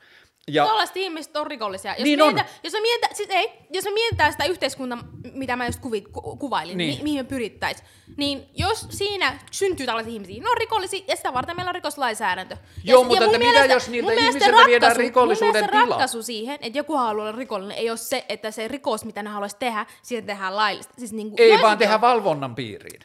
[0.48, 1.92] Ja, Tuollaiset ihmiset on rikollisia.
[1.92, 2.60] Jos Niin mietitään, on.
[2.64, 5.04] Jos me mietitään, siis ei, jos me mietitään sitä yhteiskuntaa,
[5.34, 6.98] mitä mä just kuvit, ku, kuvailin, Niin.
[6.98, 7.84] mi, mihin me pyrittäis,
[8.18, 12.58] niin jos siinä syntyy tällaisia ihmisiä, ne on rikollisia, ja sitä varten meillä on rikoslainsäädäntö.
[12.84, 15.96] Joo, ja, mutta että mitä jos niiltä mielestä ihmisiltä viedään ratkaisu- rikollisuuden mun mielestä tila?
[15.96, 19.30] ratkaisu siihen, että joku haluaa olla rikollinen, ei ole se, että se rikos, mitä ne
[19.30, 20.94] haluaisi tehdä, siihen tehdään laillista.
[20.98, 23.02] Siis niin kuin, ei vaan tehdä valvonnan piiriin.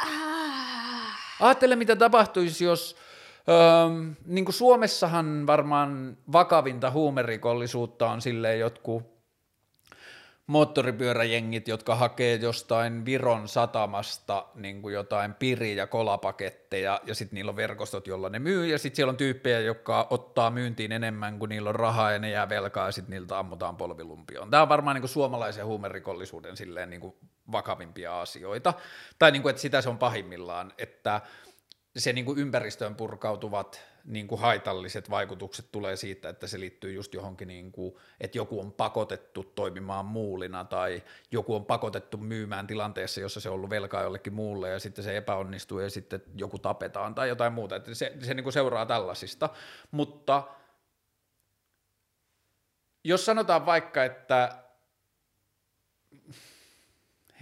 [0.00, 1.16] Ah.
[1.40, 2.96] Ajattele, mitä tapahtuisi, jos...
[3.48, 3.58] Öö,
[4.26, 9.16] niin kuin Suomessahan varmaan vakavinta huumerikollisuutta on silleen jotkut
[10.46, 17.50] moottoripyöräjengit, jotka hakee jostain Viron satamasta niin kuin jotain piri- ja kolapaketteja, ja sitten niillä
[17.50, 21.48] on verkostot, jolla ne myy, ja sitten siellä on tyyppejä, jotka ottaa myyntiin enemmän kuin
[21.48, 24.50] niillä on rahaa, ja ne jää velkaa, ja sitten niiltä ammutaan polvilumpioon.
[24.50, 27.14] Tämä on varmaan niin kuin suomalaisen huumerikollisuuden silleen niin kuin
[27.52, 28.74] vakavimpia asioita,
[29.18, 31.20] tai niin kuin, että sitä se on pahimmillaan, että
[31.96, 37.14] se niin kuin ympäristöön purkautuvat niin kuin haitalliset vaikutukset tulee siitä, että se liittyy just
[37.14, 43.20] johonkin, niin kuin, että joku on pakotettu toimimaan muulina tai joku on pakotettu myymään tilanteessa,
[43.20, 47.14] jossa se on ollut velkaa jollekin muulle ja sitten se epäonnistuu ja sitten joku tapetaan
[47.14, 47.76] tai jotain muuta.
[47.76, 49.50] Että se se niin kuin seuraa tällaisista,
[49.90, 50.42] mutta
[53.04, 54.65] jos sanotaan vaikka, että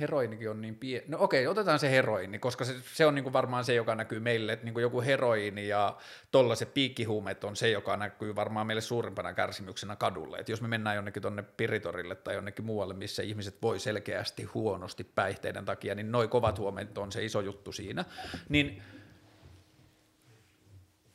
[0.00, 1.04] heroinikin on niin pieni.
[1.08, 4.20] No okei, otetaan se heroini, koska se, se on niin kuin varmaan se, joka näkyy
[4.20, 5.96] meille, että niin kuin joku heroini ja
[6.30, 10.38] tollaiset piikkihuumeet on se, joka näkyy varmaan meille suurimpana kärsimyksenä kadulle.
[10.38, 15.04] Et jos me mennään jonnekin tonne Piritorille tai jonnekin muualle, missä ihmiset voi selkeästi huonosti
[15.04, 18.04] päihteiden takia, niin noi kovat huumeet on se iso juttu siinä.
[18.48, 18.82] Niin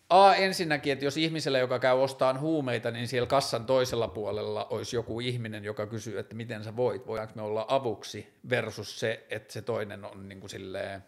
[0.10, 4.95] A, ensinnäkin, että jos ihmisellä, joka käy ostamaan huumeita, niin siellä kassan toisella puolella olisi
[4.95, 9.53] joku ihminen, joka kysyy, että miten sä voit, voidaanko me olla avuksi, versus se, että
[9.53, 11.03] se toinen on niin kuin silleen,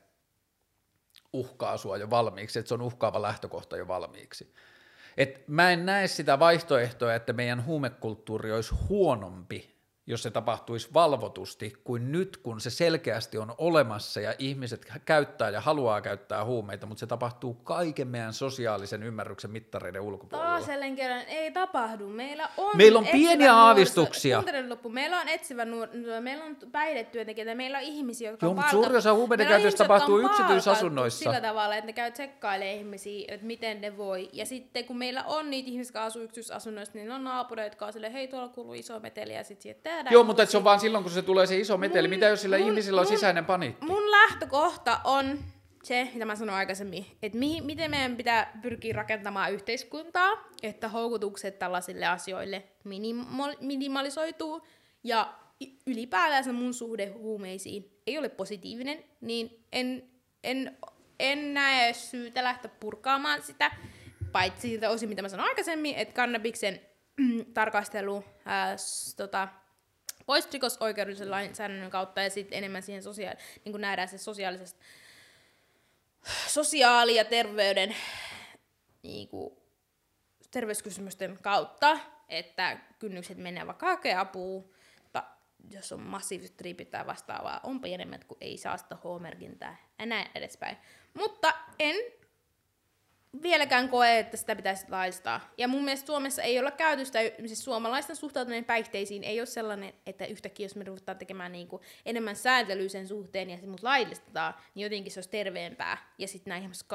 [1.34, 4.54] uhkaa sua jo valmiiksi, että se on uhkaava lähtökohta jo valmiiksi.
[5.18, 9.71] Et mä en näe sitä vaihtoehtoa, että meidän huumekulttuuri olisi huonompi,
[10.12, 15.62] jos se tapahtuisi valvotusti, kuin nyt, kun se selkeästi on olemassa ja ihmiset käyttää ja
[15.62, 20.52] haluaa käyttää huumeita, mutta se tapahtuu kaiken meidän sosiaalisen ymmärryksen mittareiden ulkopuolella.
[20.52, 22.08] Taas jälleen kerran ei tapahdu.
[22.08, 24.44] Meillä on, Meillä on pieniä aavistuksia.
[24.68, 24.90] Loppu.
[24.90, 28.86] Meillä on etsivä nuor- meillä on päihdetyöntekijöitä, meillä on ihmisiä, jotka Joo, on mutta palkattu-
[28.86, 31.20] suuri osa huumeiden käytöstä tapahtuu yksityisasunnoissa.
[31.20, 34.30] Sillä tavalla, että ne käy tsekkailemaan ihmisiä, että miten ne voi.
[34.34, 37.94] Ja sitten kun meillä on niitä ihmisiä, jotka asuu yksityisasunnoissa, niin on naapureita, jotka on
[37.94, 40.14] silleen, hei tuolla kuuluu iso meteli ja sitten siihen tehdään.
[40.14, 42.08] Joo, mutta se on vaan silloin, kun se tulee se iso meteli.
[42.08, 43.86] Mitä jos sillä mun- ihmisillä on mun- sisäinen paniikki?
[43.86, 45.40] Mun lähtökohta on
[45.84, 50.32] se, mitä mä sanoin aikaisemmin, että mihin, miten meidän pitää pyrkiä rakentamaan yhteiskuntaa,
[50.64, 54.62] että houkutukset tällaisille asioille minimo- minimalisoituu
[55.04, 60.04] ja y- ylipäätänsä mun suhde huumeisiin ei ole positiivinen, niin en,
[60.44, 60.78] en,
[61.20, 63.72] en näe syytä lähteä purkaamaan sitä,
[64.32, 66.82] paitsi siltä osin, mitä mä sanoin aikaisemmin, että kannabiksen
[67.54, 69.48] tarkastelu ää, s, tota,
[70.32, 74.80] pois rikosoikeudellisen lainsäädännön kautta ja sitten enemmän siihen sosiaali- niin kuin nähdään se sosiaalisesta
[76.48, 77.96] sosiaali- ja terveyden
[79.04, 79.58] niin kuin,
[80.52, 82.00] terveyskysymysten kautta,
[82.30, 84.64] että kynnykset menee vaikka hakea apua,
[85.12, 85.24] ta,
[85.72, 90.78] jos on massiiviset tripit tai vastaavaa, on pienemmät, kun ei saa sitä H-merkintää näin edespäin.
[91.14, 91.96] Mutta en
[93.42, 95.54] vieläkään koe, että sitä pitäisi laistaa.
[95.58, 99.94] Ja mun mielestä Suomessa ei olla käyty sitä, siis suomalaisten suhtautuminen päihteisiin ei ole sellainen,
[100.06, 104.54] että yhtäkkiä jos me ruvetaan tekemään niinku enemmän sääntelyä sen suhteen ja se mut laillistetaan,
[104.76, 105.98] niin jotenkin se olisi terveempää.
[106.18, 106.88] Ja sitten nämä ihmiset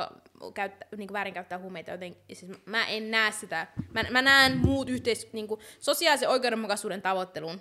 [0.55, 3.67] käyttä, niinku väärinkäyttää huumeita joten, siis mä en näe sitä.
[3.95, 7.61] Mä, mä näen muut yhteis, niinku, sosiaalisen oikeudenmukaisuuden tavoittelun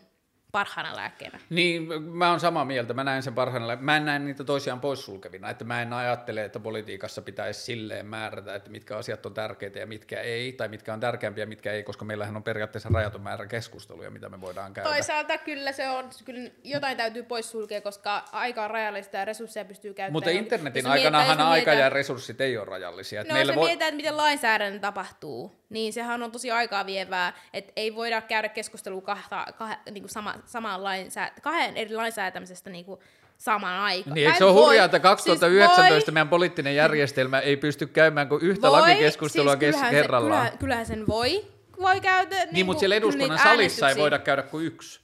[0.56, 1.40] parhaana lääkkeenä.
[1.50, 5.50] Niin, mä oon samaa mieltä, mä näen sen parhaana Mä en näe niitä toisiaan poissulkevina,
[5.50, 9.88] että mä en ajattele, että politiikassa pitäisi silleen määrätä, että mitkä asiat on tärkeitä ja
[9.88, 13.46] mitkä ei, tai mitkä on tärkeämpiä ja mitkä ei, koska meillähän on periaatteessa rajaton määrä
[13.46, 14.90] keskusteluja, mitä me voidaan käydä.
[14.90, 19.94] Toisaalta kyllä se on, kyllä jotain täytyy poissulkea, koska aika on rajallista ja resursseja pystyy
[19.94, 20.14] käyttämään.
[20.14, 23.24] Mutta internetin aikanahan aika ja resurssit ei ole rajallisia.
[23.24, 23.66] No meillä se voi...
[23.66, 28.50] mietitään, että miten lainsäädäntö tapahtuu, niin sehän on tosi aikaa vievää, että ei voida käydä
[28.50, 33.00] keskustelua kahta, kah, niin kuin sama, samaan lainsää, kahden eri lainsäätämisestä niin kuin
[33.38, 34.14] samaan aikaan.
[34.14, 38.30] Niin, eikö se on hurjaa, että 2019 siis voi, meidän poliittinen järjestelmä ei pysty käymään
[38.30, 40.32] kuin yhtä voi, lakikeskustelua siis kyllähän kerrallaan?
[40.32, 41.46] Se, kyllähän, kyllähän sen voi,
[41.82, 42.36] voi käydä.
[42.36, 45.00] Niin, niin mutta siellä eduskunnan salissa ei voida käydä kuin yksi.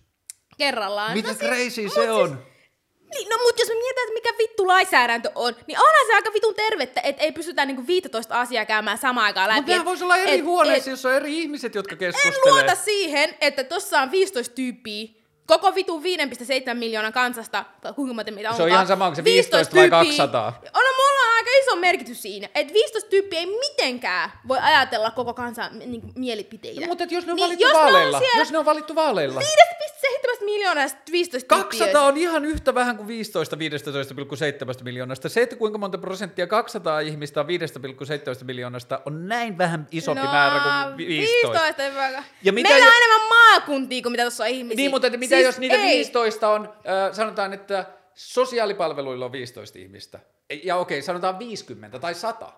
[0.57, 1.13] Kerrallaan.
[1.13, 2.29] Mitä no, crazy siis, se on?
[2.29, 2.51] Siis,
[3.13, 6.33] niin, no mutta jos me mietitään, että mikä vittu lainsäädäntö on, niin onhan se aika
[6.33, 9.71] vitun tervettä, että ei pystytä niinku 15 asiaa käymään samaan aikaan läpi.
[9.71, 12.37] Mutta voisi olla eri et, huoneissa, et, jossa on eri ihmiset, jotka keskustelee.
[12.45, 15.07] En luota siihen, että tossa on 15 tyyppiä,
[15.51, 17.65] koko vitu 5,7 miljoonan kansasta,
[17.95, 18.55] kuinka monta mitä on.
[18.55, 20.47] Se on ihan sama, onko se 15 vai 200.
[20.47, 25.11] On, no, mulla on aika iso merkitys siinä, että 15 tyyppiä ei mitenkään voi ajatella
[25.11, 26.81] koko kansan niin, mielipiteitä.
[26.81, 28.95] No, mutta jos ne on niin, valittu jos vaaleilla, ne on jos ne on valittu
[28.95, 29.39] vaaleilla.
[29.39, 32.01] 5,7 miljoonasta 15 200 tyyppiä.
[32.01, 35.29] on ihan yhtä vähän kuin 15 15,7 miljoonasta.
[35.29, 40.31] Se, että kuinka monta prosenttia 200 ihmistä on 5,7 miljoonasta, on näin vähän isompi no,
[40.31, 41.59] määrä kuin 15.
[41.61, 42.91] 15 ja mitä Meillä jo...
[42.91, 44.75] on enemmän maakuntia kuin mitä tuossa on ihmisiä.
[44.75, 45.97] Niin, mutta mitä siis jos niitä ei.
[45.97, 50.19] 15 on, äh, sanotaan, että sosiaalipalveluilla on 15 ihmistä.
[50.63, 52.53] Ja okei, sanotaan 50 tai 100.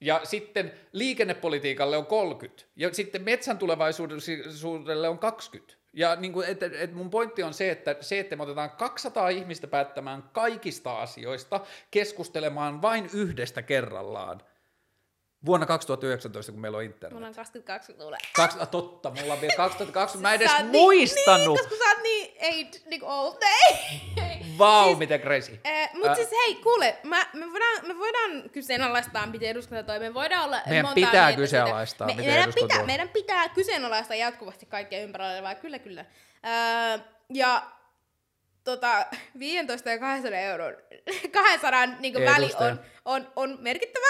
[0.00, 2.64] Ja sitten liikennepolitiikalle on 30.
[2.76, 5.78] Ja sitten metsän tulevaisuudelle on 20.
[5.92, 9.28] Ja niin kuin, et, et mun pointti on se, että se, että me otetaan 200
[9.28, 11.60] ihmistä päättämään kaikista asioista,
[11.90, 14.42] keskustelemaan vain yhdestä kerrallaan,
[15.46, 17.14] Vuonna 2019, kun meillä on internet.
[17.14, 18.18] Mulla on 2020 tulee.
[18.36, 20.28] Kaks, ah, totta, mulla on vielä 2020.
[20.28, 21.58] Mä en edes niin- muistanut.
[21.58, 23.78] Niin, koska sä oot niin, ei, niin old day.
[24.58, 25.60] Vau, wow, siis, miten crazy.
[25.66, 26.16] Äh, Mutta äh.
[26.16, 30.08] siis hei, kuule, mä, me, voidaan, me voidaan kyseenalaistaa, miten eduskunta toimii.
[30.08, 34.66] Me voidaan olla Meidän monta pitää kyseenalaistaa, me, miten meidän pitää, meidän pitää kyseenalaistaa jatkuvasti
[34.66, 35.54] kaikkea ympärillä.
[35.54, 36.04] Kyllä, kyllä.
[36.46, 37.00] Äh,
[37.34, 37.62] ja
[38.64, 39.06] tota,
[39.38, 40.76] 15 ja 200 euron,
[41.32, 44.06] 200 niin väli on, on, on merkittävä.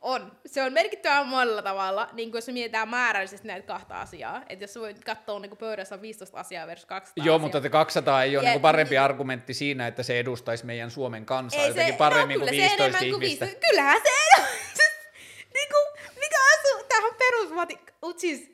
[0.00, 0.32] On.
[0.46, 4.42] Se on merkittävä monella tavalla, niin jos me mietitään määrällisesti näitä kahta asiaa.
[4.48, 7.52] Että jos voit katsoa niin pöydässä on 15 asiaa versus 200 Joo, asiaa.
[7.52, 11.26] mutta 200 ei ole ja, niin parempi niin, argumentti siinä, että se edustaisi meidän Suomen
[11.26, 13.46] kansaa ei jotenkin se, paremmin no, kuin 15 se ihmistä.
[13.46, 14.44] Kuin kyllähän se on.
[15.54, 17.78] niin kuin, mikä asu, tähän perusmati...
[18.16, 18.52] Siis,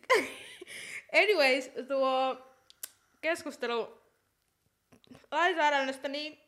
[1.22, 2.36] anyways, tuo
[3.20, 4.02] keskustelu
[5.30, 6.38] lainsäädännöstä, niin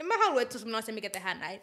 [0.00, 1.62] en mä halua, että se on asia, mikä tehdään näin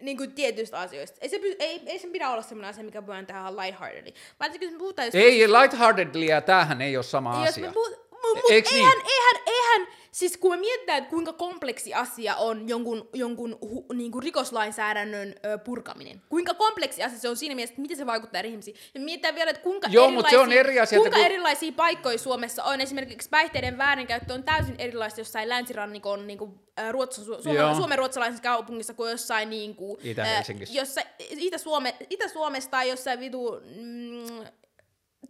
[0.00, 1.18] niin kuin tietyistä asioista.
[1.20, 4.12] Ei, se, ei, ei sen pidä olla sellainen asia, mikä voidaan tehdä lightheartedly.
[4.40, 5.06] Varsinkin jos me puhutaan...
[5.06, 7.66] Jos ei, lightheartedly ja tämähän ei ole sama jos asia.
[7.66, 9.06] Me puhut, mut, eihän, niin?
[9.06, 9.86] eihän, eihän,
[10.16, 15.34] Siis kun me mietitään, että kuinka kompleksi asia on jonkun, jonkun hu, niin kuin rikoslainsäädännön
[15.44, 16.22] ö, purkaminen.
[16.28, 18.76] Kuinka kompleksi asia se on siinä mielessä, että miten se vaikuttaa eri ihmisiin.
[18.94, 21.26] Ja mietitään vielä, että kuinka, Joo, erilaisia, se on eri asia, kuinka kun...
[21.26, 22.80] erilaisia paikkoja Suomessa on.
[22.80, 26.50] Esimerkiksi päihteiden väärinkäyttö on täysin erilaista jossain länsirannikon niin kuin,
[26.90, 30.72] Ruotsa, Su- Suomen, Suomen ruotsalaisessa kaupungissa kuin jossain niin kuin, Itä-Helsingissä.
[30.72, 34.46] Äh, jossain, Itä-Suome, Itä-Suomessa tai jossain vitu, mm,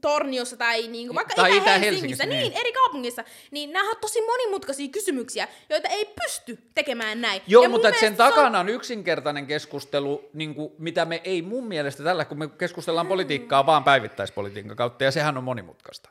[0.01, 2.41] Torniossa tai niinku, vaikka tai Itä-Helsingissä, niin.
[2.41, 7.43] niin, eri kaupungissa, niin nämä on tosi monimutkaisia kysymyksiä, joita ei pysty tekemään näin.
[7.47, 12.03] Joo, ja mutta sen takana on yksinkertainen keskustelu, niin kuin, mitä me ei mun mielestä
[12.03, 16.11] tällä, kun me keskustellaan politiikkaa vaan päivittäispolitiikan kautta, ja sehän on monimutkaista.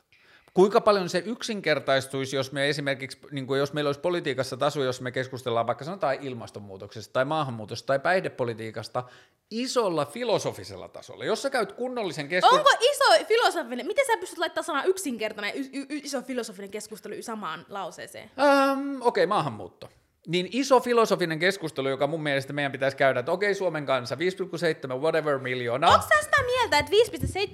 [0.55, 5.01] Kuinka paljon se yksinkertaistuisi, jos me esimerkiksi, niin kuin jos meillä olisi politiikassa taso, jos
[5.01, 9.03] me keskustellaan vaikka sanotaan ilmastonmuutoksesta tai maahanmuutosta tai päihdepolitiikasta
[9.51, 12.59] isolla filosofisella tasolla, jos sä käyt kunnollisen keskustelun...
[12.59, 17.65] Onko iso filosofinen, miten sä pystyt laittamaan sana yksinkertainen y- y- iso filosofinen keskustelu samaan
[17.69, 18.31] lauseeseen?
[18.39, 19.89] Ähm, Okei, okay, maahanmuutto.
[20.27, 25.01] Niin iso filosofinen keskustelu, joka mun mielestä meidän pitäisi käydä, että okei Suomen kanssa 5,7
[25.01, 25.93] whatever miljoonaa.
[25.93, 26.91] Onko sä sitä mieltä, että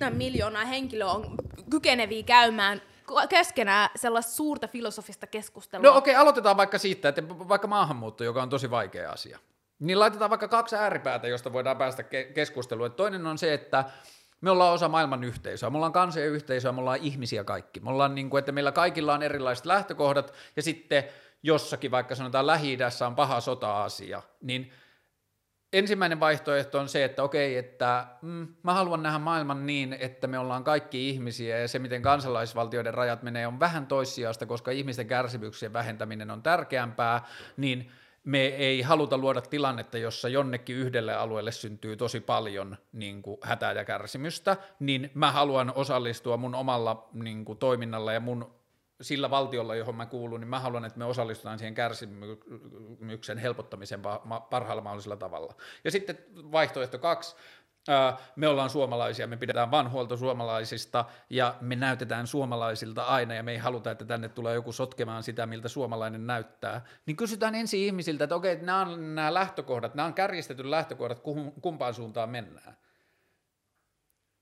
[0.10, 1.36] 5,7 miljoonaa henkilöä on
[1.70, 2.82] kykeneviä käymään
[3.30, 5.92] keskenään sellaista suurta filosofista keskustelua.
[5.92, 9.40] No okei, okay, aloitetaan vaikka siitä, että vaikka maahanmuutto, joka on tosi vaikea asia,
[9.80, 12.92] niin laitetaan vaikka kaksi ääripäätä, josta voidaan päästä ke- keskusteluun.
[12.92, 13.86] toinen on se, että
[14.42, 17.80] me ollaan osa maailman yhteisöä, me ollaan kansanyhteisöä, me ollaan ihmisiä kaikki.
[17.80, 21.04] Me ollaan niin kuin, että meillä kaikilla on erilaiset lähtökohdat, ja sitten
[21.44, 24.72] jossakin, vaikka sanotaan lähi on paha sota-asia, niin
[25.74, 30.40] ensimmäinen vaihtoehto on se, että okei, että mm, mä haluan nähdä maailman niin, että me
[30.40, 35.74] ollaan kaikki ihmisiä ja se, miten kansalaisvaltioiden rajat menee, on vähän toissijasta, koska ihmisten kärsimyksien
[35.74, 37.22] vähentäminen on tärkeämpää,
[37.58, 37.92] niin
[38.24, 43.74] me ei haluta luoda tilannetta, jossa jonnekin yhdelle alueelle syntyy tosi paljon niin kuin, hätää
[43.74, 48.61] ja kärsimystä, niin mä haluan osallistua mun omalla niin kuin, toiminnalla ja mun
[49.02, 54.02] sillä valtiolla, johon mä kuulun, niin mä haluan, että me osallistutaan siihen kärsimyksen helpottamiseen
[54.50, 55.56] parhaalla mahdollisella tavalla.
[55.84, 56.18] Ja sitten
[56.52, 57.36] vaihtoehto kaksi,
[58.36, 63.52] me ollaan suomalaisia, me pidetään vaan huolta suomalaisista ja me näytetään suomalaisilta aina ja me
[63.52, 68.24] ei haluta, että tänne tulee joku sotkemaan sitä, miltä suomalainen näyttää, niin kysytään ensin ihmisiltä,
[68.24, 71.22] että okei, nämä on nämä lähtökohdat, nämä on kärjistetty lähtökohdat,
[71.62, 72.78] kumpaan suuntaan mennään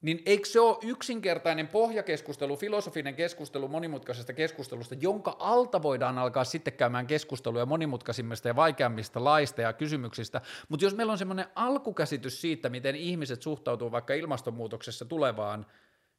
[0.02, 6.74] niin eikö se ole yksinkertainen pohjakeskustelu, filosofinen keskustelu monimutkaisesta keskustelusta, jonka alta voidaan alkaa sitten
[6.74, 12.70] käymään keskustelua monimutkaisimmista ja vaikeammista laista ja kysymyksistä, mutta jos meillä on semmoinen alkukäsitys siitä,
[12.70, 15.66] miten ihmiset suhtautuu vaikka ilmastonmuutoksessa tulevaan,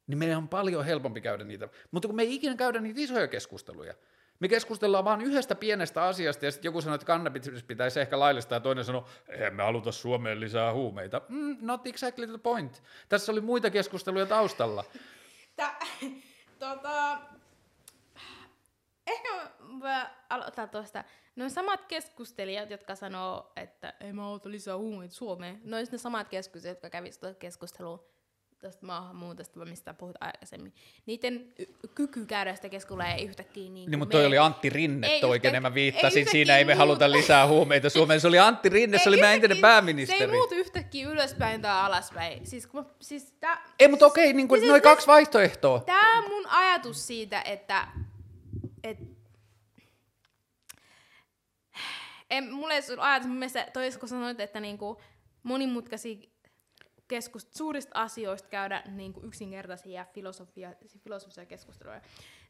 [0.07, 3.27] niin meidän on paljon helpompi käydä niitä, mutta kun me ei ikinä käydä niitä isoja
[3.27, 3.93] keskusteluja,
[4.41, 8.55] me keskustellaan vain yhdestä pienestä asiasta, ja sitten joku sanoo, että kannabis pitäisi ehkä laillistaa,
[8.55, 11.21] ja toinen sanoo, eihän me haluta Suomeen lisää huumeita.
[11.29, 12.83] Mm, not exactly the point.
[13.09, 14.83] Tässä oli muita keskusteluja taustalla.
[15.55, 15.79] Tää,
[16.59, 17.17] tota,
[19.07, 19.29] ehkä
[19.61, 21.03] mä aloitan tuosta.
[21.35, 26.75] No samat keskustelijat, jotka sanoo, että ei mä lisää huumeita Suomeen, no ne samat keskustelijat,
[26.75, 28.11] jotka kävisivät keskustelua
[28.61, 30.73] tästä maahanmuutosta, mistä puhut aikaisemmin,
[31.05, 31.53] niiden
[31.95, 35.61] kyky käydä sitä keskustelua ei yhtäkkiä niin Niin, mutta toi oli Antti Rinne ei oikein,
[35.61, 36.77] mä viittasin, ei siinä ei me muuta.
[36.77, 40.19] haluta lisää huumeita Suomeen, se oli Antti Rinne, se oli meidän entinen pääministeri.
[40.19, 42.47] Se ei muutu yhtäkkiä ylöspäin tai alaspäin.
[42.47, 45.79] Siis, kun mä, siis tää, ei, mutta okei, niin kuin siis noin kaksi vaihtoehtoa.
[45.79, 47.87] Tämä on mun ajatus siitä, että
[48.83, 48.97] et,
[52.29, 55.01] en, mulla ei ole ajatus, mun mielestä toi, kun sanoit, että niinku
[55.43, 56.30] monimutkaisia
[57.11, 60.73] keskust- suurista asioista käydä niin kuin yksinkertaisia filosofia,
[61.03, 62.01] filosofisia keskusteluja.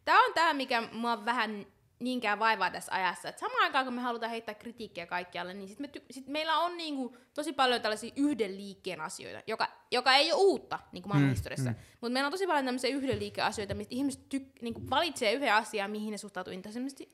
[0.05, 1.65] Tämä on tämä, mikä mua vähän
[2.01, 3.29] niinkään vaivaa tässä ajassa.
[3.29, 6.57] Et samaan aikaan, kun me halutaan heittää kritiikkiä kaikkialle, niin sit, me ty- sit meillä
[6.57, 11.29] on niinku tosi paljon tällaisia yhden liikkeen asioita, joka, joka ei ole uutta niin maailman
[11.29, 11.63] mm.
[11.63, 11.75] Mm.
[12.01, 15.53] Mutta meillä on tosi paljon tämmöisiä yhden liikkeen asioita, mistä ihmiset tyk- niinku valitsee yhden
[15.53, 16.53] asian, mihin ne suhtautuu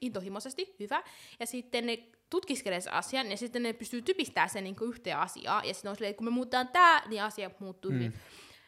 [0.01, 1.03] intohimoisesti, hyvä.
[1.39, 1.97] Ja sitten ne
[2.29, 5.65] tutkiskelee sen asian, ja sitten ne pystyy typistämään sen niinku yhteen asiaan.
[5.65, 7.95] Ja sitten on silleen, kun me muutetaan tämä, niin asia muuttuu mm.
[7.97, 8.13] hyvin.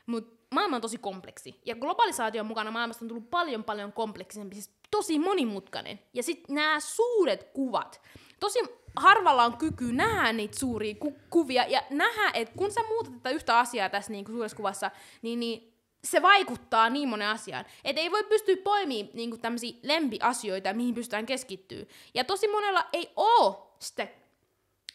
[0.05, 1.61] Mutta maailma on tosi kompleksi.
[1.65, 5.99] Ja globalisaation mukana maailmasta on tullut paljon paljon kompleksisempi, siis tosi monimutkainen.
[6.13, 8.01] Ja sitten nämä suuret kuvat.
[8.39, 8.59] Tosi
[8.95, 13.30] harvalla on kyky nähdä niitä suuria ku- kuvia ja nähdä, että kun sä muutat tätä
[13.30, 15.73] yhtä asiaa tässä niin kuin suuressa kuvassa, niin, niin
[16.03, 17.65] se vaikuttaa niin monen asiaan.
[17.84, 21.85] Että ei voi pystyä poimimaan niinku tämmöisiä lempiasioita, mihin pystytään keskittyä.
[22.13, 24.07] Ja tosi monella ei ole sitä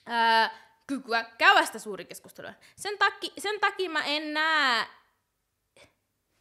[0.07, 0.51] ää,
[0.87, 2.53] kykyä käydä sitä suuri keskustelua.
[2.77, 4.87] Sen, takia, sen takia mä en näe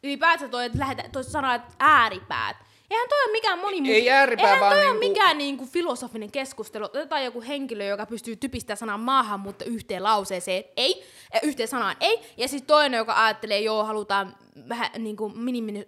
[0.03, 2.57] ylipäätään toi, että lähdetään, toi sana, että ääripäät.
[2.91, 4.01] Eihän toi ole mikään monimutkainen.
[4.01, 4.99] Ei ääripää, Eihän toi vaan ole niinku...
[5.07, 6.85] mikään niinku filosofinen keskustelu.
[6.85, 11.03] Otetaan joku henkilö, joka pystyy typistämään sanan maahanmuutto yhteen lauseeseen, ei,
[11.43, 12.19] yhteen sanaan, ei.
[12.37, 14.35] Ja sitten toinen, joka ajattelee, joo, halutaan
[14.69, 15.31] vähän niinku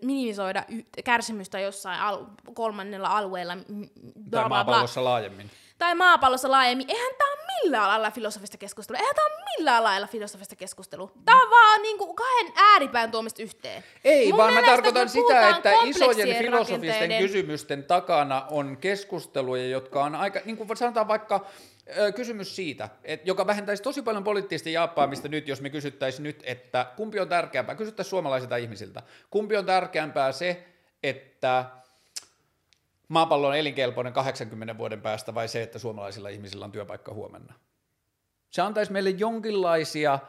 [0.02, 0.64] minimisoida
[1.04, 3.58] kärsimystä jossain al- kolmannella alueella.
[4.32, 9.00] Tai maapallossa laajemmin tai maapallossa laajemmin, eihän tää ole millään lailla filosofista keskustelua.
[9.00, 11.12] Eihän tää ole millään lailla filosofista keskustelua.
[11.26, 13.84] Tää on vaan niinku kahden ääripään tuomista yhteen.
[14.04, 20.16] Ei, Mun vaan mä tarkoitan sitä, että isojen filosofisten kysymysten takana on keskusteluja, jotka on
[20.16, 21.46] aika, niin kuin sanotaan vaikka,
[22.16, 26.86] kysymys siitä, että joka vähentäisi tosi paljon poliittista jaappaamista nyt, jos me kysyttäisiin nyt, että
[26.96, 30.66] kumpi on tärkeämpää, kysyttäisiin suomalaisilta ihmisiltä, kumpi on tärkeämpää se,
[31.04, 31.66] että
[33.08, 37.54] maapallo on elinkelpoinen 80 vuoden päästä vai se, että suomalaisilla ihmisillä on työpaikka huomenna.
[38.50, 40.20] Se antaisi meille jonkinlaisia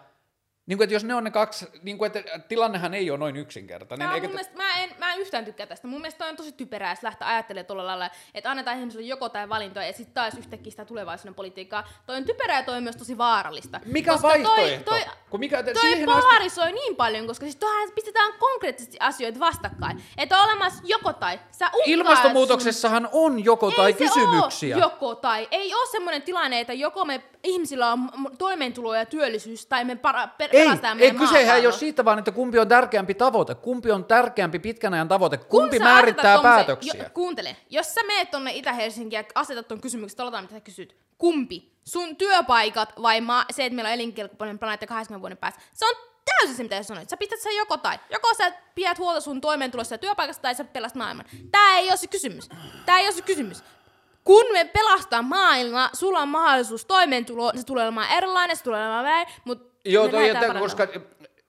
[0.66, 3.36] niin kuin, että jos ne on ne kaksi, niin kuin, että tilannehan ei ole noin
[3.36, 4.06] yksinkertainen.
[4.06, 4.28] Tämä eikä...
[4.28, 5.88] mielestä, mä, en, mä en yhtään tykkää tästä.
[5.88, 9.48] Mun mielestä on tosi typerää, että lähtee ajattelemaan tuolla lailla, että annetaan ihmisille joko tai
[9.48, 11.88] valintoja ja sitten taas yhtäkkiä sitä tulevaisuuden politiikkaa.
[12.06, 13.80] Toi on typerää ja toi on myös tosi vaarallista.
[13.84, 14.90] Mikä koska vaihtoehto?
[14.90, 16.74] Toi, toi, Kun mikä, toi siihen polarisoi asti...
[16.74, 20.02] niin paljon, koska siis tuohon pistetään konkreettisesti asioita vastakkain.
[20.18, 21.40] Että on olemassa joko tai.
[21.50, 23.10] Sä Ilmastonmuutoksessahan sun...
[23.12, 24.76] on joko tai ei kysymyksiä.
[24.76, 25.48] joko tai.
[25.50, 30.28] Ei ole semmoinen tilanne, että joko me ihmisillä on toimeentulo ja työllisyys tai me para,
[30.28, 30.68] per, ei,
[30.98, 34.94] ei, kysehän ei ole siitä vaan, että kumpi on tärkeämpi tavoite, kumpi on tärkeämpi pitkän
[34.94, 37.02] ajan tavoite, kumpi määrittää päätöksiä.
[37.02, 40.96] Jo, kuuntele, jos sä meet tonne Itä-Helsinkiin ja asetat ton kysymyksen, aloitetaan mitä sä kysyt,
[41.18, 41.76] kumpi?
[41.84, 45.60] Sun työpaikat vai maa, se, että meillä on elinkelpoinen planeetta 80 vuoden päästä?
[45.72, 45.94] Se on
[46.24, 47.08] täysin se, mitä sä sanoit.
[47.08, 47.98] Sä pistät sen joko tai.
[48.10, 51.26] Joko sä pidät huolta sun toimeentulosta ja työpaikasta tai sä pelastat maailman.
[51.50, 52.48] Tää ei ole se kysymys.
[52.86, 53.64] Tää ei ole se kysymys
[54.26, 59.04] kun me pelastaa maailma, sulla on mahdollisuus toimeentulo, se tulee olemaan erilainen, se tulee olemaan
[59.04, 60.88] väin, mutta Joo, toi, että, koska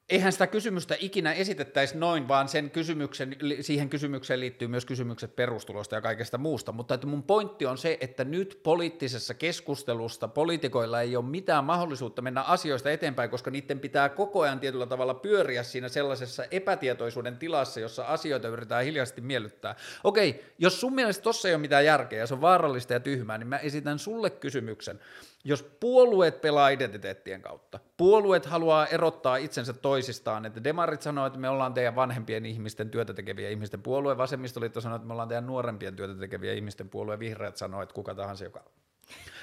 [0.09, 5.95] eihän sitä kysymystä ikinä esitettäisi noin, vaan sen kysymyksen, siihen kysymykseen liittyy myös kysymykset perustulosta
[5.95, 11.15] ja kaikesta muusta, mutta että mun pointti on se, että nyt poliittisessa keskustelusta poliitikoilla ei
[11.15, 15.89] ole mitään mahdollisuutta mennä asioista eteenpäin, koska niiden pitää koko ajan tietyllä tavalla pyöriä siinä
[15.89, 19.75] sellaisessa epätietoisuuden tilassa, jossa asioita yritetään hiljaisesti miellyttää.
[20.03, 23.37] Okei, jos sun mielestä tossa ei ole mitään järkeä ja se on vaarallista ja tyhmää,
[23.37, 24.99] niin mä esitän sulle kysymyksen.
[25.43, 31.49] Jos puolueet pelaa identiteettien kautta, puolueet haluaa erottaa itsensä toisistaan, että demarit sanoo, että me
[31.49, 35.95] ollaan teidän vanhempien ihmisten työtä tekeviä ihmisten puolue, vasemmistoliitto sanoo, että me ollaan teidän nuorempien
[35.95, 38.63] työtä tekeviä ihmisten puolue, vihreät sanoo, että kuka tahansa, joka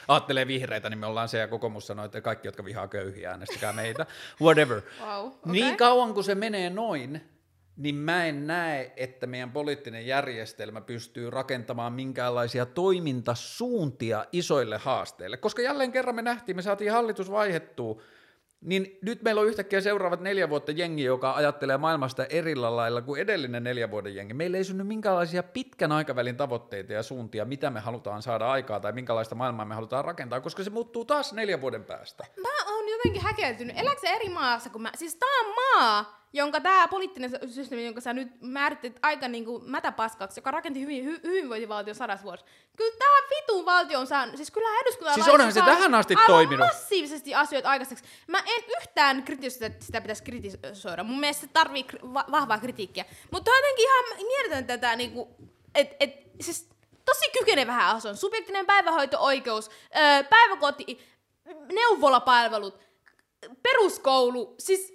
[0.09, 3.73] ajattelee vihreitä, niin me ollaan se ja kokoomus sanoo, että kaikki, jotka vihaa köyhiä, äänestäkää
[3.73, 4.07] meitä,
[4.43, 4.83] whatever.
[5.01, 5.53] Wow, okay.
[5.53, 7.34] Niin kauan kuin se menee noin,
[7.77, 15.37] niin mä en näe, että meidän poliittinen järjestelmä pystyy rakentamaan minkäänlaisia toimintasuuntia isoille haasteille.
[15.37, 18.03] Koska jälleen kerran me nähtiin, me saatiin hallitus vaihettua,
[18.61, 23.21] niin nyt meillä on yhtäkkiä seuraavat neljä vuotta jengi, joka ajattelee maailmasta erillä lailla kuin
[23.21, 24.35] edellinen neljä vuoden jengi.
[24.35, 28.93] Meillä ei synny minkäänlaisia pitkän aikavälin tavoitteita ja suuntia, mitä me halutaan saada aikaa tai
[28.93, 32.27] minkälaista maailmaa me halutaan rakentaa, koska se muuttuu taas neljän vuoden päästä.
[32.41, 33.79] Mä oon jotenkin häkeltynyt.
[33.79, 34.91] Elätkö eri maassa kuin mä?
[34.97, 40.39] Siis tää on maa, jonka tämä poliittinen systeemi, jonka sä nyt määrittit aika niinku mätäpaskaksi,
[40.39, 42.45] joka rakenti hyvin, hy, hyvinvointivaltion sadas vuosi.
[42.77, 46.67] Kyllä tämä vitun valtio on saanut, siis kyllä eduskunta Siis onhan se tähän asti toiminut.
[46.67, 48.05] massiivisesti asioita aikaiseksi.
[48.29, 51.05] Mä en yhtään kritisoida, että sitä pitäisi kritisoida.
[51.05, 53.05] Mun mielestä se tarvii va- vahvaa kritiikkiä.
[53.31, 55.37] Mutta on jotenkin ihan mieletön tätä niinku,
[55.75, 56.69] et, et, siis
[57.05, 58.17] tosi kykenevä asun.
[58.17, 60.99] Subjektinen päivähoito-oikeus, öö, päiväkoti,
[61.73, 62.81] neuvolapalvelut,
[63.63, 64.94] peruskoulu, siis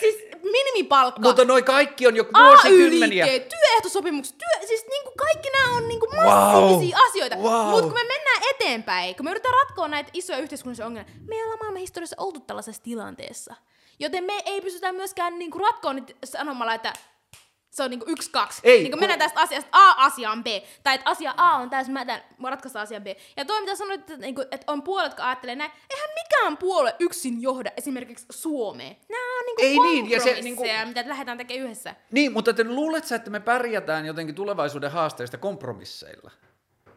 [0.00, 1.20] Siis minimipalkka.
[1.20, 3.24] Mutta noi kaikki on jo vuosikymmeniä.
[3.24, 7.08] AY-liikkeet, työehtosopimukset, työ, siis niinku kaikki nämä on niinku massiivisia wow.
[7.08, 7.36] asioita.
[7.36, 7.70] Wow.
[7.70, 11.44] Mutta kun me mennään eteenpäin, kun me yritetään ratkoa näitä isoja yhteiskunnallisia ongelmia, me ei
[11.44, 13.54] olla maailman historiassa oltu tällaisessa tilanteessa.
[13.98, 16.92] Joten me ei pystytä myöskään niinku ratkoa niitä sanomalla, että
[17.74, 18.60] se on niinku yksi, kaksi.
[18.64, 20.46] Ei, niin kun mennään tästä asiasta A asiaan B.
[20.82, 23.06] Tai että asia A on täysin mätän, ratkaista asian B.
[23.36, 25.70] Ja toi mitä sanoit, että, niinku, että on puolet, jotka ajattelee näin.
[25.90, 28.96] Eihän mikään puolue yksin johda esimerkiksi Suomeen.
[29.08, 30.64] Nämä on niinku Ei niin, ja se, niinku...
[30.86, 31.94] mitä lähdetään tekemään yhdessä.
[32.10, 36.30] Niin, mutta te luulet sä, että me pärjätään jotenkin tulevaisuuden haasteista kompromisseilla?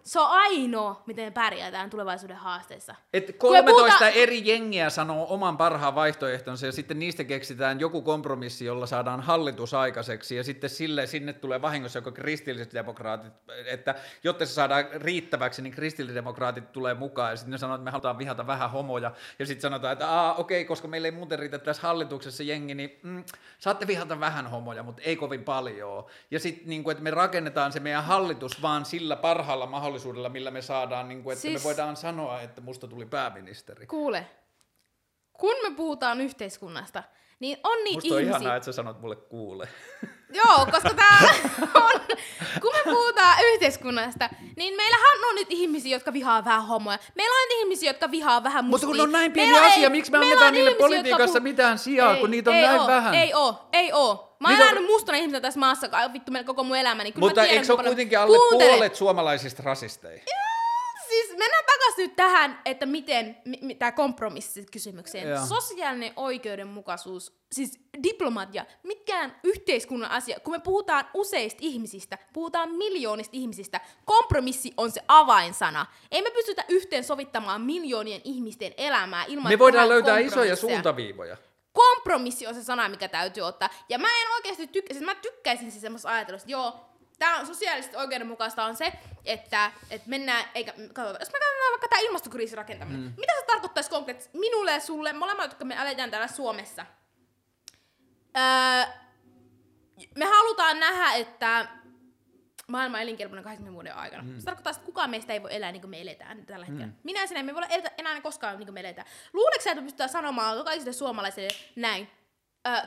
[0.08, 2.96] Se on ainoa, miten pärjätään tulevaisuuden haasteissa.
[3.14, 4.10] Et 13 puhuta...
[4.10, 9.74] eri jengiä sanoo oman parhaan vaihtoehtonsa ja sitten niistä keksitään joku kompromissi, jolla saadaan hallitus
[9.74, 13.34] aikaiseksi ja sitten sille, sinne tulee vahingossa joko kristilliset demokraatit,
[13.66, 17.92] että jotta se saadaan riittäväksi, niin kristillisdemokraatit tulee mukaan ja sitten ne sanoo, että me
[17.92, 21.60] halutaan vihata vähän homoja ja sitten sanotaan, että Aa, okei, koska meillä ei muuten riitä
[21.60, 23.24] tässä hallituksessa jengi, niin mm,
[23.60, 26.06] saatte vihata vähän homoja, mutta ei kovin paljon.
[26.32, 30.30] Ja sitten niin kuin, että me rakennetaan se meidän hallitus vaan sillä parhaalla mahdollisella mahdollisuudella,
[30.30, 31.54] millä me saadaan, niin kuin, että siis...
[31.54, 33.88] me voidaan sanoa, että musta tuli pääministeri.
[33.88, 34.28] Kuule,
[35.34, 37.04] kun me puhutaan yhteiskunnasta,
[37.40, 38.38] niin on niitä Musta on ihmisiä...
[38.38, 39.70] ihanaa, että sä sanot mulle kuule.
[40.34, 41.20] Joo, koska tää
[41.76, 41.87] on,
[43.36, 47.00] puhutaan yhteiskunnasta, niin meillähän on nyt ihmisiä, jotka vihaa vähän homoja.
[47.16, 48.88] Meillä on ihmisiä, jotka vihaa vähän mustia.
[48.88, 51.40] Mutta kun on näin pieni meillä asia, ei, miksi me annetaan niille politiikassa jotka...
[51.40, 53.14] mitään sijaa, ei, kun niitä on ei näin oo, vähän?
[53.14, 54.36] Ei oo, ei oo.
[54.40, 57.12] Mä oon elänyt mustana ihmisenä tässä maassa vittu koko mun elämäni.
[57.12, 58.72] Kyllä Mutta tiedän, eikö se ole kuitenkin alle Kuuntele.
[58.72, 60.24] puolet suomalaisista rasisteja?
[61.10, 65.30] Siis mennään takaisin nyt tähän, että miten, mi, tämä kompromissikysymykseen.
[65.30, 65.46] Joo.
[65.46, 70.40] Sosiaalinen oikeudenmukaisuus, siis diplomatia, mikään yhteiskunnan asia.
[70.40, 75.86] Kun me puhutaan useista ihmisistä, puhutaan miljoonista ihmisistä, kompromissi on se avainsana.
[76.12, 81.38] Ei me pystytä yhteen sovittamaan miljoonien ihmisten elämää ilman, Me voidaan löytää isoja suuntaviivoja
[81.78, 83.70] kompromissi on se sana, mikä täytyy ottaa.
[83.90, 86.88] Ja mä en oikeasti tykkä, siis mä tykkäisin siis semmoista ajatusta, joo,
[87.20, 88.94] Tämä on sosiaalisesti oikeudenmukaista on se,
[89.26, 93.14] että, että mennään, eikä, katsotaan, jos me katsotaan vaikka tämä ilmastokriisin rakentaminen, mm.
[93.18, 96.86] mitä se tarkoittaisi konkreettisesti minulle ja sulle, molemmat, jotka me eletään täällä Suomessa?
[98.38, 98.94] Öö,
[100.16, 101.68] me halutaan nähdä, että
[102.68, 104.24] maailman elinkelpoinen 80 vuoden aikana.
[104.24, 104.40] Mm.
[104.40, 106.88] Se tarkoittaa, että kukaan meistä ei voi elää niin kuin me eletään tällä hetkellä.
[106.88, 106.94] Mm.
[107.04, 109.08] Minä sinä emme voi elää enää koskaan niin kuin me eletään.
[109.34, 112.10] Luuleeko että me pystytään sanomaan jokaiselle suomalaiselle näin?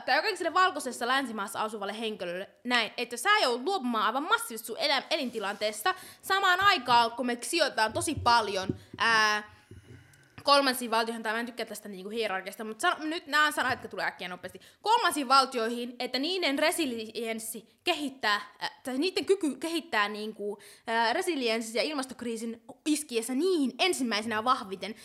[0.05, 5.03] Tai jokaiselle valkoisessa länsimaassa asuvalle henkilölle näin, että sä joudut luopumaan aivan massiivisesti sun elä,
[5.09, 9.43] elintilanteesta samaan aikaan, kun me sijoitetaan tosi paljon ää,
[10.43, 13.87] kolmansiin valtioihin, tai mä en tykkää tästä niinku hierarkiasta, mutta sano, nyt nämä sanat, jotka
[13.87, 14.61] tulee äkkiä nopeasti.
[14.81, 20.59] Kolmansiin valtioihin, että niiden resilienssi kehittää, äh, tai niiden kyky kehittää niinku,
[21.13, 24.95] resilienssi ja ilmastokriisin iskiessä niihin ensimmäisenä vahviten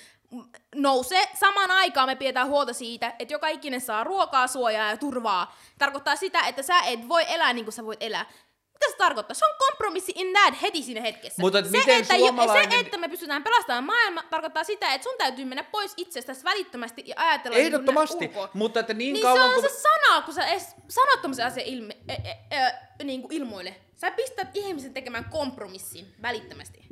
[0.74, 1.28] nousee.
[1.40, 5.56] Samaan aikaan me pidetään huolta siitä, että joka ikinen saa ruokaa, suojaa ja turvaa.
[5.78, 8.26] Tarkoittaa sitä, että sä et voi elää niin kuin sä voit elää.
[8.73, 9.34] Mitä se tarkoittaa?
[9.34, 11.42] Se on kompromissi in that heti siinä hetkessä.
[11.42, 15.18] Mutta se, miten että, suomalainen- se, että me pystytään pelastamaan maailma, tarkoittaa sitä, että sun
[15.18, 18.50] täytyy mennä pois itsestäsi välittömästi ja ajatella niin Ehdottomasti, ulkoa.
[18.55, 19.70] mutta että niin, Niin kauan se on kun...
[19.70, 23.76] se sana, kun sä edes sanot tommosen asian ilme, e, e, e, niin kuin ilmoille.
[23.94, 26.86] Sä pistät ihmisen tekemään kompromissin välittömästi.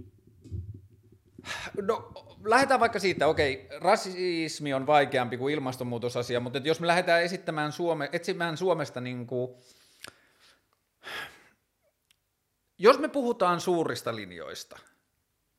[1.82, 2.12] No,
[2.44, 8.08] lähdetään vaikka siitä, okei, rasismi on vaikeampi kuin ilmastonmuutosasia, mutta jos me lähdetään esittämään Suome,
[8.12, 9.55] etsimään Suomesta niin kuin,
[12.78, 14.78] jos me puhutaan suurista linjoista,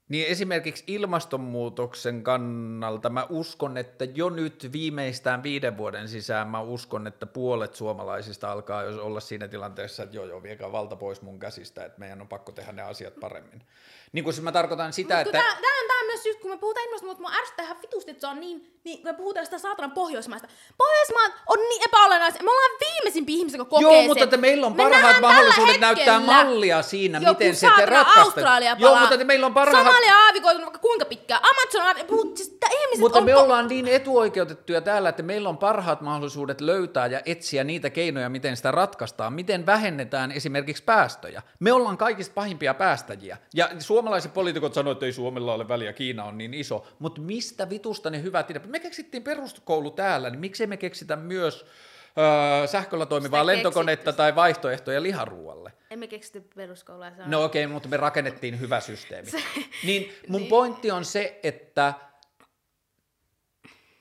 [0.09, 7.07] niin esimerkiksi ilmastonmuutoksen kannalta mä uskon, että jo nyt viimeistään viiden vuoden sisään mä uskon,
[7.07, 11.85] että puolet suomalaisista alkaa olla siinä tilanteessa, että joo joo, viekää valta pois mun käsistä,
[11.85, 13.61] että meidän on pakko tehdä ne asiat paremmin.
[14.11, 15.38] Niin kuin siis mä tarkoitan sitä, Mut että...
[15.38, 18.11] tää, tää, on, tää on myös just, kun me puhutaan ilmastonmuutosta, mua ärsyttää ihan vitusti,
[18.11, 20.48] että se on niin, niin kun me puhutaan sitä saatanan Pohjoismaista.
[20.77, 22.43] Pohjoismaat on niin epäolennaisia.
[22.43, 24.08] Me ollaan viimeisimpiä ihmisiä, kun kokee Joo, sen.
[24.08, 27.85] mutta että meillä on Me parhaat nähdään mahdollisuudet näyttää mallia siinä, joku miten se saatana
[27.85, 28.25] ratkaistaan.
[28.25, 29.00] Australia Joo, palaa.
[29.00, 29.85] mutta että meillä on parhaat...
[29.85, 31.42] Somalia aavikoitunut vaikka kuinka pitkään.
[31.43, 32.38] Amazon on aavikoitunut.
[32.38, 37.08] Siis ihmiset Mutta on me ollaan niin etuoikeutettuja täällä, että meillä on parhaat mahdollisuudet löytää
[37.08, 41.42] ja etsiä niitä keinoja, miten sitä ratkaistaan, miten vähennetään esimerkiksi päästöjä.
[41.59, 43.38] Me ollaan kaikista pahimpia päästäjiä.
[43.53, 46.88] Ja suomalaiset poliitikot sanoivat, että ei Suomella ole väliä, Kiina on niin iso.
[46.99, 48.67] Mutta mistä vitusta ne hyvät ideat?
[48.67, 51.65] Me keksittiin peruskoulu täällä, niin miksei me keksitä myös
[52.17, 54.17] öö, sähköllä toimivaa Sitä lentokonetta keksitty.
[54.17, 55.74] tai vaihtoehtoja liharuualle?
[55.90, 57.11] Emme keksity peruskoulua.
[57.11, 57.32] Se on...
[57.32, 59.32] No okei, okay, mutta me rakennettiin hyvä systeemi.
[59.83, 61.93] Niin mun pointti on se, että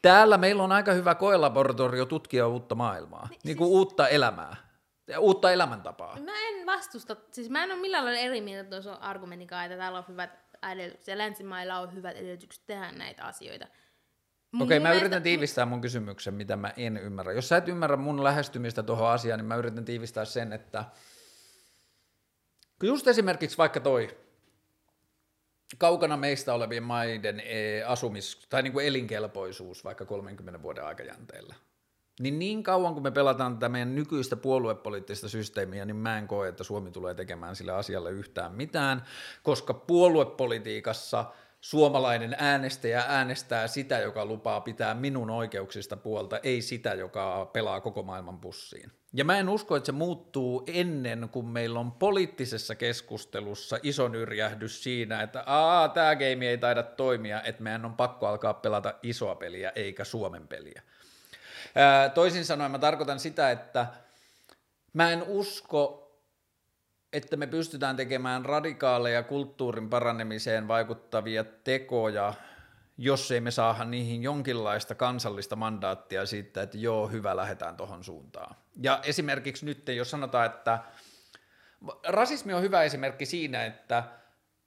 [0.03, 4.57] täällä meillä on aika hyvä koelaboratorio tutkia uutta maailmaa, niin, niin kuin uutta elämää,
[5.19, 6.19] uutta elämäntapaa.
[6.21, 9.77] Mä en vastusta, siis mä en ole millään lailla eri mieltä tuossa argumentin kanssa, että
[9.79, 10.31] täällä on hyvät
[10.63, 13.67] edellytykset ja länsimailla on hyvät edellytykset tehdä näitä asioita.
[14.53, 17.33] Mun Okei, mä mielestä- yritän tiivistää mun kysymyksen, mitä mä en ymmärrä.
[17.33, 20.85] Jos sä et ymmärrä mun lähestymistä tuohon asiaan, niin mä yritän tiivistää sen, että
[22.83, 24.17] just esimerkiksi vaikka toi
[25.79, 31.55] kaukana meistä olevien maiden eh, asumis- tai niin kuin elinkelpoisuus vaikka 30 vuoden aikajänteellä,
[32.21, 36.49] niin niin kauan kun me pelataan tätä meidän nykyistä puoluepoliittista systeemiä, niin mä en koe,
[36.49, 39.05] että Suomi tulee tekemään sille asialle yhtään mitään,
[39.43, 41.25] koska puoluepolitiikassa
[41.61, 48.03] suomalainen äänestäjä äänestää sitä, joka lupaa pitää minun oikeuksista puolta, ei sitä, joka pelaa koko
[48.03, 48.93] maailman pussiin.
[49.13, 54.83] Ja mä en usko, että se muuttuu ennen kuin meillä on poliittisessa keskustelussa iso nyrjähdys
[54.83, 59.35] siinä, että aa, tämä game ei taida toimia, että meidän on pakko alkaa pelata isoa
[59.35, 60.83] peliä eikä Suomen peliä.
[62.15, 63.87] Toisin sanoen mä tarkoitan sitä, että
[64.93, 66.01] mä en usko,
[67.13, 72.35] että me pystytään tekemään radikaaleja kulttuurin paranemiseen vaikuttavia tekoja,
[72.99, 78.57] jos ei me saada niihin jonkinlaista kansallista mandaattia siitä, että joo, hyvä, lähdetään tuohon suuntaan.
[78.83, 80.79] Ja esimerkiksi nyt, jos sanotaan, että
[82.07, 84.05] rasismi on hyvä esimerkki siinä, että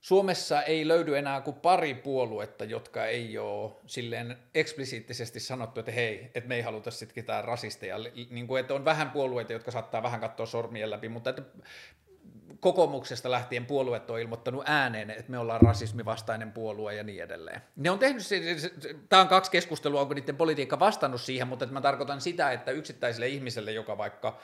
[0.01, 6.31] Suomessa ei löydy enää kuin pari puoluetta, jotka ei ole silleen eksplisiittisesti sanottu, että hei,
[6.35, 7.97] että me ei haluta sitten ketään rasisteja.
[8.29, 11.41] Niin kuin, että on vähän puolueita, jotka saattaa vähän katsoa sormien läpi, mutta että
[12.59, 17.61] kokoomuksesta lähtien puolueet on ilmoittanut ääneen, että me ollaan rasismivastainen puolue ja niin edelleen.
[17.75, 18.23] Ne on tehnyt,
[19.09, 22.71] tämä on kaksi keskustelua, onko niiden politiikka vastannut siihen, mutta että mä tarkoitan sitä, että
[22.71, 24.39] yksittäiselle ihmiselle, joka vaikka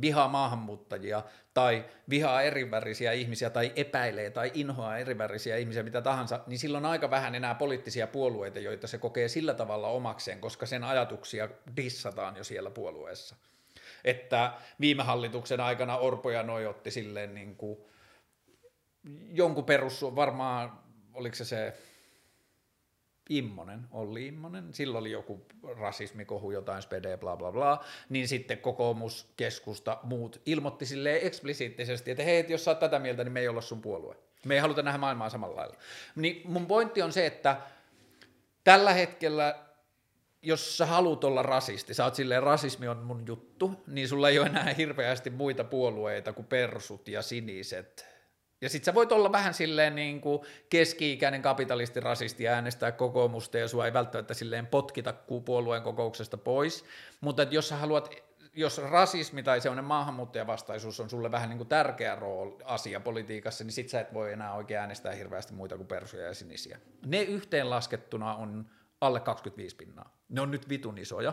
[0.00, 1.22] vihaa maahanmuuttajia
[1.54, 6.90] tai vihaa erivärisiä ihmisiä tai epäilee tai inhoaa erivärisiä ihmisiä, mitä tahansa, niin silloin on
[6.90, 12.36] aika vähän enää poliittisia puolueita, joita se kokee sillä tavalla omakseen, koska sen ajatuksia dissataan
[12.36, 13.36] jo siellä puolueessa.
[14.04, 17.78] Että viime hallituksen aikana Orpo ja Noi otti silleen niin kuin
[19.30, 20.78] jonkun perussu, varmaan,
[21.14, 21.74] oliko se se
[23.28, 25.46] Immonen, Olli Immonen, silloin oli joku
[25.78, 32.22] rasismikohu, jotain spede, bla bla bla, niin sitten kokoomus, keskusta, muut ilmoitti silleen eksplisiittisesti, että
[32.22, 34.16] hei, jos sä oot tätä mieltä, niin me ei olla sun puolue.
[34.44, 35.76] Me ei haluta nähdä maailmaa samalla lailla.
[36.16, 37.56] Niin mun pointti on se, että
[38.64, 39.58] tällä hetkellä,
[40.42, 44.38] jos sä haluat olla rasisti, sä oot silleen, rasismi on mun juttu, niin sulla ei
[44.38, 48.15] ole enää hirveästi muita puolueita kuin persut ja siniset,
[48.66, 53.58] ja sit sä voit olla vähän silleen niin kuin keski-ikäinen kapitalisti, rasisti ja äänestää kokoomusta
[53.58, 55.12] ja sua ei välttämättä silleen potkita
[55.44, 56.84] puolueen kokouksesta pois,
[57.20, 58.10] mutta että jos sä haluat,
[58.54, 63.72] jos rasismi tai sellainen maahanmuuttajavastaisuus on sulle vähän niin kuin tärkeä rooli asia politiikassa, niin
[63.72, 66.80] sit sä et voi enää oikein äänestää hirveästi muita kuin persuja ja sinisiä.
[67.06, 68.70] Ne yhteenlaskettuna on
[69.00, 70.16] alle 25 pinnaa.
[70.28, 71.32] Ne on nyt vitun isoja,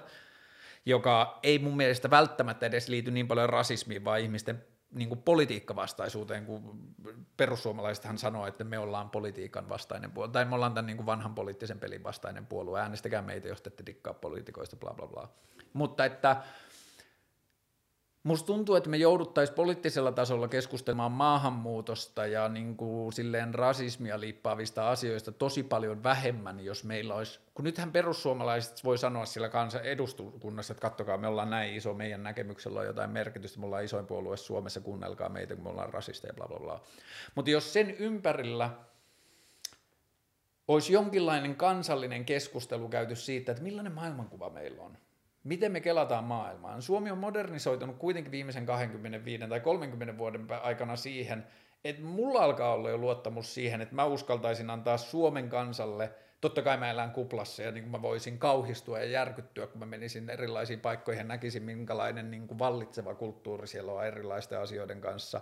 [0.86, 6.46] joka ei mun mielestä välttämättä edes liity niin paljon rasismiin, vaan ihmisten niin kuin politiikkavastaisuuteen,
[6.46, 6.80] kun
[7.38, 11.36] perussuomalaisethan sanoo, että me ollaan politiikan vastainen puolue, tai me ollaan tämän niin kuin vanhan
[11.36, 15.30] poliittisen pelin vastainen puolue, äänestäkää meitä, jos te ette dikkaa poliitikoista, bla bla bla.
[15.74, 16.38] Mutta että
[18.24, 24.90] Musta tuntuu, että me jouduttaisiin poliittisella tasolla keskustelemaan maahanmuutosta ja niin kuin silleen rasismia liippaavista
[24.90, 30.74] asioista tosi paljon vähemmän, jos meillä olisi, kun nythän perussuomalaiset voi sanoa sillä kansan edustuskunnassa,
[30.74, 34.38] että kattokaa, me ollaan näin iso, meidän näkemyksellä on jotain merkitystä, me ollaan isoin puolue
[34.38, 36.82] Suomessa, kuunnelkaa meitä, kun me ollaan rasisteja, bla bla bla.
[37.36, 38.70] Mutta jos sen ympärillä
[40.68, 44.98] olisi jonkinlainen kansallinen keskustelu käyty siitä, että millainen maailmankuva meillä on,
[45.44, 46.82] miten me kelataan maailmaan.
[46.82, 51.48] Suomi on modernisoitunut kuitenkin viimeisen 25 tai 30 vuoden aikana siihen,
[51.84, 56.78] että mulla alkaa olla jo luottamus siihen, että mä uskaltaisin antaa Suomen kansalle, totta kai
[56.78, 61.20] mä elän kuplassa ja niin mä voisin kauhistua ja järkyttyä, kun mä menisin erilaisiin paikkoihin
[61.20, 65.42] ja näkisin, minkälainen niin kuin vallitseva kulttuuri siellä on erilaisten asioiden kanssa.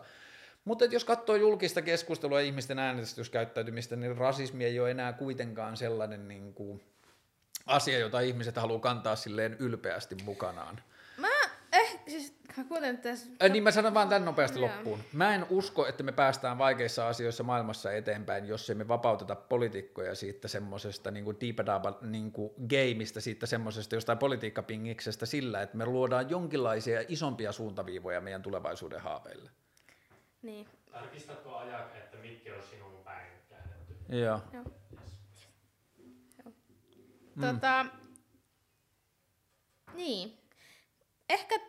[0.65, 6.27] Mutta jos katsoo julkista keskustelua ja ihmisten äänestyskäyttäytymistä, niin rasismi ei ole enää kuitenkaan sellainen
[6.27, 6.81] niin kuin,
[7.65, 10.81] asia, jota ihmiset haluaa kantaa silleen ylpeästi mukanaan.
[11.17, 11.27] Mä
[11.73, 12.33] eh, siis
[12.67, 13.29] kuten tässä...
[13.43, 14.67] Ä, niin mä sanon vaan tämän nopeasti Joo.
[14.67, 14.99] loppuun.
[15.13, 20.47] Mä en usko, että me päästään vaikeissa asioissa maailmassa eteenpäin, jos emme vapauteta poliitikkoja siitä
[20.47, 22.33] semmoisesta niin diipadaba niin
[22.69, 29.49] gameista, siitä semmoisesta jostain politiikkapingiksestä sillä, että me luodaan jonkinlaisia isompia suuntaviivoja meidän tulevaisuuden haaveille.
[30.41, 30.67] Niin.
[30.91, 33.95] Tarkistatko ajat, että mitkä on sinun päin käännetty?
[34.09, 34.39] Joo.
[34.53, 34.63] Joo.
[37.41, 37.47] Mm.
[37.47, 37.85] Tota,
[39.93, 40.37] niin.
[41.29, 41.59] Ehkä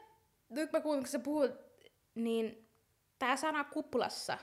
[0.49, 1.51] nyt mä kuulin, kun sä puhut,
[2.15, 2.68] niin
[3.18, 4.39] tää sana kuplassa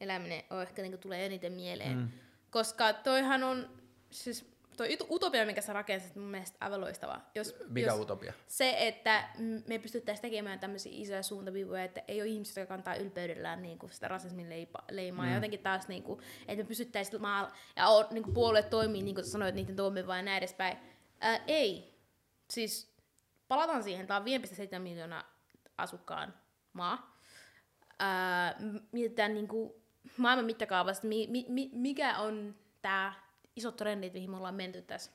[0.00, 1.96] eläminen on ehkä niinku tulee eniten mieleen.
[1.96, 2.08] Mm.
[2.50, 7.20] Koska toihan on, siis toi ut- utopia, mikä sä rakensit, mun mielestä aivan loistava.
[7.34, 8.32] Jos, Mikä jos utopia?
[8.46, 9.28] Se, että
[9.66, 13.92] me pystyttäisiin tekemään tämmöisiä isoja suuntaviivoja, että ei ole ihmisiä, jotka kantaa ylpeydellään niin kuin
[13.92, 15.24] sitä rasismin leipa, leimaa.
[15.24, 15.30] Mm.
[15.30, 19.02] Ja jotenkin taas, niin kuin, että me pystyttäisiin maa, ja on, niin kuin puolueet toimii,
[19.02, 20.78] niin kuin sanoit, niiden toimii ja näin edespäin.
[21.20, 21.98] Ää, ei.
[22.50, 22.96] Siis
[23.48, 24.26] palataan siihen, tämä on
[24.74, 25.24] 5,7 miljoonaa
[25.78, 26.34] asukkaan
[26.72, 27.20] maa.
[27.98, 28.56] Ää,
[28.92, 29.72] mietitään niin kuin
[30.16, 33.27] maailman mittakaavasta, mi, mi, mi, mikä on tämä
[33.58, 35.10] isot trendit, mihin me ollaan menty tässä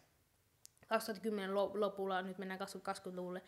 [0.87, 3.41] 2010 lo- lopulla, nyt mennään 2020-luvulle.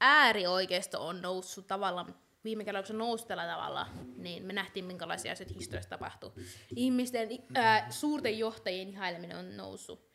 [0.00, 5.32] Äärioikeisto on noussut tavallaan, viime kerralla kun se nousi tällä tavalla, niin me nähtiin minkälaisia
[5.32, 6.32] asioita historiassa tapahtuu.
[6.76, 10.10] Ihmisten, ää, suurten johtajien ihaileminen on noussut.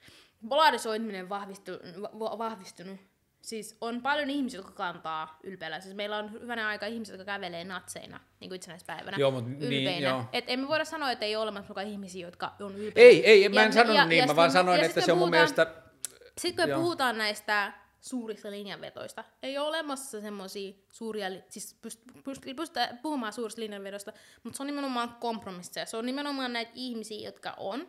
[0.50, 1.72] Polarisoituminen vahvistu,
[2.20, 3.00] va- vahvistunut.
[3.42, 5.80] Siis on paljon ihmisiä, jotka kantaa ylpeällä.
[5.80, 9.18] Siis meillä on hyvänä aika ihmisiä, jotka kävelee natseina, niin kuin itsenäispäivänä.
[9.18, 10.10] Joo, mut niin, ylpeinä.
[10.10, 10.24] joo.
[10.34, 13.00] Et emme voida sanoa, että ei ole olemassa mukaan ihmisiä, jotka on ylpeitä.
[13.00, 15.18] Ei, ei, mä en Ja- sanonut ja- niin, ja mä vaan sanoin, että se on
[15.18, 15.68] mun mielestä...
[16.38, 16.80] sitten kun Joo.
[16.82, 23.62] puhutaan näistä suurista linjanvedoista, ei ole olemassa semmoisia suuria, siis pyst- pyst- pystytään puhumaan suurista
[23.62, 25.86] linjanvedoista, mutta se on nimenomaan kompromisseja.
[25.86, 27.88] Se on nimenomaan näitä ihmisiä, jotka on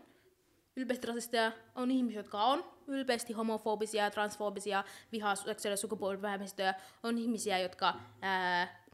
[0.79, 7.59] ylpeästi rasisteja, on ihmisiä, jotka on ylpeästi homofobisia, transfobisia, vihaa seksuaali- ja sukupuolivähemmistöjä, on ihmisiä,
[7.59, 8.85] jotka ää,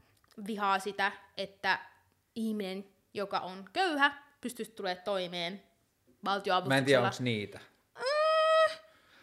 [0.47, 1.79] vihaa sitä, että
[2.35, 5.63] ihminen, joka on köyhä, pystyisi tulemaan toimeen
[6.23, 6.75] valtioavustuksella.
[6.75, 7.59] Mä en tiedä, onko niitä.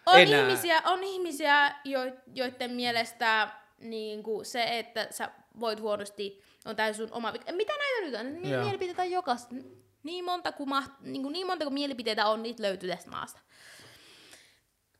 [0.07, 0.41] On Enää.
[0.41, 2.01] ihmisiä, on ihmisiä jo,
[2.35, 7.33] joiden mielestä niin kuin se, että sä voit huonosti, on täysin sun oma...
[7.33, 7.53] vika.
[7.53, 8.43] Mitä näitä nyt on?
[8.43, 9.55] Niin mielipiteitä on jokaista.
[10.03, 13.41] Niin monta, kuin maht, niin, kuin niin monta kuin mielipiteitä on, niitä löytyy tästä maasta.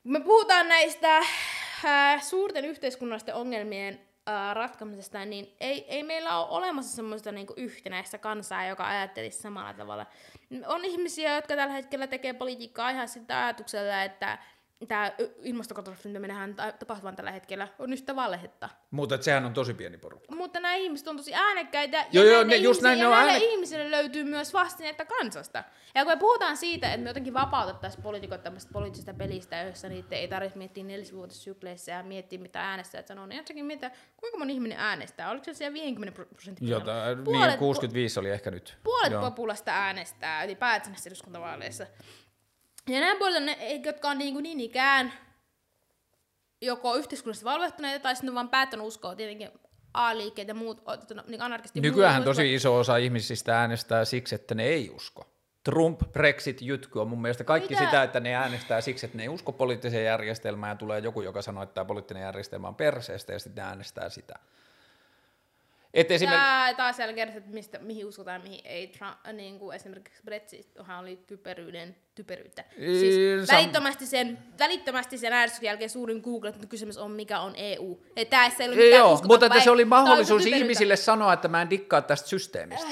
[0.05, 1.19] Me puhutaan näistä
[1.85, 8.19] äh, suurten yhteiskunnallisten ongelmien äh, ratkaimisesta, niin ei, ei meillä ole olemassa semmoista niinku yhtenäistä
[8.19, 10.07] kansaa, joka ajattelisi samalla tavalla.
[10.67, 14.39] On ihmisiä, jotka tällä hetkellä tekee politiikkaa ihan sitä ajatuksella, että
[14.89, 15.13] tämä
[15.43, 18.69] ilmastokatastrofi, mitä me nähdään ta- tapahtuvan tällä hetkellä, on yhtä valhetta.
[18.91, 20.35] Mutta et sehän on tosi pieni porukka.
[20.35, 23.15] Mutta nämä ihmiset on tosi äänekkäitä, Joo, joo, näille ne- just näin, ne ja on
[23.15, 25.65] näille ääne- ihmisille löytyy myös vastinetta kansasta.
[25.95, 30.17] Ja kun me puhutaan siitä, että me jotenkin vapautettaisiin poliitikot tämmöisestä poliittisesta pelistä, jossa niitä
[30.17, 34.79] ei tarvitse miettiä neljävuotissykleissä ja miettiä, mitä äänestäjät sanoo, niin jotenkin miettiä, kuinka moni ihminen
[34.79, 35.31] äänestää.
[35.31, 36.93] Oliko se siellä 50 prosentin Jota,
[37.25, 38.79] Puolet- niin, 65 oli ehkä nyt.
[38.85, 39.23] Puolet Joo.
[39.23, 41.87] populasta äänestää ylipäätänsä eduskuntavaaleissa.
[42.89, 45.13] Ja nämä puolet ne, jotka on niin, kuin niin ikään
[46.61, 49.51] joko yhteiskunnallisesti valvehtuneita tai sitten on vaan päättänyt uskoa tietenkin
[49.95, 54.55] A-liikkeet ja muut o- niin anarkisti Nykyään muut, tosi iso osa ihmisistä äänestää siksi, että
[54.55, 55.33] ne ei usko.
[55.65, 57.85] Trump, Brexit, jytky on mun mielestä kaikki Mitä?
[57.85, 61.43] sitä, että ne äänestää siksi, että ne ei usko poliittiseen järjestelmään ja tulee joku, joka
[61.43, 64.35] sanoo, että tämä poliittinen järjestelmä on perseestä ja sitten ne äänestää sitä.
[65.95, 68.87] Et esimerkiksi, Tää taas siellä kertoo, että mistä, mihin uskotaan ja mihin ei.
[68.87, 72.65] Trump, niin kuin esimerkiksi Brexithän oli typeryyden typeryyttä.
[72.79, 78.03] Ii, Siis sam- välittömästi sen, välittömästi sen äänestyksen jälkeen suurin Google-kysymys on, mikä on EU.
[78.17, 81.63] Että tässä ei ole mitään Joo, mutta että se oli mahdollisuus ihmisille sanoa, että mä
[81.63, 82.87] en dikkaa tästä systeemistä.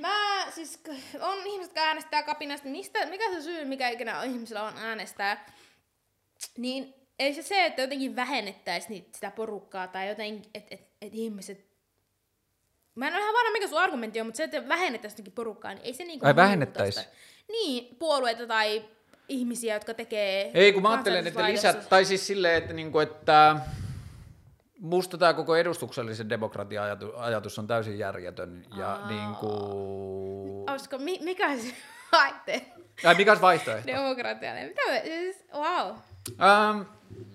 [0.00, 0.80] Mä siis,
[1.20, 5.52] on ihmiset, jotka äänestää kapinasta, mistä, mikä se syy, mikä ikinä ihmisillä on äänestää,
[6.56, 11.65] niin ei se se, että jotenkin vähennettäisiin sitä porukkaa tai jotenkin, että et, et ihmiset...
[12.96, 15.84] Mä en ole ihan varma, mikä sun argumentti on, mutta se, että vähennettäisiin porukkaa, niin
[15.84, 16.94] ei se niinku Ai muuta vähennettäis?
[16.94, 17.08] sitä.
[17.48, 18.84] Niin, puolueita tai
[19.28, 20.50] ihmisiä, jotka tekee...
[20.54, 23.56] Ei, kun mä ajattelen, että lisät, tai siis silleen, että, niinku, että
[24.80, 28.66] musta tämä koko edustuksellisen demokratian ajatu, ajatus on täysin järjetön.
[28.76, 29.08] Ja Aa.
[29.08, 30.64] niinku...
[30.70, 31.74] Olisiko, mi, mikä se
[32.12, 32.80] vaihtoehto?
[33.04, 33.86] Ai mikä olisi vaihtoehto?
[33.86, 34.64] Demokratialle.
[34.64, 35.96] Mitä me, siis, wow.
[36.30, 36.82] Ähm,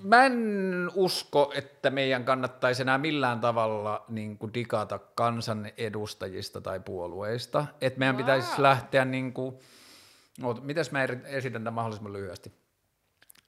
[0.03, 7.65] mä en usko, että meidän kannattaisi enää millään tavalla niin kuin digata kansanedustajista tai puolueista.
[7.81, 8.25] Että meidän Wow.
[8.25, 9.55] pitäisi lähteä niin kuin,
[10.43, 12.51] oot, mitäs mä esitän tämän mahdollisimman lyhyesti.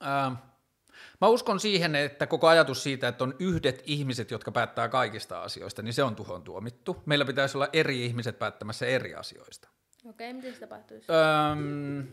[0.03, 0.33] Ähm,
[1.21, 5.81] mä uskon siihen, että koko ajatus siitä, että on yhdet ihmiset, jotka päättää kaikista asioista,
[5.81, 7.03] niin se on tuhon tuomittu.
[7.05, 9.69] Meillä pitäisi olla eri ihmiset päättämässä eri asioista.
[10.05, 11.07] Okei, okay, miten se tapahtuisi?
[11.51, 12.07] Öm,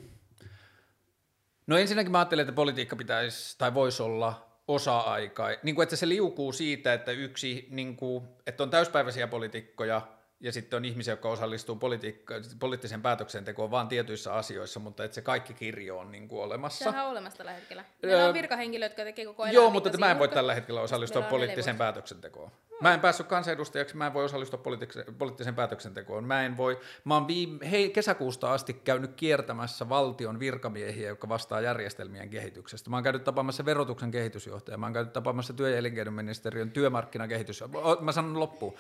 [1.70, 6.08] no ensinnäkin mä ajattelen, että politiikka pitäisi tai voisi olla osa-aikaa, niin kuin että se
[6.08, 10.02] liukuu siitä, että yksi, niin kuin, että on täyspäiväisiä poliitikkoja
[10.40, 15.22] ja sitten on ihmisiä, jotka osallistuu politiikka- poliittiseen päätöksentekoon vaan tietyissä asioissa, mutta että se
[15.22, 16.84] kaikki kirjo on niin kuin olemassa.
[16.84, 17.84] Sehän on olemassa tällä hetkellä.
[18.02, 19.54] Meillä Öö, on virkahenkilöt, jotka tekee koko ajan.
[19.54, 22.50] Joo, mutta että mä en voi tällä hetkellä osallistua poliittiseen päätöksentekoon.
[22.80, 26.24] Mä en päässyt kansanedustajaksi, mä en voi osallistua poliittiseen, poliittiseen päätöksentekoon.
[26.24, 31.60] Mä en voi, mä oon viime, hei, kesäkuusta asti käynyt kiertämässä valtion virkamiehiä, jotka vastaa
[31.60, 32.90] järjestelmien kehityksestä.
[32.90, 37.64] Mä oon käynyt tapaamassa verotuksen kehitysjohtajaa, mä oon käynyt tapaamassa työ- ja elinkeinoministeriön työmarkkinakehitys.
[38.00, 38.74] Mä sanon loppuun.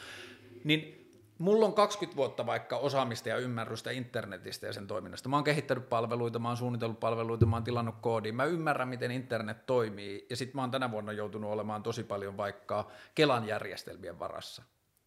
[0.64, 0.99] Niin
[1.40, 5.28] Mulla on 20 vuotta vaikka osaamista ja ymmärrystä internetistä ja sen toiminnasta.
[5.28, 8.34] Mä oon kehittänyt palveluita, mä oon suunnitellut palveluita, mä oon tilannut koodiin.
[8.34, 10.26] Mä ymmärrän, miten internet toimii.
[10.30, 14.62] Ja sitten mä oon tänä vuonna joutunut olemaan tosi paljon vaikka Kelan järjestelmien varassa.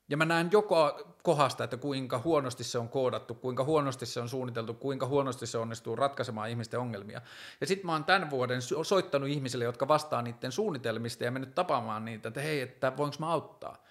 [0.09, 4.29] Ja mä näen joka kohdasta, että kuinka huonosti se on koodattu, kuinka huonosti se on
[4.29, 7.21] suunniteltu, kuinka huonosti se onnistuu ratkaisemaan ihmisten ongelmia.
[7.61, 11.55] Ja sitten mä oon tämän vuoden so- soittanut ihmisille, jotka vastaa niiden suunnitelmista ja mennyt
[11.55, 13.82] tapaamaan niitä, että hei, että voinko mä auttaa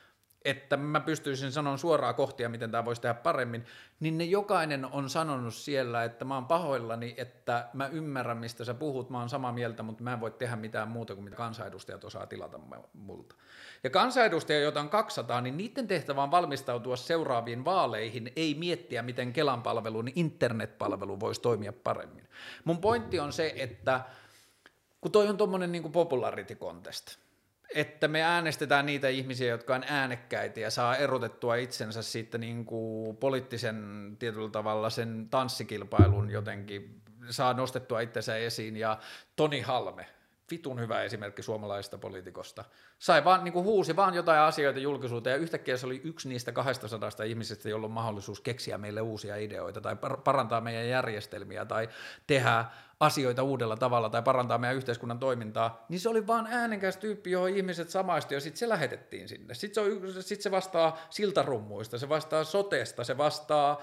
[0.45, 3.67] että mä pystyisin sanomaan suoraa kohtia, miten tämä voisi tehdä paremmin,
[4.01, 8.75] niin ne jokainen on sanonut siellä, että mä oon pahoillani, että mä ymmärrän, mistä sä
[8.75, 12.05] puhut, mä oon samaa mieltä, mutta mä en voi tehdä mitään muuta kuin mitä kansanedustajat
[12.05, 13.35] osaa tilata mu- multa.
[13.85, 19.33] Ja kansanedustajia, joita on 200, niin niiden tehtävä on valmistautua seuraaviin vaaleihin, ei miettiä, miten
[19.33, 22.29] Kelan palvelu, niin internetpalvelu voisi toimia paremmin.
[22.65, 24.01] Mun pointti on se, että
[25.01, 27.19] kun toi on tuommoinen niin popularity contest,
[27.75, 33.17] että me äänestetään niitä ihmisiä, jotka on äänekkäitä ja saa erotettua itsensä siitä niin kuin
[33.17, 38.99] poliittisen tietyllä tavalla sen tanssikilpailun jotenkin, saa nostettua itsensä esiin ja
[39.36, 40.07] Toni Halme,
[40.51, 42.65] vitun hyvä esimerkki suomalaisesta poliitikosta,
[42.99, 46.52] sai vaan, niin kuin huusi vaan jotain asioita julkisuuteen ja yhtäkkiä se oli yksi niistä
[46.52, 51.89] 200 ihmisistä, jolla on mahdollisuus keksiä meille uusia ideoita tai par- parantaa meidän järjestelmiä tai
[52.26, 52.65] tehdä
[53.03, 57.49] asioita uudella tavalla tai parantaa meidän yhteiskunnan toimintaa, niin se oli vaan äänekäs tyyppi, johon
[57.49, 59.55] ihmiset samaistuivat ja sitten se lähetettiin sinne.
[59.55, 63.83] Sitten se, on, sit se vastaa siltarummuista, se vastaa sotesta, se vastaa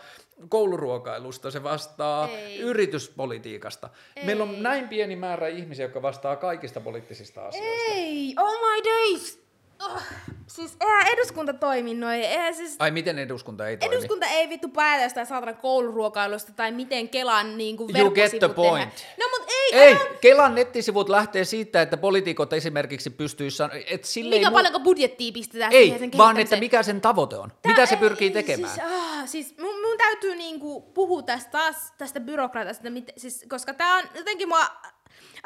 [0.50, 2.60] kouluruokailusta, se vastaa Ei.
[2.60, 3.90] yrityspolitiikasta.
[4.26, 4.62] Meillä on Ei.
[4.62, 7.92] näin pieni määrä ihmisiä, jotka vastaa kaikista poliittisista asioista.
[7.92, 9.49] Ei, oh my days!
[9.86, 10.02] Oh,
[10.48, 12.76] siis eihän eduskunta toimi noin, eihän siis...
[12.80, 13.96] Ai miten eduskunta ei toimi?
[13.96, 18.90] Eduskunta ei vittu päätä jostain saatana kouluruokailusta tai miten Kelan niinku You get the point.
[18.96, 19.16] tehdään.
[19.20, 24.36] No mut ei, Ei, älä- Kelan nettisivut lähtee siitä, että poliitikot esimerkiksi pystyisivät, että sille
[24.36, 27.52] Mikä ei, mu- paljonko budjettia pistetään ei siihen sen vaan että mikä sen tavoite on,
[27.62, 28.74] Tää mitä se pyrkii tekemään.
[28.74, 33.74] Siis, ah, siis mun, mun täytyy niinku puhua tästä taas, tästä byrokratiasta, mit, siis, koska
[33.74, 34.66] tää on jotenkin mua...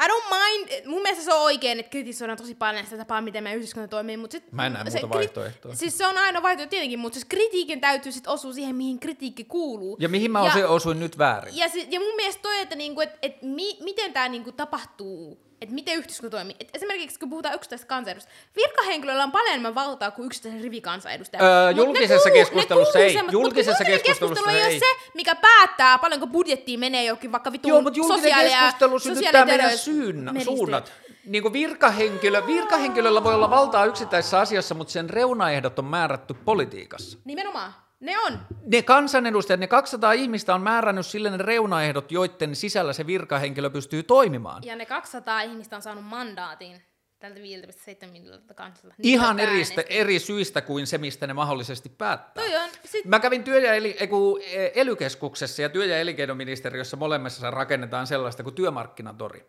[0.01, 3.43] I don't mind, mun mielestä se on oikein, että kritisoidaan tosi paljon sitä tapaa, miten
[3.43, 5.75] meidän yhteiskunta toimii, mutta sit, Mä en näe se muuta vaihtoehtoa.
[5.75, 9.43] Siis se on aina vaihtoehto tietenkin, mutta siis kritiikin täytyy sit osua siihen, mihin kritiikki
[9.43, 9.97] kuuluu.
[9.99, 11.57] Ja mihin mä osin, osuin nyt väärin?
[11.57, 15.39] Ja, si- ja mun mielestä toi, että niinku, et, et mi, miten tämä niinku tapahtuu,
[15.64, 16.56] että miten yhteiskunta toimii.
[16.59, 21.45] Et esimerkiksi kun puhutaan yksittäisestä kansanedustajasta, virkahenkilöllä on paljon enemmän valtaa kuin yksittäisen rivikansanedustajan.
[21.45, 23.14] Öö, Mut julkisessa kuuluu- keskustelussa ei.
[23.14, 24.61] semmo- mut Julkisessa keskustelussa keskustelu ei.
[24.72, 24.72] ei.
[24.72, 29.19] ole se, mikä päättää paljonko budjettiin menee jokin vaikka vitun Joo, mutta julkinen sosiaali- keskustelu
[29.33, 30.92] ja meidän syyn, suunnat.
[31.25, 37.17] Niin kuin virkahenkilö, virkahenkilöllä voi olla valtaa yksittäisessä asiassa, mutta sen reunaehdot on määrätty politiikassa.
[37.25, 37.74] Nimenomaan.
[38.03, 38.40] Ne on.
[38.65, 44.03] Ne kansanedustajat, ne 200 ihmistä on määrännyt sille ne reunaehdot, joiden sisällä se virkahenkilö pystyy
[44.03, 44.64] toimimaan.
[44.64, 46.82] Ja ne 200 ihmistä on saanut mandaatin
[47.19, 48.95] tältä 5,7 miljoonalta kansalta.
[49.03, 52.43] Ihan eri, eri syistä kuin se, mistä ne mahdollisesti päättää.
[52.43, 52.69] Toi on.
[52.85, 54.40] Sit, Mä kävin työ- ja eli, eiku,
[54.75, 59.45] elykeskuksessa ja työ- ja elinkeinoministeriössä molemmissa rakennetaan sellaista kuin työmarkkinatori.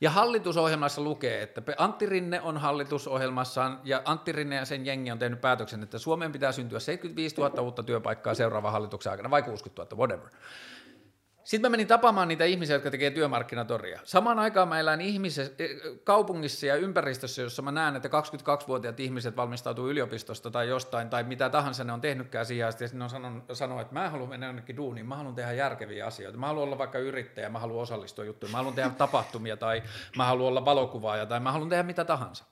[0.00, 5.18] Ja hallitusohjelmassa lukee, että Antti Rinne on hallitusohjelmassaan, ja Antti Rinne ja sen jengi on
[5.18, 9.96] tehnyt päätöksen, että Suomeen pitää syntyä 75 000 uutta työpaikkaa seuraavan hallituksen aikana, vai 60
[9.96, 10.30] 000, whatever.
[11.48, 14.00] Sitten mä menin tapaamaan niitä ihmisiä, jotka tekee työmarkkinatoria.
[14.04, 15.50] Samaan aikaan mä elän ihmisen,
[16.04, 21.50] kaupungissa ja ympäristössä, jossa mä näen, että 22-vuotiaat ihmiset valmistautuu yliopistosta tai jostain, tai mitä
[21.50, 24.28] tahansa ne on tehnytkään siihen asti, ja sitten ne on sanonut, sanonut, että mä haluan
[24.28, 27.82] mennä jonnekin duuniin, mä haluan tehdä järkeviä asioita, mä haluan olla vaikka yrittäjä, mä haluan
[27.82, 29.82] osallistua juttuihin, mä haluan tehdä tapahtumia, tai
[30.16, 32.44] mä haluan olla valokuvaaja, tai mä haluan tehdä mitä tahansa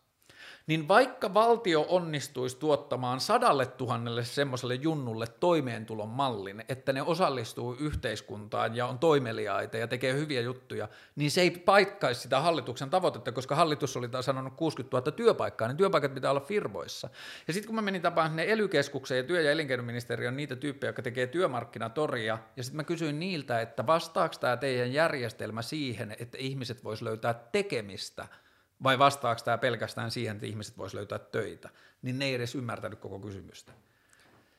[0.66, 8.76] niin vaikka valtio onnistuisi tuottamaan sadalle tuhannelle semmoiselle junnulle toimeentulon mallin, että ne osallistuu yhteiskuntaan
[8.76, 13.54] ja on toimeliaita ja tekee hyviä juttuja, niin se ei paikkaisi sitä hallituksen tavoitetta, koska
[13.54, 17.08] hallitus oli sanonut 60 000 työpaikkaa, niin työpaikat pitää olla firmoissa.
[17.46, 18.68] Ja sitten kun mä menin tapaan ne ely
[19.16, 23.86] ja työ- ja elinkeinoministeriön niitä tyyppejä, jotka tekee työmarkkinatoria, ja sitten mä kysyin niiltä, että
[23.86, 28.28] vastaako tämä teidän järjestelmä siihen, että ihmiset vois löytää tekemistä–
[28.82, 31.68] vai vastaako tämä pelkästään siihen, että ihmiset voisivat löytää töitä,
[32.02, 33.72] niin ne ei edes ymmärtänyt koko kysymystä.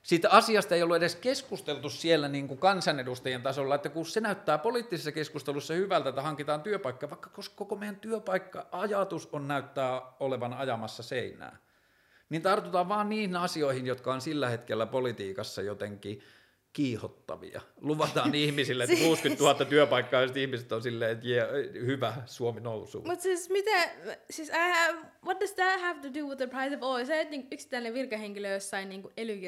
[0.03, 4.57] Siitä asiasta ei ollut edes keskusteltu siellä niin kuin kansanedustajien tasolla, että kun se näyttää
[4.57, 11.03] poliittisessa keskustelussa hyvältä, että hankitaan työpaikka, vaikka koska koko meidän työpaikka-ajatus on näyttää olevan ajamassa
[11.03, 11.57] seinää,
[12.29, 16.21] niin tartutaan vaan niihin asioihin, jotka on sillä hetkellä politiikassa jotenkin–
[16.77, 17.61] kiihottavia.
[17.81, 21.49] Luvataan ihmisille, että 60 000 työpaikkaa, ja ihmiset on silleen, että yeah,
[21.85, 23.03] hyvä, Suomi nousuu.
[23.05, 23.89] Mutta siis miten,
[24.29, 27.05] siis I have, what does that have to do with the price of oil?
[27.05, 29.39] Se, että niinku yksittäinen virkahenkilö jossain niin ely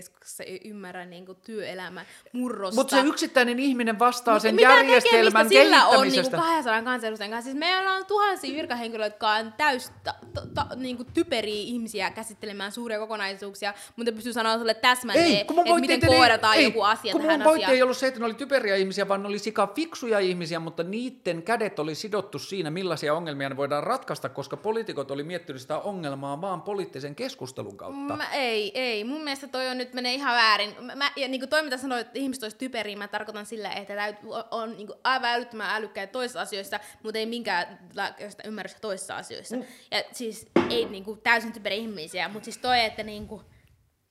[0.46, 2.82] ei ymmärrä niin kuin työelämän murrosta.
[2.82, 7.52] Mutta se yksittäinen ihminen vastaa Mut, sen järjestelmän sillä on niin kuin 200 kansanedustajan kanssa?
[7.52, 12.12] Siis meillä on tuhansia virkahenkilöitä, jotka on täys ta, ta, ta, niin kuin typeriä ihmisiä
[12.12, 17.44] käsittelemään suuria kokonaisuuksia, mutta pystyy sanoa sulle täsmälleen, että miten koodataan joku asia kun mun
[17.44, 20.60] pointti ei ollut se, että ne oli typeriä ihmisiä, vaan ne oli sika fiksuja ihmisiä,
[20.60, 25.62] mutta niiden kädet oli sidottu siinä, millaisia ongelmia ne voidaan ratkaista, koska poliitikot oli miettinyt
[25.62, 28.18] sitä ongelmaa vaan poliittisen keskustelun kautta.
[28.18, 29.04] Mä, ei, ei.
[29.04, 30.76] Mun mielestä toi on nyt menee ihan väärin.
[30.96, 33.96] Mä, ja niin kuin toi, mitä sanoit, että ihmiset olisi typeriä, mä tarkoitan sillä, että
[33.96, 39.16] täyt, on, on niin kuin aivan älyttömän älykkäitä toisissa asioissa, mutta ei minkäänlaista ymmärrystä toisissa
[39.16, 39.56] asioissa.
[39.56, 39.64] Mm.
[39.92, 43.42] Ja siis ei niin kuin, täysin typeriä ihmisiä, mutta siis toi, että niin kuin,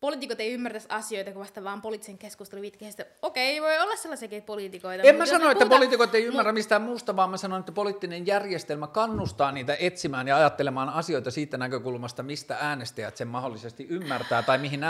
[0.00, 3.06] poliitikot ei ymmärtäisi asioita, kun vasta vaan poliittisen keskustelun vitkehistä.
[3.22, 5.02] Okei, voi olla sellaisiakin poliitikoita.
[5.02, 5.76] En mä sano, että puhuta...
[5.76, 10.36] poliitikot ei ymmärrä mistään muusta, vaan mä sanon, että poliittinen järjestelmä kannustaa niitä etsimään ja
[10.36, 14.84] ajattelemaan asioita siitä näkökulmasta, mistä äänestäjät sen mahdollisesti ymmärtää tai mihin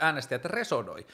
[0.00, 1.06] äänestäjät resonoi.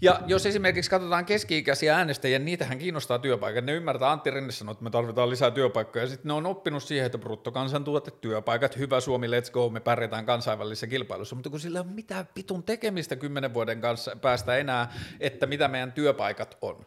[0.00, 3.64] Ja jos esimerkiksi katsotaan keski-ikäisiä äänestäjiä, niitähän kiinnostaa työpaikat.
[3.64, 6.82] Ne ymmärtää, Antti Rinne sanoi, että me tarvitaan lisää työpaikkoja, ja sitten ne on oppinut
[6.82, 11.80] siihen, että bruttokansantuote, työpaikat, hyvä Suomi, let's go, me pärjätään kansainvälisessä kilpailussa, mutta kun sillä
[11.80, 16.86] on mitään pitun tekemistä kymmenen vuoden kanssa päästä enää, että mitä meidän työpaikat on.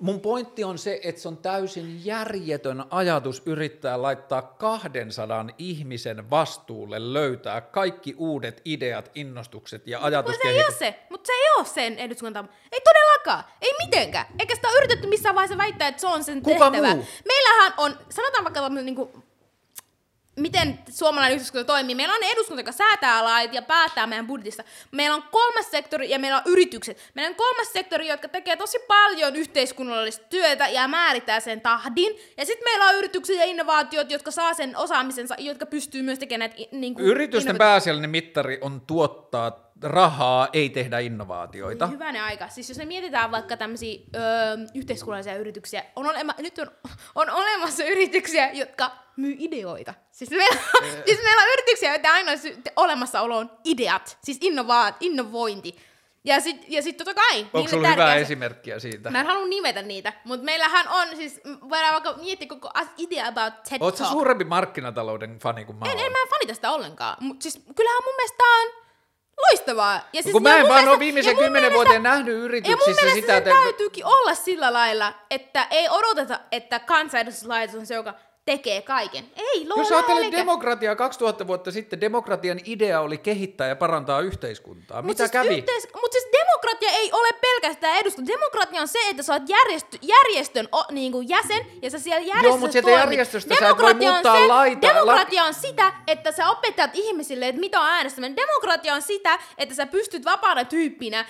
[0.00, 7.12] Mun pointti on se, että se on täysin järjetön ajatus yrittää laittaa 200 ihmisen vastuulle
[7.12, 10.66] löytää kaikki uudet ideat, innostukset ja ajatuskehitys.
[10.66, 12.44] Mutta se ei ole se, mutta se ei ole sen eduskunta.
[12.72, 14.26] Ei todellakaan, ei mitenkään.
[14.38, 16.94] Eikä sitä ole yritetty missään vaiheessa väittää, että se on sen Kuka tehtävä.
[16.94, 17.04] Muu?
[17.26, 19.10] Meillähän on, sanotaan vaikka niin kuin,
[20.38, 21.94] miten suomalainen yhteiskunta toimii.
[21.94, 24.64] Meillä on eduskunta, joka säätää lait ja päättää meidän budjetista.
[24.92, 26.98] Meillä on kolmas sektori ja meillä on yritykset.
[27.14, 32.16] Meillä on kolmas sektori, jotka tekee tosi paljon yhteiskunnallista työtä ja määrittää sen tahdin.
[32.36, 36.50] Ja sitten meillä on yritykset ja innovaatiot, jotka saa sen osaamisensa, jotka pystyy myös tekemään
[36.50, 41.86] näitä niin kuin Yritysten innovati- pääasiallinen mittari on tuottaa rahaa, ei tehdä innovaatioita.
[41.86, 42.48] Niin, hyvänä aika.
[42.48, 44.22] Siis jos me mietitään vaikka tämmöisiä öö,
[44.74, 46.70] yhteiskunnallisia yrityksiä, on, olema, nyt on,
[47.14, 49.94] on olemassa yrityksiä, jotka myy ideoita.
[50.10, 50.60] Siis meillä,
[51.06, 52.34] siis meillä on yrityksiä, joita ainoa
[52.76, 55.76] olemassaolo on ideat, siis innovaat, innovointi.
[56.24, 57.46] Ja sitten ja sit totta kai...
[57.52, 59.10] Onko sulla hyvää esimerkkiä siitä?
[59.10, 63.62] Mä en halua nimetä niitä, mutta meillähän on siis, voidaan vaikka miettiä koko idea about
[63.68, 67.60] TED Oletko suurempi markkinatalouden fani kuin mä En, en mä fanita sitä ollenkaan, mutta siis
[67.76, 68.87] kyllähän mun mielestä on
[69.38, 70.08] loistavaa.
[70.12, 73.50] Ja siis, kun mä en vaan ole viimeisen kymmenen vuoteen nähnyt yrityksissä ja sitä, että...
[73.50, 78.14] täytyykin olla sillä lailla, että ei odoteta, että kansanedustuslaitos on se, joka
[78.48, 79.24] tekee kaiken.
[79.36, 85.02] Ei, Jos ajattelet demokratiaa 2000 vuotta sitten, demokratian idea oli kehittää ja parantaa yhteiskuntaa.
[85.02, 85.58] Mut Mitä siis kävi?
[85.58, 88.32] Yhteis- Mutta siis demokratia ei ole pelkästään eduskunta.
[88.32, 92.20] Demokratia on se, että sä oot järjestö, järjestön o, niin kuin jäsen ja sä siellä
[92.20, 94.88] järjestössä Joo, mutta sieltä järjestöstä demokratia sä et voi muuttaa se, laita.
[94.88, 98.36] Demokratia on sitä, että sä opetat ihmisille, että mitä on äänestäminen.
[98.36, 101.24] Demokratia on sitä, että sä pystyt vapaana tyyppinä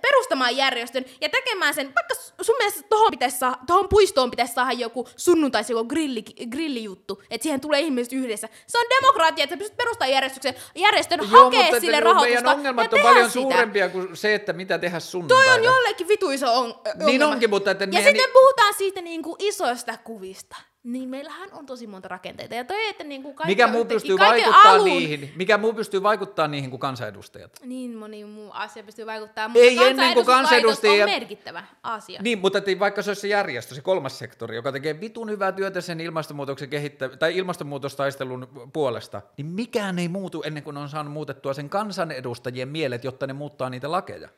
[0.00, 4.72] perustamaan järjestön ja tekemään sen, vaikka sun mielestä tohon, pitäisi saa, tohon puistoon pitäisi saada
[4.72, 8.48] joku sunnuntaisi joku grilli, grillijuttu, että siihen tulee ihmiset yhdessä.
[8.66, 12.58] Se on demokratia, että sä pystyt perustamaan järjestyksen, järjestön Joo, hakee mutta sille rahoitusta meidän
[12.58, 13.32] ongelmat on paljon sitä.
[13.32, 15.44] suurempia kuin se, että mitä tehdä sunnuntaina.
[15.44, 17.06] Toi on jollekin vitu iso on, ongelma.
[17.06, 17.70] Niin onkin, mutta...
[17.70, 18.32] Että ja sitten niin...
[18.32, 20.56] puhutaan siitä niinku isoista kuvista
[20.92, 22.54] niin meillähän on tosi monta rakenteita.
[22.54, 25.32] Ja toi, että niin kuin kaikki Mikä muu pystyy vaikuttaa alun- niihin?
[25.36, 27.60] Mikä muu pystyy vaikuttaa niihin kuin kansanedustajat?
[27.64, 32.22] Niin moni muu asia pystyy vaikuttamaan, Ei mutta ennen kuin kansanedustajia- on merkittävä asia.
[32.22, 35.52] Niin, mutta että vaikka se olisi se järjestö, se kolmas sektori, joka tekee vitun hyvää
[35.52, 41.12] työtä sen ilmastonmuutoksen kehittä- tai ilmastonmuutostaistelun puolesta, niin mikään ei muutu ennen kuin on saanut
[41.12, 44.28] muutettua sen kansanedustajien mielet, jotta ne muuttaa niitä lakeja.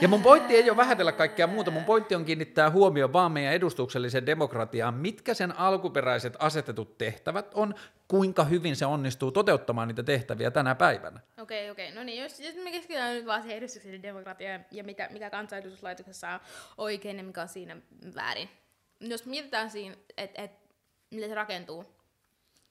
[0.00, 3.54] Ja mun pointti ei ole vähätellä kaikkea muuta, mun pointti on kiinnittää huomioon vaan meidän
[3.54, 7.74] edustukselliseen demokratiaan, mitkä sen alkuperäiset asetetut tehtävät on,
[8.08, 11.20] kuinka hyvin se onnistuu toteuttamaan niitä tehtäviä tänä päivänä.
[11.40, 11.94] Okei, okei.
[11.94, 16.30] No niin, jos, jos me keskitytään nyt vaan siihen edustuksellisen demokratiaan ja mitä, mikä kansanedustuslaitoksessa
[16.30, 16.40] on
[16.76, 17.76] oikein ja mikä on siinä
[18.14, 18.48] väärin.
[19.00, 20.52] Jos mietitään siinä, että et,
[21.10, 21.84] millä se rakentuu,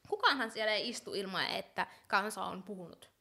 [0.09, 3.14] kukaanhan siellä ei istu ilman, että kansa on puhunut.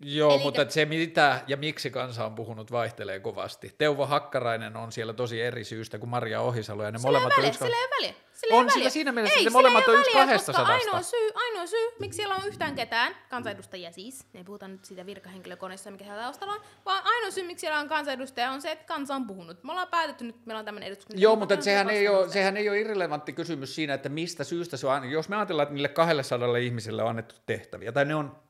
[0.00, 3.74] Joo, Eli mutta se mitä ja miksi kansa on puhunut vaihtelee kovasti.
[3.78, 7.48] Teuvo Hakkarainen on siellä tosi eri syystä kuin Maria Ohisalo ja ne Sillä molemmat väliä,
[7.48, 7.58] yksi...
[7.58, 8.14] sillä ei väliä.
[8.32, 8.90] Sillä On väliä.
[8.90, 10.54] siinä mielessä, ei, sillä molemmat on yksi 200.
[10.54, 14.84] koska Ainoa syy, ainoa syy, miksi siellä on yhtään ketään, kansanedustajia siis, ei puhuta nyt
[14.84, 18.70] siitä virkahenkilökoneesta, mikä siellä taustalla on, vaan ainoa syy, miksi siellä on kansanedustaja, on se,
[18.70, 19.64] että kansa on puhunut.
[19.64, 21.20] Me ollaan päätetty nyt, meillä on tämmöinen eduskunta.
[21.20, 24.86] Joo, mutta sehän ei, ole, sehän ei ole irrelevantti kysymys siinä, että mistä syystä se
[24.86, 25.10] on.
[25.10, 28.45] Jos me ajatellaan, että niille 200 ihmisille on annettu tehtäviä, tai ne on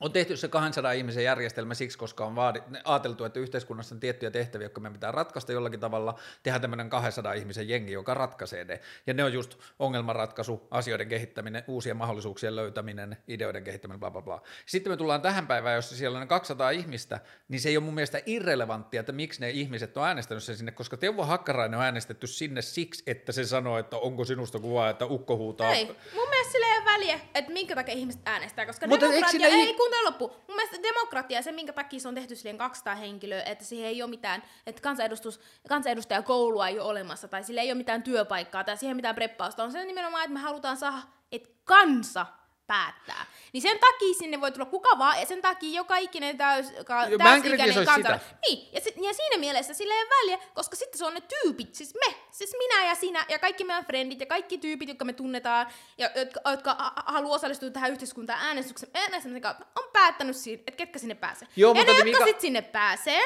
[0.00, 4.30] on tehty se 200 ihmisen järjestelmä siksi, koska on vaadi, ajateltu, että yhteiskunnassa on tiettyjä
[4.30, 8.80] tehtäviä, jotka me pitää ratkaista jollakin tavalla, tehdä tämmöinen 200 ihmisen jengi, joka ratkaisee ne.
[9.06, 14.42] Ja ne on just ongelmanratkaisu, asioiden kehittäminen, uusien mahdollisuuksien löytäminen, ideoiden kehittäminen, bla bla bla.
[14.66, 17.84] Sitten me tullaan tähän päivään, jos siellä on ne 200 ihmistä, niin se ei ole
[17.84, 21.84] mun mielestä irrelevanttia, että miksi ne ihmiset on äänestänyt sen sinne, koska Teuvo Hakkarainen on
[21.84, 25.72] äänestetty sinne siksi, että se sanoo, että onko sinusta kuvaa, että ukko huutaa.
[25.72, 29.46] Ei, mun mielestä sillä ei ole väliä, että minkä takia ihmiset äänestää, koska Mutta demokratia,
[29.46, 30.28] ei, ei- kuuntele loppu.
[30.28, 34.02] Mun mielestä demokratia, se minkä takia se on tehty silleen 200 henkilöä, että siihen ei
[34.02, 38.76] ole mitään, että kansanedustus, kansanedustajakoulua ei ole olemassa, tai sillä ei ole mitään työpaikkaa, tai
[38.76, 40.98] siihen mitään preppausta, on se nimenomaan, että me halutaan saada,
[41.32, 42.26] että kansa
[42.68, 43.26] päättää.
[43.52, 47.06] Niin sen takia sinne voi tulla kuka vaan, ja sen takia joka ikinen täys, ka,
[47.18, 48.20] täysikäinen kansalainen.
[48.48, 51.20] Niin, ja, si- ja siinä mielessä sillä ei ole väliä, koska sitten se on ne
[51.20, 55.04] tyypit, siis me, siis minä ja sinä ja kaikki meidän frendit ja kaikki tyypit, jotka
[55.04, 55.66] me tunnetaan
[55.98, 60.72] ja jotka, jotka ha- haluaa osallistua tähän yhteiskuntaan äänestyksen, äänestämisen kautta, on päättänyt siinä, että
[60.72, 61.48] ketkä sinne pääsee.
[61.56, 63.20] Joo, ja mutta ne, jotka Mika- sitten sinne pääsee,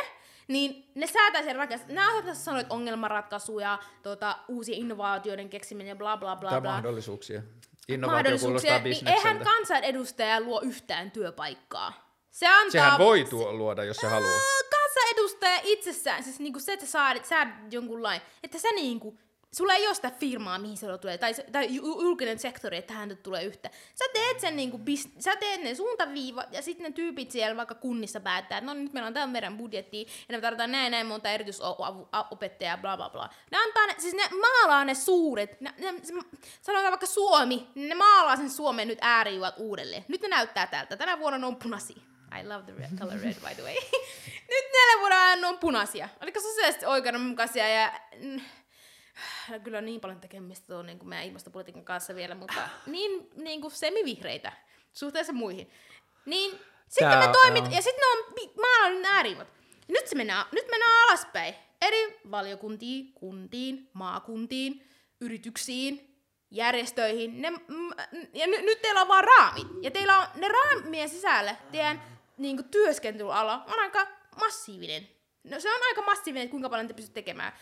[0.48, 1.88] niin ne säätää sen rakentaa.
[1.88, 6.70] Nämä tässä sanoit ongelmanratkaisuja, tota, uusien innovaatioiden keksiminen ja bla bla bla tai bla.
[6.72, 7.42] mahdollisuuksia.
[8.00, 12.16] Mahdollisuuksia, niin eihän kansanedustaja luo yhtään työpaikkaa.
[12.30, 12.70] Se antaa...
[12.70, 14.40] Sehän voi tuo luoda, jos se haluaa.
[14.70, 19.18] kansanedustaja itsessään, siis niinku se, että sä saat, saat jonkun lain, että sä niinku,
[19.56, 23.16] sulla ei ole sitä firmaa, mihin se tulee, tai, tai ju- julkinen sektori, että tähän
[23.22, 23.70] tulee yhtä.
[23.94, 27.74] Sä teet sen niinku, bis, sä teet ne suuntaviivat, ja sitten ne tyypit siellä vaikka
[27.74, 31.06] kunnissa päättää, että no nyt meillä on tämän meidän budjetti, ja me tarvitaan näin näin
[31.06, 33.30] monta erityisopettajaa, bla bla bla.
[33.50, 35.94] Ne antaa ne, siis ne maalaa ne suuret, ne, ne,
[36.62, 40.04] sanotaan vaikka Suomi, niin ne maalaa sen Suomen nyt äärijuot uudelleen.
[40.08, 42.02] Nyt ne näyttää tältä, tänä vuonna ne on punaisia.
[42.40, 43.74] I love the red, color red, by the way.
[44.52, 46.08] Nyt neljä vuoden ajan on punaisia.
[46.22, 47.92] Oliko sosiaalisesti oikeudenmukaisia ja...
[48.22, 48.40] mm,
[49.64, 53.60] Kyllä on niin paljon tekemistä tuon niin kuin meidän ilmastopolitiikan kanssa vielä, mutta niin, niin
[53.60, 54.52] kuin semivihreitä
[54.92, 55.70] suhteessa muihin.
[56.26, 58.04] Niin sitten me toimit, on- ja sitten
[58.56, 59.48] ne on ne äärimmät.
[59.88, 61.54] Nyt, se mennään, nyt mennään alaspäin.
[61.82, 64.88] Eri valiokuntiin, kuntiin, maakuntiin,
[65.20, 66.16] yrityksiin,
[66.50, 67.42] järjestöihin.
[67.42, 67.90] Ne, mm,
[68.34, 69.66] ja ny, nyt teillä on vaan raamit.
[69.82, 72.02] Ja teillä on ne raamien sisällä teidän
[72.36, 74.06] niin kuin, työskentelyala on aika
[74.40, 75.08] massiivinen.
[75.44, 77.52] No se on aika massiivinen, että kuinka paljon te pystytte tekemään.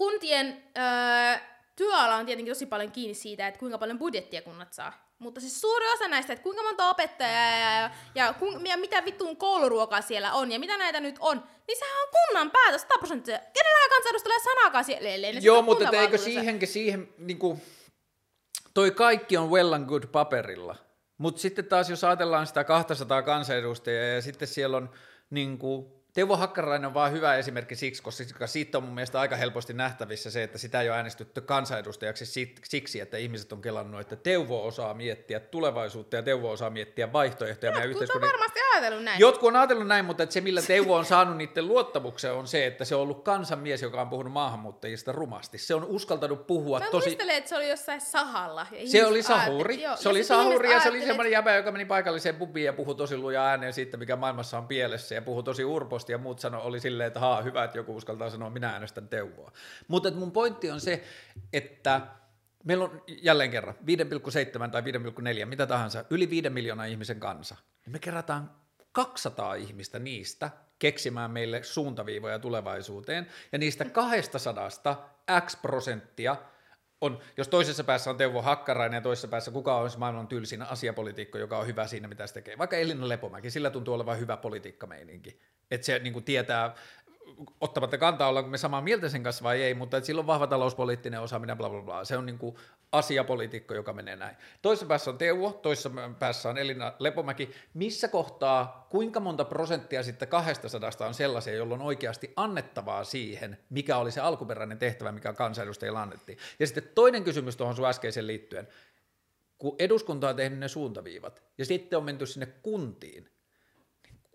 [0.00, 1.40] Kuntien öö,
[1.76, 5.14] työala on tietenkin tosi paljon kiinni siitä, että kuinka paljon budjettia kunnat saa.
[5.18, 9.04] Mutta siis suuri osa näistä, että kuinka monta opettajaa ja, ja, ja, kun, ja mitä
[9.04, 12.98] vittuun kouluruokaa siellä on ja mitä näitä nyt on, niin sehän on kunnan päätös 100
[12.98, 13.38] prosenttia.
[13.38, 17.60] Kenelläkään kansanedustajalla ei sanaakaan siellä, ne Joo, mutta eikö siihenkin siihen, niinku,
[18.74, 20.76] toi kaikki on well and good paperilla.
[21.18, 24.90] Mutta sitten taas jos ajatellaan sitä 200 kansanedustajaa ja sitten siellä on
[25.30, 29.72] niinku, Teuvo Hakkarainen on vaan hyvä esimerkki siksi, koska siitä on mun mielestä aika helposti
[29.72, 32.24] nähtävissä se, että sitä ei ole äänestetty kansanedustajaksi
[32.64, 37.72] siksi, että ihmiset on kelannut, että Teuvo osaa miettiä tulevaisuutta ja Teuvo osaa miettiä vaihtoehtoja
[37.72, 39.20] meidän Jotkut on yhteiskunnan varmasti ajatellut näin.
[39.20, 42.66] Jotkut on ajatellut näin, mutta että se millä Teuvo on saanut niiden luottamuksen on se,
[42.66, 45.58] että se on ollut kansanmies, joka on puhunut maahanmuuttajista rumasti.
[45.58, 47.08] Se on uskaltanut puhua Mä tosi...
[47.08, 48.66] muistelen, että se oli jossain sahalla.
[48.72, 51.84] Ja Se oli sahuri, joo, se oli sahuri ja se oli semmoinen jäbä, joka meni
[51.84, 55.64] paikalliseen pubiin ja puhui tosi lujaa ääneen siitä, mikä maailmassa on pielessä ja puhui tosi
[56.00, 59.08] urposti ja muut sano, oli silleen, että haa, hyvä, että joku uskaltaa sanoa, minä äänestän
[59.08, 59.52] Teuvoa.
[59.88, 61.02] Mutta mun pointti on se,
[61.52, 62.00] että
[62.64, 67.56] meillä on jälleen kerran 5,7 tai 5,4, mitä tahansa, yli 5 miljoonaa ihmisen kansa.
[67.86, 68.50] Me kerätään
[68.92, 74.68] 200 ihmistä niistä keksimään meille suuntaviivoja tulevaisuuteen, ja niistä 200
[75.46, 76.36] X prosenttia
[77.00, 81.38] on, jos toisessa päässä on Teuvo Hakkarainen ja toisessa päässä kuka olisi maailman tylsin asiapolitiikko,
[81.38, 82.58] joka on hyvä siinä, mitä se tekee.
[82.58, 85.40] Vaikka Elina Lepomäki, sillä tuntuu olevan hyvä politiikkameininki.
[85.70, 86.74] Että se niin kuin tietää,
[87.60, 91.20] ottamatta kantaa, ollaanko me samaa mieltä sen kanssa vai ei, mutta sillä on vahva talouspoliittinen
[91.20, 92.04] osaaminen, bla bla bla.
[92.04, 92.56] Se on niin kuin
[92.92, 94.36] asiapolitiikko, joka menee näin.
[94.62, 97.50] Toisessa päässä on Teuvo, toisessa päässä on Elina Lepomäki.
[97.74, 103.96] Missä kohtaa, kuinka monta prosenttia sitten 200 on sellaisia, jolloin on oikeasti annettavaa siihen, mikä
[103.96, 106.38] oli se alkuperäinen tehtävä, mikä kansanedustajilla annettiin.
[106.58, 108.68] Ja sitten toinen kysymys tuohon sun äskeiseen liittyen.
[109.58, 113.30] Kun eduskunta on tehnyt ne suuntaviivat, ja sitten on menty sinne kuntiin,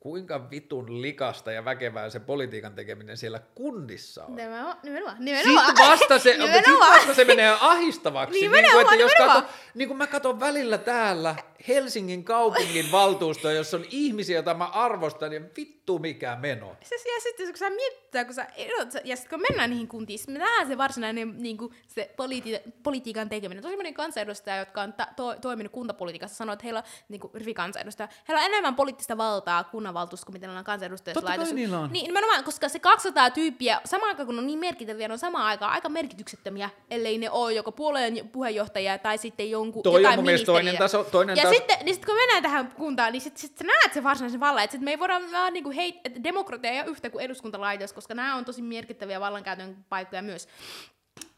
[0.06, 4.36] kuinka vitun likasta ja väkevää se politiikan tekeminen siellä kunnissa on.
[4.36, 5.18] Nimenomaan, nimenomaan.
[5.20, 5.66] nimenomaan.
[5.68, 6.64] Sitten vasta se, Nimenomaan.
[6.66, 8.40] sit vasta se menee ahistavaksi.
[8.40, 9.44] Nimenomaan, niin kuin, että jos nimenomaan.
[9.44, 11.36] kato, niin kuin mä katson välillä täällä
[11.68, 16.76] Helsingin kaupungin valtuustoa, jossa on ihmisiä, joita mä arvostan, ja vittu mikä meno.
[16.84, 20.20] Se, ja sitten kun sä miettää, kun sä erot, ja sitten kun mennään niihin kuntiin,
[20.28, 23.64] me nähdään se varsinainen niin kuin, se politi- politiikan tekeminen.
[23.64, 27.32] Tosi moni kansanedustaja, jotka on ta- to- toiminut kuntapolitiikassa, sanoo, että heillä on niin kuin,
[27.34, 29.95] rivikansanedustaja, heillä on enemmän poliittista valtaa kunnanvaltuustossa
[30.26, 31.54] kuin mitä niillä on kansanedustajassa Totta kai laitos.
[31.54, 31.92] niillä on.
[31.92, 35.46] Niin, nimenomaan, koska se 200 tyyppiä, samaan aikaan kun on niin merkittäviä, ne on samaan
[35.46, 40.18] aikaan aika merkityksettömiä, ellei ne ole joko puolueen puheenjohtaja tai sitten jonkun Toi on jotain
[40.20, 41.04] mun mielestä toinen ministeriä.
[41.04, 43.64] taso- toinen ja taso- sitten, niin sit kun mennään tähän kuntaan, niin sitten sit sä
[43.64, 46.80] näet se varsinaisen vallan, että sit me ei voida vaan niinku heit, että demokratia ei
[46.80, 50.48] ole yhtä kuin eduskuntalaitos, koska nämä on tosi merkittäviä vallankäytön paikkoja myös.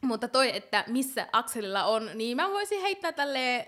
[0.01, 3.67] Mutta toi, että missä akselilla on, niin mä voisin heittää tälle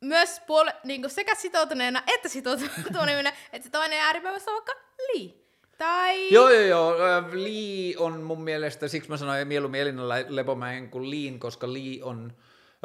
[0.00, 4.72] myös puole, niin sekä sitoutuneena että sitoutuneena, että se toinen ääripäivässä on vaikka
[5.12, 5.48] Li.
[5.78, 6.32] Tai...
[6.32, 6.94] Joo, joo, joo.
[6.94, 11.72] ö, Lee on mun mielestä, siksi mä sanoin mieluummin Elina Le- Lepomäen kuin Liin, koska
[11.72, 12.32] Lee on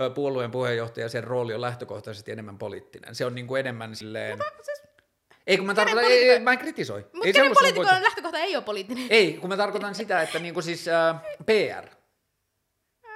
[0.01, 3.15] ö, puolueen puheenjohtaja, sen rooli on lähtökohtaisesti enemmän poliittinen.
[3.15, 4.39] Se on niin kuin enemmän silleen...
[4.61, 4.83] Siis,
[5.47, 7.05] Ei, kun mä tarkoitan, ei, ei, poliitikko- mä en kritisoi.
[7.13, 9.07] mutta kenen poliitikon lähtökohta ei ole poliittinen?
[9.09, 11.89] Ei, kun mä tarkoitan sitä, että niinku siis äh, PR.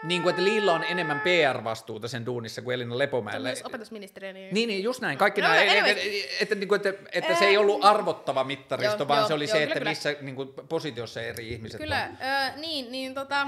[0.03, 3.49] Niin kuin, että Liilla on enemmän PR-vastuuta sen duunissa kuin Elina Se on Lepomäelle.
[3.49, 4.53] myös opetusministeriö, niin...
[4.53, 5.17] Niin, niin, just näin.
[5.17, 5.77] Kaikki No, nämä, anyway.
[5.89, 6.01] että,
[6.39, 9.51] että, että, että, että se ei ollut arvottava mittaristo, Joo, vaan joo, se oli joo,
[9.51, 9.91] se, kyllä, että kyllä.
[9.91, 12.27] missä niin kuin, positiossa eri ihmiset Kyllä, on.
[12.27, 13.47] öö, niin, niin tota...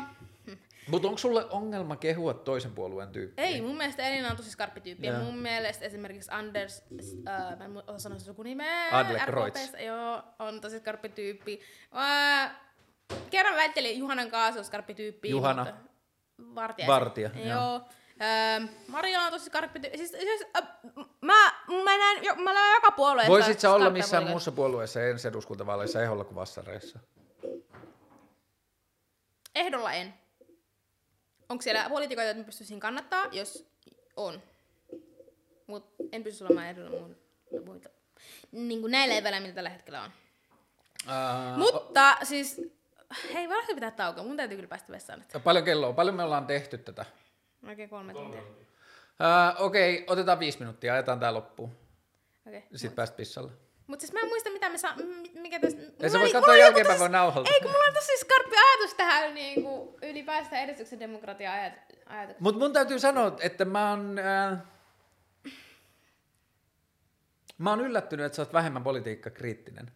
[0.87, 3.45] Mutta onko sulle ongelma kehua toisen puolueen tyyppiä?
[3.45, 5.07] Ei, mun mielestä Elina on tosi skarppi tyyppi.
[5.07, 6.83] Ja mun mielestä esimerkiksi Anders,
[7.27, 8.89] äh, mä en osaa sanoa sen sukunimeä.
[9.25, 11.61] RKP:ssä, Joo, on tosi skarppi tyyppi.
[11.97, 12.51] Äh,
[13.29, 15.29] kerran väittelin Juhanan kanssa on skarppi tyyppi.
[15.29, 15.65] Juhana.
[15.65, 15.88] Mutta,
[16.55, 16.87] Vartija.
[16.87, 17.45] Vartija, Joo.
[17.45, 17.81] joo.
[18.21, 19.97] Ähm, Maria on tosi tyyppi.
[19.97, 20.63] Siis, siis, äh,
[21.21, 21.51] mä,
[21.83, 23.31] mä, näen, jo, mä näen joka puolueessa.
[23.31, 26.99] Voisit sä olla missään muussa puolueessa ensi eduskuntavaaleissa eholla kuin vassareissa?
[29.55, 30.13] Ehdolla en.
[31.49, 33.25] Onko siellä poliitikoita, joita mä pystyisin kannattaa?
[33.31, 33.67] Jos
[34.15, 34.41] on.
[35.67, 37.17] Mut en pysty olemaan ehdolla muun,
[37.65, 37.89] muita.
[38.51, 40.11] Niin kuin näillä eväillä, mitä tällä hetkellä on.
[41.05, 42.61] Uh, Mutta siis,
[43.33, 44.23] hei, voidaanko pitää taukoa?
[44.23, 45.43] Mun täytyy kyllä päästä vessaan nyt.
[45.43, 47.05] Paljon kelloa, paljon me ollaan tehty tätä.
[47.67, 48.41] Oikein kolme tuntia.
[48.41, 51.77] Uh, Okei, okay, otetaan viisi minuuttia, ajetaan tää loppuun.
[52.47, 52.61] Okay.
[52.75, 53.51] Sitten pääst pissalle.
[53.87, 54.95] Mutta siis mä en muista, mitä me saa,
[55.33, 55.81] mikä tästä...
[55.81, 57.49] Ja sä mulla voit oli- katsoa jälkeenpäin vaan nauhalta.
[57.53, 62.43] Ei, kun mulla on tosi skarppi ajatus tähän niin kuin ylipäätään edistyksen demokratia ajat- ajatukseen.
[62.43, 64.59] Mutta mun täytyy sanoa, että mä oon, äh,
[67.57, 69.91] mä oon yllättynyt, että sä oot vähemmän politiikkakriittinen.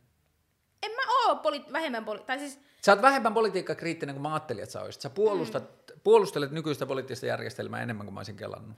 [1.27, 2.19] Oo poli- vähemmän poli...
[2.19, 5.01] Tai siis, Sä oot vähemmän politiikkakriittinen kuin mä ajattelin, että sä olisit.
[5.01, 5.99] Sä puolustat, mm.
[6.03, 8.77] puolustelet nykyistä poliittista järjestelmää enemmän kuin mä olisin kelannut.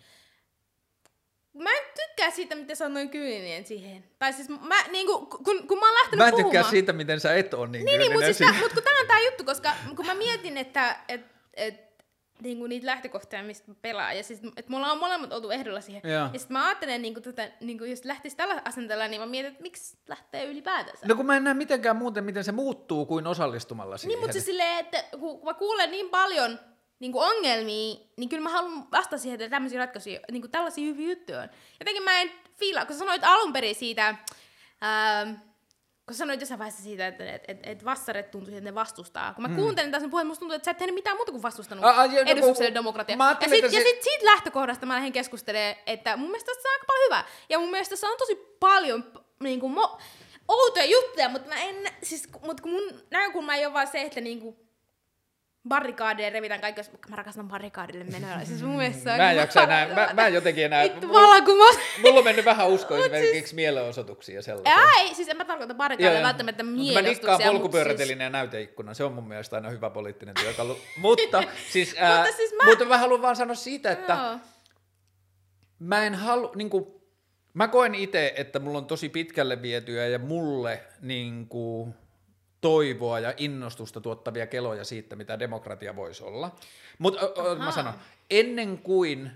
[1.53, 4.03] Mä en tykkää siitä, miten sanoin kyyninen siihen.
[4.19, 6.51] Tai siis mä, niinku, kun, kun mä oon lähtenyt Mä en puhumaan...
[6.51, 9.07] tykkää siitä, miten sä et ole niin, Niin, niin mutta siis mut kun tää on
[9.07, 11.21] tää juttu, koska kun mä mietin, että et,
[11.53, 11.84] et,
[12.41, 16.01] niinku niitä lähtökohtia, mistä mä pelaan, ja siis, että me ollaan molemmat oltu ehdolla siihen.
[16.03, 16.29] Joo.
[16.33, 19.61] Ja sit mä ajattelen, niinku, tätä, niinku, jos lähtisi tällä asenteella, niin mä mietin, että
[19.61, 21.05] miksi lähtee ylipäätänsä.
[21.07, 24.09] No kun mä en näe mitenkään muuten, miten se muuttuu kuin osallistumalla siihen.
[24.09, 26.59] Niin, mutta se silleen, että kun kun mä kuulen niin paljon
[26.99, 30.85] niin kuin ongelmia, niin kyllä mä haluan vastata siihen, että tämmöisiä ratkaisuja, niin kuin tällaisia
[30.85, 31.49] hyviä juttuja on.
[31.79, 34.07] Jotenkin mä en fiilaa, kun sä sanoit alun perin siitä,
[34.83, 35.33] ähm,
[36.05, 39.33] kun sanoit jossain vaiheessa siitä, että et, et, et vassaret tuntuu, että ne vastustaa.
[39.33, 39.55] Kun mä mm.
[39.55, 42.01] kuuntelin taas sen puheen, musta tuntuu, että sä et tehnyt mitään muuta kuin vastustanut A-
[42.01, 43.15] a, ja no, edustukselle kun- demokratia.
[43.19, 46.69] Ja, sit, että ja se- sit siitä lähtökohdasta mä lähdin keskustelemaan, että mun mielestä tässä
[46.69, 47.25] on aika paljon hyvää.
[47.49, 49.03] Ja mun mielestä tässä on tosi paljon
[49.39, 50.01] niin kuin, mo-
[50.47, 54.21] outoja juttuja, mutta mä en, siis, mut kun mun näkökulma ei ole vaan se, että
[54.21, 54.64] niinku
[55.67, 58.45] barrikaadeja revitään kaikki, jos mä rakastan barrikaadille menoa.
[58.45, 60.83] Siis mun mielestä se on Mä en kyllä- jaksa enää, mä, mä en jotenkin enää,
[60.83, 61.79] Vittu mulla, vallankumous.
[62.03, 64.75] mulla on mennyt vähän usko Mut siis- esimerkiksi mielenosoituksia sellaisia.
[64.77, 68.93] Ää, ei, siis en mä tarkoita barrikaadeja välttämättä Mut Mä nikkaan mut polkupyörätelinen ja näyteikkuna,
[68.93, 70.77] se on mun mielestä aina hyvä poliittinen työkalu.
[70.97, 74.37] mutta, siis, ää, Mutta siis mä- mutta mä haluan vaan sanoa siitä, että Joo.
[75.79, 76.85] mä en halua, niin kuin,
[77.53, 81.95] mä koen itse, että mulla on tosi pitkälle vietyä ja mulle niin kuin,
[82.65, 86.55] toivoa ja innostusta tuottavia keloja siitä, mitä demokratia voisi olla.
[86.99, 87.21] Mutta
[87.57, 87.93] mä sanon,
[88.29, 89.31] ennen kuin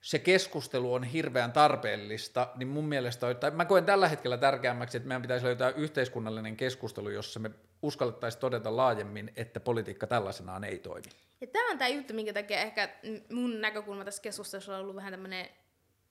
[0.00, 5.08] se keskustelu on hirveän tarpeellista, niin mun mielestä, tai mä koen tällä hetkellä tärkeämmäksi, että
[5.08, 7.50] meidän pitäisi löytää yhteiskunnallinen keskustelu, jossa me
[7.82, 11.08] uskallettaisiin todeta laajemmin, että politiikka tällaisenaan ei toimi.
[11.40, 12.88] Ja tämä on tämä juttu, minkä takia ehkä
[13.32, 15.48] mun näkökulma tässä keskustelussa on ollut vähän tämmöinen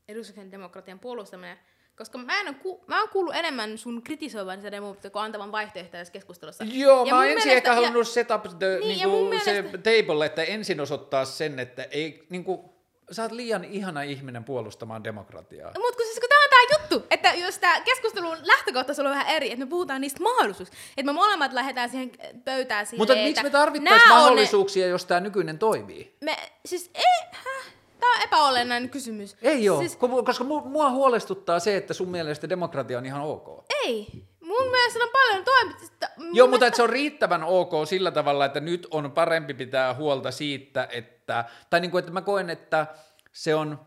[0.08, 1.58] edustuksellisen demokratian puolustaminen.
[1.98, 6.02] Koska mä, en ku, mä oon kuullut enemmän sun kritisoivan sitä demokratiaa kuin antavan vaihtoehtoja
[6.02, 6.64] tässä keskustelussa.
[6.68, 9.40] Joo, Ja mä oon ensin mielestä- ehkä ja- halunnut set up the, Niin, niin, niinku,
[9.44, 12.76] se mielestä- table, että ensin osoittaa sen, että ei, niinku,
[13.12, 15.72] sä oot liian ihana ihminen puolustamaan demokratiaa.
[15.78, 19.28] Mutta kun, siis, kun tämä on tämä juttu, että jos tämä keskustelun lähtökohta on vähän
[19.28, 22.12] eri, että me puhutaan niistä mahdollisuuksista, että me molemmat lähdetään siihen
[22.46, 26.16] pöytään siihen, Mutta miksi me tarvittaisiin on ne- mahdollisuuksia, jos tämä nykyinen toimii?
[26.22, 27.74] Me, siis ei, häh,
[28.06, 29.38] tämä on epäolennainen kysymys.
[29.42, 33.66] Ei ole, Siis, koska mu- mua huolestuttaa se, että sun mielestä demokratia on ihan ok.
[33.84, 34.08] ei.
[34.42, 36.08] Mun mielestä on paljon toimitusta.
[36.34, 40.32] Joo, mutta että se on riittävän ok sillä tavalla, että nyt on parempi pitää huolta
[40.32, 42.88] siitä, että, tai niin kuin, että mä koen, että
[43.32, 43.80] se on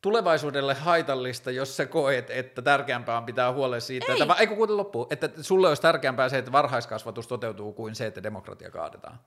[0.00, 4.22] tulevaisuudelle haitallista, jos sä koet, että tärkeämpää on pitää huolen siitä, Ei.
[4.22, 8.22] että, eikö kuule loppuun, että sulle olisi tärkeämpää se, että varhaiskasvatus toteutuu kuin se, että
[8.22, 9.18] demokratia kaadetaan.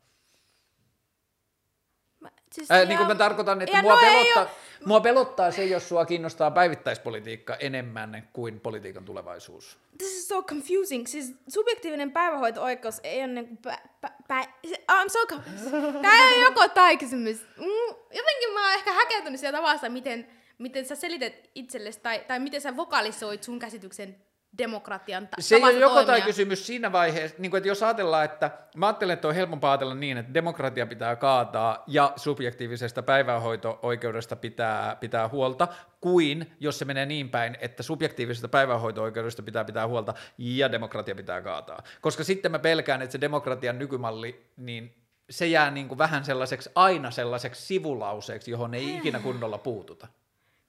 [2.51, 4.49] Siis Ää, ihan- niin kuin mä tarkoitan, että ja mua, no pelottaa, oo-
[4.85, 9.77] mua pelottaa se, jos sua kiinnostaa päivittäispolitiikka enemmän kuin politiikan tulevaisuus.
[9.97, 11.05] This is so confusing.
[11.07, 16.01] Siis subjektiivinen päivähoito-oikeus ei ole niinku pä, pä, pä, se- I'm so confused.
[16.01, 17.41] Tää ei ole joko tai kysymys.
[17.57, 22.39] Mm, jotenkin mä oon ehkä häkeltynyt siellä tavasta, miten, miten sä selität itsellesi tai, tai
[22.39, 24.15] miten sä vokalisoit sun käsityksen
[24.57, 28.25] demokratian ta- Se ei ole joko tai kysymys siinä vaiheessa, niin kuin, että jos ajatellaan,
[28.25, 34.35] että mä ajattelen, että on helpompaa ajatella niin, että demokratia pitää kaataa ja subjektiivisesta päivähoito-oikeudesta
[34.35, 35.67] pitää, pitää huolta,
[36.01, 41.41] kuin jos se menee niin päin, että subjektiivisesta päivähoito-oikeudesta pitää pitää huolta ja demokratia pitää
[41.41, 41.83] kaataa.
[42.01, 44.95] Koska sitten mä pelkään, että se demokratian nykymalli, niin
[45.29, 50.07] se jää niin kuin vähän sellaiseksi, aina sellaiseksi sivulauseeksi, johon ei ikinä kunnolla puututa.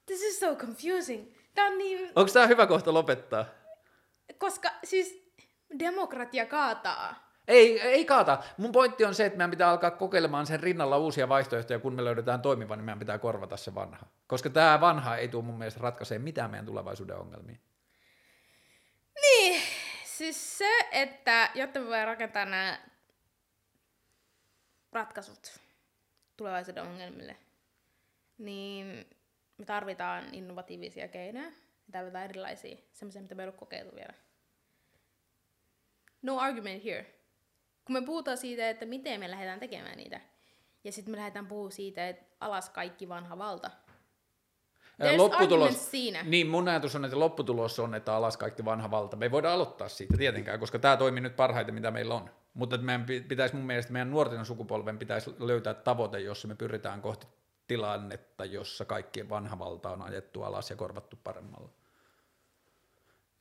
[0.05, 1.27] This is so confusing.
[1.55, 2.11] Tää on niin...
[2.15, 3.45] Onko tämä hyvä kohta lopettaa?
[4.37, 5.33] Koska siis
[5.79, 7.33] demokratia kaataa.
[7.47, 8.43] Ei, ei kaata.
[8.57, 12.05] Mun pointti on se, että meidän pitää alkaa kokeilemaan sen rinnalla uusia vaihtoehtoja, kun me
[12.05, 14.05] löydetään toimiva, niin meidän pitää korvata se vanha.
[14.27, 17.57] Koska tämä vanha ei tule mun mielestä ratkaisee mitään meidän tulevaisuuden ongelmia.
[19.21, 19.61] Niin,
[20.03, 22.79] siis se, että jotta me voidaan rakentaa nämä
[24.91, 25.59] ratkaisut
[26.37, 27.37] tulevaisuuden ongelmille,
[28.37, 29.07] niin
[29.57, 31.51] me tarvitaan innovatiivisia keinoja.
[31.93, 34.13] Me tarvitaan erilaisia, semmoisia, mitä me ei ole kokeiltu vielä.
[36.21, 37.15] No argument here.
[37.85, 40.21] Kun me puhutaan siitä, että miten me lähdetään tekemään niitä,
[40.83, 43.71] ja sitten me lähdetään puhumaan siitä, että alas kaikki vanha valta.
[45.01, 46.23] There's arguments siinä.
[46.23, 49.17] Niin, mun ajatus on, että lopputulos on, että alas kaikki vanha valta.
[49.17, 52.29] Me ei voida aloittaa siitä tietenkään, koska tämä toimii nyt parhaiten, mitä meillä on.
[52.53, 57.01] Mutta meidän pi- pitäisi mun mielestä, meidän nuorten sukupolven pitäisi löytää tavoite, jossa me pyritään
[57.01, 57.27] kohti
[57.67, 61.69] tilannetta, jossa kaikkien vanha valta on ajettu alas ja korvattu paremmalla.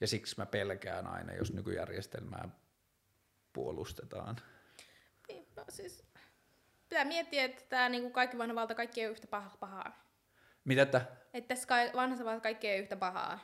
[0.03, 2.49] Ja siksi mä pelkään aina, jos nykyjärjestelmää
[3.53, 4.37] puolustetaan.
[5.29, 6.05] Niin, no siis,
[6.89, 10.07] pitää miettiä, että tämä niinku kaikki vanha valta, kaikki ei ole yhtä paha, pahaa.
[10.65, 11.07] Mitä että?
[11.35, 13.39] Että tässä ka- vanhassa valta kaikki ei ole yhtä pahaa.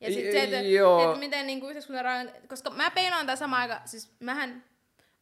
[0.00, 1.04] Ja sitten se, että, joo.
[1.04, 4.64] että miten niinku yhteiskunta rakentaa, koska mä peilaan tätä samaan aikaan, siis mähän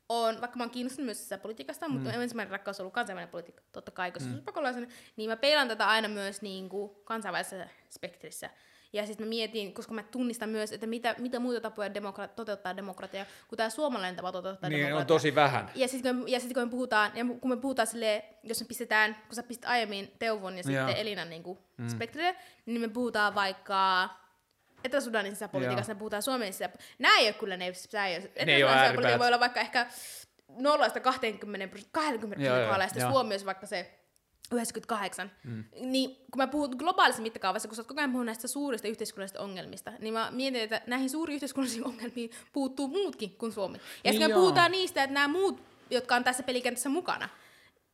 [0.09, 2.21] on, vaikka mä oon kiinnostunut myös sitä politiikasta, mutta mm.
[2.21, 4.43] ensimmäinen rakkaus on ollut kansainvälinen politiikka, totta kai, koska mm.
[4.43, 8.51] pakolaisen, niin mä peilaan tätä aina myös niinku kansainvälisessä spektrissä.
[8.93, 12.77] Ja sitten mä mietin, koska mä tunnistan myös, että mitä, mitä muita tapoja demokra- toteuttaa
[12.77, 15.01] demokratiaa, kuin tämä suomalainen tapa toteuttaa Niin, demokratiaa.
[15.01, 15.71] on tosi vähän.
[15.75, 18.67] Ja sitten kun, ja sit, kun me puhutaan, ja kun me puhutaan silleen, jos me
[18.67, 20.87] pistetään, kun sä pistit aiemmin Teuvon ja Joo.
[20.87, 21.89] sitten Elinan niin kuin, mm.
[21.89, 24.09] spektrille, niin me puhutaan vaikka
[24.85, 27.03] Etelä-Sudanin sisäpolitiikasta, me puhutaan Suomen sisäpolitiikasta.
[27.03, 29.87] Nämä ei ole kyllä ne, sä ei, ole Etelä-Sudanin sisäpolitiikka voi olla vaikka ehkä
[30.51, 33.13] 0-20 20 Joo, prosentin joo, kohdalla, ja sitten joo.
[33.13, 34.02] Suomi olisi vaikka se
[34.53, 35.31] 98.
[35.45, 35.65] Mm.
[35.81, 39.43] Niin kun mä puhun globaalissa mittakaavassa, kun sä oot koko ajan puhunut näistä suurista yhteiskunnallisista
[39.43, 43.81] ongelmista, niin mä mietin, että näihin suuriin yhteiskunnallisiin ongelmiin puuttuu muutkin kuin Suomi.
[44.05, 44.41] Ja sitten me Joo.
[44.41, 47.29] puhutaan niistä, että nämä muut, jotka on tässä pelikentässä mukana,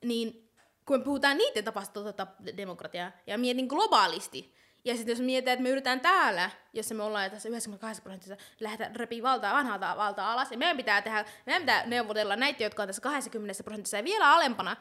[0.04, 0.50] niin
[0.86, 4.54] kun me puhutaan niiden tapasta toteuttaa demokratiaa, ja mietin globaalisti,
[4.84, 8.96] ja sitten jos mietitään, että me yritetään täällä, jossa me ollaan tässä 98 prosentissa, lähdetään
[8.96, 12.88] repii valtaa, vanhaa valtaa alas, ja meidän pitää tehdä, meidän pitää neuvotella näitä, jotka on
[12.88, 14.76] tässä 20 prosentissa ja vielä alempana,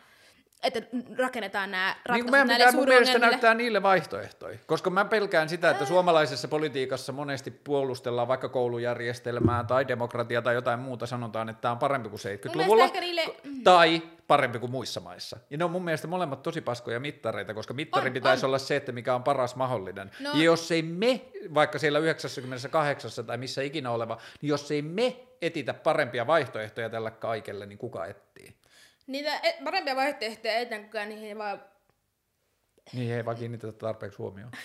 [0.64, 0.82] että
[1.18, 5.06] rakennetaan nämä Niin ratkaisut kuin meidän näille pitää mun mielestä näyttää niille vaihtoehtoja, koska mä
[5.06, 11.50] pelkään sitä, että suomalaisessa politiikassa monesti puolustellaan vaikka koulujärjestelmää tai demokratiaa tai jotain muuta, sanotaan,
[11.50, 15.38] että tämä on parempi kuin Mun 70-luvulla mielestä ehkä niille- tai parempi kuin muissa maissa.
[15.50, 18.48] Ja ne on mun mielestä molemmat tosi paskoja mittareita, koska mittari On, pitäisi on.
[18.50, 20.12] olla se, että mikä on paras mahdollinen.
[20.20, 20.30] No.
[20.34, 21.22] Ja jos ei me,
[21.54, 27.12] vaikka siellä 98 tai missä ikinä oleva, niin jos ei me etitä parempia vaihtoehtoja tällä
[27.12, 28.54] kaikelle, niin kuka etsii?
[29.08, 31.64] Niitä et- parempia vaihtoehtoja ei kukaan niihin vaan
[32.94, 34.52] Niin ei vaan kiinnitetä tarpeeksi huomioon.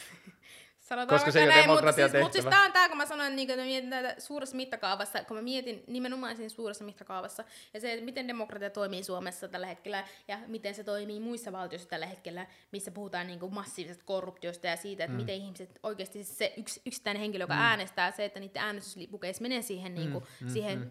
[0.92, 3.06] Sanotaan Koska se ei ole näin, mutta siis, mutta siis tää on tää, kun mä
[3.06, 7.80] sanoin, niin, että mietin tätä suuressa mittakaavassa, kun mä mietin nimenomaan siinä suuressa mittakaavassa, ja
[7.80, 12.06] se, että miten demokratia toimii Suomessa tällä hetkellä, ja miten se toimii muissa valtioissa tällä
[12.06, 15.20] hetkellä, missä puhutaan niin kuin massiivisesta korruptiosta ja siitä, että mm.
[15.20, 17.60] miten ihmiset oikeasti siis se yks, yksittäinen henkilö, joka mm.
[17.60, 20.48] äänestää, se, että niiden äänestyslipukeissa menee siihen, niin kuin, mm.
[20.48, 20.90] siihen mm.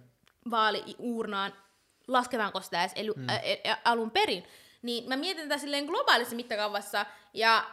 [0.51, 1.53] vaaliuurnaan,
[2.11, 3.29] lasketaanko sitä edes ely, mm.
[3.29, 3.41] ä,
[3.71, 4.43] ä, alun perin,
[4.81, 7.65] niin mä mietin tätä silleen globaalissa mittakaavassa, ja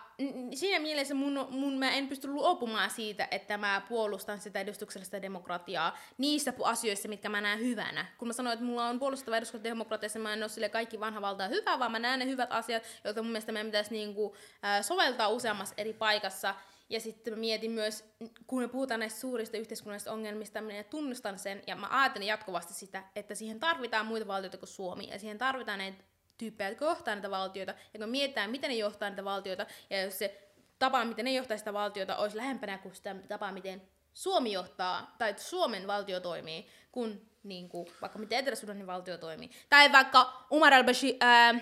[0.54, 5.98] siinä mielessä mun, mun mä en pysty luopumaan siitä, että mä puolustan sitä edustuksellista demokratiaa
[6.18, 8.06] niissä asioissa, mitkä mä näen hyvänä.
[8.18, 11.20] Kun mä sanoin, että mulla on puolustava edustuksellista demokratiassa, mä en ole sille kaikki vanha
[11.20, 14.84] valtaa hyvää, vaan mä näen ne hyvät asiat, joita mun mielestä meidän pitäisi niinku, äh,
[14.84, 16.54] soveltaa useammassa eri paikassa.
[16.88, 18.04] Ja sitten mä mietin myös,
[18.46, 23.04] kun me puhutaan näistä suurista yhteiskunnallisista ongelmista, minä tunnustan sen, ja mä ajattelen jatkuvasti sitä,
[23.16, 26.04] että siihen tarvitaan muita valtioita kuin Suomi, ja siihen tarvitaan näitä
[26.38, 30.18] tyyppejä, jotka johtaa näitä valtioita, ja kun mietitään, miten ne johtaa näitä valtioita, ja jos
[30.18, 33.82] se tapa, miten ne johtaa sitä valtiota, olisi lähempänä kuin sitä tapaa, miten
[34.14, 39.50] Suomi johtaa, tai Suomen valtio toimii, kun niin kuin, vaikka miten Etelä-Sudanin valtio toimii.
[39.68, 41.54] Tai vaikka Umar al-Bashir, ää,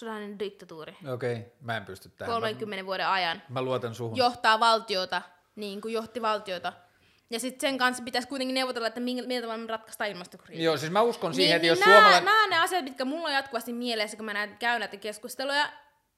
[0.00, 2.34] Sudanin diktatuuri Okei, okay, mä en pysty tähän.
[2.34, 4.16] 30 vuoden ajan Mä, mä luotan suhun.
[4.16, 5.22] johtaa valtiota,
[5.56, 6.72] niin kuin johti valtiota.
[7.30, 10.64] Ja sitten sen kanssa pitäisi kuitenkin neuvotella, että minkä- millä tavalla me ratkaistaan ilmastokriisi.
[10.64, 12.24] Joo, siis mä uskon siihen, että jos niin nämä, suomalainen...
[12.24, 15.72] nämä on ne asiat, mitkä mulla on jatkuvasti mielessä, kun mä näen, käyn näitä keskusteluja.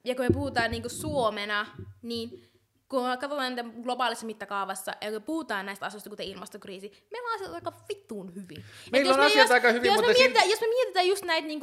[0.05, 1.67] Ja kun me puhutaan niin kuin Suomena,
[2.03, 2.52] niin
[2.93, 7.73] kun katsotaan niitä globaalissa mittakaavassa, me puhutaan näistä asioista, kuten ilmastokriisi, meillä on asiat aika
[7.89, 8.65] vittuun hyvin.
[8.93, 11.09] Meillä jos on me- asiat jos, aika hyvin, jos mutta me mietitään, jos me mietitään
[11.09, 11.61] just näitä niin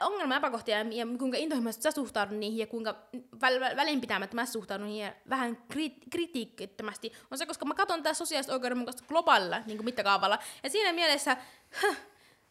[0.00, 2.94] ongelma-epäkohtia ja, ja kuinka intohimoisesti sä suhtaudut niihin ja kuinka
[3.40, 8.02] väl, väl, välinpitämättä mä suhtaudun niihin ja vähän kri, kritiikittömästi, on se, koska mä katson
[8.02, 10.38] tätä sosiaalista oikeudenmukaista globaalilla niin mittakaavalla.
[10.62, 11.36] Ja siinä mielessä,
[11.82, 11.96] huh,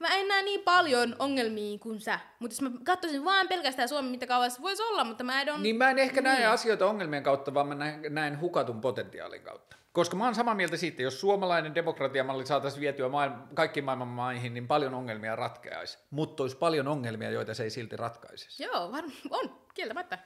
[0.07, 2.19] mä en näe niin paljon ongelmia kuin sä.
[2.40, 5.59] Mutta jos mä katsoisin vaan pelkästään Suomen mittakaavassa, voisi olla, mutta mä en ole...
[5.59, 6.49] Niin mä en ehkä näe Niin.
[6.49, 9.75] asioita ongelmien kautta, vaan mä näen, näen hukatun potentiaalin kautta.
[9.91, 14.53] Koska mä oon samaa mieltä siitä, jos suomalainen demokratiamalli saataisiin vietyä maailma, kaikkiin maailman maihin,
[14.53, 15.98] niin paljon ongelmia ratkeaisi.
[16.11, 18.64] Mutta olisi paljon ongelmia, joita se ei silti ratkaisisi.
[18.64, 20.19] Joo, var- on, kieltämättä.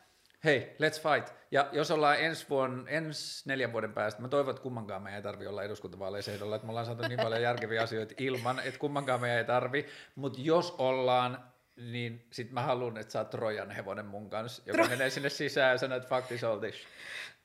[0.43, 1.33] Hei, let's fight.
[1.51, 5.23] Ja jos ollaan ensi, vuonna, ensi neljän vuoden päästä, mä toivon, että kummankaan meidän ei
[5.23, 9.21] tarvi olla eduskuntavaaleissa ehdolla, että me ollaan saatu niin paljon järkeviä asioita ilman, että kummankaan
[9.21, 9.85] meidän ei tarvi.
[10.15, 14.83] Mutta jos ollaan, niin sit mä haluan, että sä oot Trojan hevonen mun kanssa, joka
[14.83, 16.75] Tro- menee sinne sisään ja sanoo, että fuck this all this.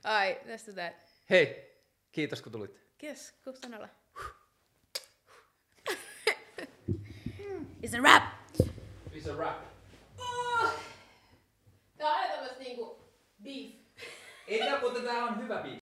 [0.04, 0.92] Ai, tästä tää.
[1.30, 1.72] Hei,
[2.12, 2.80] kiitos kun tulit.
[2.98, 3.88] Kiitos, Kustanalla.
[7.82, 8.22] It's a wrap!
[9.12, 9.71] It's a wrap.
[12.02, 13.00] Tää on aina tämmöstä niinku
[13.42, 13.72] beef.
[14.48, 15.81] Ei tää, mutta tää on hyvä biisi.